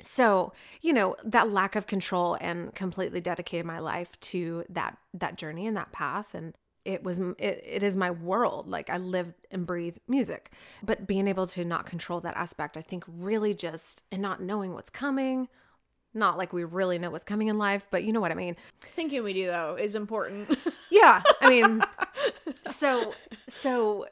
so 0.00 0.52
you 0.80 0.92
know 0.92 1.16
that 1.24 1.50
lack 1.50 1.76
of 1.76 1.86
control 1.86 2.36
and 2.40 2.74
completely 2.74 3.20
dedicated 3.20 3.66
my 3.66 3.78
life 3.78 4.18
to 4.20 4.64
that 4.68 4.96
that 5.14 5.36
journey 5.36 5.66
and 5.66 5.76
that 5.76 5.92
path 5.92 6.34
and. 6.34 6.54
It 6.84 7.02
was 7.02 7.18
it, 7.18 7.64
it 7.66 7.82
is 7.82 7.96
my 7.96 8.12
world. 8.12 8.68
Like 8.68 8.90
I 8.90 8.98
live 8.98 9.34
and 9.50 9.66
breathe 9.66 9.96
music. 10.06 10.52
But 10.84 11.04
being 11.04 11.26
able 11.26 11.48
to 11.48 11.64
not 11.64 11.84
control 11.84 12.20
that 12.20 12.36
aspect, 12.36 12.76
I 12.76 12.80
think 12.80 13.02
really 13.08 13.54
just 13.54 14.04
and 14.12 14.22
not 14.22 14.40
knowing 14.40 14.72
what's 14.72 14.88
coming, 14.88 15.48
not 16.16 16.38
like 16.38 16.52
we 16.52 16.64
really 16.64 16.98
know 16.98 17.10
what's 17.10 17.24
coming 17.24 17.48
in 17.48 17.58
life, 17.58 17.86
but 17.90 18.02
you 18.02 18.12
know 18.12 18.20
what 18.20 18.32
I 18.32 18.34
mean. 18.34 18.56
Thinking 18.80 19.22
we 19.22 19.32
do 19.32 19.46
though 19.46 19.76
is 19.78 19.94
important. 19.94 20.58
Yeah, 20.90 21.22
I 21.40 21.48
mean, 21.48 21.82
so 22.68 23.14
so 23.48 24.06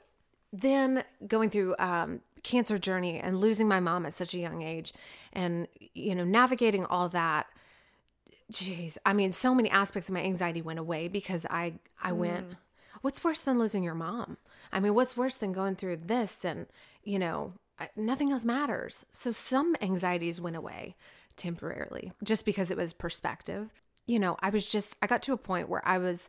then 0.61 1.03
going 1.27 1.51
through 1.51 1.75
um, 1.79 2.21
cancer 2.43 2.79
journey 2.79 3.19
and 3.19 3.39
losing 3.39 3.67
my 3.67 3.81
mom 3.81 4.07
at 4.07 4.13
such 4.13 4.35
a 4.35 4.39
young 4.39 4.63
age, 4.63 4.95
and 5.33 5.67
you 5.95 6.15
know 6.15 6.25
navigating 6.25 6.87
all 6.87 7.09
that. 7.11 7.47
Jeez, 8.53 8.99
I 9.05 9.15
mean, 9.15 9.33
so 9.33 9.55
many 9.55 9.71
aspects 9.71 10.09
of 10.09 10.15
my 10.15 10.23
anxiety 10.23 10.63
went 10.63 10.79
away 10.79 11.09
because 11.09 11.45
I 11.51 11.75
I 12.01 12.13
went. 12.13 12.57
What's 13.01 13.23
worse 13.23 13.41
than 13.41 13.59
losing 13.59 13.83
your 13.83 13.95
mom? 13.95 14.39
I 14.73 14.81
mean, 14.81 14.95
what's 14.95 15.17
worse 15.17 15.37
than 15.37 15.53
going 15.53 15.77
through 15.77 15.99
this 16.07 16.45
and 16.45 16.67
you 17.03 17.19
know 17.19 17.55
nothing 17.97 18.31
else 18.33 18.45
matters. 18.45 19.05
So 19.13 19.33
some 19.33 19.75
anxieties 19.83 20.41
went 20.41 20.57
away 20.57 20.97
temporarily 21.37 22.13
just 22.23 22.45
because 22.45 22.71
it 22.71 22.77
was 22.77 22.93
perspective. 22.93 23.83
You 24.07 24.19
know, 24.19 24.37
I 24.41 24.51
was 24.51 24.69
just 24.69 24.97
I 25.03 25.07
got 25.07 25.23
to 25.23 25.33
a 25.33 25.39
point 25.39 25.69
where 25.69 25.87
I 25.87 25.99
was 25.99 26.29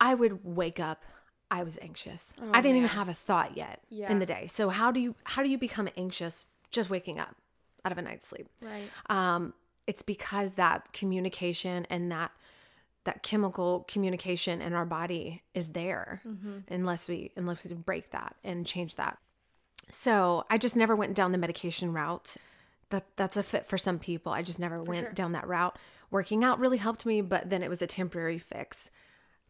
I 0.00 0.14
would 0.14 0.44
wake 0.44 0.80
up 0.80 1.04
I 1.50 1.62
was 1.62 1.78
anxious. 1.80 2.34
I 2.52 2.60
didn't 2.60 2.78
even 2.78 2.88
have 2.90 3.08
a 3.08 3.14
thought 3.14 3.56
yet 3.56 3.80
Yeah. 3.88 4.10
in 4.10 4.18
the 4.18 4.26
day. 4.26 4.46
So 4.48 4.68
how 4.68 4.90
do 4.90 5.00
you 5.00 5.14
how 5.24 5.42
do 5.42 5.48
you 5.48 5.58
become 5.58 5.88
anxious 5.96 6.44
just 6.70 6.90
waking 6.90 7.18
up 7.20 7.34
out 7.84 7.92
of 7.92 7.98
a 7.98 8.02
night's 8.02 8.26
sleep? 8.26 8.48
right. 8.60 8.88
Um 9.08 9.54
it's 9.86 10.02
because 10.02 10.52
that 10.52 10.92
communication 10.92 11.86
and 11.90 12.10
that 12.10 12.32
that 13.04 13.22
chemical 13.22 13.84
communication 13.86 14.60
in 14.60 14.72
our 14.72 14.84
body 14.84 15.42
is 15.54 15.68
there 15.68 16.20
unless 16.68 17.06
we 17.08 17.30
unless 17.36 17.64
we 17.64 17.72
break 17.74 18.10
that 18.10 18.34
and 18.42 18.66
change 18.66 18.96
that. 18.96 19.18
So 19.88 20.44
I 20.50 20.58
just 20.58 20.74
never 20.74 20.96
went 20.96 21.14
down 21.14 21.30
the 21.32 21.38
medication 21.38 21.92
route. 21.92 22.36
That 22.90 23.04
that's 23.16 23.36
a 23.36 23.42
fit 23.44 23.66
for 23.68 23.78
some 23.78 23.98
people. 24.00 24.32
I 24.32 24.42
just 24.42 24.58
never 24.58 24.82
went 24.82 25.06
sure. 25.06 25.12
down 25.12 25.32
that 25.32 25.46
route. 25.46 25.78
Working 26.10 26.42
out 26.44 26.58
really 26.58 26.78
helped 26.78 27.06
me, 27.06 27.20
but 27.20 27.50
then 27.50 27.62
it 27.62 27.70
was 27.70 27.82
a 27.82 27.86
temporary 27.86 28.38
fix. 28.38 28.90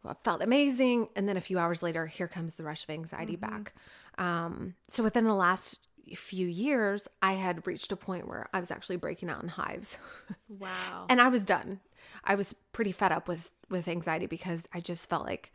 I 0.09 0.15
felt 0.23 0.41
amazing, 0.41 1.09
and 1.15 1.27
then 1.27 1.37
a 1.37 1.41
few 1.41 1.59
hours 1.59 1.83
later, 1.83 2.05
here 2.05 2.27
comes 2.27 2.55
the 2.55 2.63
rush 2.63 2.83
of 2.83 2.89
anxiety 2.89 3.35
back. 3.35 3.73
Um, 4.17 4.75
so 4.87 5.03
within 5.03 5.25
the 5.25 5.33
last 5.33 5.79
few 6.15 6.47
years, 6.47 7.07
I 7.21 7.33
had 7.33 7.67
reached 7.67 7.91
a 7.91 7.97
point 7.97 8.27
where 8.27 8.47
I 8.53 8.59
was 8.59 8.71
actually 8.71 8.95
breaking 8.97 9.29
out 9.29 9.43
in 9.43 9.49
hives. 9.49 9.97
Wow. 10.49 11.05
and 11.09 11.21
I 11.21 11.27
was 11.29 11.41
done. 11.41 11.81
I 12.23 12.35
was 12.35 12.55
pretty 12.71 12.91
fed 12.91 13.11
up 13.11 13.27
with 13.27 13.51
with 13.69 13.87
anxiety 13.87 14.25
because 14.27 14.67
I 14.73 14.79
just 14.79 15.09
felt 15.09 15.25
like 15.25 15.51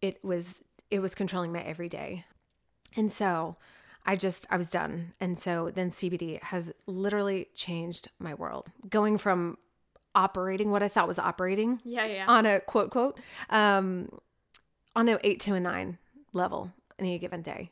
it 0.00 0.24
was 0.24 0.62
it 0.90 1.00
was 1.00 1.14
controlling 1.14 1.52
my 1.52 1.62
everyday. 1.62 2.24
And 2.96 3.10
so 3.10 3.56
I 4.06 4.16
just 4.16 4.46
I 4.50 4.56
was 4.56 4.70
done. 4.70 5.12
And 5.20 5.36
so 5.36 5.70
then 5.74 5.90
CBD 5.90 6.42
has 6.42 6.72
literally 6.86 7.48
changed 7.54 8.08
my 8.18 8.34
world. 8.34 8.70
Going 8.88 9.18
from 9.18 9.58
operating 10.14 10.70
what 10.70 10.82
I 10.82 10.88
thought 10.88 11.06
was 11.08 11.18
operating 11.18 11.80
yeah, 11.84 12.04
yeah. 12.06 12.24
on 12.26 12.46
a 12.46 12.60
quote 12.60 12.90
quote 12.90 13.18
um 13.50 14.08
on 14.96 15.08
a 15.08 15.18
8 15.22 15.38
to 15.40 15.54
a 15.54 15.60
9 15.60 15.98
level 16.32 16.72
any 16.98 17.18
given 17.18 17.42
day. 17.42 17.70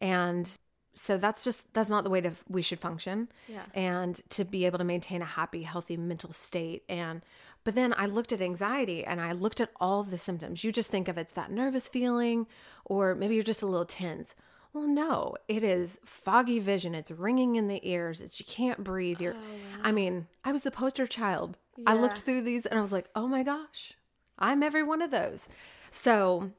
And 0.00 0.48
so 0.94 1.16
that's 1.16 1.42
just 1.44 1.72
that's 1.74 1.88
not 1.90 2.04
the 2.04 2.10
way 2.10 2.20
to 2.20 2.32
we 2.48 2.60
should 2.62 2.78
function 2.80 3.28
Yeah. 3.48 3.62
and 3.74 4.20
to 4.30 4.44
be 4.44 4.66
able 4.66 4.78
to 4.78 4.84
maintain 4.84 5.22
a 5.22 5.26
happy 5.26 5.62
healthy 5.62 5.96
mental 5.96 6.32
state 6.34 6.82
and 6.86 7.22
but 7.64 7.74
then 7.74 7.94
i 7.96 8.04
looked 8.04 8.30
at 8.30 8.42
anxiety 8.42 9.02
and 9.02 9.18
i 9.18 9.32
looked 9.32 9.62
at 9.62 9.70
all 9.80 10.02
the 10.02 10.18
symptoms 10.18 10.64
you 10.64 10.70
just 10.70 10.90
think 10.90 11.08
of 11.08 11.16
it's 11.16 11.32
that 11.32 11.50
nervous 11.50 11.88
feeling 11.88 12.46
or 12.84 13.14
maybe 13.14 13.32
you're 13.34 13.42
just 13.42 13.62
a 13.62 13.66
little 13.66 13.86
tense 13.86 14.34
Well, 14.74 14.86
no, 14.86 15.36
it 15.48 15.62
is 15.64 15.98
foggy 16.04 16.58
vision. 16.58 16.94
It's 16.94 17.10
ringing 17.10 17.56
in 17.56 17.68
the 17.68 17.80
ears. 17.86 18.20
It's 18.22 18.40
you 18.40 18.46
can't 18.46 18.82
breathe. 18.82 19.20
You're, 19.20 19.34
Oh, 19.34 19.82
I 19.82 19.92
mean, 19.92 20.26
I 20.44 20.50
was 20.52 20.62
the 20.62 20.70
poster 20.70 21.06
child. 21.06 21.58
I 21.86 21.94
looked 21.94 22.18
through 22.20 22.42
these 22.42 22.66
and 22.66 22.78
I 22.78 22.82
was 22.82 22.92
like, 22.92 23.08
oh 23.14 23.26
my 23.26 23.42
gosh, 23.42 23.94
I'm 24.38 24.62
every 24.62 24.82
one 24.82 25.02
of 25.02 25.10
those. 25.10 25.48
So 25.90 26.50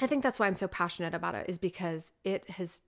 I 0.00 0.06
think 0.06 0.22
that's 0.22 0.38
why 0.38 0.46
I'm 0.46 0.54
so 0.54 0.68
passionate 0.68 1.14
about 1.14 1.34
it 1.34 1.48
is 1.48 1.58
because 1.58 2.12
it 2.24 2.48
has 2.50 2.80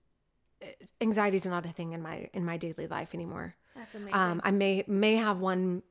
anxiety 1.01 1.37
is 1.37 1.45
not 1.45 1.65
a 1.65 1.69
thing 1.69 1.93
in 1.93 2.01
my 2.01 2.29
in 2.33 2.45
my 2.45 2.57
daily 2.57 2.87
life 2.87 3.13
anymore. 3.13 3.55
That's 3.75 3.95
amazing. 3.95 4.19
Um, 4.19 4.41
I 4.43 4.51
may 4.51 4.83
may 4.87 5.15
have 5.15 5.39
one 5.39 5.83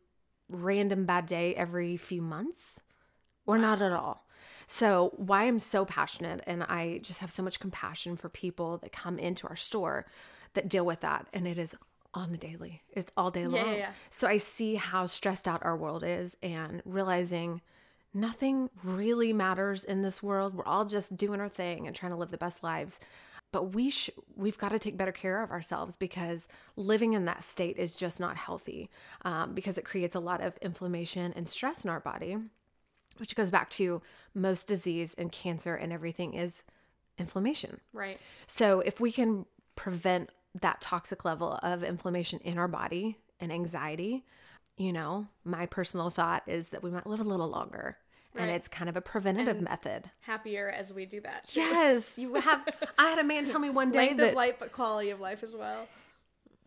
random 0.49 1.07
bad 1.07 1.27
day 1.27 1.55
every 1.55 1.97
few 1.97 2.23
months, 2.23 2.81
or 3.47 3.59
not 3.59 3.81
at 3.83 3.93
all. 3.93 4.27
So 4.67 5.13
why 5.17 5.45
I'm 5.45 5.61
so 5.61 5.85
passionate 5.85 6.43
and 6.47 6.65
I 6.65 6.99
just 7.03 7.21
have 7.21 7.31
so 7.31 7.43
much 7.43 7.61
compassion 7.61 8.17
for 8.17 8.29
people 8.29 8.79
that 8.79 8.93
come 8.93 9.19
into 9.19 9.47
our 9.47 9.57
store 9.57 10.07
that 10.55 10.69
deal 10.69 10.85
with 10.85 11.01
that, 11.01 11.29
and 11.33 11.47
it 11.47 11.59
is 11.59 11.75
on 12.17 12.33
the 12.33 12.39
daily. 12.39 12.83
It's 12.93 13.13
all 13.17 13.31
day 13.31 13.43
Yeah, 13.43 13.47
long. 13.49 13.67
yeah, 13.73 13.75
yeah. 13.77 13.91
So 14.11 14.27
I 14.27 14.39
see 14.39 14.75
how 14.75 15.07
stressed 15.07 15.47
out 15.47 15.63
our 15.65 15.77
world 15.77 16.03
is, 16.03 16.37
and 16.43 16.83
realizing 16.85 17.61
nothing 18.15 18.71
really 18.83 19.33
matters 19.33 19.85
in 19.85 20.03
this 20.03 20.23
world. 20.23 20.55
We're 20.55 20.65
all 20.65 20.87
just 20.87 21.17
doing 21.17 21.41
our 21.41 21.49
thing 21.49 21.87
and 21.87 21.95
trying 21.95 22.13
to 22.13 22.17
live 22.19 22.31
the 22.31 22.39
best 22.39 22.63
lives. 22.63 22.99
But 23.53 23.75
we 23.75 23.91
sh- 23.91 24.11
we've 24.35 24.59
got 24.59 24.71
to 24.71 24.79
take 24.79 24.97
better 24.97 25.13
care 25.13 25.43
of 25.43 25.51
ourselves 25.51 25.97
because 25.97 26.49
living 26.75 27.13
in 27.13 27.27
that 27.27 27.45
state 27.45 27.77
is 27.79 27.95
just 27.95 28.19
not 28.19 28.37
healthy 28.37 28.91
um, 29.25 29.55
because 29.55 29.79
it 29.79 29.85
creates 29.85 30.15
a 30.15 30.21
lot 30.21 30.41
of 30.43 30.57
inflammation 30.63 31.33
and 31.37 31.47
stress 31.49 31.85
in 31.85 31.91
our 31.91 32.01
body, 32.01 32.37
which 33.19 33.37
goes 33.37 33.51
back 33.51 33.71
to 33.71 34.03
most 34.35 34.67
disease 34.67 35.15
and 35.17 35.31
cancer 35.31 35.75
and 35.77 35.93
everything 35.93 36.35
is 36.35 36.65
inflammation. 37.19 37.81
right. 37.93 38.19
So 38.47 38.81
if 38.81 39.01
we 39.01 39.13
can 39.13 39.47
prevent 39.75 40.31
that 40.61 40.81
toxic 40.81 41.25
level 41.25 41.59
of 41.63 41.83
inflammation 41.83 42.41
in 42.41 42.59
our 42.59 42.69
body 42.69 43.19
and 43.41 43.53
anxiety, 43.53 44.25
you 44.77 44.93
know, 44.93 45.27
my 45.45 45.67
personal 45.67 46.11
thought 46.11 46.43
is 46.47 46.69
that 46.69 46.83
we 46.83 46.91
might 46.91 47.07
live 47.07 47.21
a 47.21 47.25
little 47.25 47.49
longer. 47.49 47.97
And 48.35 48.49
Right. 48.49 48.55
it's 48.57 48.69
kind 48.69 48.91
of 48.91 48.97
a 48.99 49.01
preventative 49.01 49.63
method. 49.63 50.11
Happier 50.21 50.69
as 50.69 50.93
we 50.93 51.07
do 51.07 51.21
that. 51.23 51.51
Yes, 51.55 52.19
you 52.19 52.35
have. 52.35 52.69
I 52.99 53.09
had 53.09 53.19
a 53.19 53.25
man 53.25 53.47
tell 53.47 53.59
me 53.59 53.71
one 53.71 53.91
day 53.91 54.09
Length 54.09 54.17
that 54.19 54.29
of 54.31 54.35
life, 54.35 54.57
but 54.59 54.73
quality 54.73 55.09
of 55.09 55.21
life 55.21 55.43
as 55.43 55.57
well. 55.57 55.89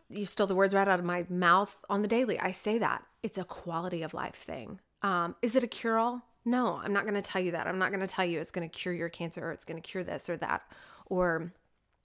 you 0.10 0.26
stole 0.26 0.48
the 0.48 0.56
words 0.56 0.74
right 0.74 0.88
out 0.88 0.98
of 1.00 1.06
my 1.06 1.28
mouth 1.30 1.78
on 1.88 2.02
the 2.02 2.08
daily. 2.08 2.40
I 2.40 2.50
say 2.50 2.80
that 2.80 3.04
it's 3.22 3.38
a 3.38 3.44
quality 3.44 4.02
of 4.02 4.16
life 4.16 4.34
thing. 4.36 4.80
Um, 5.04 5.36
is 5.44 5.56
it 5.56 5.64
a 5.64 5.68
cure 5.68 6.00
all? 6.00 6.24
No, 6.44 6.82
I'm 6.84 6.92
not 6.94 7.04
going 7.04 7.14
to 7.14 7.22
tell 7.22 7.42
you 7.42 7.52
that. 7.52 7.68
I'm 7.68 7.78
not 7.78 7.90
going 7.92 8.00
to 8.00 8.08
tell 8.08 8.26
you 8.26 8.40
it's 8.40 8.50
going 8.50 8.68
to 8.68 8.76
cure 8.76 8.94
your 8.96 9.10
cancer 9.10 9.46
or 9.48 9.52
it's 9.52 9.66
going 9.66 9.80
to 9.80 9.88
cure 9.88 10.04
this 10.04 10.28
or 10.28 10.38
that 10.38 10.64
or 11.06 11.52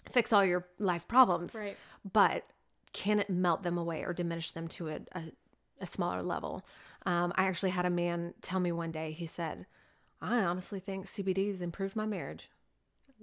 fix 0.08 0.32
all 0.32 0.44
your 0.44 0.66
life 0.78 1.06
problems. 1.08 1.54
Right. 1.54 1.76
But 2.10 2.44
can 2.92 3.18
it 3.18 3.30
melt 3.30 3.62
them 3.62 3.78
away 3.78 4.02
or 4.02 4.12
diminish 4.12 4.52
them 4.52 4.68
to 4.68 4.88
a, 4.88 5.00
a, 5.12 5.22
a 5.80 5.86
smaller 5.86 6.22
level? 6.22 6.64
Um, 7.06 7.32
I 7.36 7.46
actually 7.46 7.70
had 7.70 7.86
a 7.86 7.90
man 7.90 8.34
tell 8.40 8.60
me 8.60 8.72
one 8.72 8.90
day, 8.90 9.12
he 9.12 9.26
said, 9.26 9.66
I 10.22 10.38
honestly 10.38 10.80
think 10.80 11.06
CBD's 11.06 11.60
improved 11.60 11.96
my 11.96 12.06
marriage. 12.06 12.48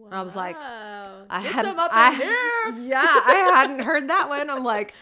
And 0.04 0.16
I 0.16 0.22
was 0.22 0.36
like, 0.36 0.56
I 0.56 1.42
in 1.92 1.92
I, 1.92 2.16
here. 2.16 2.84
yeah, 2.88 3.00
I 3.00 3.52
hadn't 3.56 3.82
heard 3.82 4.10
that 4.10 4.30
one. 4.30 4.50
I'm 4.50 4.64
like, 4.64 4.94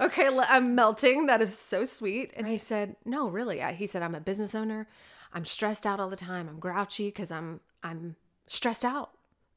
okay, 0.00 0.28
I'm 0.48 0.74
melting. 0.74 1.26
That 1.26 1.40
is 1.40 1.56
so 1.58 1.84
sweet. 1.84 2.32
And 2.36 2.46
he 2.46 2.58
said, 2.58 2.96
no, 3.04 3.28
really. 3.28 3.62
I, 3.62 3.72
he 3.72 3.86
said, 3.86 4.02
I'm 4.02 4.14
a 4.14 4.20
business 4.20 4.54
owner. 4.54 4.86
I'm 5.32 5.44
stressed 5.44 5.86
out 5.86 5.98
all 5.98 6.08
the 6.08 6.16
time. 6.16 6.48
I'm 6.48 6.60
grouchy 6.60 7.08
because 7.08 7.30
I'm 7.30 7.60
I'm 7.82 8.16
stressed 8.46 8.84
out. 8.84 9.10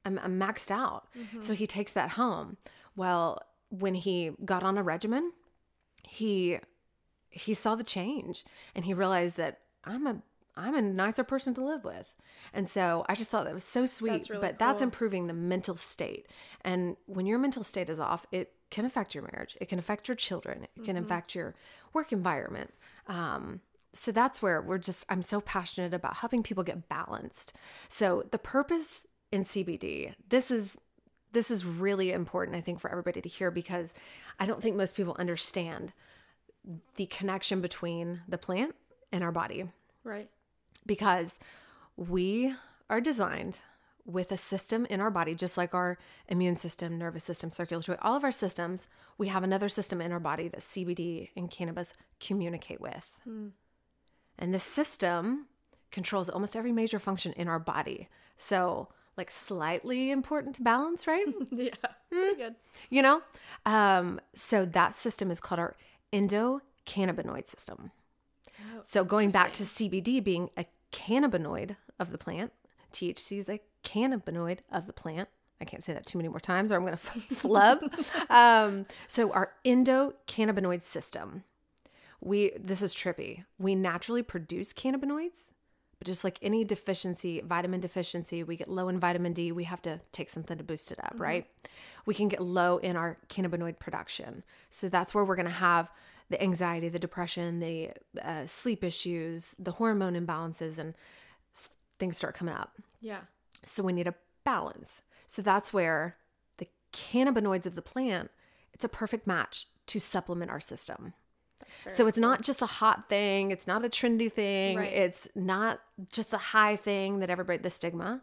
I'm, 0.06 0.20
I'm 0.20 0.40
maxed 0.40 0.72
out. 0.72 1.08
So 1.40 1.54
he 1.54 1.68
takes 1.68 1.92
that 1.94 2.12
home. 2.12 2.58
Well, 2.96 3.40
when 3.70 3.96
he 3.96 4.32
got 4.46 4.64
on 4.64 4.78
a 4.78 4.84
regimen, 4.84 5.32
he 6.04 6.60
he 7.30 7.54
saw 7.54 7.76
the 7.76 7.84
change 7.84 8.46
and 8.74 8.86
he 8.86 8.94
realized 8.94 9.38
that 9.38 9.60
I'm 9.84 10.08
a 10.08 10.22
I'm 10.56 10.74
a 10.76 10.82
nicer 10.82 11.24
person 11.24 11.54
to 11.56 11.64
live 11.64 11.84
with. 11.84 12.08
And 12.54 12.68
so 12.68 13.06
I 13.10 13.16
just 13.16 13.30
thought 13.30 13.46
that 13.46 13.54
was 13.54 13.64
so 13.64 13.86
sweet. 13.86 14.12
That's 14.12 14.30
really 14.30 14.42
but 14.42 14.58
that's 14.60 14.82
improving 14.82 15.28
the 15.28 15.34
mental 15.34 15.76
state. 15.76 16.28
And 16.62 16.96
when 17.06 17.26
your 17.26 17.38
mental 17.40 17.64
state 17.64 17.90
is 17.90 18.00
off, 18.00 18.26
it 18.32 18.54
can 18.72 18.86
affect 18.86 19.14
your 19.14 19.24
marriage. 19.32 19.58
It 19.62 19.68
can 19.70 19.80
affect 19.80 20.08
your 20.08 20.16
children. 20.16 20.64
It 20.76 20.84
can 20.84 20.96
Mm-hmm. 20.96 21.06
affect 21.06 21.36
your 21.36 21.56
work 21.94 22.12
environment. 22.12 22.74
Um, 23.08 23.62
so 23.94 24.12
that's 24.12 24.42
where 24.42 24.62
we're 24.62 24.78
just 24.78 25.06
I'm 25.10 25.24
so 25.24 25.42
passionate 25.42 25.94
about 25.94 26.18
helping 26.18 26.42
people 26.44 26.64
get 26.64 26.88
balanced. 26.90 27.54
So 27.90 28.24
the 28.32 28.40
purpose 28.40 29.06
in 29.32 29.44
CBD, 29.44 30.14
this 30.30 30.52
is 30.52 30.78
this 31.34 31.52
is 31.52 31.66
really 31.66 32.12
important 32.12 32.56
I 32.58 32.62
think 32.62 32.80
for 32.80 32.90
everybody 32.90 33.22
to 33.22 33.30
hear 33.30 33.52
because 33.52 33.94
I 34.40 34.46
don't 34.46 34.62
think 34.62 34.76
most 34.76 34.96
people 34.96 35.16
understand 35.20 35.92
the 36.96 37.06
connection 37.06 37.62
between 37.62 38.22
the 38.28 38.38
plant 38.38 38.76
and 39.12 39.24
our 39.24 39.32
body 39.32 39.66
Right. 40.04 40.30
because 40.86 41.40
we 41.96 42.54
are 42.90 43.02
designed 43.02 43.60
with 44.06 44.32
a 44.32 44.38
system 44.38 44.86
in 44.90 45.02
our 45.02 45.12
body, 45.12 45.36
just 45.36 45.58
like 45.58 45.74
our 45.74 45.98
immune 46.30 46.56
system, 46.56 46.98
nervous 46.98 47.26
system, 47.26 47.50
circulatory, 47.50 47.98
all 48.02 48.16
of 48.16 48.24
our 48.24 48.32
systems, 48.32 48.88
we 49.18 49.28
have 49.28 49.44
another 49.44 49.68
system 49.68 50.00
in 50.00 50.14
our 50.14 50.20
body 50.20 50.48
that 50.48 50.62
CBD 50.62 51.30
and 51.36 51.52
cannabis 51.52 51.94
communicate 52.22 52.80
with. 52.80 53.20
Hmm. 53.26 53.48
And 54.40 54.54
this 54.54 54.64
system 54.64 55.48
controls 55.92 56.30
almost 56.30 56.56
every 56.56 56.72
major 56.72 57.00
function 57.00 57.34
in 57.34 57.50
our 57.50 57.60
body. 57.60 58.08
So, 58.38 58.88
like, 59.18 59.32
slightly 59.32 60.12
important 60.12 60.56
to 60.58 60.62
balance, 60.62 61.08
right? 61.08 61.26
Yeah. 61.52 61.74
Pretty 62.10 62.36
good. 62.38 62.56
you 62.90 63.02
know? 63.02 63.22
Um, 63.66 64.20
so, 64.34 64.66
that 64.66 64.94
system 64.94 65.32
is 65.32 65.40
called 65.40 65.60
our 65.60 65.76
endocannabinoid 66.14 67.48
system. 67.48 67.92
So 68.84 69.04
going 69.04 69.32
back 69.32 69.54
to 69.54 69.64
CBD 69.64 70.24
being 70.24 70.50
a 70.58 70.66
cannabinoid 70.92 71.76
of 72.00 72.12
the 72.12 72.18
plant, 72.18 72.52
THC 72.94 73.38
is 73.40 73.50
a 73.50 73.60
cannabinoid 73.84 74.60
of 74.72 74.88
the 74.88 74.94
plant. 74.94 75.30
I 75.60 75.66
can't 75.66 75.84
say 75.84 75.94
that 75.94 76.06
too 76.06 76.18
many 76.18 76.30
more 76.30 76.40
times 76.40 76.72
or 76.72 76.76
I'm 76.76 76.82
going 76.82 76.94
to 76.94 76.98
flub. 76.98 77.80
um, 78.30 78.86
so 79.08 79.32
our 79.32 79.54
endocannabinoid 79.66 80.82
system, 80.82 81.44
we 82.22 82.52
this 82.60 82.82
is 82.82 82.94
trippy. 82.94 83.44
We 83.60 83.76
naturally 83.76 84.24
produce 84.24 84.74
cannabinoids, 84.74 85.52
but 86.00 86.08
just 86.08 86.24
like 86.24 86.38
any 86.42 86.64
deficiency, 86.64 87.42
vitamin 87.42 87.80
deficiency, 87.80 88.44
we 88.44 88.56
get 88.56 88.70
low 88.70 88.88
in 88.88 89.00
vitamin 89.00 89.34
D, 89.34 89.52
we 89.52 89.64
have 89.64 89.82
to 89.84 90.00
take 90.12 90.30
something 90.30 90.58
to 90.58 90.64
boost 90.64 90.92
it 90.92 91.00
up, 91.04 91.16
right? 91.18 91.48
We 92.06 92.14
can 92.14 92.28
get 92.28 92.42
low 92.42 92.78
in 92.78 92.96
our 92.96 93.18
cannabinoid 93.30 93.80
production. 93.80 94.44
So 94.70 94.90
that's 94.90 95.14
where 95.14 95.26
we're 95.26 95.36
going 95.36 95.48
to 95.48 95.52
have 95.52 95.90
the 96.30 96.42
anxiety, 96.42 96.90
the 96.90 97.00
depression, 97.00 97.60
the 97.60 97.92
uh, 98.22 98.46
sleep 98.46 98.84
issues, 98.84 99.56
the 99.58 99.72
hormone 99.72 100.14
imbalances, 100.14 100.78
and 100.78 100.94
things 101.98 102.18
start 102.18 102.36
coming 102.36 102.54
up. 102.54 102.74
Yeah. 103.02 103.22
So 103.64 103.82
we 103.82 103.94
need 103.94 104.08
a 104.08 104.16
balance. 104.44 105.02
So 105.28 105.42
that's 105.42 105.74
where 105.74 106.18
the 106.58 106.68
cannabinoids 106.94 107.66
of 107.66 107.76
the 107.76 107.82
plant, 107.82 108.30
it's 108.74 108.86
a 108.86 108.90
perfect 108.90 109.26
match 109.26 109.68
to 109.88 110.00
supplement 110.00 110.52
our 110.52 110.60
system. 110.60 111.14
So 111.96 112.08
it's 112.08 112.18
not 112.18 112.42
just 112.42 112.62
a 112.62 112.66
hot 112.66 113.10
thing, 113.10 113.52
it's 113.52 113.68
not 113.68 113.86
a 113.86 113.90
trendy 113.90 114.32
thing, 114.32 114.78
Right. 114.78 114.92
it's 114.92 115.28
not 115.36 115.80
just 116.12 116.34
a 116.34 116.38
high 116.38 116.76
thing 116.76 117.20
that 117.20 117.30
everybody 117.30 117.60
the 117.60 117.70
stigma. 117.70 118.22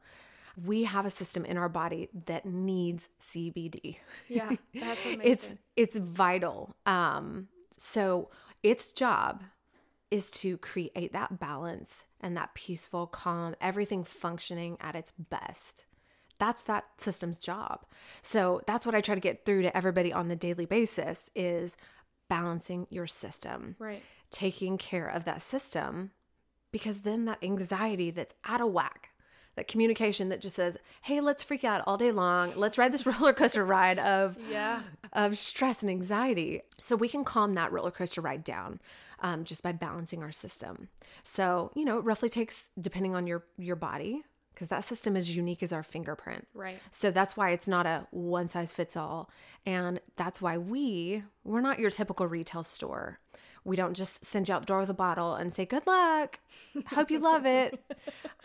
We 0.62 0.84
have 0.84 1.04
a 1.04 1.10
system 1.10 1.44
in 1.44 1.56
our 1.56 1.68
body 1.68 2.08
that 2.26 2.46
needs 2.46 3.08
CBD. 3.20 3.96
Yeah. 4.28 4.52
That's 4.74 5.04
amazing. 5.04 5.20
It's 5.24 5.54
it's 5.76 5.96
vital. 5.96 6.76
Um 6.86 7.48
so 7.76 8.30
its 8.62 8.92
job 8.92 9.42
is 10.10 10.30
to 10.30 10.56
create 10.58 11.12
that 11.12 11.40
balance 11.40 12.04
and 12.20 12.36
that 12.36 12.54
peaceful, 12.54 13.06
calm, 13.08 13.56
everything 13.60 14.04
functioning 14.04 14.76
at 14.80 14.94
its 14.94 15.12
best. 15.18 15.86
That's 16.38 16.62
that 16.62 16.84
system's 16.98 17.38
job. 17.38 17.84
So 18.22 18.60
that's 18.66 18.86
what 18.86 18.94
I 18.94 19.00
try 19.00 19.14
to 19.16 19.20
get 19.20 19.44
through 19.44 19.62
to 19.62 19.76
everybody 19.76 20.12
on 20.12 20.28
the 20.28 20.36
daily 20.36 20.66
basis 20.66 21.30
is 21.34 21.76
balancing 22.28 22.86
your 22.90 23.06
system. 23.06 23.76
right. 23.78 24.02
Taking 24.30 24.78
care 24.78 25.06
of 25.06 25.24
that 25.24 25.42
system 25.42 26.10
because 26.72 27.00
then 27.00 27.24
that 27.26 27.38
anxiety 27.42 28.10
that's 28.10 28.34
out 28.44 28.60
of 28.60 28.72
whack, 28.72 29.10
that 29.54 29.68
communication 29.68 30.28
that 30.30 30.40
just 30.40 30.56
says, 30.56 30.76
"Hey, 31.02 31.20
let's 31.20 31.44
freak 31.44 31.62
out 31.62 31.84
all 31.86 31.96
day 31.96 32.10
long. 32.10 32.52
Let's 32.56 32.76
ride 32.76 32.90
this 32.90 33.06
roller 33.10 33.32
coaster 33.32 33.64
ride 33.64 34.00
of 34.00 34.36
Yeah. 34.50 34.82
of 35.12 35.38
stress 35.38 35.82
and 35.82 35.90
anxiety. 35.90 36.62
So 36.80 36.96
we 36.96 37.08
can 37.08 37.22
calm 37.24 37.52
that 37.52 37.70
roller 37.70 37.92
coaster 37.92 38.20
ride 38.20 38.42
down 38.42 38.80
um, 39.20 39.44
just 39.44 39.62
by 39.62 39.70
balancing 39.70 40.24
our 40.24 40.32
system. 40.32 40.88
So 41.22 41.70
you 41.76 41.84
know, 41.84 41.98
it 41.98 42.04
roughly 42.04 42.28
takes, 42.28 42.72
depending 42.80 43.14
on 43.14 43.28
your 43.28 43.44
your 43.56 43.76
body, 43.76 44.24
because 44.54 44.68
that 44.68 44.84
system 44.84 45.16
is 45.16 45.34
unique 45.36 45.62
as 45.62 45.72
our 45.72 45.82
fingerprint. 45.82 46.46
Right. 46.54 46.78
So 46.90 47.10
that's 47.10 47.36
why 47.36 47.50
it's 47.50 47.68
not 47.68 47.86
a 47.86 48.06
one 48.10 48.48
size 48.48 48.72
fits 48.72 48.96
all, 48.96 49.28
and 49.66 50.00
that's 50.16 50.40
why 50.40 50.56
we 50.58 51.24
we're 51.42 51.60
not 51.60 51.78
your 51.78 51.90
typical 51.90 52.26
retail 52.26 52.62
store. 52.62 53.18
We 53.66 53.76
don't 53.76 53.94
just 53.94 54.26
send 54.26 54.48
you 54.48 54.54
out 54.54 54.60
the 54.60 54.66
door 54.66 54.80
with 54.80 54.90
a 54.90 54.94
bottle 54.94 55.34
and 55.36 55.54
say, 55.54 55.64
good 55.64 55.86
luck. 55.86 56.38
Hope 56.88 57.10
you 57.10 57.18
love 57.18 57.46
it. 57.46 57.82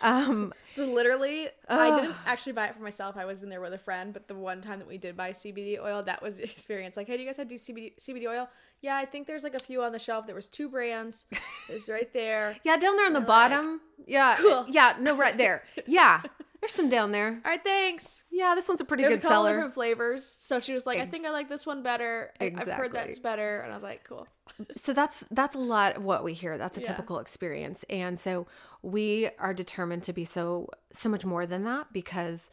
Um, 0.01 0.53
so 0.75 0.85
literally, 0.85 1.49
I 1.67 1.99
didn't 1.99 2.15
actually 2.25 2.53
buy 2.53 2.67
it 2.67 2.75
for 2.77 2.81
myself. 2.81 3.17
I 3.17 3.25
was 3.25 3.43
in 3.43 3.49
there 3.49 3.59
with 3.59 3.73
a 3.73 3.77
friend, 3.77 4.13
but 4.13 4.29
the 4.29 4.33
one 4.33 4.61
time 4.61 4.79
that 4.79 4.87
we 4.87 4.97
did 4.97 5.17
buy 5.17 5.31
CBD 5.31 5.77
oil, 5.77 6.01
that 6.03 6.21
was 6.21 6.35
the 6.35 6.43
experience. 6.49 6.95
Like, 6.95 7.07
hey, 7.07 7.17
do 7.17 7.23
you 7.23 7.27
guys 7.27 7.35
have 7.35 7.49
CBD, 7.49 7.99
CBD 7.99 8.25
oil? 8.29 8.47
Yeah, 8.81 8.95
I 8.95 9.05
think 9.05 9.27
there's 9.27 9.43
like 9.43 9.55
a 9.55 9.59
few 9.59 9.83
on 9.83 9.91
the 9.91 9.99
shelf. 9.99 10.25
There 10.25 10.35
was 10.35 10.47
two 10.47 10.69
brands. 10.69 11.25
It's 11.69 11.89
right 11.89 12.11
there. 12.13 12.55
yeah, 12.63 12.77
down 12.77 12.95
there 12.95 13.05
on 13.05 13.13
the 13.13 13.21
bottom. 13.21 13.81
yeah. 14.07 14.35
Uh, 14.39 14.41
cool. 14.41 14.65
Yeah, 14.69 14.95
no, 14.99 15.15
right 15.15 15.37
there. 15.37 15.63
Yeah. 15.87 16.21
There's 16.61 16.73
some 16.73 16.89
down 16.89 17.13
there. 17.13 17.39
All 17.45 17.51
right, 17.51 17.63
thanks. 17.63 18.25
Yeah, 18.29 18.53
this 18.53 18.67
one's 18.67 18.81
a 18.81 18.83
pretty 18.83 19.03
There's 19.03 19.13
good 19.13 19.19
a 19.19 19.21
couple 19.21 19.35
seller. 19.37 19.53
different 19.53 19.73
flavors. 19.75 20.35
So 20.39 20.59
she 20.59 20.73
was 20.73 20.85
like, 20.85 20.99
I 20.99 21.05
think 21.05 21.25
I 21.25 21.29
like 21.29 21.47
this 21.47 21.65
one 21.65 21.83
better. 21.83 22.33
I- 22.41 22.47
I've 22.47 22.51
heard 22.53 22.87
Exactly. 22.87 22.89
that's 22.99 23.19
better. 23.19 23.61
And 23.61 23.71
I 23.71 23.75
was 23.75 23.83
like, 23.83 24.03
cool. 24.03 24.27
so 24.75 24.91
that's 24.91 25.23
that's 25.31 25.55
a 25.55 25.59
lot 25.59 25.95
of 25.95 26.03
what 26.03 26.21
we 26.25 26.33
hear 26.33 26.57
that's 26.57 26.77
a 26.77 26.81
Yeah. 26.81 26.87
typical 26.87 27.19
experience 27.19 27.85
and 27.89 28.19
so 28.19 28.45
we 28.81 29.29
are 29.39 29.53
determined 29.53 30.01
to 30.03 30.11
be 30.11 30.25
so 30.25 30.67
so 30.91 31.07
much 31.07 31.23
more 31.23 31.45
than 31.45 31.63
that 31.65 31.93
because 31.93 32.49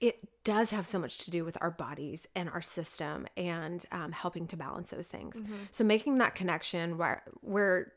it 0.00 0.28
does 0.44 0.70
have 0.70 0.86
so 0.86 0.98
much 0.98 1.18
to 1.18 1.30
do 1.30 1.44
with 1.44 1.58
our 1.60 1.70
bodies 1.70 2.26
and 2.34 2.48
our 2.48 2.62
system 2.62 3.26
and 3.36 3.84
um, 3.92 4.12
helping 4.12 4.46
to 4.46 4.56
balance 4.56 4.90
those 4.90 5.06
things. 5.06 5.42
So 5.70 5.84
making 5.84 6.18
that 6.18 6.34
connection 6.34 6.98
where 6.98 7.22
where 7.40 7.92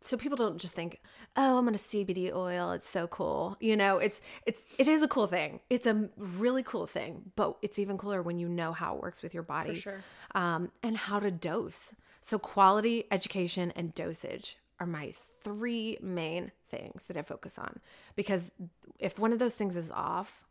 so 0.00 0.16
people 0.16 0.36
don't 0.36 0.58
just 0.58 0.74
think 0.76 1.00
oh 1.36 1.58
i'm 1.58 1.66
on 1.66 1.74
a 1.74 1.78
cbd 1.78 2.32
oil 2.32 2.70
it's 2.70 2.88
so 2.88 3.08
cool. 3.08 3.56
You 3.60 3.76
know 3.76 3.98
it's 3.98 4.20
it's 4.46 4.60
it 4.78 4.86
is 4.88 5.02
a 5.02 5.08
cool 5.08 5.26
thing. 5.26 5.60
It's 5.70 5.86
a 5.86 6.08
really 6.16 6.62
cool 6.62 6.86
thing 6.86 7.32
but 7.36 7.56
it's 7.62 7.78
even 7.78 7.98
cooler 7.98 8.22
when 8.22 8.38
you 8.38 8.48
know 8.48 8.72
how 8.72 8.96
it 8.96 9.02
works 9.02 9.22
with 9.22 9.34
your 9.34 9.42
body 9.42 9.76
sure. 9.76 10.02
um, 10.34 10.70
and 10.82 10.96
how 10.96 11.20
to 11.20 11.30
dose. 11.30 11.94
So 12.20 12.38
quality 12.38 13.04
education 13.10 13.72
and 13.76 13.94
dosage 13.94 14.56
are 14.80 14.86
my 14.86 15.12
three 15.42 15.98
main 16.00 16.52
things 16.68 17.04
that 17.04 17.16
i 17.16 17.22
focus 17.22 17.58
on 17.58 17.80
because 18.14 18.50
if 18.98 19.18
one 19.18 19.32
of 19.32 19.38
those 19.38 19.54
things 19.54 19.76
is 19.76 19.90
off 19.90 20.47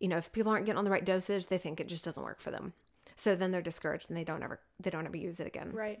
you 0.00 0.08
know 0.08 0.16
if 0.16 0.32
people 0.32 0.50
aren't 0.52 0.66
getting 0.66 0.78
on 0.78 0.84
the 0.84 0.90
right 0.90 1.04
dosage 1.04 1.46
they 1.46 1.58
think 1.58 1.80
it 1.80 1.88
just 1.88 2.04
doesn't 2.04 2.22
work 2.24 2.40
for 2.40 2.50
them 2.50 2.72
so 3.16 3.34
then 3.34 3.50
they're 3.50 3.62
discouraged 3.62 4.08
and 4.10 4.16
they 4.16 4.24
don't 4.24 4.42
ever 4.42 4.60
they 4.80 4.90
don't 4.90 5.06
ever 5.06 5.16
use 5.16 5.40
it 5.40 5.46
again 5.46 5.70
Right. 5.72 6.00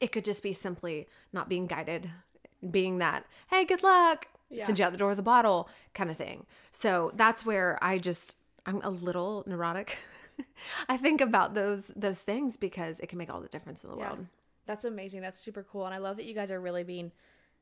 it 0.00 0.12
could 0.12 0.24
just 0.24 0.42
be 0.42 0.52
simply 0.52 1.06
not 1.32 1.48
being 1.48 1.66
guided, 1.66 2.10
being 2.70 2.98
that, 2.98 3.24
hey, 3.48 3.64
good 3.64 3.82
luck, 3.82 4.26
Yeah. 4.50 4.66
send 4.66 4.78
you 4.78 4.84
out 4.84 4.92
the 4.92 4.98
door 4.98 5.08
with 5.10 5.18
a 5.18 5.22
bottle 5.22 5.68
kind 5.94 6.10
of 6.10 6.16
thing. 6.18 6.44
So 6.72 7.10
that's 7.14 7.44
where 7.46 7.78
I 7.82 7.98
just, 7.98 8.36
I'm 8.66 8.80
a 8.82 8.90
little 8.90 9.42
neurotic. 9.46 9.96
I 10.88 10.96
think 10.98 11.20
about 11.20 11.54
those 11.54 11.90
those 11.96 12.20
things 12.20 12.56
because 12.56 13.00
it 13.00 13.08
can 13.08 13.18
make 13.18 13.30
all 13.32 13.40
the 13.40 13.48
difference 13.48 13.84
in 13.84 13.90
the 13.90 13.96
Yeah. 13.96 14.08
world. 14.08 14.26
That's 14.66 14.84
amazing. 14.84 15.20
That's 15.22 15.38
super 15.40 15.62
cool. 15.62 15.86
And 15.86 15.94
I 15.94 15.98
love 15.98 16.16
that 16.18 16.24
you 16.26 16.34
guys 16.34 16.50
are 16.50 16.60
really 16.60 16.84
being 16.84 17.12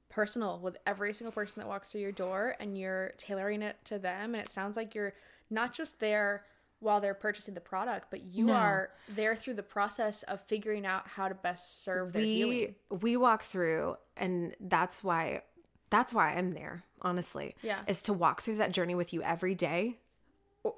personal 0.08 0.58
with 0.60 0.76
every 0.86 1.12
single 1.12 1.32
person 1.32 1.60
that 1.60 1.68
walks 1.68 1.90
through 1.92 2.00
your 2.00 2.12
door 2.12 2.56
and 2.60 2.76
you're 2.78 3.12
tailoring 3.18 3.62
it 3.62 3.76
to 3.84 3.98
them. 3.98 4.34
And 4.34 4.42
it 4.42 4.48
sounds 4.48 4.76
like 4.76 4.94
you're 4.94 5.14
not 5.50 5.72
just 5.72 6.00
there 6.00 6.44
while 6.80 7.00
they're 7.00 7.14
purchasing 7.14 7.54
the 7.54 7.60
product, 7.60 8.06
but 8.10 8.22
you 8.22 8.46
No. 8.46 8.54
are 8.54 8.90
there 9.08 9.34
through 9.34 9.54
the 9.54 9.62
process 9.64 10.22
of 10.24 10.40
figuring 10.42 10.86
out 10.86 11.08
how 11.08 11.28
to 11.28 11.34
best 11.34 11.82
serve 11.82 12.12
their 12.12 12.22
we 12.22 12.34
healing. 12.34 12.74
we 12.90 13.16
walk 13.16 13.42
through 13.42 13.96
and 14.16 14.54
that's 14.60 15.02
why 15.02 15.42
that's 15.90 16.12
why 16.12 16.34
I'm 16.34 16.52
there, 16.52 16.84
honestly. 17.02 17.56
Yeah. 17.62 17.80
Is 17.86 18.00
to 18.02 18.12
walk 18.12 18.42
through 18.42 18.56
that 18.56 18.72
journey 18.72 18.94
with 18.94 19.12
you 19.14 19.22
every 19.22 19.54
day, 19.54 19.96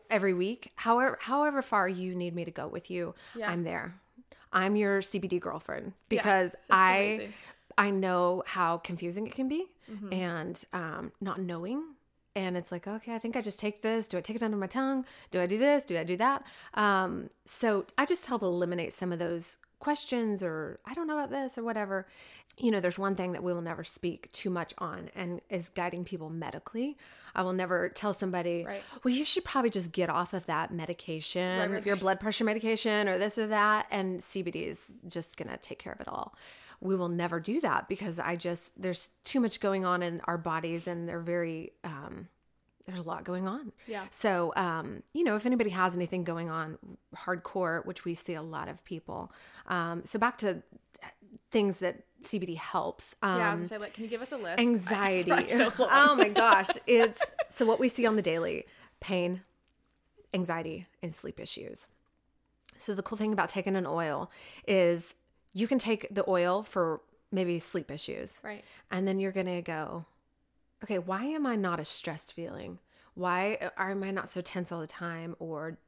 every 0.09 0.33
week, 0.33 0.73
however 0.77 1.19
however 1.21 1.63
far 1.63 1.89
you 1.89 2.15
need 2.15 2.35
me 2.35 2.45
to 2.45 2.51
go 2.51 2.67
with 2.69 2.91
you, 2.91 3.15
Yeah. 3.35 3.51
I'm 3.51 3.65
there. 3.65 3.95
I'm 4.53 4.77
your 4.77 5.01
CBD 5.01 5.39
girlfriend 5.41 5.93
because 6.09 6.53
that's 6.53 6.63
I 6.71 6.93
amazing. 6.97 7.27
Mm-hmm. 7.29 7.35
I 7.79 7.91
know 7.91 8.43
how 8.47 8.79
confusing 8.79 9.27
it 9.27 9.35
can 9.35 9.49
be 9.49 9.67
and 10.13 10.63
um, 10.73 11.13
not 11.21 11.41
knowing. 11.41 11.83
And 12.37 12.57
it's 12.57 12.71
like, 12.71 12.87
okay, 12.87 13.15
I 13.15 13.19
think 13.19 13.37
I 13.37 13.41
just 13.41 13.59
take 13.59 13.83
this. 13.83 14.07
Do 14.07 14.17
I 14.17 14.21
take 14.21 14.37
it 14.37 14.43
under 14.43 14.57
my 14.57 14.69
tongue? 14.69 15.05
Do 15.31 15.41
I 15.41 15.47
do 15.47 15.59
this? 15.59 15.83
Do 15.85 15.99
I 15.99 16.05
do 16.05 16.17
that? 16.19 16.45
Um, 16.75 17.29
so 17.45 17.87
I 17.99 18.07
just 18.07 18.27
help 18.27 18.43
eliminate 18.43 18.93
some 18.93 19.11
of 19.13 19.19
those 19.19 19.59
questions 19.81 20.43
or 20.43 20.79
I 20.85 20.95
don't 20.95 21.07
know 21.07 21.19
about 21.19 21.31
this 21.31 21.57
or 21.59 21.65
whatever. 21.65 22.07
You 22.59 22.71
know, 22.71 22.81
there's 22.81 22.99
one 22.99 23.15
thing 23.17 23.33
that 23.33 23.43
we 23.43 23.53
will 23.53 23.63
never 23.63 23.83
speak 23.83 24.31
too 24.33 24.51
much 24.51 24.75
on 24.79 25.11
and 25.17 25.41
is 25.49 25.71
guiding 25.71 26.05
people 26.05 26.29
medically. 26.31 26.99
I 27.35 27.43
will 27.43 27.53
never 27.55 27.89
tell 27.89 28.13
somebody, 28.13 28.65
Right. 28.65 28.83
well, 29.03 29.15
you 29.15 29.25
should 29.25 29.45
probably 29.45 29.71
just 29.71 29.91
get 29.91 30.11
off 30.11 30.35
of 30.35 30.47
that 30.47 30.71
medication, 30.71 31.59
Right, 31.59 31.71
right, 31.71 31.87
your 31.87 31.97
blood 31.97 32.21
pressure 32.21 32.45
medication 32.45 33.09
or 33.09 33.19
this 33.19 33.39
or 33.39 33.47
that. 33.49 33.87
And 33.91 34.21
CBD 34.21 34.67
is 34.69 34.81
just 35.09 35.37
going 35.37 35.49
to 35.49 35.57
take 35.57 35.79
care 35.79 35.93
of 35.95 36.01
it 36.01 36.09
all. 36.09 36.35
We 36.81 36.97
will 36.97 37.09
never 37.09 37.41
do 37.41 37.61
that 37.61 37.89
because 37.89 38.19
I 38.19 38.37
just, 38.37 38.73
there's 38.81 39.11
too 39.25 39.41
much 39.41 39.61
going 39.61 39.85
on 39.85 40.03
in 40.03 40.21
our 40.25 40.39
bodies 40.39 40.87
and 40.87 41.09
they're 41.09 41.21
very, 41.21 41.73
um, 41.85 42.29
there's 42.87 43.01
a 43.01 43.05
lot 43.05 43.25
going 43.25 43.47
on. 43.47 43.73
Yeah. 43.87 44.05
So, 44.11 44.53
um, 44.57 45.03
you 45.13 45.25
know, 45.25 45.37
if 45.37 45.47
anybody 45.47 45.71
has 45.71 45.95
anything 45.95 46.25
going 46.25 46.51
on 46.51 46.79
hardcore, 47.15 47.85
which 47.85 48.05
we 48.05 48.15
see 48.15 48.35
a 48.35 48.43
lot 48.43 48.69
of 48.69 48.83
people. 48.85 49.33
Um, 49.67 50.03
so 50.05 50.19
back 50.19 50.39
to 50.39 50.63
things 51.51 51.79
that 51.79 52.05
CBD 52.23 52.57
helps. 52.57 53.15
Um, 53.23 53.39
yeah, 53.39 53.49
I 53.49 53.51
was 53.51 53.61
gonna 53.61 53.69
say, 53.69 53.79
like, 53.79 53.95
can 53.95 54.05
you 54.05 54.11
give 54.11 54.23
us 54.23 54.33
a 54.33 54.37
list? 54.37 54.59
anxiety. 54.59 55.49
So 55.49 55.73
oh 55.79 56.17
my 56.17 56.29
gosh. 56.29 56.69
It's 56.87 57.21
so 57.49 57.65
what 57.67 57.81
we 57.81 57.89
see 57.89 58.07
on 58.07 58.17
the 58.17 58.23
daily 58.23 58.67
pain, 59.01 59.43
anxiety, 60.35 60.87
and 61.03 61.15
sleep 61.15 61.41
issues. 61.41 61.89
So 62.77 62.95
the 62.95 63.03
cool 63.03 63.19
thing 63.19 63.33
about 63.33 63.51
taking 63.51 63.77
an 63.77 63.87
oil 63.87 64.31
is 64.67 65.15
you 65.53 65.67
can 65.69 65.79
take 65.79 66.07
the 66.15 66.29
oil 66.29 66.63
for 66.63 67.01
maybe 67.33 67.59
sleep 67.59 67.91
issues. 67.91 68.41
Right. 68.43 68.65
And 68.91 69.07
then 69.07 69.19
you're 69.19 69.33
going 69.33 69.47
to 69.47 69.63
go, 69.63 70.05
okay, 70.85 70.99
why 70.99 71.25
am 71.25 71.47
I 71.47 71.57
not 71.57 71.81
a 71.81 71.85
stressed 71.85 72.33
feeling? 72.33 72.79
Why 73.15 73.71
am 73.77 74.03
I 74.03 74.11
not 74.11 74.29
so 74.29 74.41
tense 74.41 74.73
all 74.73 74.81
the 74.81 74.87
time 74.87 75.35
or 75.39 75.79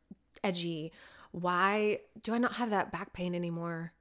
edgy? 0.45 0.93
Why 1.31 2.01
do 2.23 2.35
I 2.35 2.39
not 2.39 2.55
have 2.55 2.71
that 2.71 2.93
back 2.93 3.13
pain 3.13 3.35
anymore? 3.35 3.93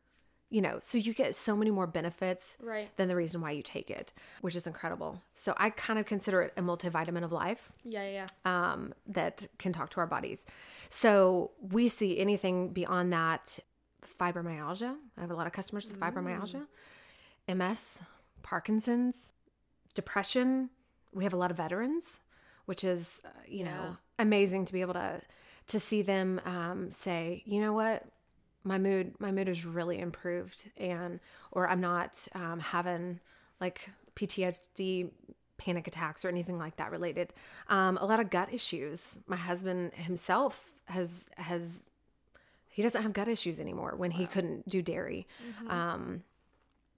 You 0.50 0.62
know, 0.62 0.80
so 0.82 0.98
you 0.98 1.14
get 1.14 1.34
so 1.34 1.56
many 1.56 1.72
more 1.72 1.88
benefits 1.88 2.58
Right. 2.62 2.94
than 2.98 3.08
the 3.08 3.16
reason 3.16 3.40
why 3.40 3.52
you 3.52 3.64
take 3.64 3.90
it, 3.90 4.12
which 4.42 4.56
is 4.58 4.68
incredible. 4.68 5.22
So 5.34 5.54
I 5.56 5.70
kind 5.70 5.98
of 5.98 6.06
consider 6.06 6.42
it 6.42 6.54
a 6.58 6.62
multivitamin 6.62 7.24
of 7.24 7.32
life 7.32 7.72
Yeah, 7.86 8.04
yeah, 8.04 8.26
yeah. 8.46 8.72
um, 8.74 8.94
that 9.08 9.48
can 9.60 9.72
talk 9.72 9.92
to 9.92 10.02
our 10.02 10.08
bodies. 10.08 10.46
So 10.90 11.52
we 11.62 11.88
see 11.88 12.20
anything 12.20 12.74
beyond 12.74 13.14
that 13.14 13.60
fibromyalgia. 14.22 14.96
I 15.18 15.22
have 15.22 15.32
a 15.32 15.36
lot 15.36 15.48
of 15.48 15.54
customers 15.54 15.88
with 15.88 16.00
fibromyalgia, 16.00 16.68
MS, 17.48 18.04
Parkinson's, 18.44 19.34
depression. 19.96 20.70
We 21.14 21.24
have 21.24 21.34
a 21.34 21.38
lot 21.38 21.52
of 21.52 21.58
veterans, 21.58 22.22
which 22.66 22.84
is 22.84 23.22
uh, 23.26 23.30
you 23.48 23.66
Yeah. 23.66 23.72
know 23.76 23.98
amazing 24.20 24.66
to 24.66 24.74
be 24.74 24.82
able 24.82 24.94
to 24.94 25.22
to 25.68 25.80
see 25.80 26.02
them 26.02 26.40
um, 26.46 26.92
say, 26.92 27.44
you 27.46 27.60
know 27.62 27.74
what, 27.74 28.06
my 28.64 28.78
mood 28.78 29.16
my 29.20 29.32
mood 29.32 29.50
is 29.50 29.66
really 29.66 30.00
improved, 30.00 30.70
and 30.78 31.20
or 31.52 31.68
I'm 31.68 31.82
not 31.82 32.28
um, 32.36 32.60
having 32.60 33.20
like 33.60 33.90
PTSD 34.16 35.10
panic 35.58 35.88
attacks 35.88 36.26
or 36.26 36.30
anything 36.30 36.58
like 36.58 36.76
that 36.78 36.92
related. 36.92 37.34
Um, 37.70 37.98
a 37.98 38.06
lot 38.06 38.20
of 38.20 38.30
gut 38.30 38.52
issues. 38.54 39.20
My 39.28 39.36
husband 39.36 39.94
himself 39.94 40.66
has 40.86 41.30
has 41.38 41.84
he 42.72 42.82
doesn't 42.82 43.04
have 43.04 43.14
gut 43.14 43.28
issues 43.28 43.60
anymore 43.60 43.94
when 43.96 44.12
he 44.12 44.26
couldn't 44.26 44.68
do 44.68 44.82
dairy. 44.82 45.28
Um, 45.68 46.24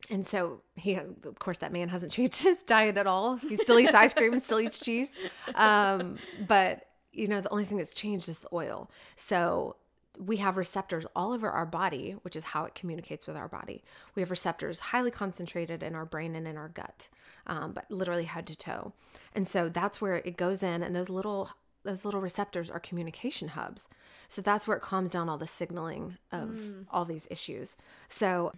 and 0.09 0.25
so 0.25 0.61
he, 0.75 0.95
of 0.95 1.39
course, 1.39 1.57
that 1.59 1.71
man 1.71 1.89
hasn't 1.89 2.11
changed 2.17 2.43
his 2.43 2.63
diet 2.63 2.97
at 2.97 3.07
all. 3.07 3.35
He 3.35 3.57
still 3.57 3.79
eats 3.79 3.93
ice 3.93 4.13
cream 4.13 4.33
and 4.33 4.43
still 4.43 4.59
eats 4.59 4.79
cheese. 4.79 5.11
Um, 5.55 6.17
but 6.47 6.87
you 7.11 7.27
know, 7.27 7.41
the 7.41 7.49
only 7.49 7.65
thing 7.65 7.77
that's 7.77 7.93
changed 7.93 8.27
is 8.27 8.39
the 8.39 8.49
oil. 8.53 8.89
So 9.15 9.75
we 10.19 10.37
have 10.37 10.57
receptors 10.57 11.05
all 11.15 11.31
over 11.31 11.49
our 11.49 11.65
body, 11.65 12.15
which 12.21 12.35
is 12.35 12.43
how 12.43 12.65
it 12.65 12.75
communicates 12.75 13.25
with 13.25 13.35
our 13.35 13.47
body. 13.47 13.83
We 14.15 14.21
have 14.21 14.29
receptors 14.29 14.79
highly 14.79 15.11
concentrated 15.11 15.81
in 15.81 15.95
our 15.95 16.05
brain 16.05 16.35
and 16.35 16.47
in 16.47 16.57
our 16.57 16.69
gut, 16.69 17.07
um, 17.47 17.73
but 17.73 17.89
literally 17.89 18.25
head 18.25 18.45
to 18.47 18.57
toe. 18.57 18.93
And 19.33 19.47
so 19.47 19.69
that's 19.69 20.01
where 20.01 20.17
it 20.17 20.37
goes 20.37 20.61
in, 20.61 20.83
and 20.83 20.95
those 20.95 21.09
little 21.09 21.49
those 21.83 22.05
little 22.05 22.21
receptors 22.21 22.69
are 22.69 22.79
communication 22.79 23.49
hubs. 23.49 23.89
So 24.27 24.41
that's 24.41 24.67
where 24.67 24.77
it 24.77 24.81
calms 24.81 25.09
down 25.09 25.29
all 25.29 25.37
the 25.37 25.47
signaling 25.47 26.17
of 26.31 26.59
all 26.89 27.05
these 27.05 27.27
issues. 27.29 27.75
So 28.07 28.53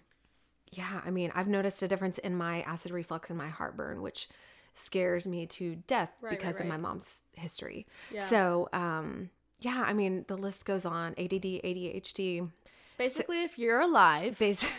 yeah, 0.71 1.01
I 1.05 1.09
mean, 1.11 1.31
I've 1.35 1.47
noticed 1.47 1.81
a 1.83 1.87
difference 1.87 2.17
in 2.17 2.35
my 2.35 2.61
acid 2.63 2.91
reflux 2.91 3.29
and 3.29 3.37
my 3.37 3.47
heartburn, 3.47 4.01
which 4.01 4.27
scares 4.73 5.25
me 5.25 5.45
to 5.47 5.75
death 5.87 6.11
Right, 6.21 6.31
right, 6.31 6.39
because 6.39 6.59
of 6.59 6.65
my 6.65 6.77
mom's 6.77 7.21
history. 7.33 7.87
Yeah. 8.11 8.27
So, 8.27 8.67
um, 8.73 9.29
yeah, 9.59 9.83
I 9.85 9.93
mean, 9.93 10.25
the 10.27 10.35
list 10.37 10.65
goes 10.65 10.85
on. 10.85 11.13
ADD, 11.13 11.61
ADHD. 11.63 12.49
Basically, 12.97 13.43
if 13.43 13.57
you're 13.57 13.79
alive, 13.79 14.37
Bas- 14.37 14.69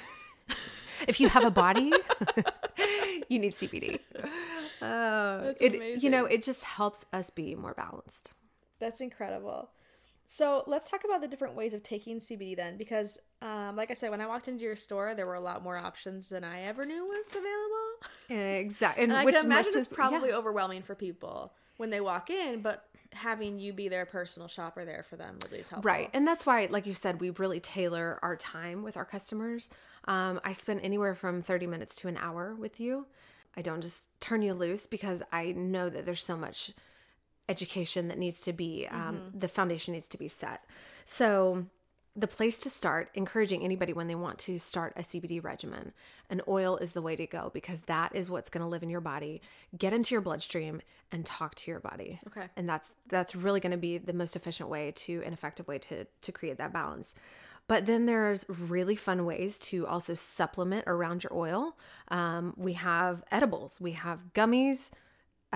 if 1.08 1.18
you 1.18 1.28
have 1.28 1.44
a 1.44 1.50
body, 1.50 1.92
you 3.28 3.38
need 3.38 3.54
CBD. 3.54 4.00
Uh, 4.82 5.52
it, 5.60 6.02
you 6.02 6.10
know, 6.10 6.26
it 6.26 6.42
just 6.42 6.64
helps 6.64 7.04
us 7.12 7.30
be 7.30 7.54
more 7.54 7.74
balanced. 7.74 8.32
That's 8.78 9.00
incredible. 9.00 9.70
So 10.28 10.64
let's 10.66 10.88
talk 10.88 11.04
about 11.04 11.20
the 11.20 11.28
different 11.28 11.54
ways 11.54 11.72
of 11.72 11.82
taking 11.82 12.18
CBD 12.18 12.56
then, 12.56 12.76
because 12.76 13.18
um, 13.42 13.76
like 13.76 13.90
I 13.90 13.94
said, 13.94 14.10
when 14.10 14.20
I 14.20 14.26
walked 14.26 14.48
into 14.48 14.64
your 14.64 14.76
store, 14.76 15.14
there 15.14 15.26
were 15.26 15.34
a 15.34 15.40
lot 15.40 15.62
more 15.62 15.76
options 15.76 16.28
than 16.28 16.42
I 16.42 16.62
ever 16.62 16.84
knew 16.84 17.04
was 17.04 17.26
available. 17.30 18.60
Exactly, 18.60 19.02
and, 19.04 19.12
and 19.12 19.20
I 19.20 19.30
can 19.30 19.44
imagine 19.44 19.72
it's 19.76 19.86
probably 19.86 20.30
yeah. 20.30 20.36
overwhelming 20.36 20.82
for 20.82 20.94
people 20.94 21.52
when 21.76 21.90
they 21.90 22.00
walk 22.00 22.30
in, 22.30 22.60
but 22.60 22.88
having 23.12 23.58
you 23.58 23.72
be 23.72 23.88
their 23.88 24.04
personal 24.04 24.48
shopper 24.48 24.84
there 24.84 25.04
for 25.04 25.16
them 25.16 25.38
at 25.44 25.52
least 25.52 25.70
help. 25.70 25.84
Right, 25.84 26.10
and 26.12 26.26
that's 26.26 26.44
why, 26.44 26.66
like 26.70 26.86
you 26.86 26.94
said, 26.94 27.20
we 27.20 27.30
really 27.30 27.60
tailor 27.60 28.18
our 28.22 28.36
time 28.36 28.82
with 28.82 28.96
our 28.96 29.04
customers. 29.04 29.68
Um, 30.06 30.40
I 30.44 30.52
spend 30.52 30.80
anywhere 30.80 31.14
from 31.14 31.42
thirty 31.42 31.68
minutes 31.68 31.94
to 31.96 32.08
an 32.08 32.16
hour 32.16 32.54
with 32.56 32.80
you. 32.80 33.06
I 33.56 33.62
don't 33.62 33.80
just 33.80 34.08
turn 34.20 34.42
you 34.42 34.54
loose 34.54 34.86
because 34.86 35.22
I 35.32 35.52
know 35.52 35.88
that 35.88 36.04
there's 36.04 36.22
so 36.22 36.36
much 36.36 36.72
education 37.48 38.08
that 38.08 38.18
needs 38.18 38.40
to 38.42 38.52
be 38.52 38.86
um, 38.90 39.16
mm-hmm. 39.16 39.38
the 39.38 39.48
foundation 39.48 39.94
needs 39.94 40.08
to 40.08 40.18
be 40.18 40.28
set. 40.28 40.64
So 41.04 41.66
the 42.16 42.26
place 42.26 42.56
to 42.56 42.70
start 42.70 43.10
encouraging 43.14 43.62
anybody 43.62 43.92
when 43.92 44.08
they 44.08 44.14
want 44.14 44.38
to 44.38 44.58
start 44.58 44.94
a 44.96 45.02
cbd 45.02 45.44
regimen 45.44 45.92
an 46.30 46.40
oil 46.48 46.78
is 46.78 46.92
the 46.92 47.02
way 47.02 47.14
to 47.14 47.26
go 47.26 47.50
because 47.52 47.80
that 47.82 48.14
is 48.14 48.30
what's 48.30 48.48
going 48.48 48.62
to 48.62 48.68
live 48.68 48.82
in 48.82 48.88
your 48.88 49.00
body. 49.00 49.40
Get 49.76 49.92
into 49.92 50.14
your 50.14 50.22
bloodstream 50.22 50.80
and 51.12 51.24
talk 51.24 51.54
to 51.56 51.70
your 51.70 51.80
body. 51.80 52.18
Okay. 52.26 52.48
And 52.56 52.68
that's 52.68 52.90
that's 53.08 53.36
really 53.36 53.60
going 53.60 53.72
to 53.72 53.78
be 53.78 53.98
the 53.98 54.12
most 54.12 54.34
efficient 54.34 54.68
way 54.68 54.92
to 54.96 55.22
an 55.24 55.32
effective 55.32 55.68
way 55.68 55.78
to 55.78 56.06
to 56.22 56.32
create 56.32 56.58
that 56.58 56.72
balance. 56.72 57.14
But 57.68 57.86
then 57.86 58.06
there's 58.06 58.44
really 58.48 58.94
fun 58.96 59.24
ways 59.24 59.58
to 59.58 59.86
also 59.86 60.14
supplement 60.14 60.84
around 60.86 61.24
your 61.24 61.34
oil. 61.34 61.76
Um, 62.08 62.54
we 62.56 62.74
have 62.74 63.24
edibles. 63.30 63.78
We 63.80 63.92
have 63.92 64.20
gummies 64.34 64.90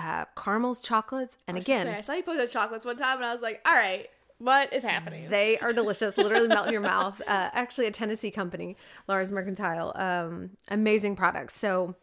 uh, 0.00 0.24
caramels, 0.36 0.80
chocolates, 0.80 1.38
and 1.46 1.56
I 1.56 1.60
again, 1.60 1.86
say, 1.86 1.94
I 1.96 2.00
saw 2.00 2.12
you 2.14 2.22
post 2.22 2.52
chocolates 2.52 2.84
one 2.84 2.96
time, 2.96 3.16
and 3.16 3.26
I 3.26 3.32
was 3.32 3.42
like, 3.42 3.60
"All 3.64 3.74
right, 3.74 4.08
what 4.38 4.72
is 4.72 4.82
happening?" 4.82 5.28
They 5.28 5.58
are 5.58 5.72
delicious, 5.72 6.16
literally 6.16 6.48
melt 6.48 6.66
in 6.66 6.72
your 6.72 6.82
mouth. 6.96 7.20
Uh, 7.26 7.50
actually, 7.52 7.86
a 7.86 7.90
Tennessee 7.90 8.30
company, 8.30 8.76
Lars 9.08 9.30
Mercantile, 9.30 9.92
um, 9.94 10.50
amazing 10.68 11.16
products. 11.16 11.54
So, 11.56 11.94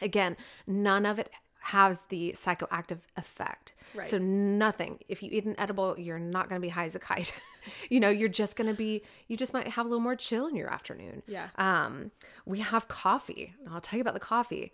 again, 0.00 0.36
none 0.66 1.06
of 1.06 1.18
it 1.18 1.30
has 1.64 2.00
the 2.10 2.32
psychoactive 2.32 2.98
effect. 3.16 3.72
Right. 3.94 4.06
So 4.06 4.18
nothing. 4.18 4.98
If 5.08 5.22
you 5.22 5.30
eat 5.32 5.46
an 5.46 5.54
edible, 5.58 5.98
you're 5.98 6.18
not 6.18 6.50
going 6.50 6.60
to 6.60 6.64
be 6.64 6.68
high 6.68 6.84
as 6.84 6.94
a 6.94 6.98
kite. 6.98 7.32
you 7.88 8.00
know, 8.00 8.10
you're 8.10 8.28
just 8.28 8.54
going 8.54 8.68
to 8.68 8.76
be. 8.76 9.02
You 9.28 9.38
just 9.38 9.54
might 9.54 9.68
have 9.68 9.86
a 9.86 9.88
little 9.88 10.02
more 10.02 10.14
chill 10.14 10.46
in 10.46 10.56
your 10.56 10.70
afternoon. 10.70 11.22
Yeah. 11.26 11.48
Um, 11.56 12.10
we 12.44 12.58
have 12.60 12.86
coffee. 12.88 13.54
I'll 13.70 13.80
tell 13.80 13.96
you 13.96 14.02
about 14.02 14.12
the 14.12 14.20
coffee. 14.20 14.72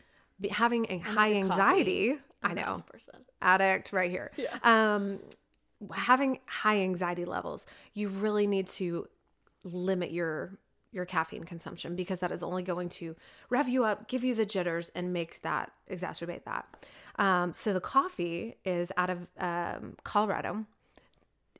Having 0.51 0.87
a 0.91 0.99
high 0.99 1.35
anxiety. 1.35 2.09
Coffee 2.11 2.23
I 2.43 2.55
know. 2.55 2.83
Addict 3.43 3.93
right 3.93 4.11
here. 4.11 4.31
Yeah. 4.37 4.57
Um, 4.63 5.21
having 5.93 6.41
high 6.47 6.81
anxiety 6.81 7.25
levels, 7.25 7.67
you 7.95 8.09
really 8.09 8.47
need 8.47 8.67
to 8.69 9.09
limit 9.65 10.11
your 10.11 10.59
your 10.93 11.05
caffeine 11.05 11.45
consumption 11.45 11.95
because 11.95 12.19
that 12.19 12.33
is 12.33 12.43
only 12.43 12.65
going 12.65 12.89
to 12.89 13.15
rev 13.49 13.69
you 13.69 13.85
up, 13.85 14.09
give 14.09 14.25
you 14.25 14.35
the 14.35 14.45
jitters, 14.45 14.91
and 14.95 15.13
makes 15.13 15.39
that 15.39 15.71
exacerbate 15.89 16.45
that. 16.45 16.67
Um, 17.17 17.55
so 17.55 17.73
the 17.73 17.81
coffee 17.81 18.57
is 18.65 18.91
out 18.97 19.09
of 19.09 19.29
um, 19.39 19.97
Colorado. 20.03 20.67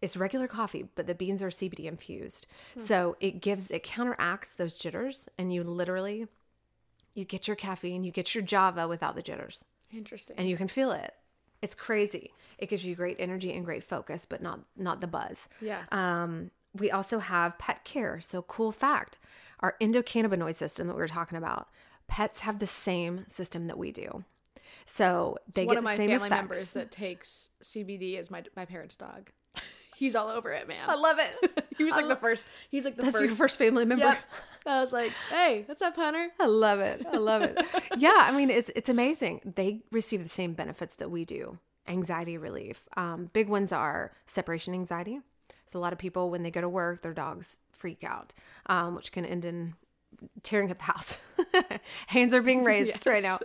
It's 0.03 0.17
regular 0.17 0.49
coffee, 0.49 0.89
but 0.95 1.07
the 1.07 1.15
beans 1.15 1.43
are 1.43 1.49
CBD 1.49 1.85
infused. 1.85 2.47
Hmm. 2.75 2.81
So 2.81 3.17
it 3.21 3.41
gives 3.41 3.71
it 3.71 3.83
counteracts 3.83 4.55
those 4.55 4.79
jitters, 4.79 5.29
and 5.39 5.53
you 5.53 5.63
literally 5.63 6.27
you 7.15 7.25
get 7.25 7.47
your 7.47 7.57
caffeine, 7.57 8.05
you 8.05 8.13
get 8.13 8.35
your 8.35 8.43
Java 8.43 8.89
without 8.89 9.15
the 9.15 9.23
jitters. 9.23 9.65
Interesting. 9.93 10.37
And 10.39 10.49
you 10.49 10.57
can 10.57 10.69
feel 10.69 10.93
it. 10.93 11.15
It's 11.63 11.75
crazy. 11.75 12.33
It 12.59 12.69
gives 12.69 12.85
you 12.85 12.95
great 12.95 13.17
energy 13.19 13.53
and 13.53 13.65
great 13.65 13.85
focus, 13.85 14.25
but 14.25 14.43
not 14.43 14.61
not 14.77 15.01
the 15.01 15.07
buzz. 15.07 15.49
Yeah. 15.61 15.83
Um, 15.93 16.51
we 16.75 16.91
also 16.91 17.19
have 17.19 17.59
pet 17.59 17.85
care. 17.85 18.21
So 18.21 18.43
cool 18.43 18.73
fact, 18.73 19.19
our 19.61 19.77
endocannabinoid 19.81 20.55
system 20.55 20.87
that 20.87 20.95
we 20.95 21.01
were 21.01 21.09
talking 21.09 21.37
about, 21.39 21.69
pets 22.07 22.41
have 22.41 22.59
the 22.59 22.67
same 22.67 23.25
system 23.29 23.67
that 23.67 23.79
we 23.79 23.93
do. 23.93 24.25
So 24.87 25.39
they 25.53 25.67
get 25.67 25.83
the 25.83 25.97
same 25.97 26.11
effects. 26.11 26.23
One 26.23 26.23
of 26.23 26.23
my 26.23 26.29
family 26.29 26.29
members 26.31 26.73
that 26.73 26.91
takes 26.91 27.51
CBD 27.63 28.19
is 28.19 28.31
my 28.31 28.43
my 28.57 28.65
parents' 28.65 28.97
dog. 28.97 29.31
He's 30.01 30.17
all 30.17 30.29
over 30.29 30.51
it, 30.51 30.67
man. 30.67 30.89
I 30.89 30.95
love 30.95 31.19
it. 31.19 31.67
he 31.77 31.85
was 31.85 31.93
like 31.93 32.09
the 32.09 32.17
first. 32.17 32.47
He's 32.71 32.87
like 32.87 32.97
the 32.97 33.03
that's 33.03 33.19
first. 33.19 33.27
your 33.27 33.37
first 33.37 33.59
family 33.59 33.85
member. 33.85 34.07
Yep. 34.07 34.19
I 34.65 34.81
was 34.81 34.95
like, 34.95 35.13
hey, 35.29 35.65
what's 35.67 35.83
up, 35.83 35.95
Hunter? 35.95 36.31
I 36.41 36.47
love 36.47 36.81
it. 36.81 37.05
I 37.13 37.19
love 37.19 37.43
it. 37.43 37.59
yeah, 37.99 38.17
I 38.17 38.33
mean, 38.33 38.49
it's 38.49 38.71
it's 38.75 38.89
amazing. 38.89 39.43
They 39.45 39.83
receive 39.93 40.23
the 40.23 40.31
same 40.31 40.55
benefits 40.55 40.95
that 40.95 41.11
we 41.11 41.27
do. 41.27 41.59
Anxiety 41.87 42.39
relief. 42.39 42.89
Um, 42.97 43.29
big 43.35 43.51
ones 43.51 43.73
are 43.73 44.13
separation 44.25 44.73
anxiety. 44.73 45.21
So 45.67 45.79
a 45.79 45.83
lot 45.83 45.93
of 45.93 45.99
people, 45.99 46.31
when 46.31 46.45
they 46.45 46.51
go 46.51 46.63
to 46.63 46.69
work, 46.69 47.03
their 47.03 47.13
dogs 47.13 47.59
freak 47.71 48.03
out, 48.03 48.33
um, 48.67 48.95
which 48.95 49.13
can 49.13 49.27
end 49.27 49.45
in 49.45 49.75
tearing 50.43 50.71
up 50.71 50.79
the 50.79 50.85
house. 50.85 51.19
Hands 52.07 52.35
are 52.35 52.43
being 52.43 52.65
raised 52.65 52.89
yes. 52.89 53.07
right 53.07 53.23
now. 53.23 53.39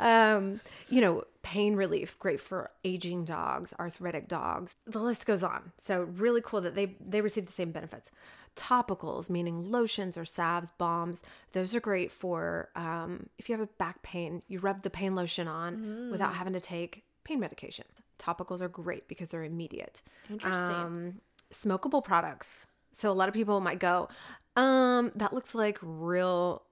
Um, 0.00 0.60
you 0.88 1.00
know, 1.00 1.24
pain 1.42 1.74
relief, 1.76 2.18
great 2.18 2.40
for 2.40 2.70
aging 2.84 3.24
dogs, 3.24 3.74
arthritic 3.78 4.28
dogs. 4.28 4.76
The 4.86 5.00
list 5.00 5.26
goes 5.26 5.42
on. 5.42 5.72
So 5.78 6.02
really 6.02 6.40
cool 6.40 6.60
that 6.62 6.74
they 6.74 6.96
they 7.00 7.20
receive 7.20 7.46
the 7.46 7.52
same 7.52 7.72
benefits. 7.72 8.10
Topicals, 8.54 9.30
meaning 9.30 9.70
lotions 9.70 10.18
or 10.18 10.26
salves, 10.26 10.70
balms, 10.76 11.22
those 11.52 11.74
are 11.74 11.80
great 11.80 12.12
for 12.12 12.68
um, 12.76 13.28
if 13.38 13.48
you 13.48 13.54
have 13.54 13.66
a 13.66 13.70
back 13.78 14.02
pain, 14.02 14.42
you 14.46 14.58
rub 14.58 14.82
the 14.82 14.90
pain 14.90 15.14
lotion 15.14 15.48
on 15.48 15.76
mm. 15.76 16.10
without 16.10 16.34
having 16.34 16.52
to 16.52 16.60
take 16.60 17.04
pain 17.24 17.40
medication. 17.40 17.86
Topicals 18.18 18.60
are 18.60 18.68
great 18.68 19.08
because 19.08 19.28
they're 19.28 19.44
immediate. 19.44 20.02
Interesting. 20.30 20.74
Um, 20.74 21.14
smokable 21.52 22.04
products. 22.04 22.66
So 22.92 23.10
a 23.10 23.14
lot 23.14 23.28
of 23.28 23.34
people 23.34 23.60
might 23.60 23.78
go, 23.78 24.08
um, 24.56 25.12
that 25.16 25.32
looks 25.32 25.54
like 25.54 25.78
real, 25.82 26.62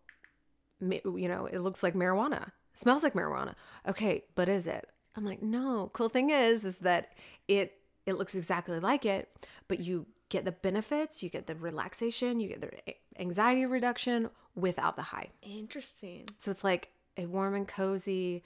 you 0.81 1.29
know, 1.29 1.47
it 1.47 1.61
looks 1.61 1.83
like 1.83 1.95
marijuana, 1.95 2.53
smells 2.75 3.03
like 3.03 3.15
marijuana. 3.15 3.55
Okay, 3.89 4.25
but 4.35 4.49
is 4.49 4.67
it? 4.67 4.87
I'm 5.17 5.25
like, 5.25 5.43
no. 5.43 5.91
Cool 5.93 6.09
thing 6.09 6.31
is, 6.31 6.65
is 6.65 6.79
that 6.79 7.13
it 7.49 7.77
it 8.07 8.15
looks 8.15 8.35
exactly 8.35 8.81
like 8.81 9.05
it, 9.05 9.29
but 9.69 9.81
you 9.81 10.07
get 10.29 10.45
the 10.45 10.53
benefits, 10.53 11.23
you 11.23 11.29
get 11.29 11.47
the 11.47 11.55
relaxation, 11.55 12.41
you 12.41 12.49
get 12.49 12.61
the 12.61 12.71
anxiety 13.19 13.67
reduction 13.67 14.31
without 14.55 14.97
the 14.97 15.03
high. 15.03 15.29
Interesting. 15.43 16.27
So 16.39 16.51
it's 16.51 16.65
like 16.65 16.91
a 17.17 17.27
warm 17.27 17.55
and 17.55 17.69
cozy, 17.69 18.45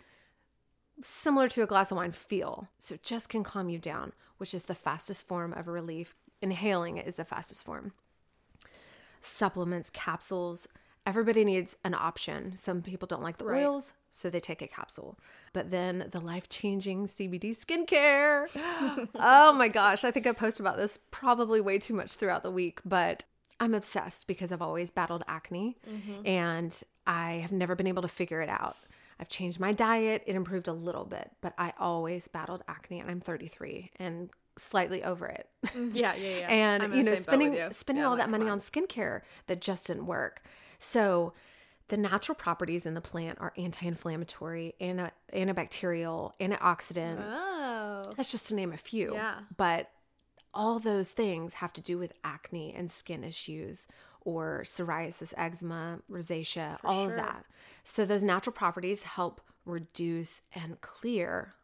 similar 1.03 1.49
to 1.51 1.63
a 1.63 1.67
glass 1.67 1.91
of 1.91 1.97
wine 1.99 2.13
feel. 2.13 2.69
So 2.79 2.95
it 2.95 3.03
just 3.03 3.29
can 3.29 3.45
calm 3.45 3.69
you 3.69 3.79
down, 3.79 4.13
which 4.39 4.55
is 4.55 4.65
the 4.65 4.75
fastest 4.75 5.27
form 5.27 5.53
of 5.53 5.69
relief. 5.69 6.15
Inhaling 6.43 6.99
it 6.99 7.07
is 7.07 7.15
the 7.15 7.25
fastest 7.25 7.65
form 7.65 7.93
supplements, 9.25 9.91
capsules. 9.91 10.69
Everybody 11.07 11.45
needs 11.45 11.77
an 11.85 11.95
option. 11.95 12.57
Some 12.57 12.81
people 12.81 13.07
don't 13.07 13.23
like 13.23 13.37
the 13.37 13.45
right. 13.45 13.65
oils, 13.65 13.93
so 14.11 14.31
they 14.31 14.41
take 14.41 14.63
a 14.63 14.67
capsule. 14.67 15.19
But 15.53 15.71
then 15.71 16.09
the 16.11 16.21
life 16.21 16.49
changing 16.49 17.07
CBD 17.07 17.51
skincare. 17.51 18.49
oh 19.15 19.53
my 19.53 19.69
gosh. 19.69 20.05
I 20.05 20.11
think 20.11 20.27
I 20.27 20.33
post 20.33 20.61
about 20.61 20.77
this 20.77 20.99
probably 21.11 21.61
way 21.61 21.79
too 21.79 21.95
much 21.95 22.15
throughout 22.15 22.43
the 22.43 22.51
week, 22.51 22.81
but 22.85 23.25
I'm 23.61 23.75
obsessed 23.75 24.27
because 24.27 24.53
I've 24.53 24.63
always 24.63 24.91
battled 24.91 25.25
acne 25.29 25.77
mm-hmm. 25.89 26.27
and 26.27 26.75
I 27.07 27.35
have 27.35 27.53
never 27.53 27.75
been 27.75 27.87
able 27.87 28.03
to 28.03 28.09
figure 28.09 28.41
it 28.41 28.49
out. 28.49 28.77
I've 29.21 29.29
changed 29.29 29.61
my 29.61 29.73
diet, 29.73 30.25
it 30.27 30.35
improved 30.35 30.69
a 30.69 30.73
little 30.73 31.05
bit, 31.05 31.31
but 31.41 31.55
I 31.57 31.73
always 31.79 32.27
battled 32.27 32.65
acne 32.67 33.01
and 33.01 33.11
I'm 33.11 33.21
33 33.21 33.93
and 33.97 34.31
slightly 34.59 35.03
over 35.03 35.27
it. 35.27 35.49
Mm, 35.67 35.91
yeah, 35.95 36.15
yeah, 36.15 36.39
yeah. 36.39 36.49
and 36.49 36.95
you 36.95 37.03
know, 37.03 37.15
spending 37.15 37.55
you. 37.55 37.69
spending 37.73 38.03
yeah, 38.03 38.09
all 38.09 38.17
like, 38.17 38.23
that 38.23 38.31
money 38.31 38.45
on. 38.45 38.53
on 38.53 38.61
skincare 38.61 39.23
that 39.47 39.61
just 39.61 39.87
didn't 39.87 40.07
work. 40.07 40.43
So 40.79 41.33
the 41.89 41.97
natural 41.97 42.35
properties 42.35 42.87
in 42.87 42.95
the 42.95 43.01
plant 43.01 43.39
are 43.41 43.53
anti-inflammatory, 43.57 44.75
anti- 44.81 45.11
antibacterial, 45.33 46.33
antioxidant. 46.41 47.23
Oh. 47.23 48.13
That's 48.17 48.31
just 48.31 48.49
to 48.49 48.55
name 48.55 48.73
a 48.73 48.77
few. 48.77 49.15
Yeah. 49.15 49.41
But 49.57 49.91
all 50.55 50.79
those 50.79 51.11
things 51.11 51.55
have 51.55 51.73
to 51.75 51.81
do 51.81 51.99
with 51.99 52.13
acne 52.23 52.73
and 52.75 52.91
skin 52.91 53.25
issues 53.25 53.87
or 54.21 54.63
psoriasis, 54.65 55.35
eczema, 55.37 55.99
rosacea, 56.11 56.81
For 56.81 56.87
all 56.87 57.05
sure. 57.05 57.11
of 57.13 57.17
that. 57.19 57.45
So 57.85 58.07
those 58.07 58.25
natural 58.25 58.55
properties 58.55 59.03
help 59.03 59.41
reduce 59.67 60.43
and 60.55 60.81
clear 60.81 61.55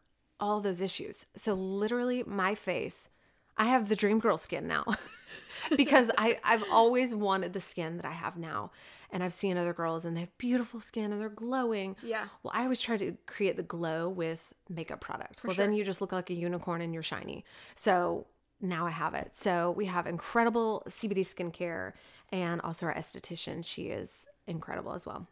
all 0.41 0.59
those 0.59 0.81
issues. 0.81 1.25
So 1.37 1.53
literally 1.53 2.23
my 2.25 2.55
face, 2.55 3.09
I 3.55 3.65
have 3.65 3.87
the 3.87 3.95
dream 3.95 4.19
girl 4.19 4.37
skin 4.37 4.67
now 4.67 4.85
because 5.77 6.09
I, 6.17 6.39
I've 6.43 6.63
always 6.71 7.13
wanted 7.13 7.53
the 7.53 7.61
skin 7.61 7.97
that 7.97 8.05
I 8.05 8.11
have 8.11 8.37
now. 8.37 8.71
And 9.13 9.21
I've 9.21 9.33
seen 9.33 9.57
other 9.57 9.73
girls 9.73 10.05
and 10.05 10.15
they 10.15 10.21
have 10.21 10.37
beautiful 10.37 10.79
skin 10.79 11.11
and 11.11 11.19
they're 11.19 11.29
glowing. 11.29 11.97
Yeah. 12.01 12.27
Well, 12.43 12.53
I 12.55 12.63
always 12.63 12.79
try 12.79 12.95
to 12.97 13.15
create 13.27 13.57
the 13.57 13.63
glow 13.63 14.09
with 14.09 14.53
makeup 14.69 15.01
product. 15.01 15.41
For 15.41 15.49
well, 15.49 15.55
sure. 15.55 15.65
then 15.65 15.73
you 15.73 15.83
just 15.83 15.99
look 15.99 16.13
like 16.13 16.29
a 16.29 16.33
unicorn 16.33 16.81
and 16.81 16.93
you're 16.93 17.03
shiny. 17.03 17.43
So 17.75 18.25
now 18.61 18.87
I 18.87 18.91
have 18.91 19.13
it. 19.13 19.31
So 19.33 19.71
we 19.71 19.85
have 19.87 20.07
incredible 20.07 20.83
CBD 20.87 21.19
skincare 21.19 21.91
and 22.31 22.61
also 22.61 22.85
our 22.85 22.93
esthetician. 22.93 23.65
She 23.65 23.87
is 23.87 24.27
incredible 24.47 24.93
as 24.93 25.05
well. 25.05 25.27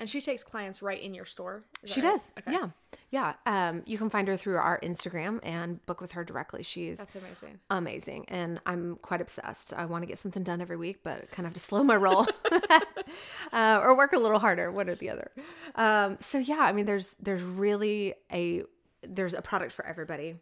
And 0.00 0.08
she 0.08 0.22
takes 0.22 0.42
clients 0.42 0.80
right 0.80 1.00
in 1.00 1.12
your 1.12 1.26
store. 1.26 1.62
She 1.84 2.00
right? 2.00 2.12
does. 2.12 2.32
Okay. 2.38 2.52
Yeah. 2.52 2.70
Yeah. 3.10 3.34
Um, 3.44 3.82
you 3.84 3.98
can 3.98 4.08
find 4.08 4.26
her 4.28 4.36
through 4.36 4.56
our 4.56 4.80
Instagram 4.80 5.40
and 5.42 5.84
book 5.84 6.00
with 6.00 6.12
her 6.12 6.24
directly. 6.24 6.62
She's 6.62 6.98
That's 6.98 7.16
amazing. 7.16 7.60
Amazing. 7.68 8.24
And 8.28 8.60
I'm 8.64 8.96
quite 9.02 9.20
obsessed. 9.20 9.74
I 9.74 9.84
want 9.84 10.02
to 10.02 10.06
get 10.06 10.18
something 10.18 10.42
done 10.42 10.62
every 10.62 10.78
week, 10.78 11.00
but 11.02 11.30
kind 11.30 11.40
of 11.40 11.52
have 11.52 11.54
to 11.54 11.60
slow 11.60 11.84
my 11.84 11.96
roll 11.96 12.26
uh, 13.52 13.78
or 13.82 13.94
work 13.94 14.14
a 14.14 14.18
little 14.18 14.38
harder, 14.38 14.72
one 14.72 14.88
or 14.88 14.94
the 14.94 15.10
other. 15.10 15.30
Um, 15.74 16.16
so 16.20 16.38
yeah, 16.38 16.60
I 16.60 16.72
mean 16.72 16.86
there's 16.86 17.16
there's 17.16 17.42
really 17.42 18.14
a 18.32 18.62
there's 19.02 19.34
a 19.34 19.42
product 19.42 19.72
for 19.72 19.84
everybody. 19.84 20.36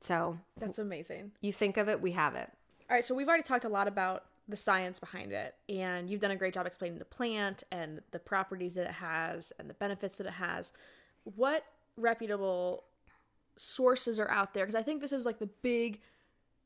So 0.00 0.38
That's 0.58 0.78
amazing. 0.78 1.32
You 1.40 1.52
think 1.52 1.76
of 1.76 1.88
it, 1.88 2.00
we 2.00 2.12
have 2.12 2.34
it. 2.34 2.50
All 2.90 2.94
right, 2.94 3.04
so 3.04 3.14
we've 3.14 3.28
already 3.28 3.42
talked 3.42 3.64
a 3.64 3.68
lot 3.68 3.88
about 3.88 4.24
the 4.48 4.56
science 4.56 4.98
behind 5.00 5.32
it. 5.32 5.54
And 5.68 6.08
you've 6.08 6.20
done 6.20 6.30
a 6.30 6.36
great 6.36 6.54
job 6.54 6.66
explaining 6.66 6.98
the 6.98 7.04
plant 7.04 7.64
and 7.72 8.00
the 8.12 8.18
properties 8.18 8.74
that 8.74 8.86
it 8.86 8.92
has 8.94 9.52
and 9.58 9.68
the 9.68 9.74
benefits 9.74 10.16
that 10.16 10.26
it 10.26 10.34
has. 10.34 10.72
What 11.24 11.64
reputable 11.96 12.84
sources 13.56 14.18
are 14.20 14.30
out 14.30 14.52
there? 14.54 14.64
Because 14.66 14.74
i 14.74 14.82
think 14.82 15.00
this 15.00 15.12
is 15.12 15.24
like 15.24 15.38
the 15.38 15.48
big 15.62 16.00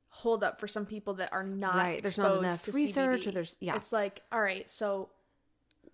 hold 0.09 0.43
up 0.43 0.59
for 0.59 0.67
some 0.67 0.85
people 0.85 1.15
that 1.15 1.33
are 1.33 1.45
not 1.45 1.77
right 1.77 2.03
there's 2.03 2.19
not 2.19 2.39
enough 2.39 2.67
research 2.75 3.23
CBD. 3.23 3.27
or 3.29 3.31
there's 3.31 3.57
yeah. 3.61 3.77
It's 3.77 3.93
like 3.93 4.23
all 4.33 4.43
right 4.43 4.69
so 4.69 5.11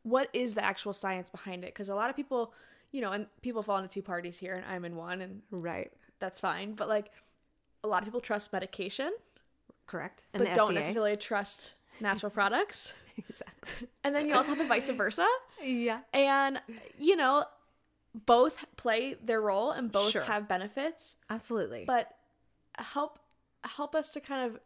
what 0.03 0.31
is 0.33 0.55
the 0.55 0.65
actual 0.65 0.93
science 0.93 1.31
behind 1.31 1.65
it? 1.65 1.75
Because 1.75 1.89
a 1.89 1.95
lot 1.95 2.11
of 2.11 2.17
people 2.17 2.53
you 2.93 3.01
know 3.01 3.13
and 3.13 3.27
people 3.43 3.63
fall 3.63 3.77
into 3.77 3.89
two 3.89 4.03
parties 4.03 4.39
here 4.39 4.55
and 4.55 4.65
i'm 4.67 4.85
in 4.85 4.97
one 4.97 5.21
and 5.21 5.43
right. 5.51 5.93
that's 6.19 6.41
fine. 6.41 6.73
But 6.75 6.89
like 6.89 7.11
a 7.85 7.89
lot 7.89 8.03
of 8.03 8.05
people 8.07 8.21
trust 8.21 8.53
medication 8.53 9.13
correct 9.87 10.25
and 10.33 10.45
but 10.45 10.55
don't 10.55 10.75
necessarily 10.75 11.17
trust 11.17 11.75
natural 12.01 12.31
products. 12.41 12.93
exactly. 13.17 13.89
And 14.05 14.15
then 14.15 14.29
you 14.29 14.35
also 14.35 14.51
have 14.51 14.59
the 14.59 14.67
vice 14.67 14.89
versa. 14.91 15.27
Yeah. 15.63 16.01
And 16.13 16.61
you 16.99 17.17
know, 17.17 17.45
both 18.25 18.65
play 18.77 19.17
their 19.23 19.41
role 19.41 19.73
and 19.73 19.91
both 19.93 20.13
sure. 20.13 20.23
have 20.23 20.49
benefits. 20.49 21.17
Absolutely. 21.29 21.85
But 21.87 22.09
help 22.79 23.19
help 23.65 23.95
us 23.95 24.11
to 24.13 24.21
kind 24.21 24.51
of 24.51 24.61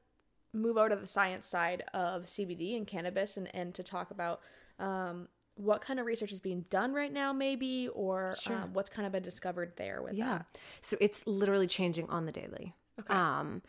move 0.53 0.77
over 0.77 0.91
to 0.91 0.97
the 0.97 1.07
science 1.07 1.47
side 1.47 1.83
of 1.95 2.25
CBD 2.25 2.77
and 2.77 2.87
cannabis 2.87 3.37
and, 3.37 3.53
and 3.55 3.73
to 3.75 3.83
talk 3.83 4.11
about 4.11 4.41
um, 4.79 5.29
what 5.55 5.81
kind 5.81 6.01
of 6.01 6.07
research 6.07 6.33
is 6.33 6.41
being 6.41 6.65
done 6.71 6.93
right 6.93 7.13
now 7.13 7.33
maybe 7.33 7.89
or 7.89 8.35
sure. 8.41 8.57
um, 8.57 8.73
what's 8.73 8.91
kind 8.91 9.07
of 9.07 9.13
been 9.13 9.23
discovered 9.23 9.73
there 9.77 10.03
with 10.03 10.15
yeah. 10.15 10.39
that. 10.39 10.47
So 10.81 10.97
it's 11.01 11.27
literally 11.27 11.67
changing 11.67 12.09
on 12.11 12.27
the 12.27 12.33
daily. 12.33 12.75
Okay. 12.99 13.15
Um, 13.15 13.63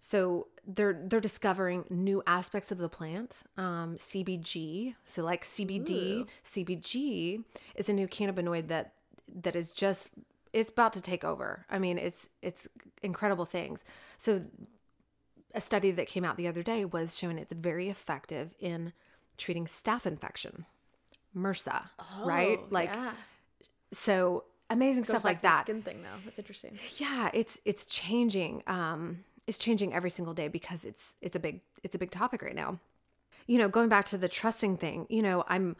so 0.00 0.48
they're 0.66 1.00
they're 1.04 1.20
discovering 1.20 1.84
new 1.90 2.22
aspects 2.26 2.70
of 2.70 2.78
the 2.78 2.88
plant. 2.88 3.42
Um, 3.56 3.96
CBG, 3.98 4.94
so 5.04 5.22
like 5.22 5.42
CBD, 5.42 5.90
Ooh. 5.90 6.26
CBG 6.44 7.44
is 7.74 7.88
a 7.88 7.92
new 7.92 8.06
cannabinoid 8.06 8.68
that 8.68 8.92
that 9.42 9.56
is 9.56 9.72
just 9.72 10.12
it's 10.52 10.70
about 10.70 10.92
to 10.94 11.00
take 11.00 11.24
over. 11.24 11.64
I 11.70 11.78
mean, 11.78 11.98
it's 11.98 12.28
it's 12.42 12.68
incredible 13.02 13.44
things. 13.44 13.84
So 14.16 14.42
a 15.54 15.60
study 15.60 15.90
that 15.92 16.06
came 16.06 16.24
out 16.24 16.36
the 16.36 16.48
other 16.48 16.62
day 16.62 16.84
was 16.84 17.16
showing 17.16 17.38
it's 17.38 17.52
very 17.52 17.88
effective 17.88 18.54
in 18.60 18.92
treating 19.36 19.66
staph 19.66 20.06
infection, 20.06 20.66
MRSA, 21.36 21.88
oh, 21.98 22.26
right? 22.26 22.60
Like, 22.70 22.90
yeah. 22.92 23.12
so 23.92 24.44
amazing 24.70 25.04
stuff 25.04 25.24
like 25.24 25.42
that. 25.42 25.62
Skin 25.62 25.82
thing 25.82 26.02
though, 26.02 26.18
that's 26.24 26.38
interesting. 26.38 26.78
Yeah, 26.98 27.30
it's 27.32 27.60
it's 27.64 27.86
changing. 27.86 28.62
Um, 28.66 29.24
is 29.48 29.58
changing 29.58 29.94
every 29.94 30.10
single 30.10 30.34
day 30.34 30.46
because 30.46 30.84
it's 30.84 31.16
it's 31.20 31.34
a 31.34 31.40
big 31.40 31.62
it's 31.82 31.96
a 31.96 31.98
big 31.98 32.12
topic 32.12 32.42
right 32.42 32.54
now. 32.54 32.78
You 33.46 33.58
know, 33.58 33.68
going 33.68 33.88
back 33.88 34.04
to 34.06 34.18
the 34.18 34.28
trusting 34.28 34.76
thing, 34.76 35.06
you 35.08 35.22
know, 35.22 35.42
I'm 35.48 35.74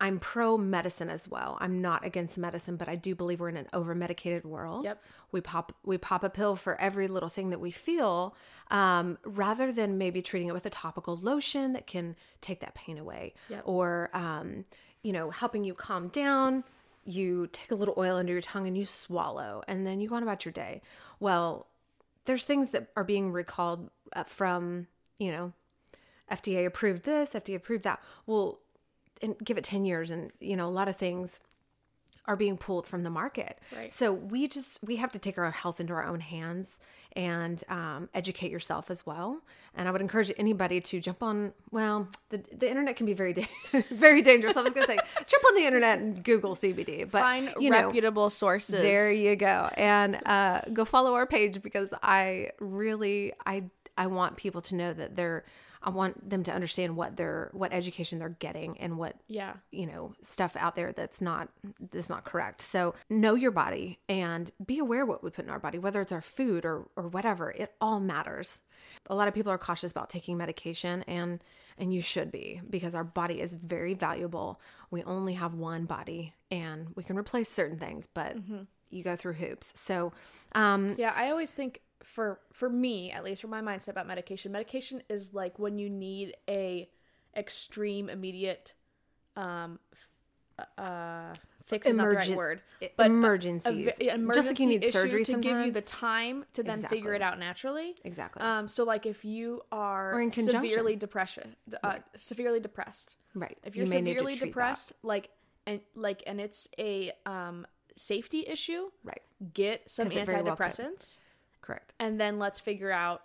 I'm 0.00 0.18
pro 0.18 0.58
medicine 0.58 1.08
as 1.08 1.26
well. 1.28 1.56
I'm 1.60 1.80
not 1.80 2.04
against 2.04 2.36
medicine, 2.36 2.76
but 2.76 2.88
I 2.88 2.96
do 2.96 3.14
believe 3.14 3.40
we're 3.40 3.48
in 3.48 3.56
an 3.56 3.68
over 3.72 3.94
medicated 3.94 4.44
world. 4.44 4.84
Yep. 4.84 5.02
We 5.30 5.40
pop 5.40 5.72
we 5.84 5.96
pop 5.96 6.24
a 6.24 6.28
pill 6.28 6.56
for 6.56 6.78
every 6.80 7.06
little 7.06 7.28
thing 7.28 7.50
that 7.50 7.60
we 7.60 7.70
feel, 7.70 8.34
um, 8.72 9.18
rather 9.24 9.72
than 9.72 9.96
maybe 9.98 10.20
treating 10.20 10.48
it 10.48 10.54
with 10.54 10.66
a 10.66 10.70
topical 10.70 11.16
lotion 11.16 11.72
that 11.74 11.86
can 11.86 12.16
take 12.40 12.60
that 12.60 12.74
pain 12.74 12.98
away, 12.98 13.34
yep. 13.48 13.62
or 13.64 14.10
um, 14.12 14.64
you 15.02 15.12
know, 15.12 15.30
helping 15.30 15.62
you 15.62 15.74
calm 15.74 16.08
down. 16.08 16.64
You 17.04 17.48
take 17.52 17.70
a 17.70 17.76
little 17.76 17.94
oil 17.96 18.16
under 18.16 18.32
your 18.32 18.42
tongue 18.42 18.66
and 18.66 18.76
you 18.76 18.84
swallow, 18.84 19.62
and 19.68 19.86
then 19.86 20.00
you 20.00 20.08
go 20.08 20.16
on 20.16 20.24
about 20.24 20.44
your 20.44 20.52
day. 20.52 20.82
Well, 21.20 21.68
there's 22.26 22.44
things 22.44 22.70
that 22.70 22.88
are 22.96 23.04
being 23.04 23.32
recalled 23.32 23.90
uh, 24.14 24.24
from, 24.24 24.86
you 25.18 25.32
know, 25.32 25.52
FDA 26.30 26.66
approved 26.66 27.04
this, 27.04 27.32
FDA 27.34 27.56
approved 27.56 27.84
that. 27.84 28.00
Well, 28.26 28.60
and 29.22 29.36
give 29.42 29.56
it 29.56 29.64
10 29.64 29.84
years 29.84 30.10
and, 30.10 30.30
you 30.40 30.56
know, 30.56 30.68
a 30.68 30.70
lot 30.70 30.88
of 30.88 30.96
things 30.96 31.40
are 32.28 32.36
being 32.36 32.56
pulled 32.56 32.86
from 32.86 33.02
the 33.02 33.10
market. 33.10 33.58
Right. 33.74 33.92
So 33.92 34.12
we 34.12 34.48
just 34.48 34.80
we 34.82 34.96
have 34.96 35.12
to 35.12 35.18
take 35.18 35.38
our 35.38 35.50
health 35.50 35.80
into 35.80 35.92
our 35.92 36.04
own 36.04 36.20
hands 36.20 36.80
and 37.14 37.64
um, 37.68 38.08
educate 38.14 38.50
yourself 38.50 38.90
as 38.90 39.06
well. 39.06 39.40
And 39.74 39.88
I 39.88 39.90
would 39.90 40.00
encourage 40.00 40.30
anybody 40.36 40.80
to 40.82 41.00
jump 41.00 41.22
on. 41.22 41.52
Well, 41.70 42.08
the 42.28 42.42
the 42.52 42.68
internet 42.68 42.96
can 42.96 43.06
be 43.06 43.14
very 43.14 43.32
da- 43.32 43.48
very 43.90 44.22
dangerous. 44.22 44.56
I 44.56 44.62
was 44.62 44.72
going 44.72 44.86
to 44.86 44.92
say 44.92 44.98
jump 45.26 45.44
on 45.46 45.54
the 45.54 45.64
internet 45.64 45.98
and 45.98 46.22
Google 46.22 46.54
CBD, 46.54 47.10
but 47.10 47.22
find 47.22 47.54
you 47.58 47.70
reputable 47.70 48.24
know, 48.24 48.28
sources. 48.28 48.82
There 48.82 49.10
you 49.10 49.36
go, 49.36 49.70
and 49.76 50.20
uh, 50.26 50.60
go 50.72 50.84
follow 50.84 51.14
our 51.14 51.26
page 51.26 51.62
because 51.62 51.92
I 52.02 52.50
really 52.60 53.32
I 53.44 53.64
I 53.96 54.08
want 54.08 54.36
people 54.36 54.60
to 54.62 54.74
know 54.74 54.92
that 54.92 55.16
they're 55.16 55.44
I 55.86 55.90
want 55.90 56.28
them 56.28 56.42
to 56.42 56.52
understand 56.52 56.96
what 56.96 57.16
they're 57.16 57.48
what 57.52 57.72
education 57.72 58.18
they're 58.18 58.28
getting 58.28 58.76
and 58.78 58.98
what 58.98 59.14
yeah 59.28 59.54
you 59.70 59.86
know 59.86 60.14
stuff 60.20 60.56
out 60.56 60.74
there 60.74 60.92
that's 60.92 61.20
not 61.20 61.48
that's 61.92 62.10
not 62.10 62.24
correct. 62.24 62.60
So 62.60 62.94
know 63.08 63.36
your 63.36 63.52
body 63.52 64.00
and 64.08 64.50
be 64.64 64.80
aware 64.80 65.06
what 65.06 65.22
we 65.22 65.30
put 65.30 65.44
in 65.44 65.50
our 65.50 65.60
body, 65.60 65.78
whether 65.78 66.00
it's 66.00 66.10
our 66.10 66.20
food 66.20 66.66
or 66.66 66.88
or 66.96 67.06
whatever. 67.06 67.52
It 67.52 67.72
all 67.80 68.00
matters. 68.00 68.62
A 69.08 69.14
lot 69.14 69.28
of 69.28 69.34
people 69.34 69.52
are 69.52 69.58
cautious 69.58 69.92
about 69.92 70.10
taking 70.10 70.36
medication 70.36 71.04
and 71.04 71.40
and 71.78 71.94
you 71.94 72.00
should 72.00 72.32
be 72.32 72.60
because 72.68 72.96
our 72.96 73.04
body 73.04 73.40
is 73.40 73.52
very 73.52 73.94
valuable. 73.94 74.60
We 74.90 75.04
only 75.04 75.34
have 75.34 75.54
one 75.54 75.84
body 75.84 76.34
and 76.50 76.88
we 76.96 77.04
can 77.04 77.16
replace 77.16 77.48
certain 77.48 77.78
things, 77.78 78.08
but 78.12 78.36
mm-hmm. 78.36 78.62
you 78.90 79.04
go 79.04 79.14
through 79.14 79.34
hoops. 79.34 79.72
So 79.76 80.12
um 80.56 80.94
yeah, 80.98 81.12
I 81.14 81.30
always 81.30 81.52
think 81.52 81.80
for 82.02 82.40
for 82.52 82.68
me 82.68 83.10
at 83.10 83.24
least 83.24 83.42
for 83.42 83.48
my 83.48 83.60
mindset 83.60 83.88
about 83.88 84.06
medication 84.06 84.52
medication 84.52 85.02
is 85.08 85.34
like 85.34 85.58
when 85.58 85.78
you 85.78 85.90
need 85.90 86.34
a 86.48 86.88
extreme 87.36 88.08
immediate 88.08 88.74
um 89.36 89.78
uh 90.78 91.32
fix 91.66 91.86
is 91.88 91.96
not 91.96 92.08
the 92.08 92.16
right 92.16 92.36
word 92.36 92.62
but 92.96 93.06
emergencies 93.06 93.92
a, 94.00 94.08
a, 94.08 94.14
emergency 94.14 94.38
just 94.38 94.48
like 94.48 94.60
you 94.60 94.66
need 94.66 94.92
surgery 94.92 95.24
to 95.24 95.32
sometimes. 95.32 95.56
give 95.56 95.66
you 95.66 95.72
the 95.72 95.80
time 95.80 96.44
to 96.52 96.62
then 96.62 96.74
exactly. 96.74 96.98
figure 96.98 97.12
it 97.12 97.22
out 97.22 97.38
naturally. 97.38 97.96
Exactly. 98.04 98.40
Um 98.42 98.68
so 98.68 98.84
like 98.84 99.04
if 99.04 99.24
you 99.24 99.62
are 99.72 100.30
severely 100.30 100.96
depression 100.96 101.56
uh, 101.72 101.88
right. 101.88 102.02
severely 102.16 102.60
depressed. 102.60 103.16
Right. 103.34 103.58
If 103.64 103.74
you're 103.74 103.86
you 103.86 103.92
severely 103.92 104.36
depressed 104.36 104.88
that. 104.90 105.06
like 105.06 105.30
and 105.66 105.80
like 105.94 106.22
and 106.26 106.40
it's 106.40 106.68
a 106.78 107.12
um 107.26 107.66
safety 107.96 108.46
issue 108.46 108.90
right. 109.02 109.22
get 109.52 109.90
some 109.90 110.08
antidepressants 110.08 111.18
Correct. 111.66 111.94
And 111.98 112.20
then 112.20 112.38
let's 112.38 112.60
figure 112.60 112.92
out 112.92 113.22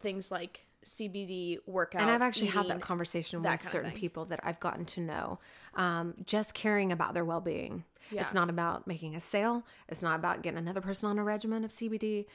things 0.00 0.30
like 0.30 0.66
CBD 0.84 1.58
workout. 1.66 2.02
And 2.02 2.10
I've 2.10 2.22
actually 2.22 2.48
eating, 2.48 2.60
had 2.60 2.68
that 2.68 2.80
conversation 2.80 3.40
that 3.42 3.62
with 3.62 3.68
certain 3.68 3.92
people 3.92 4.26
that 4.26 4.40
I've 4.42 4.60
gotten 4.60 4.84
to 4.86 5.00
know, 5.00 5.38
um, 5.74 6.14
just 6.26 6.52
caring 6.52 6.92
about 6.92 7.14
their 7.14 7.24
well 7.24 7.40
being. 7.40 7.84
Yeah. 8.10 8.20
It's 8.20 8.34
not 8.34 8.48
about 8.48 8.86
making 8.86 9.16
a 9.16 9.20
sale, 9.20 9.64
it's 9.88 10.02
not 10.02 10.18
about 10.18 10.42
getting 10.42 10.58
another 10.58 10.80
person 10.80 11.08
on 11.08 11.18
a 11.18 11.24
regimen 11.24 11.64
of 11.64 11.70
CBD. 11.70 12.26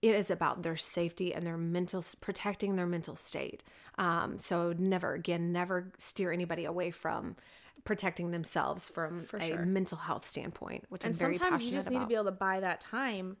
It 0.00 0.16
is 0.16 0.30
about 0.30 0.62
their 0.62 0.76
safety 0.76 1.32
and 1.32 1.46
their 1.46 1.56
mental, 1.56 2.04
protecting 2.20 2.74
their 2.74 2.86
mental 2.86 3.14
state. 3.14 3.62
Um, 3.98 4.36
so 4.36 4.74
never, 4.76 5.14
again, 5.14 5.52
never 5.52 5.92
steer 5.96 6.32
anybody 6.32 6.64
away 6.64 6.90
from 6.90 7.36
protecting 7.84 8.32
themselves 8.32 8.88
from 8.88 9.20
For 9.20 9.36
a 9.36 9.46
sure. 9.46 9.64
mental 9.64 9.98
health 9.98 10.24
standpoint, 10.24 10.86
which 10.88 11.04
and 11.04 11.14
I'm 11.14 11.18
very 11.18 11.34
passionate 11.34 11.48
sometimes 11.50 11.64
you 11.64 11.72
just 11.72 11.90
need 11.90 12.00
to 12.00 12.06
be 12.06 12.14
able 12.14 12.24
to 12.24 12.32
buy 12.32 12.60
that 12.60 12.80
time 12.80 13.36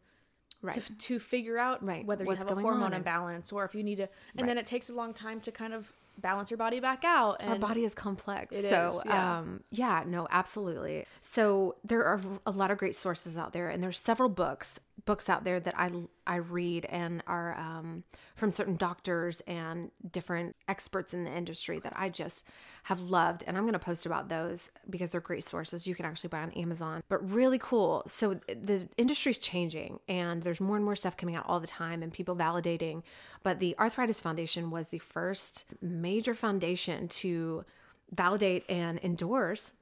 right. 0.62 0.74
to, 0.74 0.94
to 0.94 1.18
figure 1.18 1.58
out 1.58 1.84
right. 1.84 2.06
whether 2.06 2.24
What's 2.24 2.42
you 2.42 2.48
have 2.48 2.58
a 2.58 2.60
hormone 2.60 2.92
imbalance 2.92 3.52
or 3.52 3.64
if 3.64 3.74
you 3.74 3.82
need 3.82 3.96
to 3.96 4.02
and 4.02 4.10
right. 4.42 4.46
then 4.46 4.58
it 4.58 4.66
takes 4.66 4.88
a 4.88 4.94
long 4.94 5.12
time 5.12 5.40
to 5.40 5.52
kind 5.52 5.74
of 5.74 5.92
balance 6.18 6.50
your 6.50 6.58
body 6.58 6.78
back 6.78 7.04
out 7.04 7.36
and 7.40 7.50
our 7.50 7.58
body 7.58 7.84
is 7.84 7.94
complex 7.94 8.54
so 8.54 8.98
is, 8.98 9.02
yeah. 9.06 9.38
um 9.38 9.60
yeah 9.70 10.04
no 10.06 10.28
absolutely 10.30 11.06
so 11.22 11.74
there 11.84 12.04
are 12.04 12.20
a 12.46 12.50
lot 12.50 12.70
of 12.70 12.76
great 12.76 12.94
sources 12.94 13.38
out 13.38 13.52
there 13.52 13.70
and 13.70 13.82
there's 13.82 13.98
several 13.98 14.28
books 14.28 14.78
books 15.04 15.28
out 15.28 15.44
there 15.44 15.58
that 15.60 15.74
I 15.76 15.90
I 16.26 16.36
read 16.36 16.86
and 16.86 17.22
are 17.26 17.58
um, 17.58 18.04
from 18.36 18.52
certain 18.52 18.76
doctors 18.76 19.40
and 19.46 19.90
different 20.12 20.54
experts 20.68 21.12
in 21.12 21.24
the 21.24 21.32
industry 21.32 21.80
that 21.80 21.92
I 21.96 22.08
just 22.08 22.46
have 22.84 23.00
loved, 23.00 23.42
and 23.46 23.56
I'm 23.56 23.64
going 23.64 23.72
to 23.72 23.78
post 23.78 24.06
about 24.06 24.28
those 24.28 24.70
because 24.88 25.10
they're 25.10 25.20
great 25.20 25.44
sources. 25.44 25.86
You 25.86 25.94
can 25.94 26.04
actually 26.04 26.28
buy 26.28 26.40
on 26.40 26.52
Amazon, 26.52 27.02
but 27.08 27.28
really 27.28 27.58
cool. 27.58 28.04
So 28.06 28.34
the 28.46 28.88
industry's 28.96 29.38
changing, 29.38 29.98
and 30.08 30.42
there's 30.42 30.60
more 30.60 30.76
and 30.76 30.84
more 30.84 30.96
stuff 30.96 31.16
coming 31.16 31.34
out 31.34 31.44
all 31.48 31.60
the 31.60 31.66
time, 31.66 32.02
and 32.02 32.12
people 32.12 32.36
validating. 32.36 33.02
But 33.42 33.58
the 33.58 33.74
Arthritis 33.78 34.20
Foundation 34.20 34.70
was 34.70 34.88
the 34.88 34.98
first 34.98 35.64
major 35.80 36.34
foundation 36.34 37.08
to 37.08 37.64
validate 38.12 38.68
and 38.68 39.00
endorse 39.02 39.74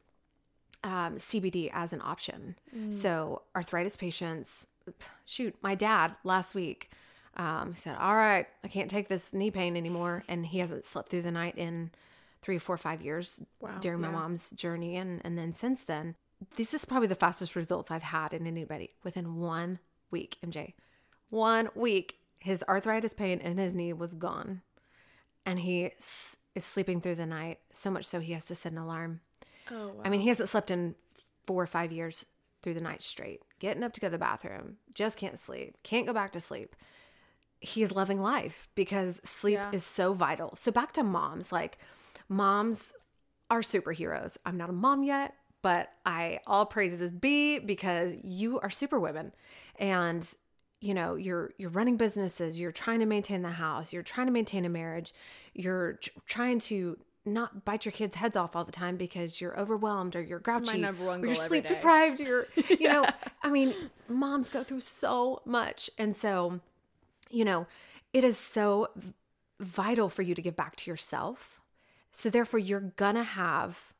um, 0.82 1.16
CBD 1.16 1.70
as 1.72 1.92
an 1.92 2.00
option. 2.02 2.56
Mm. 2.74 2.92
So 2.92 3.42
arthritis 3.54 3.96
patients, 3.96 4.66
shoot, 5.24 5.54
my 5.62 5.74
dad 5.74 6.14
last 6.24 6.54
week 6.54 6.90
um, 7.36 7.74
said, 7.74 7.96
"All 7.96 8.16
right, 8.16 8.46
I 8.64 8.68
can't 8.68 8.90
take 8.90 9.08
this 9.08 9.32
knee 9.32 9.50
pain 9.50 9.76
anymore," 9.76 10.24
and 10.28 10.46
he 10.46 10.58
hasn't 10.58 10.84
slept 10.84 11.08
through 11.08 11.22
the 11.22 11.30
night 11.30 11.56
in 11.56 11.90
three, 12.42 12.58
four, 12.58 12.76
five 12.76 13.02
years 13.02 13.42
wow, 13.60 13.78
during 13.80 14.00
my 14.00 14.10
mom's 14.10 14.50
journey, 14.50 14.96
and 14.96 15.20
and 15.24 15.38
then 15.38 15.52
since 15.52 15.84
then, 15.84 16.16
this 16.56 16.74
is 16.74 16.84
probably 16.84 17.08
the 17.08 17.14
fastest 17.14 17.56
results 17.56 17.90
I've 17.90 18.02
had 18.02 18.32
in 18.32 18.46
anybody 18.46 18.90
within 19.04 19.36
one 19.36 19.78
week. 20.10 20.38
MJ, 20.44 20.74
one 21.28 21.68
week, 21.74 22.16
his 22.38 22.64
arthritis 22.68 23.14
pain 23.14 23.38
in 23.40 23.58
his 23.58 23.74
knee 23.74 23.92
was 23.92 24.14
gone, 24.14 24.62
and 25.46 25.60
he 25.60 25.92
is 26.54 26.64
sleeping 26.64 27.00
through 27.00 27.14
the 27.14 27.26
night 27.26 27.58
so 27.70 27.90
much 27.90 28.04
so 28.04 28.20
he 28.20 28.32
has 28.32 28.44
to 28.46 28.54
set 28.54 28.72
an 28.72 28.78
alarm. 28.78 29.20
Oh, 29.70 29.88
wow. 29.88 30.02
I 30.04 30.08
mean, 30.08 30.20
he 30.20 30.28
hasn't 30.28 30.48
slept 30.48 30.70
in 30.70 30.96
four 31.46 31.62
or 31.62 31.66
five 31.66 31.92
years 31.92 32.26
through 32.62 32.74
the 32.74 32.80
night 32.80 33.02
straight, 33.02 33.42
getting 33.58 33.82
up 33.82 33.92
to 33.94 34.00
go 34.00 34.08
to 34.08 34.12
the 34.12 34.18
bathroom, 34.18 34.76
just 34.94 35.16
can't 35.18 35.38
sleep, 35.38 35.76
can't 35.82 36.06
go 36.06 36.12
back 36.12 36.32
to 36.32 36.40
sleep. 36.40 36.76
He 37.60 37.82
is 37.82 37.92
loving 37.92 38.20
life 38.20 38.68
because 38.74 39.20
sleep 39.24 39.54
yeah. 39.54 39.70
is 39.72 39.84
so 39.84 40.14
vital. 40.14 40.56
So 40.56 40.72
back 40.72 40.92
to 40.92 41.02
moms, 41.02 41.52
like 41.52 41.78
moms 42.28 42.92
are 43.50 43.60
superheroes. 43.60 44.36
I'm 44.46 44.56
not 44.56 44.70
a 44.70 44.72
mom 44.74 45.02
yet, 45.02 45.34
but 45.62 45.90
I 46.06 46.40
all 46.46 46.66
praises 46.66 47.10
be 47.10 47.58
because 47.58 48.16
you 48.22 48.60
are 48.60 48.70
super 48.70 48.98
women 48.98 49.32
and 49.78 50.28
you 50.80 50.94
know 50.94 51.16
you're 51.16 51.52
you're 51.58 51.70
running 51.70 51.96
businesses 51.96 52.58
you're 52.58 52.72
trying 52.72 53.00
to 53.00 53.06
maintain 53.06 53.42
the 53.42 53.50
house 53.50 53.92
you're 53.92 54.02
trying 54.02 54.26
to 54.26 54.32
maintain 54.32 54.64
a 54.64 54.68
marriage 54.68 55.12
you're 55.54 55.98
trying 56.26 56.58
to 56.58 56.96
not 57.24 57.64
bite 57.64 57.84
your 57.84 57.92
kids' 57.92 58.16
heads 58.16 58.36
off 58.36 58.56
all 58.56 58.64
the 58.64 58.72
time 58.72 58.96
because 58.96 59.40
you're 59.40 59.58
overwhelmed 59.58 60.16
or 60.16 60.22
you're 60.22 60.38
grouchy 60.38 60.84
or 60.84 61.18
you're 61.18 61.34
sleep 61.34 61.66
deprived. 61.66 62.20
You're, 62.20 62.46
you 62.56 62.76
yeah. 62.80 62.92
know, 62.92 63.06
I 63.42 63.50
mean, 63.50 63.74
moms 64.08 64.48
go 64.48 64.62
through 64.62 64.80
so 64.80 65.42
much. 65.44 65.90
And 65.98 66.16
so, 66.16 66.60
you 67.30 67.44
know, 67.44 67.66
it 68.12 68.24
is 68.24 68.38
so 68.38 68.88
vital 69.60 70.08
for 70.08 70.22
you 70.22 70.34
to 70.34 70.42
give 70.42 70.56
back 70.56 70.76
to 70.76 70.90
yourself. 70.90 71.60
So, 72.10 72.30
therefore, 72.30 72.58
you're 72.58 72.92
gonna 72.96 73.22
have, 73.22 73.92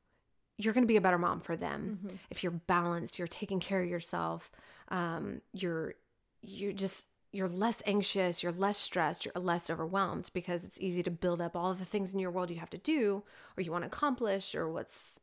you're 0.57 0.73
gonna 0.73 0.87
be 0.87 0.97
a 0.97 1.01
better 1.01 1.19
mom 1.19 1.41
for 1.41 1.57
them 1.57 2.01
mm-hmm. 2.03 2.17
if 2.31 2.43
you're 2.43 2.53
balanced, 2.53 3.19
you're 3.19 3.29
taking 3.29 3.61
care 3.61 3.83
of 3.83 3.89
yourself, 3.89 4.51
um, 4.89 5.43
you're, 5.53 5.95
you're 6.43 6.73
just 6.73 7.07
you're 7.33 7.49
less 7.49 7.83
anxious, 7.87 8.43
you're 8.43 8.53
less 8.53 8.77
stressed, 8.77 9.25
you're 9.25 9.43
less 9.43 9.71
overwhelmed 9.71 10.31
because 10.35 10.65
it's 10.65 10.81
easy 10.81 11.03
to 11.03 11.11
build 11.11 11.41
up 11.41 11.55
all 11.55 11.75
the 11.75 11.85
things 11.85 12.13
in 12.13 12.19
your 12.19 12.31
world 12.31 12.51
you 12.51 12.57
have 12.57 12.71
to 12.71 12.79
do 12.79 13.23
or 13.57 13.63
you 13.63 13.71
want 13.71 13.83
to 13.83 13.89
accomplish 13.89 14.55
or 14.55 14.69
what's 14.69 15.21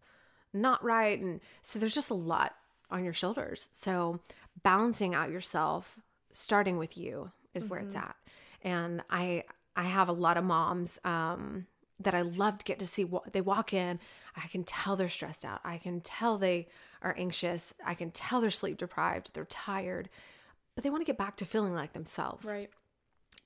not 0.54 0.84
right. 0.84 1.20
And 1.20 1.42
so 1.62 1.80
there's 1.80 1.96
just 1.96 2.10
a 2.10 2.16
lot 2.16 2.56
on 2.90 3.04
your 3.04 3.14
shoulders. 3.14 3.70
So 3.72 4.20
balancing 4.64 5.14
out 5.14 5.32
yourself, 5.32 6.00
starting 6.32 6.78
with 6.78 6.98
you, 6.98 7.32
is 7.54 7.64
mm-hmm. 7.64 7.72
where 7.72 7.80
it's 7.82 7.96
mm-hmm. 7.96 8.06
at. 8.06 8.16
And 8.64 9.04
I 9.10 9.44
I 9.76 9.84
have 9.84 10.10
a 10.10 10.14
lot 10.14 10.38
of 10.38 10.44
moms 10.44 10.98
um, 11.04 11.68
that 12.00 12.16
I 12.16 12.22
love 12.22 12.58
to 12.60 12.66
get 12.66 12.80
to 12.80 12.88
see. 12.88 13.04
What 13.04 13.34
they 13.34 13.42
walk 13.42 13.74
in, 13.74 14.00
I 14.36 14.48
can 14.48 14.64
tell 14.64 14.96
they're 14.96 15.10
stressed 15.10 15.46
out. 15.46 15.62
I 15.64 15.78
can 15.78 16.02
tell 16.02 16.38
they 16.38 16.68
are 17.02 17.16
anxious. 17.18 17.74
I 17.86 17.94
can 17.94 18.12
tell 18.12 18.42
they're 18.42 18.50
sleep 18.50 18.78
deprived. 18.78 19.34
They're 19.34 19.46
tired 19.46 20.10
but 20.78 20.84
they 20.84 20.92
want 20.92 21.02
to 21.02 21.06
get 21.06 21.18
back 21.18 21.36
to 21.38 21.44
feeling 21.44 21.74
like 21.74 21.94
themselves. 21.94 22.46
Right. 22.46 22.70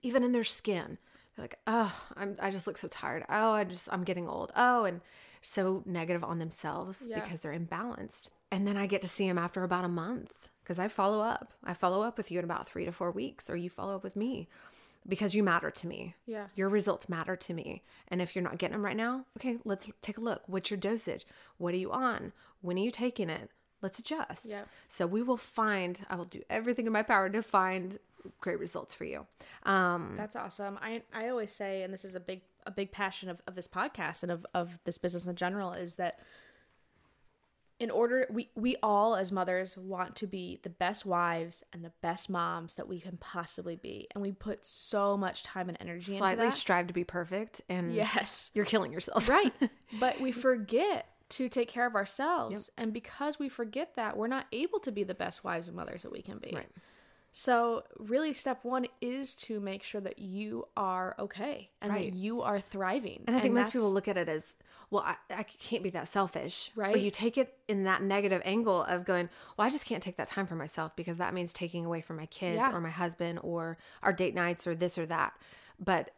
Even 0.01 0.21
in 0.21 0.33
their 0.33 0.43
skin. 0.43 0.97
They're 1.33 1.43
like, 1.45 1.57
oh, 1.65 1.95
I'm, 2.17 2.35
I 2.41 2.51
just 2.51 2.67
look 2.67 2.77
so 2.77 2.89
tired. 2.89 3.23
Oh, 3.29 3.53
I 3.53 3.63
just, 3.63 3.87
I'm 3.89 4.03
getting 4.03 4.27
old. 4.27 4.51
Oh, 4.53 4.83
and 4.83 4.99
so 5.41 5.81
negative 5.85 6.25
on 6.25 6.39
themselves 6.39 7.05
yeah. 7.07 7.21
because 7.21 7.39
they're 7.39 7.57
imbalanced. 7.57 8.31
And 8.51 8.67
then 8.67 8.75
I 8.75 8.85
get 8.85 9.01
to 9.03 9.07
see 9.07 9.29
them 9.29 9.37
after 9.37 9.63
about 9.63 9.85
a 9.85 9.87
month 9.87 10.49
because 10.61 10.77
I 10.77 10.89
follow 10.89 11.21
up. 11.21 11.53
I 11.63 11.73
follow 11.73 12.01
up 12.01 12.17
with 12.17 12.31
you 12.31 12.39
in 12.39 12.43
about 12.43 12.67
three 12.67 12.83
to 12.83 12.91
four 12.91 13.11
weeks, 13.11 13.49
or 13.49 13.55
you 13.55 13.69
follow 13.69 13.95
up 13.95 14.03
with 14.03 14.17
me 14.17 14.49
because 15.07 15.33
you 15.33 15.41
matter 15.41 15.71
to 15.71 15.87
me. 15.87 16.15
Yeah. 16.25 16.47
Your 16.55 16.67
results 16.67 17.07
matter 17.07 17.37
to 17.37 17.53
me. 17.53 17.81
And 18.09 18.21
if 18.21 18.35
you're 18.35 18.43
not 18.43 18.57
getting 18.57 18.73
them 18.73 18.83
right 18.83 18.97
now, 18.97 19.25
okay, 19.37 19.57
let's 19.63 19.89
take 20.01 20.17
a 20.17 20.21
look. 20.21 20.41
What's 20.47 20.69
your 20.69 20.77
dosage? 20.77 21.25
What 21.59 21.73
are 21.73 21.77
you 21.77 21.93
on? 21.93 22.33
When 22.59 22.75
are 22.75 22.81
you 22.81 22.91
taking 22.91 23.29
it? 23.29 23.51
Let's 23.81 23.99
adjust. 23.99 24.49
Yep. 24.49 24.67
So 24.89 25.07
we 25.07 25.23
will 25.23 25.37
find, 25.37 26.05
I 26.09 26.15
will 26.15 26.25
do 26.25 26.41
everything 26.49 26.87
in 26.87 26.93
my 26.93 27.03
power 27.03 27.29
to 27.29 27.41
find 27.41 27.97
great 28.39 28.59
results 28.59 28.93
for 28.93 29.05
you. 29.05 29.25
Um, 29.63 30.13
That's 30.17 30.35
awesome. 30.35 30.77
I, 30.81 31.03
I 31.13 31.29
always 31.29 31.51
say, 31.51 31.83
and 31.83 31.93
this 31.93 32.05
is 32.05 32.15
a 32.15 32.19
big, 32.19 32.41
a 32.65 32.71
big 32.71 32.91
passion 32.91 33.29
of, 33.29 33.41
of 33.47 33.55
this 33.55 33.67
podcast 33.67 34.23
and 34.23 34.31
of, 34.31 34.45
of 34.53 34.79
this 34.85 34.97
business 34.97 35.25
in 35.25 35.35
general 35.35 35.73
is 35.73 35.95
that 35.95 36.19
in 37.81 37.89
order 37.89 38.27
we 38.29 38.47
we 38.53 38.75
all 38.83 39.15
as 39.15 39.31
mothers 39.31 39.75
want 39.75 40.15
to 40.15 40.27
be 40.27 40.59
the 40.61 40.69
best 40.69 41.03
wives 41.03 41.63
and 41.73 41.83
the 41.83 41.91
best 42.03 42.29
moms 42.29 42.75
that 42.75 42.87
we 42.87 42.99
can 42.99 43.17
possibly 43.17 43.75
be 43.75 44.07
and 44.13 44.21
we 44.21 44.31
put 44.31 44.63
so 44.63 45.17
much 45.17 45.41
time 45.41 45.67
and 45.67 45.79
energy 45.81 46.15
slightly 46.15 46.33
into 46.33 46.45
that. 46.45 46.53
strive 46.53 46.85
to 46.85 46.93
be 46.93 47.03
perfect 47.03 47.59
and 47.69 47.91
yes 47.91 48.51
you're 48.53 48.65
killing 48.65 48.93
yourself 48.93 49.27
right 49.27 49.51
but 49.99 50.21
we 50.21 50.31
forget 50.31 51.07
to 51.31 51.49
take 51.49 51.67
care 51.67 51.87
of 51.87 51.95
ourselves. 51.95 52.53
Yep. 52.53 52.83
And 52.83 52.93
because 52.93 53.39
we 53.39 53.49
forget 53.49 53.95
that, 53.95 54.17
we're 54.17 54.27
not 54.27 54.47
able 54.51 54.79
to 54.79 54.91
be 54.91 55.03
the 55.03 55.13
best 55.13 55.43
wives 55.43 55.67
and 55.67 55.77
mothers 55.77 56.03
that 56.03 56.11
we 56.11 56.21
can 56.21 56.37
be. 56.37 56.51
Right. 56.53 56.67
So, 57.33 57.83
really, 57.97 58.33
step 58.33 58.65
one 58.65 58.87
is 58.99 59.35
to 59.35 59.61
make 59.61 59.83
sure 59.83 60.01
that 60.01 60.19
you 60.19 60.67
are 60.75 61.15
okay 61.17 61.69
and 61.81 61.93
right. 61.93 62.11
that 62.11 62.17
you 62.17 62.41
are 62.41 62.59
thriving. 62.59 63.23
And 63.25 63.37
I 63.37 63.39
think 63.39 63.53
and 63.53 63.63
most 63.63 63.71
people 63.71 63.89
look 63.89 64.09
at 64.09 64.17
it 64.17 64.27
as, 64.27 64.55
well, 64.89 65.03
I, 65.03 65.15
I 65.33 65.43
can't 65.43 65.81
be 65.81 65.91
that 65.91 66.09
selfish. 66.09 66.71
Right. 66.75 66.93
Or 66.93 66.97
you 66.97 67.09
take 67.09 67.37
it 67.37 67.57
in 67.69 67.85
that 67.85 68.03
negative 68.03 68.41
angle 68.43 68.83
of 68.83 69.05
going, 69.05 69.29
well, 69.55 69.65
I 69.65 69.69
just 69.69 69.85
can't 69.85 70.03
take 70.03 70.17
that 70.17 70.27
time 70.27 70.45
for 70.45 70.55
myself 70.55 70.93
because 70.97 71.19
that 71.19 71.33
means 71.33 71.53
taking 71.53 71.85
away 71.85 72.01
from 72.01 72.17
my 72.17 72.25
kids 72.25 72.57
yeah. 72.57 72.75
or 72.75 72.81
my 72.81 72.89
husband 72.89 73.39
or 73.43 73.77
our 74.03 74.11
date 74.11 74.35
nights 74.35 74.67
or 74.67 74.75
this 74.75 74.97
or 74.97 75.05
that. 75.05 75.31
But 75.79 76.11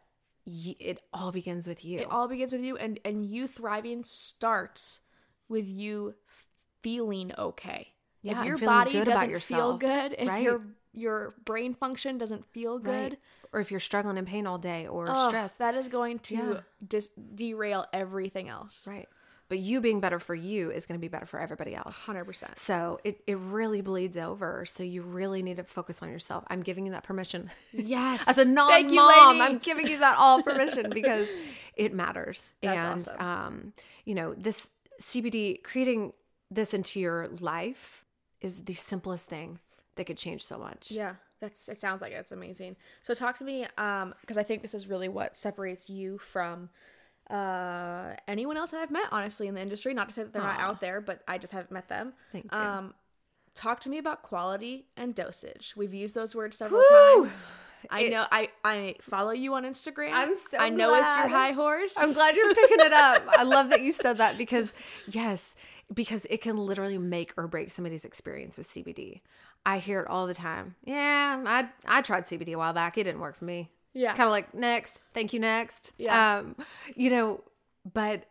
it 0.46 1.00
all 1.12 1.32
begins 1.32 1.66
with 1.66 1.84
you. 1.84 2.00
It 2.00 2.10
all 2.10 2.28
begins 2.28 2.52
with 2.52 2.62
you, 2.62 2.76
and 2.76 3.00
and 3.04 3.24
you 3.24 3.46
thriving 3.46 4.04
starts 4.04 5.00
with 5.48 5.66
you 5.66 6.14
feeling 6.82 7.32
okay. 7.36 7.88
Yeah, 8.22 8.40
if 8.40 8.46
your 8.46 8.58
body 8.58 9.04
doesn't 9.04 9.42
feel 9.42 9.76
good, 9.76 10.14
if 10.18 10.28
right? 10.28 10.42
your 10.42 10.62
your 10.92 11.34
brain 11.44 11.74
function 11.74 12.18
doesn't 12.18 12.46
feel 12.46 12.78
good, 12.78 13.12
right. 13.12 13.18
or 13.52 13.60
if 13.60 13.70
you're 13.70 13.80
struggling 13.80 14.16
in 14.16 14.24
pain 14.24 14.46
all 14.46 14.58
day 14.58 14.86
or 14.86 15.08
oh, 15.10 15.28
stress, 15.28 15.52
that 15.54 15.74
is 15.74 15.88
going 15.88 16.20
to 16.20 16.34
yeah. 16.34 16.60
dis- 16.86 17.10
derail 17.34 17.86
everything 17.92 18.48
else. 18.48 18.86
Right. 18.88 19.08
But 19.48 19.58
you 19.58 19.82
being 19.82 20.00
better 20.00 20.18
for 20.18 20.34
you 20.34 20.70
is 20.70 20.86
going 20.86 20.98
to 20.98 21.00
be 21.00 21.08
better 21.08 21.26
for 21.26 21.38
everybody 21.38 21.74
else. 21.74 22.06
100%. 22.06 22.58
So 22.58 22.98
it, 23.04 23.20
it 23.26 23.36
really 23.36 23.82
bleeds 23.82 24.16
over. 24.16 24.64
So 24.64 24.82
you 24.82 25.02
really 25.02 25.42
need 25.42 25.58
to 25.58 25.64
focus 25.64 26.00
on 26.00 26.08
yourself. 26.08 26.44
I'm 26.48 26.62
giving 26.62 26.86
you 26.86 26.92
that 26.92 27.04
permission. 27.04 27.50
Yes. 27.70 28.26
As 28.28 28.38
a 28.38 28.46
non 28.46 28.94
mom, 28.94 29.42
I'm 29.42 29.58
giving 29.58 29.86
you 29.86 29.98
that 29.98 30.16
all 30.18 30.42
permission 30.42 30.88
because 30.88 31.28
it 31.76 31.92
matters. 31.92 32.54
That's 32.62 33.08
and, 33.08 33.18
awesome. 33.18 33.20
um, 33.20 33.72
you 34.06 34.14
know, 34.14 34.32
this 34.34 34.70
CBD, 35.00 35.62
creating 35.62 36.12
this 36.50 36.74
into 36.74 37.00
your 37.00 37.26
life 37.40 38.04
is 38.40 38.64
the 38.64 38.74
simplest 38.74 39.28
thing 39.28 39.58
that 39.96 40.04
could 40.04 40.16
change 40.16 40.44
so 40.44 40.58
much. 40.58 40.90
Yeah, 40.90 41.14
that's 41.40 41.68
it 41.68 41.78
sounds 41.80 42.00
like 42.00 42.12
it's 42.12 42.32
amazing. 42.32 42.76
So 43.02 43.14
talk 43.14 43.38
to 43.38 43.44
me 43.44 43.66
um 43.78 44.14
because 44.20 44.38
I 44.38 44.42
think 44.42 44.62
this 44.62 44.74
is 44.74 44.86
really 44.86 45.08
what 45.08 45.36
separates 45.36 45.88
you 45.88 46.18
from 46.18 46.70
uh 47.30 48.14
anyone 48.28 48.56
else 48.56 48.72
that 48.72 48.80
I've 48.80 48.90
met 48.90 49.06
honestly 49.10 49.48
in 49.48 49.54
the 49.54 49.62
industry, 49.62 49.94
not 49.94 50.08
to 50.08 50.14
say 50.14 50.22
that 50.22 50.32
they're 50.32 50.42
Aww. 50.42 50.58
not 50.58 50.60
out 50.60 50.80
there, 50.80 51.00
but 51.00 51.22
I 51.26 51.38
just 51.38 51.52
haven't 51.52 51.72
met 51.72 51.88
them. 51.88 52.12
Thank 52.32 52.52
you. 52.52 52.58
Um 52.58 52.94
talk 53.54 53.80
to 53.80 53.88
me 53.88 53.98
about 53.98 54.22
quality 54.22 54.86
and 54.96 55.14
dosage. 55.14 55.74
We've 55.76 55.94
used 55.94 56.14
those 56.14 56.34
words 56.34 56.56
several 56.56 56.82
Woo! 56.90 57.22
times. 57.22 57.52
I 57.90 58.00
it, 58.02 58.10
know 58.10 58.26
I 58.30 58.48
I 58.64 58.96
follow 59.00 59.32
you 59.32 59.54
on 59.54 59.64
Instagram. 59.64 60.10
I'm 60.12 60.36
so 60.36 60.58
I 60.58 60.68
know 60.68 60.90
glad. 60.90 61.04
it's 61.04 61.16
your 61.16 61.28
high 61.28 61.52
horse. 61.52 61.94
I'm 61.98 62.12
glad 62.12 62.36
you're 62.36 62.54
picking 62.54 62.80
it 62.80 62.92
up. 62.92 63.24
I 63.28 63.42
love 63.42 63.70
that 63.70 63.82
you 63.82 63.92
said 63.92 64.18
that 64.18 64.38
because 64.38 64.72
yes, 65.08 65.54
because 65.92 66.26
it 66.30 66.40
can 66.40 66.56
literally 66.56 66.98
make 66.98 67.32
or 67.36 67.46
break 67.46 67.70
somebody's 67.70 68.04
experience 68.04 68.58
with 68.58 68.68
CBD. 68.68 69.20
I 69.66 69.78
hear 69.78 70.00
it 70.00 70.08
all 70.08 70.26
the 70.26 70.34
time. 70.34 70.74
Yeah, 70.84 71.42
I 71.46 71.68
I 71.86 72.02
tried 72.02 72.24
CBD 72.24 72.54
a 72.54 72.56
while 72.56 72.72
back. 72.72 72.98
It 72.98 73.04
didn't 73.04 73.20
work 73.20 73.36
for 73.36 73.44
me. 73.44 73.70
Yeah. 73.94 74.14
Kind 74.14 74.26
of 74.26 74.32
like 74.32 74.52
next. 74.54 75.00
Thank 75.14 75.32
you 75.32 75.40
next. 75.40 75.92
Yeah. 75.96 76.38
Um, 76.38 76.56
you 76.96 77.10
know, 77.10 77.44
but 77.92 78.24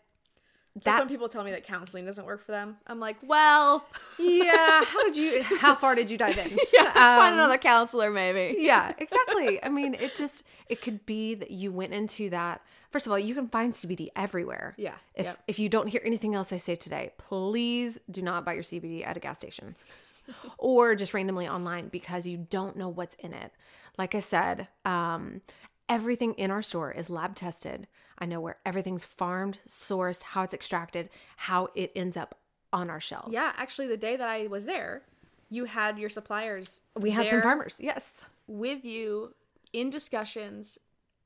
it's 0.75 0.85
that, 0.85 0.93
like 0.93 1.01
when 1.01 1.07
people 1.07 1.29
tell 1.29 1.43
me 1.43 1.51
that 1.51 1.65
counseling 1.65 2.05
doesn't 2.05 2.25
work 2.25 2.43
for 2.43 2.51
them, 2.51 2.77
I'm 2.87 2.99
like, 2.99 3.17
well, 3.21 3.85
yeah. 4.19 4.83
How 4.83 5.03
did 5.03 5.15
you? 5.15 5.43
How 5.43 5.75
far 5.75 5.93
did 5.93 6.09
you 6.09 6.17
dive 6.17 6.37
in? 6.37 6.49
yeah, 6.73 6.83
let's 6.83 6.97
um, 6.97 7.17
find 7.19 7.35
another 7.35 7.59
counselor, 7.59 8.09
maybe. 8.09 8.55
Yeah, 8.59 8.91
exactly. 8.97 9.63
I 9.63 9.69
mean, 9.69 9.93
it 9.93 10.15
just 10.15 10.43
it 10.67 10.81
could 10.81 11.05
be 11.05 11.35
that 11.35 11.51
you 11.51 11.71
went 11.71 11.93
into 11.93 12.31
that. 12.31 12.61
First 12.89 13.05
of 13.05 13.11
all, 13.11 13.19
you 13.19 13.35
can 13.35 13.49
find 13.49 13.71
CBD 13.71 14.07
everywhere. 14.15 14.73
Yeah. 14.77 14.95
If 15.13 15.25
yep. 15.25 15.43
if 15.47 15.59
you 15.59 15.69
don't 15.69 15.87
hear 15.87 16.01
anything 16.03 16.33
else 16.33 16.51
I 16.51 16.57
say 16.57 16.75
today, 16.75 17.11
please 17.17 17.99
do 18.09 18.23
not 18.23 18.43
buy 18.43 18.53
your 18.53 18.63
CBD 18.63 19.05
at 19.05 19.15
a 19.15 19.19
gas 19.19 19.37
station, 19.37 19.75
or 20.57 20.95
just 20.95 21.13
randomly 21.13 21.47
online 21.47 21.89
because 21.89 22.25
you 22.25 22.47
don't 22.49 22.77
know 22.77 22.89
what's 22.89 23.15
in 23.15 23.33
it. 23.33 23.51
Like 23.99 24.15
I 24.15 24.19
said, 24.19 24.69
um, 24.85 25.41
everything 25.87 26.33
in 26.33 26.49
our 26.49 26.63
store 26.63 26.91
is 26.91 27.11
lab 27.11 27.35
tested 27.35 27.87
I 28.19 28.25
know 28.25 28.39
where 28.39 28.57
everything's 28.65 29.03
farmed, 29.03 29.59
sourced, 29.67 30.23
how 30.23 30.43
it's 30.43 30.53
extracted, 30.53 31.09
how 31.37 31.69
it 31.75 31.91
ends 31.95 32.15
up 32.17 32.37
on 32.71 32.89
our 32.89 32.99
shelves. 32.99 33.31
Yeah, 33.31 33.53
actually, 33.57 33.87
the 33.87 33.97
day 33.97 34.15
that 34.15 34.27
I 34.27 34.47
was 34.47 34.65
there, 34.65 35.03
you 35.49 35.65
had 35.65 35.99
your 35.99 36.09
suppliers. 36.09 36.81
We 36.97 37.11
had 37.11 37.29
some 37.29 37.41
farmers, 37.41 37.77
yes. 37.79 38.11
With 38.47 38.83
you 38.83 39.33
in 39.71 39.89
discussions 39.89 40.79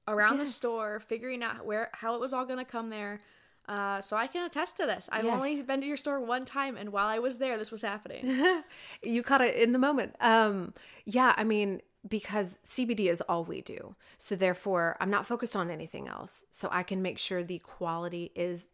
around 0.07 0.37
yes. 0.37 0.47
the 0.47 0.53
store, 0.53 0.99
figuring 0.99 1.43
out 1.43 1.65
where 1.65 1.89
how 1.93 2.15
it 2.15 2.21
was 2.21 2.33
all 2.33 2.45
going 2.45 2.59
to 2.59 2.65
come 2.65 2.89
there. 2.89 3.19
Uh, 3.67 3.99
so 3.99 4.15
I 4.15 4.27
can 4.27 4.45
attest 4.45 4.77
to 4.77 4.85
this. 4.85 5.09
I've 5.11 5.25
yes. 5.25 5.33
only 5.33 5.61
been 5.61 5.81
to 5.81 5.87
your 5.87 5.97
store 5.97 6.21
one 6.21 6.45
time, 6.45 6.77
and 6.77 6.93
while 6.93 7.07
I 7.07 7.19
was 7.19 7.37
there, 7.37 7.57
this 7.57 7.69
was 7.69 7.81
happening. 7.81 8.63
you 9.03 9.23
caught 9.23 9.41
it 9.41 9.55
in 9.55 9.73
the 9.73 9.79
moment. 9.79 10.15
Um, 10.21 10.73
yeah, 11.03 11.33
I 11.35 11.43
mean, 11.43 11.81
because 12.07 12.57
CBD 12.65 13.09
is 13.09 13.21
all 13.21 13.43
we 13.43 13.61
do. 13.61 13.95
So 14.17 14.35
therefore, 14.35 14.97
I'm 14.99 15.09
not 15.09 15.25
focused 15.25 15.55
on 15.55 15.69
anything 15.69 16.07
else. 16.07 16.43
So 16.51 16.69
I 16.71 16.83
can 16.83 17.01
make 17.01 17.17
sure 17.17 17.43
the 17.43 17.59
quality 17.59 18.31
is 18.35 18.67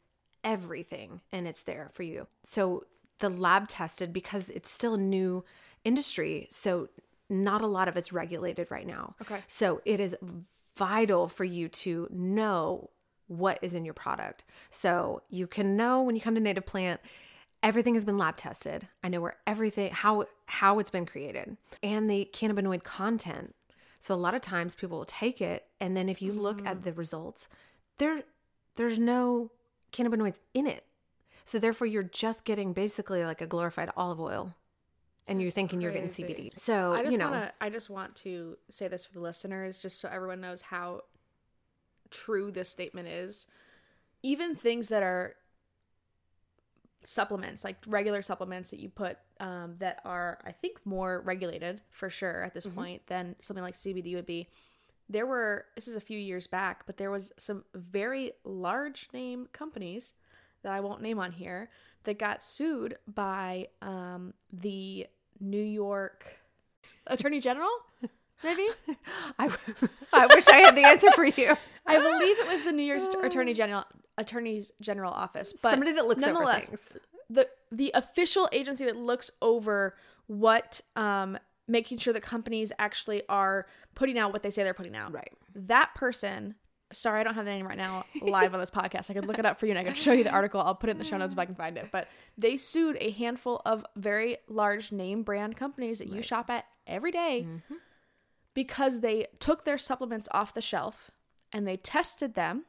everything 0.43 1.21
and 1.31 1.47
it's 1.47 1.63
there 1.63 1.89
for 1.93 2.03
you. 2.03 2.27
So 2.43 2.85
the 3.19 3.29
lab 3.29 3.67
tested 3.67 4.11
because 4.11 4.49
it's 4.49 4.69
still 4.69 4.95
a 4.95 4.97
new 4.97 5.43
industry. 5.83 6.47
So 6.51 6.89
not 7.29 7.61
a 7.61 7.67
lot 7.67 7.87
of 7.87 7.97
it's 7.97 8.11
regulated 8.13 8.69
right 8.69 8.85
now. 8.85 9.15
Okay. 9.21 9.41
So 9.47 9.81
it 9.85 9.99
is 9.99 10.15
vital 10.75 11.27
for 11.27 11.43
you 11.43 11.67
to 11.69 12.07
know 12.11 12.89
what 13.27 13.59
is 13.61 13.73
in 13.73 13.85
your 13.85 13.93
product. 13.93 14.43
So 14.69 15.21
you 15.29 15.47
can 15.47 15.75
know 15.77 16.03
when 16.03 16.15
you 16.15 16.21
come 16.21 16.35
to 16.35 16.41
Native 16.41 16.65
Plant, 16.65 16.99
everything 17.63 17.95
has 17.95 18.05
been 18.05 18.17
lab 18.17 18.37
tested. 18.37 18.87
I 19.03 19.07
know 19.07 19.21
where 19.21 19.37
everything 19.47 19.91
how 19.91 20.25
how 20.45 20.79
it's 20.79 20.89
been 20.89 21.05
created 21.05 21.57
and 21.81 22.09
the 22.09 22.29
cannabinoid 22.31 22.83
content. 22.83 23.55
So 23.99 24.13
a 24.13 24.17
lot 24.17 24.35
of 24.35 24.41
times 24.41 24.75
people 24.75 24.97
will 24.97 25.05
take 25.05 25.41
it 25.41 25.65
and 25.79 25.95
then 25.95 26.09
if 26.09 26.21
you 26.21 26.33
look 26.33 26.61
mm. 26.61 26.67
at 26.67 26.83
the 26.83 26.93
results, 26.93 27.47
there 27.97 28.23
there's 28.75 28.99
no 28.99 29.49
cannabinoids 29.91 30.39
in 30.53 30.67
it. 30.67 30.85
So 31.45 31.57
therefore 31.57 31.87
you're 31.87 32.03
just 32.03 32.45
getting 32.45 32.73
basically 32.73 33.23
like 33.25 33.41
a 33.41 33.47
glorified 33.47 33.89
olive 33.95 34.19
oil 34.19 34.53
and 35.27 35.41
you're 35.41 35.51
thinking 35.51 35.79
crazy. 35.79 35.83
you're 35.83 36.27
getting 36.27 36.49
CBD. 36.49 36.57
So 36.57 36.93
I 36.93 37.01
just 37.01 37.13
you 37.13 37.17
know, 37.17 37.31
wanna, 37.31 37.53
I 37.61 37.69
just 37.69 37.89
want 37.89 38.15
to 38.17 38.57
say 38.69 38.87
this 38.89 39.05
for 39.05 39.13
the 39.13 39.21
listeners, 39.21 39.81
just 39.81 40.01
so 40.01 40.09
everyone 40.11 40.41
knows 40.41 40.61
how 40.61 41.01
true 42.09 42.51
this 42.51 42.69
statement 42.69 43.07
is. 43.07 43.47
Even 44.21 44.55
things 44.55 44.89
that 44.89 45.03
are 45.03 45.35
supplements, 47.05 47.63
like 47.63 47.77
regular 47.87 48.21
supplements 48.21 48.69
that 48.71 48.79
you 48.79 48.89
put, 48.89 49.17
um, 49.39 49.75
that 49.79 49.99
are 50.05 50.39
I 50.45 50.51
think 50.51 50.77
more 50.85 51.21
regulated 51.25 51.81
for 51.91 52.09
sure 52.09 52.43
at 52.43 52.53
this 52.53 52.65
mm-hmm. 52.65 52.75
point 52.75 53.07
than 53.07 53.35
something 53.39 53.63
like 53.63 53.75
CBD 53.75 54.15
would 54.15 54.25
be. 54.25 54.49
There 55.09 55.25
were 55.25 55.65
this 55.75 55.87
is 55.87 55.95
a 55.95 56.01
few 56.01 56.17
years 56.17 56.47
back, 56.47 56.85
but 56.85 56.97
there 56.97 57.11
was 57.11 57.31
some 57.37 57.65
very 57.73 58.31
large 58.43 59.09
name 59.13 59.47
companies 59.51 60.13
that 60.63 60.71
I 60.71 60.79
won't 60.79 61.01
name 61.01 61.19
on 61.19 61.31
here 61.33 61.69
that 62.05 62.17
got 62.17 62.41
sued 62.41 62.97
by 63.07 63.67
um, 63.81 64.33
the 64.51 65.07
New 65.39 65.63
York 65.63 66.37
Attorney 67.07 67.39
General. 67.39 67.69
Maybe 68.43 68.67
I, 69.39 69.55
I 70.13 70.27
wish 70.27 70.47
I 70.47 70.57
had 70.57 70.75
the 70.75 70.85
answer 70.85 71.11
for 71.11 71.25
you. 71.25 71.55
I 71.85 71.97
believe 71.97 72.37
it 72.39 72.47
was 72.47 72.63
the 72.63 72.71
New 72.71 72.83
York 72.83 73.01
Attorney 73.23 73.53
General 73.53 73.85
Attorney's 74.17 74.71
General 74.81 75.11
Office, 75.11 75.53
but 75.61 75.71
somebody 75.71 75.93
that 75.93 76.05
looks 76.05 76.23
over 76.23 76.45
things. 76.53 76.97
The 77.29 77.47
the 77.71 77.91
official 77.93 78.49
agency 78.51 78.85
that 78.85 78.95
looks 78.95 79.31
over 79.41 79.95
what 80.27 80.81
um 80.95 81.37
making 81.67 81.97
sure 81.97 82.13
that 82.13 82.21
companies 82.21 82.71
actually 82.77 83.23
are 83.29 83.65
putting 83.95 84.17
out 84.17 84.33
what 84.33 84.43
they 84.43 84.49
say 84.49 84.63
they're 84.63 84.73
putting 84.73 84.95
out. 84.95 85.13
Right. 85.13 85.31
That 85.55 85.95
person 85.95 86.55
sorry, 86.93 87.21
I 87.21 87.23
don't 87.23 87.33
have 87.35 87.45
the 87.45 87.51
name 87.51 87.67
right 87.67 87.77
now 87.77 88.05
live 88.21 88.53
on 88.53 88.59
this 88.59 88.69
podcast. 88.69 89.09
I 89.09 89.13
could 89.13 89.25
look 89.25 89.39
it 89.39 89.45
up 89.45 89.59
for 89.59 89.65
you 89.65 89.71
and 89.71 89.79
I 89.79 89.83
could 89.83 89.97
show 89.97 90.13
you 90.13 90.23
the 90.23 90.31
article. 90.31 90.61
I'll 90.61 90.75
put 90.75 90.89
it 90.89 90.93
in 90.93 90.97
the 90.97 91.03
show 91.03 91.17
notes 91.17 91.33
if 91.33 91.39
I 91.39 91.45
can 91.45 91.55
find 91.55 91.77
it. 91.77 91.89
But 91.91 92.07
they 92.37 92.57
sued 92.57 92.97
a 92.99 93.11
handful 93.11 93.61
of 93.65 93.85
very 93.95 94.37
large 94.47 94.91
name 94.91 95.23
brand 95.23 95.57
companies 95.57 95.99
that 95.99 96.07
right. 96.07 96.17
you 96.17 96.21
shop 96.21 96.49
at 96.49 96.65
every 96.87 97.11
day 97.11 97.45
mm-hmm. 97.47 97.75
because 98.53 99.01
they 99.01 99.27
took 99.39 99.65
their 99.65 99.77
supplements 99.77 100.27
off 100.31 100.53
the 100.53 100.61
shelf 100.61 101.11
and 101.51 101.67
they 101.67 101.77
tested 101.77 102.35
them 102.35 102.65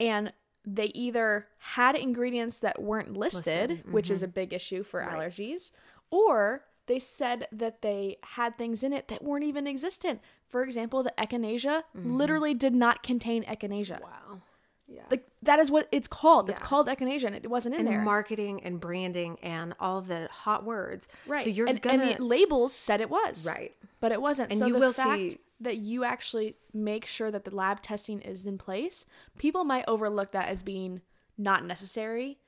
and 0.00 0.32
they 0.64 0.86
either 0.94 1.48
had 1.58 1.96
ingredients 1.96 2.60
that 2.60 2.80
weren't 2.80 3.16
listed, 3.16 3.46
listed. 3.46 3.70
Mm-hmm. 3.70 3.92
which 3.92 4.10
is 4.10 4.20
mm-hmm. 4.20 4.30
a 4.30 4.32
big 4.32 4.52
issue 4.52 4.82
for 4.82 5.00
right. 5.00 5.10
allergies, 5.10 5.72
or 6.10 6.64
they 6.86 6.98
said 6.98 7.48
that 7.52 7.82
they 7.82 8.16
had 8.22 8.58
things 8.58 8.82
in 8.82 8.92
it 8.92 9.08
that 9.08 9.22
weren't 9.22 9.44
even 9.44 9.66
existent. 9.66 10.20
For 10.48 10.62
example, 10.62 11.02
the 11.02 11.14
echinacea 11.18 11.82
mm-hmm. 11.96 12.16
literally 12.16 12.54
did 12.54 12.74
not 12.74 13.02
contain 13.02 13.44
echinacea. 13.44 14.00
Wow. 14.00 14.42
Yeah. 14.86 15.02
Like 15.10 15.26
that 15.42 15.58
is 15.58 15.70
what 15.70 15.88
it's 15.92 16.08
called. 16.08 16.48
Yeah. 16.48 16.52
It's 16.52 16.60
called 16.60 16.86
echinacea 16.86 17.24
and 17.24 17.36
it 17.36 17.50
wasn't 17.50 17.74
in 17.74 17.80
and 17.80 17.88
there. 17.88 18.02
Marketing 18.02 18.62
and 18.62 18.80
branding 18.80 19.38
and 19.42 19.74
all 19.80 20.00
the 20.00 20.28
hot 20.30 20.64
words. 20.64 21.08
Right. 21.26 21.44
So 21.44 21.50
you're 21.50 21.66
and, 21.66 21.80
gonna 21.80 22.04
and 22.04 22.20
labels 22.20 22.72
said 22.72 23.00
it 23.00 23.10
was. 23.10 23.46
Right. 23.46 23.74
But 24.00 24.12
it 24.12 24.20
wasn't. 24.20 24.50
And 24.50 24.58
so 24.58 24.66
you 24.66 24.74
the 24.74 24.78
will 24.78 24.92
fact 24.92 25.18
see 25.18 25.38
that 25.60 25.78
you 25.78 26.04
actually 26.04 26.56
make 26.72 27.06
sure 27.06 27.30
that 27.30 27.44
the 27.44 27.54
lab 27.54 27.82
testing 27.82 28.20
is 28.20 28.44
in 28.44 28.58
place, 28.58 29.06
people 29.38 29.64
might 29.64 29.84
overlook 29.86 30.32
that 30.32 30.48
as 30.48 30.62
being 30.62 31.02
not 31.38 31.64
necessary 31.64 32.38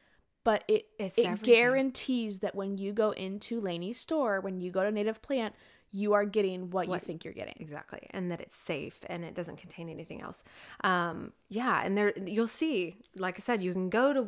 but 0.45 0.63
it 0.69 0.87
it's 0.99 1.17
it 1.17 1.25
everything. 1.25 1.55
guarantees 1.55 2.41
that 2.41 2.55
when 2.55 2.77
you 2.77 2.93
go 2.93 3.11
into 3.13 3.61
Lainey's 3.61 3.99
store, 3.99 4.41
when 4.41 4.61
you 4.61 4.71
go 4.71 4.85
to 4.85 4.93
Native 4.93 5.23
Plant, 5.23 5.55
you 5.95 6.13
are 6.13 6.25
getting 6.25 6.71
what, 6.71 6.89
what, 6.89 7.03
you 7.03 7.07
think 7.07 7.25
you're 7.25 7.33
getting 7.33 7.55
exactly, 7.61 8.01
and 8.11 8.31
that 8.33 8.41
it's 8.41 8.57
safe 8.57 8.99
and 9.07 9.25
it 9.25 9.33
doesn't 9.33 9.57
contain 9.57 9.89
anything 9.89 10.21
else. 10.21 10.43
Um, 10.83 11.33
yeah, 11.49 11.83
and 11.85 11.97
there 11.97 12.13
you'll 12.19 12.49
see, 12.49 12.97
like 13.17 13.37
I 13.37 13.39
said, 13.39 13.63
you 13.63 13.73
can 13.73 13.91
go 13.91 14.13
to 14.13 14.27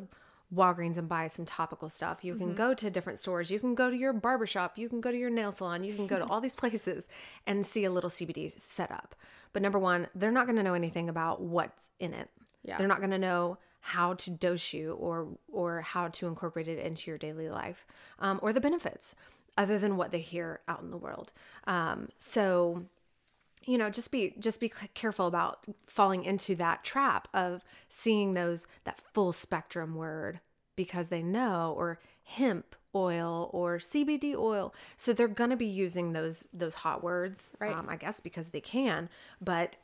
Walgreens 0.54 0.96
and 0.96 1.08
buy 1.08 1.26
some 1.26 1.44
topical 1.44 1.88
stuff. 1.88 2.24
You 2.24 2.36
can 2.36 2.48
mm-hmm. 2.48 2.56
go 2.56 2.72
to 2.72 2.88
different 2.88 3.18
stores. 3.18 3.50
You 3.50 3.58
can 3.58 3.74
go 3.74 3.90
to 3.90 3.96
your 3.96 4.12
barbershop. 4.12 4.78
You 4.78 4.88
can 4.88 5.00
go 5.00 5.10
to 5.10 5.18
your 5.18 5.28
nail 5.28 5.50
salon. 5.50 5.82
You 5.82 5.92
can 5.92 6.06
go 6.06 6.20
to 6.20 6.24
all 6.30 6.40
these 6.40 6.54
places 6.54 7.08
and 7.48 7.66
see 7.66 7.84
a 7.84 7.90
little 7.90 8.10
CBD 8.10 8.48
set 8.52 8.92
up. 8.92 9.16
But 9.52 9.62
number 9.62 9.80
one, 9.80 10.06
they're 10.14 10.30
not 10.30 10.46
going 10.46 10.56
to 10.56 10.62
know 10.62 10.74
anything 10.74 11.08
about 11.08 11.40
what's 11.40 11.90
in 11.98 12.14
it. 12.14 12.30
Yeah. 12.62 12.78
They're 12.78 12.86
not 12.86 12.98
going 12.98 13.10
to 13.10 13.18
know 13.18 13.58
how 13.80 14.14
to 14.14 14.30
dose 14.30 14.72
you 14.72 14.92
or 14.94 15.28
or 15.52 15.80
how 15.80 16.08
to 16.08 16.26
incorporate 16.26 16.68
it 16.68 16.78
into 16.78 17.08
your 17.10 17.18
daily 17.18 17.48
life 17.48 17.86
um, 18.18 18.40
or 18.42 18.52
the 18.52 18.60
benefits 18.60 19.14
other 19.56 19.78
than 19.78 19.96
what 19.96 20.12
they 20.12 20.20
hear 20.20 20.60
out 20.68 20.82
in 20.82 20.90
the 20.90 20.96
world 20.96 21.32
um, 21.66 22.08
so 22.18 22.84
you 23.64 23.76
know 23.76 23.90
just 23.90 24.10
be 24.10 24.34
just 24.38 24.60
be 24.60 24.72
careful 24.94 25.26
about 25.26 25.64
falling 25.86 26.24
into 26.24 26.54
that 26.54 26.84
trap 26.84 27.28
of 27.34 27.62
seeing 27.88 28.32
those 28.32 28.66
that 28.84 29.00
full 29.12 29.32
spectrum 29.32 29.94
word 29.94 30.40
because 30.76 31.08
they 31.08 31.22
know 31.22 31.74
or 31.76 31.98
hemp 32.22 32.76
oil 32.94 33.50
or 33.52 33.78
CBD 33.78 34.34
oil. 34.34 34.74
So 34.96 35.12
they're 35.12 35.28
going 35.28 35.50
to 35.50 35.56
be 35.56 35.66
using 35.66 36.12
those 36.12 36.46
those 36.52 36.74
hot 36.74 37.02
words, 37.02 37.52
right? 37.58 37.76
Um, 37.76 37.88
I 37.88 37.96
guess 37.96 38.20
because 38.20 38.48
they 38.48 38.60
can, 38.60 39.08
but 39.40 39.76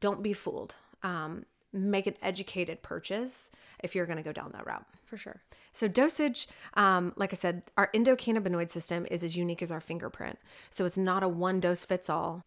don't 0.00 0.22
be 0.22 0.32
fooled. 0.32 0.76
Um, 1.02 1.44
make 1.72 2.06
an 2.06 2.14
educated 2.22 2.82
purchase 2.82 3.50
if 3.82 3.94
you're 3.94 4.06
going 4.06 4.18
to 4.18 4.22
go 4.22 4.32
down 4.32 4.50
that 4.52 4.66
route. 4.66 4.84
For 5.04 5.16
sure. 5.16 5.40
So, 5.72 5.88
dosage, 5.88 6.48
um, 6.74 7.12
like 7.16 7.32
I 7.32 7.36
said, 7.36 7.62
our 7.76 7.90
endocannabinoid 7.94 8.70
system 8.70 9.06
is 9.10 9.24
as 9.24 9.36
unique 9.36 9.62
as 9.62 9.70
our 9.70 9.80
fingerprint. 9.80 10.38
So, 10.68 10.84
it's 10.84 10.98
not 10.98 11.22
a 11.22 11.28
one 11.28 11.60
dose 11.60 11.84
fits 11.84 12.08
all. 12.08 12.44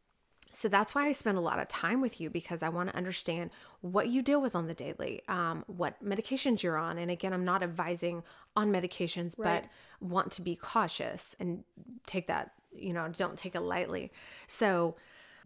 So, 0.52 0.68
that's 0.68 0.94
why 0.94 1.08
I 1.08 1.12
spend 1.12 1.38
a 1.38 1.42
lot 1.42 1.60
of 1.60 1.68
time 1.68 2.00
with 2.00 2.22
you 2.22 2.30
because 2.30 2.64
I 2.64 2.70
want 2.70 2.90
to 2.90 2.96
understand 2.96 3.52
what 3.82 4.08
you 4.08 4.22
deal 4.22 4.42
with 4.42 4.56
on 4.56 4.68
the 4.68 4.74
daily, 4.74 5.22
um, 5.28 5.64
what 5.68 6.04
medications 6.04 6.64
you're 6.64 6.78
on. 6.78 6.98
And 6.98 7.12
again, 7.12 7.34
I'm 7.34 7.46
not 7.46 7.64
advising 7.64 8.24
on 8.56 8.72
medications, 8.72 9.34
right. 9.38 9.64
but 9.64 10.08
want 10.08 10.32
to 10.34 10.42
be 10.42 10.56
cautious 10.56 11.36
and 11.40 11.64
take 12.06 12.28
that, 12.28 12.52
you 12.74 12.94
know, 12.94 13.08
don't 13.10 13.38
take 13.38 13.56
it 13.56 13.62
lightly. 13.62 14.12
So, 14.48 14.96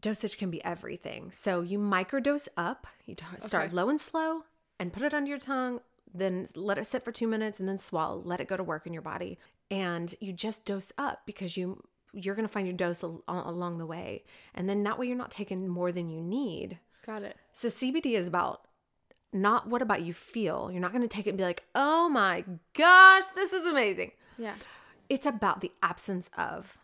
dosage 0.02 0.38
can 0.38 0.50
be 0.50 0.64
everything. 0.64 1.32
So 1.32 1.62
you 1.62 1.80
microdose 1.80 2.48
up, 2.58 2.88
you 3.06 3.16
start 3.40 3.66
okay. 3.66 3.76
low 3.76 3.90
and 3.90 4.00
slow 4.00 4.44
and 4.80 4.94
put 4.94 5.04
it 5.04 5.14
under 5.14 5.30
your 5.30 5.40
tongue, 5.40 5.82
then 6.14 6.48
let 6.56 6.78
it 6.78 6.86
sit 6.86 7.04
for 7.04 7.12
2 7.12 7.28
minutes 7.28 7.60
and 7.60 7.68
then 7.68 7.78
swallow, 7.78 8.22
let 8.24 8.40
it 8.40 8.48
go 8.48 8.58
to 8.58 8.64
work 8.64 8.88
in 8.88 8.94
your 8.94 9.02
body. 9.02 9.38
And 9.70 10.14
you 10.20 10.34
just 10.34 10.66
dose 10.66 10.92
up 10.98 11.22
because 11.26 11.58
you 11.58 11.84
you're 12.14 12.36
going 12.36 12.48
to 12.48 12.52
find 12.52 12.66
your 12.66 12.76
dose 12.76 13.04
al- 13.04 13.24
along 13.28 13.78
the 13.78 13.86
way. 13.86 14.24
And 14.56 14.68
then 14.68 14.84
that 14.84 14.98
way 14.98 15.08
you're 15.08 15.18
not 15.18 15.30
taking 15.30 15.68
more 15.68 15.92
than 15.92 16.10
you 16.10 16.22
need. 16.22 16.80
Got 17.06 17.24
it. 17.24 17.36
So 17.54 17.68
CBD 17.68 18.14
is 18.14 18.28
about 18.28 18.68
not 19.34 19.68
what 19.68 19.82
about 19.82 20.02
you 20.02 20.14
feel. 20.14 20.70
You're 20.72 20.82
not 20.82 20.92
going 20.92 21.02
to 21.02 21.08
take 21.08 21.28
it 21.28 21.32
and 21.32 21.38
be 21.38 21.44
like, 21.44 21.64
"Oh 21.76 22.08
my 22.10 22.46
gosh, 22.74 23.26
this 23.36 23.54
is 23.54 23.68
amazing." 23.68 24.12
Yeah. 24.38 24.54
It's 25.10 25.26
about 25.26 25.62
the 25.62 25.72
absence 25.84 26.30
of 26.38 26.78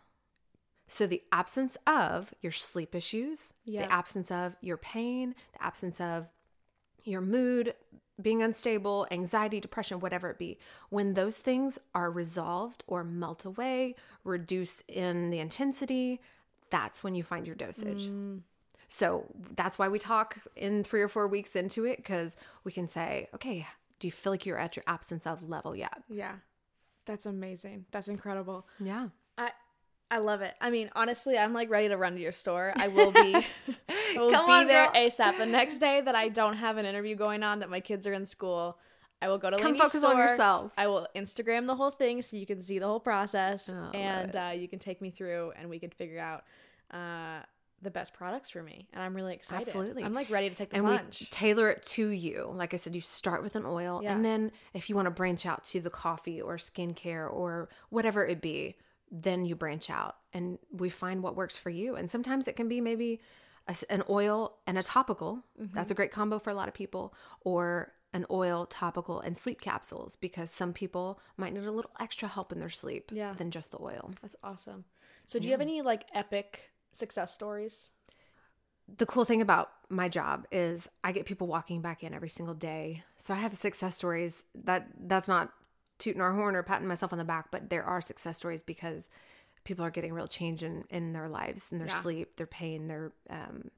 so, 0.86 1.06
the 1.06 1.22
absence 1.32 1.76
of 1.86 2.34
your 2.42 2.52
sleep 2.52 2.94
issues, 2.94 3.54
the 3.66 3.90
absence 3.90 4.30
of 4.30 4.54
your 4.60 4.76
pain, 4.76 5.34
the 5.54 5.62
absence 5.64 6.00
of 6.00 6.28
your 7.04 7.20
mood 7.20 7.74
being 8.20 8.42
unstable, 8.42 9.06
anxiety, 9.10 9.60
depression, 9.60 9.98
whatever 9.98 10.30
it 10.30 10.38
be, 10.38 10.58
when 10.90 11.14
those 11.14 11.38
things 11.38 11.78
are 11.94 12.10
resolved 12.10 12.84
or 12.86 13.02
melt 13.02 13.44
away, 13.44 13.96
reduce 14.22 14.82
in 14.86 15.30
the 15.30 15.40
intensity, 15.40 16.20
that's 16.70 17.02
when 17.02 17.14
you 17.14 17.24
find 17.24 17.46
your 17.46 17.56
dosage. 17.56 18.08
Mm. 18.08 18.40
So, 18.88 19.24
that's 19.56 19.78
why 19.78 19.88
we 19.88 19.98
talk 19.98 20.38
in 20.54 20.84
three 20.84 21.00
or 21.00 21.08
four 21.08 21.26
weeks 21.26 21.56
into 21.56 21.86
it 21.86 21.96
because 21.96 22.36
we 22.62 22.72
can 22.72 22.86
say, 22.86 23.28
okay, 23.34 23.66
do 23.98 24.06
you 24.06 24.12
feel 24.12 24.32
like 24.32 24.44
you're 24.44 24.58
at 24.58 24.76
your 24.76 24.84
absence 24.86 25.26
of 25.26 25.48
level 25.48 25.74
yet? 25.74 26.02
Yeah. 26.08 26.34
That's 27.06 27.26
amazing. 27.26 27.86
That's 27.90 28.08
incredible. 28.08 28.66
Yeah. 28.78 29.08
I 30.14 30.18
love 30.18 30.42
it. 30.42 30.54
I 30.60 30.70
mean, 30.70 30.90
honestly, 30.94 31.36
I'm 31.36 31.52
like 31.52 31.68
ready 31.70 31.88
to 31.88 31.96
run 31.96 32.14
to 32.14 32.20
your 32.20 32.30
store. 32.30 32.72
I 32.76 32.86
will 32.86 33.10
be 33.10 33.34
I 33.88 34.14
will 34.16 34.30
Come 34.30 34.46
be 34.46 34.52
on, 34.52 34.66
there 34.68 34.86
girl. 34.86 34.94
ASAP. 34.94 35.38
The 35.38 35.46
next 35.46 35.78
day 35.78 36.00
that 36.00 36.14
I 36.14 36.28
don't 36.28 36.54
have 36.54 36.76
an 36.76 36.86
interview 36.86 37.16
going 37.16 37.42
on, 37.42 37.58
that 37.58 37.68
my 37.68 37.80
kids 37.80 38.06
are 38.06 38.12
in 38.12 38.24
school, 38.24 38.78
I 39.20 39.26
will 39.26 39.38
go 39.38 39.50
to 39.50 39.56
Come 39.56 39.72
Lainey's 39.72 39.80
focus 39.80 40.04
on 40.04 40.16
yourself. 40.16 40.72
I 40.78 40.86
will 40.86 41.08
Instagram 41.16 41.66
the 41.66 41.74
whole 41.74 41.90
thing 41.90 42.22
so 42.22 42.36
you 42.36 42.46
can 42.46 42.62
see 42.62 42.78
the 42.78 42.86
whole 42.86 43.00
process 43.00 43.72
Oh, 43.74 43.90
and 43.90 44.36
uh, 44.36 44.52
you 44.54 44.68
can 44.68 44.78
take 44.78 45.02
me 45.02 45.10
through 45.10 45.52
and 45.58 45.68
we 45.68 45.80
can 45.80 45.90
figure 45.90 46.20
out 46.20 46.44
uh, 46.92 47.40
the 47.82 47.90
best 47.90 48.14
products 48.14 48.50
for 48.50 48.62
me. 48.62 48.86
And 48.92 49.02
I'm 49.02 49.14
really 49.16 49.34
excited. 49.34 49.66
Absolutely. 49.66 50.04
I'm 50.04 50.14
like 50.14 50.30
ready 50.30 50.48
to 50.48 50.54
take 50.54 50.70
the 50.70 50.76
and 50.76 50.86
plunge. 50.86 51.20
we 51.22 51.26
tailor 51.26 51.70
it 51.70 51.82
to 51.86 52.06
you. 52.08 52.52
Like 52.54 52.72
I 52.72 52.76
said, 52.76 52.94
you 52.94 53.00
start 53.00 53.42
with 53.42 53.56
an 53.56 53.66
oil, 53.66 54.00
Yeah. 54.02 54.14
and 54.14 54.24
then 54.24 54.52
if 54.74 54.88
you 54.88 54.94
want 54.94 55.06
to 55.06 55.10
branch 55.10 55.44
out 55.44 55.64
to 55.64 55.80
the 55.80 55.90
coffee 55.90 56.40
or 56.40 56.56
skincare 56.56 57.28
or 57.30 57.68
whatever 57.90 58.24
it 58.24 58.40
be, 58.40 58.76
then 59.10 59.44
you 59.44 59.54
branch 59.56 59.90
out, 59.90 60.16
and 60.32 60.58
we 60.70 60.88
find 60.90 61.22
what 61.22 61.36
works 61.36 61.56
for 61.56 61.70
you. 61.70 61.96
And 61.96 62.10
sometimes 62.10 62.48
it 62.48 62.56
can 62.56 62.68
be 62.68 62.80
maybe 62.80 63.20
a 63.68 63.74
an 63.90 64.02
oil 64.08 64.58
and 64.66 64.78
a 64.78 64.82
topical. 64.82 65.44
Mm-hmm. 65.60 65.74
That's 65.74 65.90
a 65.90 65.94
great 65.94 66.12
combo 66.12 66.38
for 66.38 66.50
a 66.50 66.54
lot 66.54 66.68
of 66.68 66.74
people, 66.74 67.14
or 67.42 67.92
an 68.12 68.26
oil, 68.30 68.66
topical, 68.66 69.20
and 69.20 69.36
sleep 69.36 69.60
capsules 69.60 70.14
because 70.16 70.50
some 70.50 70.72
people 70.72 71.18
might 71.36 71.52
need 71.52 71.64
a 71.64 71.72
little 71.72 71.90
extra 71.98 72.28
help 72.28 72.52
in 72.52 72.60
their 72.60 72.70
sleep 72.70 73.10
Yeah. 73.12 73.32
than 73.32 73.50
just 73.50 73.72
the 73.72 73.82
oil. 73.82 74.12
That's 74.22 74.36
awesome. 74.42 74.84
So, 75.26 75.38
do 75.38 75.46
you 75.46 75.52
have 75.52 75.60
any 75.60 75.82
like 75.82 76.04
epic 76.14 76.72
success 76.92 77.32
stories? 77.32 77.90
the 78.98 79.06
cool 79.06 79.24
thing 79.24 79.40
about 79.40 79.70
my 79.88 80.08
job 80.08 80.46
is 80.52 80.88
I 81.02 81.12
get 81.12 81.24
people 81.26 81.46
walking 81.46 81.80
back 81.80 82.02
in 82.02 82.12
every 82.12 82.28
single 82.28 82.54
day. 82.54 83.02
So 83.16 83.32
I 83.32 83.38
have 83.38 83.54
success 83.56 83.96
stories 83.96 84.44
that 84.54 84.88
that's 85.06 85.28
not 85.28 85.52
tooting 85.98 86.20
our 86.20 86.32
horn 86.32 86.56
or 86.56 86.62
patting 86.62 86.88
myself 86.88 87.12
on 87.12 87.18
the 87.18 87.24
back, 87.24 87.50
but 87.50 87.70
there 87.70 87.84
are 87.84 88.00
success 88.00 88.36
stories 88.36 88.62
because 88.62 89.08
people 89.64 89.84
are 89.84 89.90
getting 89.90 90.12
real 90.12 90.26
change 90.28 90.62
in, 90.62 90.84
in 90.90 91.12
their 91.12 91.28
lives, 91.28 91.66
in 91.70 91.78
their 91.78 91.88
Yeah. 91.88 92.00
sleep, 92.00 92.36
their 92.36 92.46
pain, 92.46 92.88
their 92.88 93.12
um, 93.30 93.70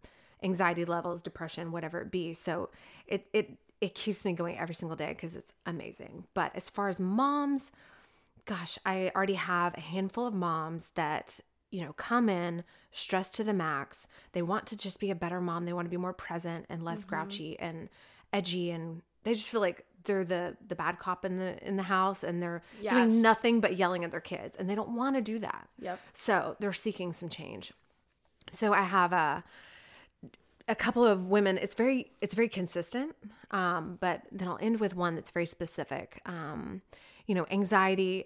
anxiety 0.42 0.84
levels, 0.84 1.22
depression, 1.22 1.72
whatever 1.72 2.00
it 2.00 2.10
be. 2.10 2.32
So 2.32 2.70
it 3.06 3.26
it 3.32 3.58
it 3.80 3.94
keeps 3.94 4.24
me 4.24 4.32
going 4.32 4.58
every 4.58 4.74
single 4.74 4.96
day 4.96 5.08
because 5.08 5.36
it's 5.36 5.52
amazing. 5.66 6.24
But 6.34 6.54
as 6.56 6.70
far 6.70 6.88
as 6.88 6.98
moms, 6.98 7.70
gosh, 8.46 8.78
I 8.86 9.12
already 9.14 9.34
have 9.34 9.76
a 9.76 9.80
handful 9.80 10.26
of 10.26 10.32
moms 10.34 10.90
that, 10.94 11.40
you 11.70 11.84
know, 11.84 11.92
come 11.92 12.28
in 12.28 12.64
stressed 12.90 13.34
to 13.34 13.44
the 13.44 13.52
max. 13.52 14.08
They 14.32 14.42
want 14.42 14.66
to 14.68 14.76
just 14.76 14.98
be 14.98 15.10
a 15.10 15.14
better 15.14 15.40
mom. 15.40 15.66
They 15.66 15.72
want 15.74 15.86
to 15.86 15.90
be 15.90 15.96
more 15.98 16.14
present 16.14 16.64
and 16.70 16.82
less 16.82 17.04
grouchy 17.04 17.58
and 17.60 17.88
edgy 18.32 18.70
and 18.70 19.02
they 19.22 19.34
just 19.34 19.48
feel 19.48 19.60
like 19.60 19.84
they're 20.06 20.24
the 20.24 20.56
the 20.66 20.74
bad 20.74 20.98
cop 20.98 21.24
in 21.24 21.36
the 21.36 21.62
in 21.66 21.76
the 21.76 21.82
house 21.84 22.24
and 22.24 22.42
they're 22.42 22.62
Yes. 22.80 22.92
doing 22.92 23.20
nothing 23.22 23.60
but 23.60 23.76
yelling 23.76 24.02
at 24.04 24.10
their 24.10 24.20
kids 24.20 24.56
and 24.56 24.68
they 24.70 24.74
don't 24.74 24.96
want 24.96 25.16
to 25.16 25.22
do 25.22 25.38
that. 25.40 25.68
Yep. 25.80 26.00
So, 26.12 26.56
they're 26.60 26.72
seeking 26.72 27.12
some 27.12 27.28
change. 27.28 27.72
So, 28.50 28.72
I 28.72 28.82
have 28.82 29.12
a 29.12 29.44
a 30.68 30.74
couple 30.74 31.04
of 31.04 31.28
women 31.28 31.58
it's 31.58 31.74
very 31.76 32.10
it's 32.20 32.34
very 32.34 32.48
consistent 32.48 33.14
um, 33.52 33.98
but 34.00 34.22
then 34.32 34.48
i'll 34.48 34.58
end 34.60 34.80
with 34.80 34.96
one 34.96 35.14
that's 35.14 35.30
very 35.30 35.46
specific 35.46 36.20
um, 36.26 36.82
you 37.26 37.34
know 37.36 37.46
anxiety 37.52 38.24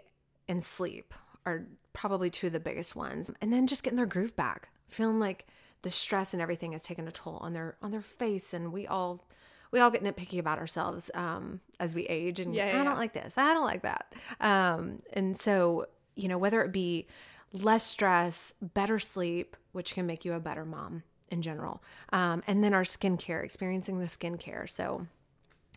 and 0.49 0.65
sleep 0.65 1.13
are 1.45 1.67
probably 1.93 2.31
two 2.31 2.47
of 2.47 2.53
the 2.55 2.61
biggest 2.61 2.97
ones 2.97 3.31
and 3.43 3.53
then 3.53 3.67
just 3.67 3.83
getting 3.83 3.99
their 3.99 4.07
groove 4.07 4.35
back 4.37 4.71
feeling 4.89 5.21
like 5.21 5.47
the 5.83 5.91
stress 5.91 6.33
and 6.33 6.41
everything 6.41 6.73
has 6.73 6.81
taken 6.81 7.07
a 7.07 7.13
toll 7.13 7.37
on 7.43 7.53
their 7.53 7.77
on 7.83 7.91
their 7.91 8.01
face 8.01 8.55
and 8.55 8.73
we 8.73 8.87
all 8.87 9.27
we 9.71 9.81
all 9.81 9.91
get 9.91 10.03
nitpicky 10.03 10.39
about 10.39 10.59
ourselves 10.59 11.11
um, 11.15 11.61
as 11.79 11.95
we 11.95 12.07
age 12.07 12.41
and 12.41 12.55
Yeah, 12.55 12.73
yeah, 12.73 12.81
i 12.81 12.85
don't 12.85 12.99
like 12.99 13.13
this 13.13 13.39
i 13.39 13.55
don't 13.55 13.67
like 13.67 13.83
that 13.83 14.13
um, 14.41 15.01
and 15.13 15.39
so 15.39 15.87
you 16.17 16.29
know 16.29 16.39
whether 16.39 16.63
it 16.63 16.73
be 16.73 17.07
less 17.53 17.85
stress 17.85 18.55
better 18.61 18.99
sleep 18.99 19.57
which 19.73 19.95
can 19.95 20.07
make 20.07 20.25
you 20.25 20.33
a 20.33 20.41
better 20.41 20.65
mom 20.65 21.03
in 21.31 21.43
general. 21.43 21.83
Um, 22.13 22.43
and 22.47 22.63
then 22.63 22.75
our 22.75 22.83
skincare, 22.83 23.45
experiencing 23.45 24.01
the 24.01 24.07
skincare. 24.07 24.69
So 24.69 25.07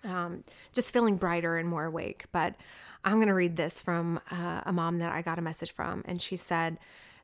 um, 0.04 0.44
just 0.74 0.92
feeling 0.92 1.18
brighter 1.18 1.58
and 1.58 1.70
more 1.70 1.86
awake. 1.86 2.26
But 2.32 2.56
I'm 3.06 3.16
going 3.16 3.28
to 3.28 3.34
read 3.34 3.56
this 3.56 3.82
from 3.82 4.20
uh, 4.32 4.62
a 4.66 4.74
mom 4.74 5.00
that 5.00 5.12
I 5.12 5.22
got 5.22 5.40
a 5.40 5.42
message 5.42 5.72
from. 5.72 6.04
And 6.06 6.22
she 6.22 6.36
said 6.36 6.80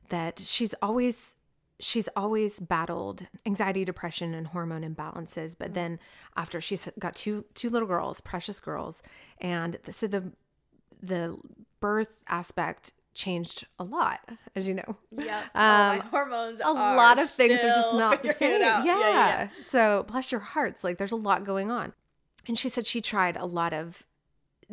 that 0.10 0.40
she's 0.40 0.74
always. 0.82 1.36
She's 1.80 2.10
always 2.16 2.60
battled 2.60 3.26
anxiety, 3.46 3.86
depression, 3.86 4.34
and 4.34 4.48
hormone 4.48 4.82
imbalances. 4.82 5.56
But 5.58 5.74
then, 5.74 6.00
after 6.36 6.60
she's 6.60 6.90
got 7.00 7.16
two 7.16 7.46
two 7.54 7.70
little 7.70 7.88
girls, 7.88 8.20
precious 8.22 8.60
girls, 8.60 9.02
and 9.40 9.78
so 9.90 10.08
the 10.08 10.32
the 11.02 11.38
birth 11.80 12.10
aspect 12.28 12.92
changed 13.14 13.66
a 13.78 13.84
lot, 13.84 14.20
as 14.56 14.68
you 14.68 14.74
know. 14.76 14.98
Yep. 15.18 15.46
Um, 15.56 16.00
hormones. 16.02 16.62
a 16.64 16.72
lot 16.72 17.20
of 17.20 17.30
things 17.30 17.60
are 17.60 17.74
just 17.74 17.94
not 17.96 18.24
the 18.24 18.34
same. 18.34 18.62
Yeah. 18.62 18.84
yeah. 18.86 19.48
So 19.66 20.06
bless 20.08 20.32
your 20.32 20.42
hearts. 20.42 20.84
Like 20.84 20.98
there's 20.98 21.12
a 21.12 21.18
lot 21.18 21.44
going 21.44 21.70
on. 21.72 21.94
And 22.48 22.58
she 22.58 22.70
said 22.70 22.86
she 22.88 23.02
tried 23.02 23.36
a 23.36 23.46
lot 23.46 23.74
of 23.74 24.06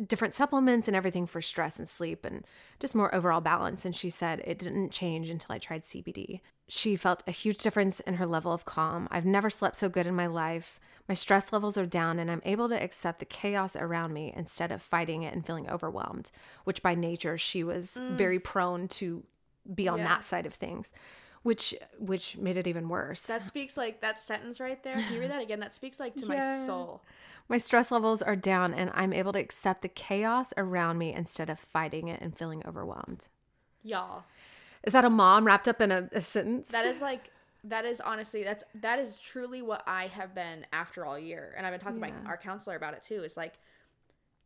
different 0.05 0.33
supplements 0.33 0.87
and 0.87 0.95
everything 0.95 1.25
for 1.25 1.41
stress 1.41 1.79
and 1.79 1.89
sleep 1.89 2.23
and 2.23 2.45
just 2.79 2.95
more 2.95 3.13
overall 3.13 3.41
balance. 3.41 3.85
And 3.85 3.95
she 3.95 4.09
said 4.09 4.41
it 4.45 4.59
didn't 4.59 4.91
change 4.91 5.29
until 5.29 5.53
I 5.55 5.57
tried 5.57 5.83
CBD. 5.83 6.41
She 6.67 6.95
felt 6.95 7.23
a 7.25 7.31
huge 7.31 7.57
difference 7.57 7.99
in 8.01 8.15
her 8.15 8.25
level 8.25 8.51
of 8.51 8.65
calm. 8.65 9.07
I've 9.09 9.25
never 9.25 9.49
slept 9.49 9.77
so 9.77 9.89
good 9.89 10.05
in 10.05 10.15
my 10.15 10.27
life. 10.27 10.79
My 11.07 11.15
stress 11.15 11.53
levels 11.53 11.77
are 11.77 11.85
down 11.85 12.19
and 12.19 12.29
I'm 12.29 12.41
able 12.45 12.67
to 12.69 12.81
accept 12.81 13.19
the 13.19 13.25
chaos 13.25 13.75
around 13.75 14.13
me 14.13 14.33
instead 14.35 14.71
of 14.71 14.81
fighting 14.81 15.23
it 15.23 15.33
and 15.33 15.45
feeling 15.45 15.69
overwhelmed, 15.69 16.29
which 16.65 16.83
by 16.83 16.93
nature 16.95 17.37
she 17.37 17.63
was 17.63 17.91
mm. 17.97 18.11
very 18.11 18.39
prone 18.39 18.87
to 18.89 19.23
be 19.73 19.87
on 19.87 19.99
Yeah. 19.99 20.07
that 20.07 20.23
side 20.23 20.45
of 20.45 20.53
things. 20.53 20.93
Which 21.43 21.73
which 21.97 22.35
made 22.37 22.57
it 22.57 22.67
even 22.67 22.89
worse. 22.89 23.21
That 23.21 23.45
speaks 23.45 23.77
like 23.77 24.01
that 24.01 24.19
sentence 24.19 24.59
right 24.59 24.83
there. 24.83 24.93
Can 24.93 25.13
you 25.13 25.21
read 25.21 25.31
that 25.31 25.41
again? 25.41 25.61
That 25.61 25.73
speaks 25.73 25.97
like 25.97 26.15
to 26.15 26.25
my 26.25 26.39
soul. 26.65 27.03
My 27.49 27.57
stress 27.57 27.91
levels 27.91 28.21
are 28.21 28.35
down 28.35 28.73
and 28.73 28.91
I'm 28.93 29.13
able 29.13 29.33
to 29.33 29.39
accept 29.39 29.81
the 29.81 29.87
chaos 29.87 30.53
around 30.57 30.97
me 30.97 31.13
instead 31.13 31.49
of 31.49 31.59
fighting 31.59 32.07
it 32.07 32.21
and 32.21 32.37
feeling 32.37 32.61
overwhelmed. 32.67 33.27
Y'all. 33.83 34.23
Is 34.83 34.93
that 34.93 35.05
a 35.05 35.09
mom 35.09 35.45
wrapped 35.45 35.67
up 35.67 35.81
in 35.81 35.91
a, 35.91 36.09
a 36.11 36.21
sentence? 36.21 36.69
That 36.69 36.85
is 36.85 37.01
like 37.01 37.31
that 37.63 37.85
is 37.85 37.99
honestly 37.99 38.43
that's 38.43 38.63
that 38.75 38.99
is 38.99 39.19
truly 39.19 39.61
what 39.61 39.83
I 39.87 40.07
have 40.07 40.35
been 40.35 40.65
after 40.71 41.05
all 41.05 41.17
year. 41.17 41.53
And 41.57 41.65
I've 41.65 41.73
been 41.73 41.79
talking 41.79 42.01
to 42.01 42.07
my 42.07 42.13
our 42.25 42.37
counselor 42.37 42.75
about 42.75 42.93
it 42.93 43.03
too. 43.03 43.23
Is 43.23 43.37
like 43.37 43.53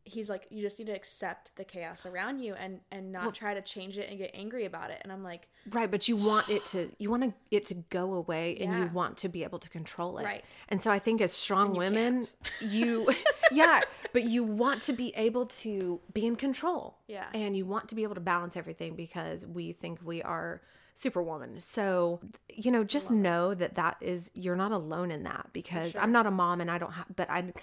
he's 0.04 0.30
like 0.30 0.48
you 0.50 0.62
just 0.62 0.80
need 0.80 0.86
to 0.86 0.94
accept 0.94 1.56
the 1.56 1.64
chaos 1.64 2.06
around 2.06 2.40
you 2.40 2.54
and 2.56 2.80
and 2.92 3.12
not 3.12 3.34
try 3.36 3.54
to 3.54 3.62
change 3.62 3.98
it 3.98 4.10
and 4.10 4.18
get 4.18 4.32
angry 4.34 4.66
about 4.66 4.90
it. 4.90 5.00
And 5.04 5.12
I'm 5.12 5.24
like, 5.24 5.48
right, 5.70 5.90
but 5.90 6.08
you 6.08 6.16
want 6.16 6.50
it 6.50 6.66
to 6.68 6.92
you 6.98 7.10
want 7.10 7.34
it 7.52 7.66
to 7.66 7.76
go 7.76 8.14
away 8.14 8.58
and 8.60 8.74
you 8.78 8.90
want 8.94 9.18
to 9.18 9.30
be 9.30 9.44
able 9.44 9.60
to 9.60 9.70
control 9.70 10.18
it. 10.18 10.26
Right. 10.26 10.44
And 10.70 10.82
so 10.82 10.92
I 10.92 11.00
think 11.00 11.22
as 11.22 11.32
strong 11.32 11.74
women, 11.74 12.26
you 12.62 13.14
yeah, 13.52 13.82
but 14.14 14.24
you 14.24 14.44
want 14.44 14.82
to 14.84 14.94
be 14.94 15.14
able 15.16 15.46
to 15.48 16.00
be 16.14 16.26
in 16.26 16.36
control. 16.36 16.98
Yeah. 17.08 17.26
And 17.34 17.56
you 17.56 17.66
want 17.66 17.90
to 17.90 17.96
be 17.96 18.04
able 18.04 18.16
to 18.16 18.22
balance 18.22 18.58
everything 18.58 18.96
because 18.96 19.46
we 19.46 19.74
think 19.74 20.00
we 20.04 20.22
are 20.22 20.62
superwoman. 20.94 21.60
So, 21.60 22.20
you 22.50 22.72
know, 22.72 22.84
just 22.84 23.12
know 23.12 23.54
that 23.54 23.76
that 23.76 23.98
is 24.02 24.32
you're 24.34 24.56
not 24.56 24.72
alone 24.72 25.12
in 25.12 25.24
that 25.24 25.50
because 25.54 25.96
I'm 25.96 26.12
not 26.12 26.26
a 26.26 26.32
mom 26.32 26.62
and 26.62 26.70
I 26.70 26.78
don't 26.78 26.92
have 26.92 27.06
but 27.16 27.30
I 27.30 27.54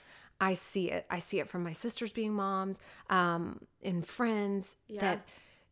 I 0.40 0.54
see 0.54 0.90
it. 0.90 1.06
I 1.10 1.18
see 1.18 1.40
it 1.40 1.48
from 1.48 1.64
my 1.64 1.72
sisters 1.72 2.12
being 2.12 2.32
moms, 2.34 2.80
um 3.10 3.60
and 3.82 4.06
friends 4.06 4.76
Yeah. 4.88 5.00
that 5.00 5.26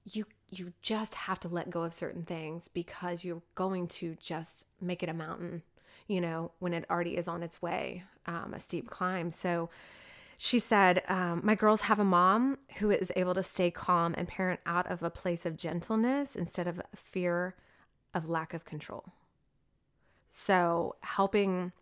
you 0.05 0.25
you 0.51 0.73
just 0.83 1.15
have 1.15 1.41
to 1.41 1.49
let 1.49 1.71
go 1.71 1.83
of 1.83 1.93
certain 1.93 2.23
things 2.25 2.69
because 2.69 3.25
you're 3.25 3.43
going 3.57 3.89
to 3.89 4.15
just 4.21 4.67
make 4.81 5.03
it 5.03 5.09
a 5.09 5.15
mountain 5.15 5.63
you 6.07 6.21
know 6.21 6.53
when 6.61 6.73
it 6.73 6.85
already 6.89 7.17
is 7.17 7.27
on 7.27 7.43
its 7.43 7.61
way 7.61 8.05
um, 8.27 8.55
a 8.55 8.61
steep 8.61 8.89
climb 8.89 9.31
so 9.31 9.69
she 10.39 10.59
said 10.59 11.03
um, 11.09 11.41
my 11.43 11.55
girls 11.55 11.83
have 11.83 11.99
a 11.99 12.05
mom 12.05 12.59
who 12.79 12.91
is 12.91 13.11
able 13.17 13.35
to 13.35 13.43
stay 13.43 13.71
calm 13.71 14.15
and 14.17 14.29
parent 14.29 14.61
out 14.67 14.89
of 14.91 15.03
a 15.03 15.11
place 15.11 15.45
of 15.47 15.57
gentleness 15.57 16.37
instead 16.37 16.69
of 16.69 16.81
fear 16.95 17.57
of 18.15 18.29
lack 18.29 18.55
of 18.55 18.65
control 18.65 19.13
so 20.31 20.97
helping 21.03 21.73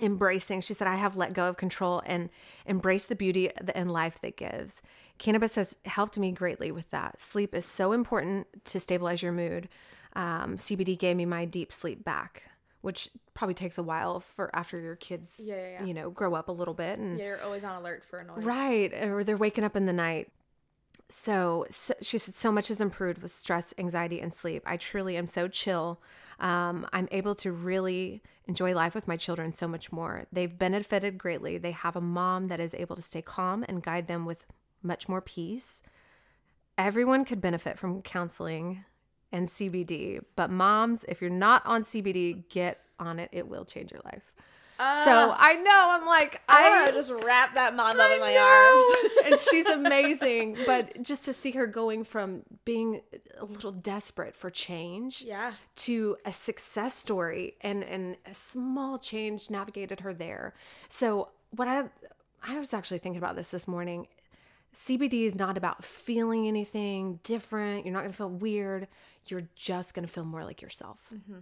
embracing 0.00 0.60
she 0.60 0.74
said 0.74 0.86
i 0.88 0.96
have 0.96 1.16
let 1.16 1.32
go 1.32 1.48
of 1.48 1.56
control 1.56 2.02
and 2.06 2.30
embrace 2.66 3.04
the 3.04 3.16
beauty 3.16 3.50
in 3.74 3.88
life 3.88 4.20
that 4.20 4.36
gives 4.36 4.80
cannabis 5.18 5.54
has 5.56 5.76
helped 5.84 6.18
me 6.18 6.30
greatly 6.32 6.70
with 6.70 6.88
that 6.90 7.20
sleep 7.20 7.54
is 7.54 7.64
so 7.64 7.92
important 7.92 8.46
to 8.64 8.78
stabilize 8.80 9.22
your 9.22 9.32
mood 9.32 9.68
um, 10.14 10.56
cbd 10.56 10.98
gave 10.98 11.16
me 11.16 11.24
my 11.24 11.44
deep 11.44 11.72
sleep 11.72 12.04
back 12.04 12.44
which 12.80 13.10
probably 13.34 13.54
takes 13.54 13.76
a 13.78 13.82
while 13.82 14.20
for 14.20 14.54
after 14.54 14.80
your 14.80 14.96
kids 14.96 15.40
Yeah, 15.42 15.54
yeah, 15.54 15.68
yeah. 15.80 15.84
you 15.84 15.94
know 15.94 16.10
grow 16.10 16.34
up 16.34 16.48
a 16.48 16.52
little 16.52 16.74
bit 16.74 16.98
and 16.98 17.18
you're 17.18 17.42
always 17.42 17.64
on 17.64 17.76
alert 17.76 18.04
for 18.04 18.20
a 18.20 18.24
noise. 18.24 18.44
Right. 18.44 18.92
Or 19.02 19.22
they're 19.24 19.36
waking 19.36 19.64
up 19.64 19.76
in 19.76 19.86
the 19.86 19.92
night. 19.92 20.28
So, 21.08 21.66
so 21.70 21.94
she 22.02 22.18
said, 22.18 22.34
so 22.34 22.52
much 22.52 22.68
has 22.68 22.80
improved 22.80 23.22
with 23.22 23.32
stress, 23.32 23.72
anxiety, 23.78 24.20
and 24.20 24.32
sleep. 24.32 24.62
I 24.66 24.76
truly 24.76 25.16
am 25.16 25.26
so 25.26 25.48
chill. 25.48 26.00
Um, 26.38 26.86
I'm 26.92 27.08
able 27.10 27.34
to 27.36 27.52
really 27.52 28.22
enjoy 28.46 28.74
life 28.74 28.94
with 28.94 29.08
my 29.08 29.16
children 29.16 29.52
so 29.52 29.68
much 29.68 29.92
more. 29.92 30.26
They've 30.32 30.58
benefited 30.58 31.18
greatly. 31.18 31.58
They 31.58 31.72
have 31.72 31.96
a 31.96 32.00
mom 32.00 32.48
that 32.48 32.60
is 32.60 32.74
able 32.74 32.96
to 32.96 33.02
stay 33.02 33.22
calm 33.22 33.64
and 33.68 33.82
guide 33.82 34.06
them 34.06 34.24
with 34.24 34.46
much 34.82 35.08
more 35.08 35.20
peace. 35.20 35.82
everyone 36.76 37.24
could 37.24 37.40
benefit 37.40 37.76
from 37.76 38.00
counseling 38.02 38.84
and 39.32 39.48
CBD, 39.48 40.20
but 40.36 40.48
moms, 40.50 41.04
if 41.08 41.20
you're 41.20 41.28
not 41.28 41.66
on 41.66 41.82
CBD, 41.82 42.48
get 42.48 42.80
on 43.00 43.18
it. 43.18 43.28
It 43.32 43.48
will 43.48 43.64
change 43.64 43.90
your 43.90 44.00
life. 44.04 44.32
Uh, 44.78 45.04
so 45.04 45.34
I 45.36 45.54
know 45.54 45.90
I'm 45.90 46.06
like 46.06 46.40
I, 46.48 46.86
I 46.88 46.90
just 46.92 47.10
wrap 47.10 47.54
that 47.54 47.74
mom 47.74 47.98
up 47.98 48.10
in 48.12 48.20
my 48.20 48.32
know. 48.32 48.94
arms, 48.94 49.14
and 49.26 49.40
she's 49.40 49.66
amazing. 49.66 50.56
But 50.66 51.02
just 51.02 51.24
to 51.24 51.32
see 51.32 51.50
her 51.52 51.66
going 51.66 52.04
from 52.04 52.42
being 52.64 53.00
a 53.38 53.44
little 53.44 53.72
desperate 53.72 54.36
for 54.36 54.50
change, 54.50 55.22
yeah, 55.22 55.54
to 55.76 56.16
a 56.24 56.32
success 56.32 56.94
story, 56.94 57.56
and 57.60 57.82
and 57.82 58.16
a 58.24 58.34
small 58.34 58.98
change 58.98 59.50
navigated 59.50 60.00
her 60.00 60.14
there. 60.14 60.54
So 60.88 61.30
what 61.50 61.66
I 61.66 61.84
I 62.42 62.58
was 62.58 62.72
actually 62.72 62.98
thinking 62.98 63.18
about 63.18 63.36
this 63.36 63.50
this 63.50 63.66
morning. 63.66 64.06
CBD 64.74 65.24
is 65.24 65.34
not 65.34 65.56
about 65.56 65.82
feeling 65.82 66.46
anything 66.46 67.20
different. 67.24 67.84
You're 67.84 67.94
not 67.94 68.00
going 68.00 68.12
to 68.12 68.16
feel 68.16 68.30
weird. 68.30 68.86
You're 69.26 69.48
just 69.56 69.94
going 69.94 70.06
to 70.06 70.12
feel 70.12 70.24
more 70.24 70.44
like 70.44 70.62
yourself. 70.62 70.98
Mm-hmm. 71.12 71.38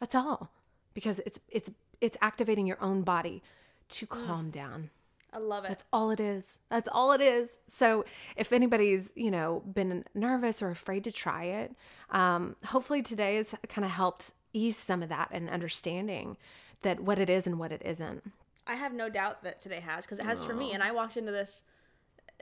That's 0.00 0.14
all. 0.14 0.50
Because 0.94 1.18
it's 1.20 1.40
it's 1.48 1.70
it's 2.02 2.18
activating 2.20 2.66
your 2.66 2.82
own 2.82 3.02
body 3.02 3.42
to 3.88 4.06
calm 4.06 4.48
mm. 4.48 4.52
down. 4.52 4.90
I 5.32 5.38
love 5.38 5.64
it. 5.64 5.68
That's 5.68 5.84
all 5.90 6.10
it 6.10 6.20
is. 6.20 6.58
That's 6.68 6.88
all 6.92 7.12
it 7.12 7.22
is. 7.22 7.56
So 7.66 8.04
if 8.36 8.52
anybody's, 8.52 9.12
you 9.16 9.30
know, 9.30 9.62
been 9.72 10.04
nervous 10.14 10.60
or 10.60 10.68
afraid 10.68 11.04
to 11.04 11.12
try 11.12 11.44
it, 11.44 11.74
um, 12.10 12.56
hopefully 12.66 13.00
today 13.00 13.36
has 13.36 13.54
kind 13.68 13.86
of 13.86 13.92
helped 13.92 14.32
ease 14.52 14.76
some 14.76 15.02
of 15.02 15.08
that 15.08 15.28
and 15.32 15.48
understanding 15.48 16.36
that 16.82 17.00
what 17.00 17.18
it 17.18 17.30
is 17.30 17.46
and 17.46 17.58
what 17.58 17.72
it 17.72 17.80
isn't. 17.82 18.30
I 18.66 18.74
have 18.74 18.92
no 18.92 19.08
doubt 19.08 19.42
that 19.44 19.58
today 19.58 19.80
has 19.80 20.04
because 20.04 20.18
it 20.18 20.26
has 20.26 20.44
Aww. 20.44 20.48
for 20.48 20.54
me. 20.54 20.72
And 20.72 20.82
I 20.82 20.92
walked 20.92 21.16
into 21.16 21.32
this 21.32 21.62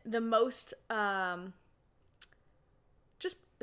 the 0.04 0.20
most 0.20 0.74
um, 0.88 1.52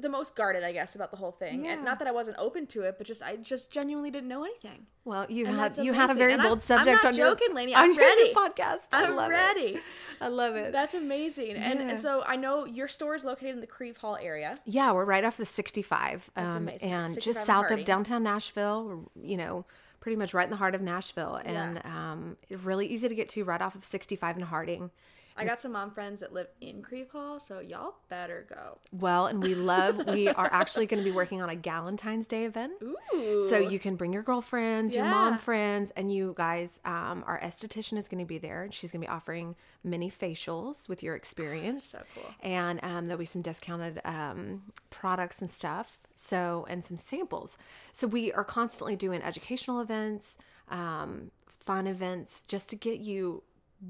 the 0.01 0.09
most 0.09 0.35
guarded, 0.35 0.63
I 0.63 0.71
guess, 0.71 0.95
about 0.95 1.11
the 1.11 1.17
whole 1.17 1.31
thing. 1.31 1.65
Yeah. 1.65 1.73
And 1.73 1.83
not 1.83 1.99
that 1.99 2.07
I 2.07 2.11
wasn't 2.11 2.37
open 2.39 2.67
to 2.67 2.83
it, 2.83 2.95
but 2.97 3.07
just 3.07 3.23
I 3.23 3.35
just 3.37 3.71
genuinely 3.71 4.11
didn't 4.11 4.29
know 4.29 4.43
anything. 4.43 4.85
Well, 5.05 5.25
you 5.29 5.47
and 5.47 5.55
had 5.55 5.77
you 5.77 5.93
had 5.93 6.11
a 6.11 6.13
very 6.13 6.33
and 6.33 6.41
bold 6.41 6.59
I'm, 6.59 6.61
subject 6.61 6.99
I'm 7.03 7.07
on 7.07 7.15
joking, 7.15 7.47
your, 7.47 7.55
Lainey. 7.55 7.75
I'm 7.75 7.97
ready. 7.97 8.33
podcast. 8.33 8.87
I 8.91 9.05
I'm 9.05 9.29
ready. 9.29 9.75
It. 9.75 9.83
I 10.21 10.27
love 10.27 10.55
it. 10.55 10.71
That's 10.71 10.93
amazing. 10.93 11.51
Yeah. 11.51 11.71
And 11.71 11.81
and 11.81 11.99
so 11.99 12.23
I 12.25 12.35
know 12.35 12.65
your 12.65 12.87
store 12.87 13.15
is 13.15 13.25
located 13.25 13.55
in 13.55 13.61
the 13.61 13.67
Crieve 13.67 13.97
Hall 13.97 14.17
area. 14.21 14.59
Yeah, 14.65 14.91
we're 14.91 15.05
right 15.05 15.23
off 15.23 15.37
the 15.37 15.45
65. 15.45 16.29
That's 16.35 16.55
um, 16.55 16.63
amazing. 16.63 16.91
And 16.91 17.11
65 17.11 17.33
just 17.35 17.47
south 17.47 17.71
of 17.71 17.83
downtown 17.83 18.23
Nashville. 18.23 19.09
You 19.21 19.37
know 19.37 19.65
pretty 19.99 20.15
much 20.15 20.33
right 20.33 20.45
in 20.45 20.51
the 20.51 20.55
heart 20.55 20.73
of 20.73 20.81
Nashville, 20.81 21.41
and 21.43 21.81
yeah. 21.83 22.11
um, 22.11 22.37
really 22.63 22.87
easy 22.87 23.09
to 23.09 23.15
get 23.15 23.27
to 23.27 23.43
right 23.43 23.61
off 23.61 23.75
of 23.75 23.83
65 23.83 24.37
in 24.37 24.43
Harding. 24.43 24.89
I 25.37 25.45
got 25.45 25.61
some 25.61 25.71
mom 25.71 25.91
friends 25.91 26.21
that 26.21 26.33
live 26.33 26.47
in 26.61 26.81
Crieve 26.81 27.09
Hall, 27.11 27.39
so 27.39 27.59
y'all 27.59 27.95
better 28.09 28.45
go. 28.49 28.79
Well, 28.91 29.27
and 29.27 29.41
we 29.41 29.53
love, 29.55 30.07
we 30.07 30.27
are 30.29 30.51
actually 30.51 30.87
going 30.87 31.03
to 31.03 31.09
be 31.09 31.15
working 31.15 31.41
on 31.41 31.49
a 31.49 31.55
Galentine's 31.55 32.27
Day 32.27 32.45
event. 32.45 32.73
Ooh. 32.81 33.47
So 33.49 33.57
you 33.57 33.79
can 33.79 33.95
bring 33.95 34.11
your 34.11 34.23
girlfriends, 34.23 34.95
yeah. 34.95 35.03
your 35.03 35.11
mom 35.11 35.37
friends, 35.37 35.91
and 35.95 36.11
you 36.11 36.33
guys, 36.35 36.79
um, 36.85 37.23
our 37.27 37.39
esthetician 37.39 37.97
is 37.97 38.07
going 38.07 38.19
to 38.19 38.25
be 38.25 38.37
there. 38.37 38.63
And 38.63 38.73
She's 38.73 38.91
going 38.91 39.01
to 39.01 39.07
be 39.07 39.11
offering 39.11 39.55
mini 39.83 40.09
facials 40.09 40.89
with 40.89 41.03
your 41.03 41.15
experience. 41.21 41.83
So 41.83 42.01
cool. 42.15 42.25
And 42.41 42.79
um, 42.83 43.05
there'll 43.05 43.19
be 43.19 43.25
some 43.25 43.41
discounted 43.41 44.01
um, 44.05 44.63
products 44.89 45.41
and 45.41 45.49
stuff. 45.49 45.99
So, 46.15 46.65
and 46.69 46.83
some 46.83 46.97
samples. 46.97 47.57
So 47.93 48.07
we 48.07 48.31
are 48.33 48.43
constantly 48.43 48.95
doing 48.95 49.21
educational 49.21 49.81
events, 49.81 50.37
um, 50.69 51.31
fun 51.47 51.85
events, 51.85 52.43
just 52.43 52.69
to 52.69 52.75
get 52.75 52.99
you 52.99 53.43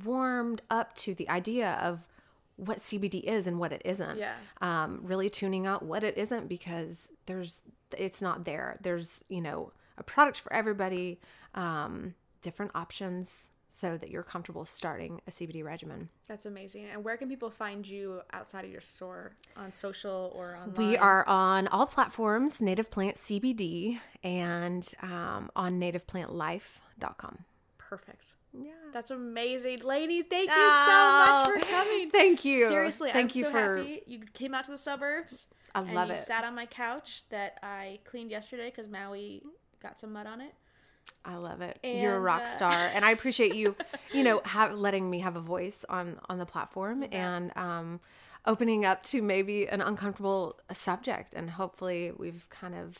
warmed 0.03 0.61
up 0.69 0.95
to 0.95 1.13
the 1.13 1.29
idea 1.29 1.79
of 1.81 1.99
what 2.57 2.79
CBD 2.79 3.23
is 3.23 3.47
and 3.47 3.59
what 3.59 3.71
it 3.71 3.81
isn't. 3.85 4.17
Yeah. 4.17 4.33
Um, 4.61 5.01
really 5.03 5.29
tuning 5.29 5.67
out 5.67 5.83
what 5.83 6.03
it 6.03 6.17
isn't 6.17 6.47
because 6.47 7.09
there's 7.25 7.61
it's 7.97 8.21
not 8.21 8.45
there. 8.45 8.77
There's 8.81 9.23
you 9.29 9.41
know 9.41 9.71
a 9.97 10.03
product 10.03 10.39
for 10.39 10.51
everybody, 10.51 11.19
um, 11.55 12.15
different 12.41 12.71
options 12.75 13.51
so 13.69 13.95
that 13.95 14.09
you're 14.09 14.23
comfortable 14.23 14.65
starting 14.65 15.21
a 15.27 15.31
CBD 15.31 15.63
regimen. 15.63 16.09
That's 16.27 16.47
amazing. 16.47 16.87
And 16.91 17.03
where 17.03 17.15
can 17.15 17.29
people 17.29 17.51
find 17.51 17.87
you 17.87 18.21
outside 18.33 18.65
of 18.65 18.71
your 18.71 18.81
store 18.81 19.33
on 19.55 19.71
social 19.71 20.33
or 20.35 20.55
online? 20.55 20.89
We 20.89 20.97
are 20.97 21.27
on 21.27 21.67
all 21.67 21.85
platforms, 21.85 22.59
Native 22.59 22.89
Plant 22.89 23.17
CBD, 23.17 23.99
and 24.23 24.87
um, 25.03 25.51
on 25.55 25.79
nativeplantlife.com. 25.79 27.45
Perfect. 27.77 28.33
Yeah. 28.59 28.71
That's 28.93 29.11
amazing. 29.11 29.79
Lady, 29.83 30.23
thank 30.23 30.49
you 30.49 30.55
oh, 30.57 31.45
so 31.47 31.51
much 31.51 31.61
for 31.61 31.69
coming. 31.71 32.09
Thank 32.09 32.45
you. 32.45 32.67
Seriously, 32.67 33.11
thank 33.11 33.31
I'm 33.31 33.37
you 33.37 33.43
so 33.45 33.51
for... 33.51 33.77
happy 33.77 34.01
you 34.07 34.19
came 34.33 34.53
out 34.53 34.65
to 34.65 34.71
the 34.71 34.77
suburbs. 34.77 35.47
I 35.75 35.81
love 35.81 35.89
and 35.89 36.09
you 36.09 36.13
it. 36.15 36.19
sat 36.19 36.43
on 36.43 36.55
my 36.55 36.65
couch 36.65 37.23
that 37.29 37.59
I 37.61 37.99
cleaned 38.05 38.31
yesterday 38.31 38.71
because 38.71 38.89
Maui 38.89 39.43
got 39.81 39.99
some 39.99 40.13
mud 40.13 40.25
on 40.25 40.41
it. 40.41 40.53
I 41.23 41.35
love 41.35 41.61
it. 41.61 41.77
And, 41.83 42.01
You're 42.01 42.15
a 42.15 42.19
rock 42.19 42.43
uh... 42.43 42.45
star, 42.45 42.71
and 42.71 43.05
I 43.05 43.11
appreciate 43.11 43.55
you. 43.55 43.75
You 44.13 44.23
know, 44.23 44.41
have 44.45 44.73
letting 44.73 45.09
me 45.09 45.19
have 45.19 45.35
a 45.35 45.41
voice 45.41 45.83
on 45.89 46.17
on 46.29 46.37
the 46.37 46.45
platform 46.45 47.03
yeah. 47.03 47.09
and 47.11 47.57
um, 47.57 47.99
opening 48.45 48.85
up 48.85 49.03
to 49.03 49.21
maybe 49.21 49.67
an 49.67 49.81
uncomfortable 49.81 50.57
subject, 50.71 51.33
and 51.33 51.49
hopefully 51.51 52.13
we've 52.17 52.47
kind 52.49 52.73
of 52.73 52.97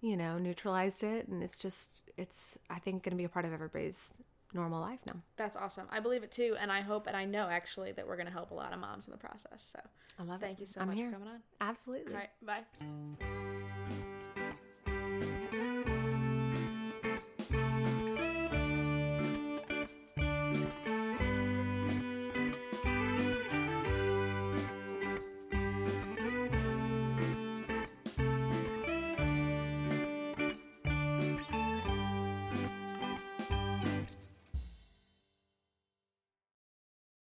you 0.00 0.16
know 0.16 0.38
neutralized 0.38 1.04
it, 1.04 1.28
and 1.28 1.42
it's 1.42 1.60
just 1.60 2.10
it's 2.16 2.58
I 2.70 2.78
think 2.78 3.02
going 3.02 3.10
to 3.10 3.16
be 3.16 3.24
a 3.24 3.28
part 3.28 3.44
of 3.44 3.52
everybody's 3.52 4.10
normal 4.54 4.80
life 4.80 5.00
now. 5.06 5.16
That's 5.36 5.56
awesome. 5.56 5.86
I 5.90 6.00
believe 6.00 6.22
it 6.22 6.32
too, 6.32 6.56
and 6.60 6.70
I 6.72 6.80
hope 6.80 7.06
and 7.06 7.16
I 7.16 7.24
know 7.24 7.48
actually 7.48 7.92
that 7.92 8.06
we're 8.06 8.16
going 8.16 8.26
to 8.26 8.32
help 8.32 8.50
a 8.50 8.54
lot 8.54 8.72
of 8.72 8.78
moms 8.78 9.06
in 9.06 9.12
the 9.12 9.18
process. 9.18 9.62
So 9.62 9.80
I 10.18 10.22
love 10.22 10.40
Thank 10.40 10.42
it. 10.42 10.46
Thank 10.46 10.60
you 10.60 10.66
so 10.66 10.80
I'm 10.80 10.88
much 10.88 10.96
here. 10.96 11.08
for 11.10 11.12
coming 11.14 11.28
on. 11.28 11.40
Absolutely. 11.60 12.12
All 12.12 12.18
right. 12.18 12.30
Bye. 12.42 13.64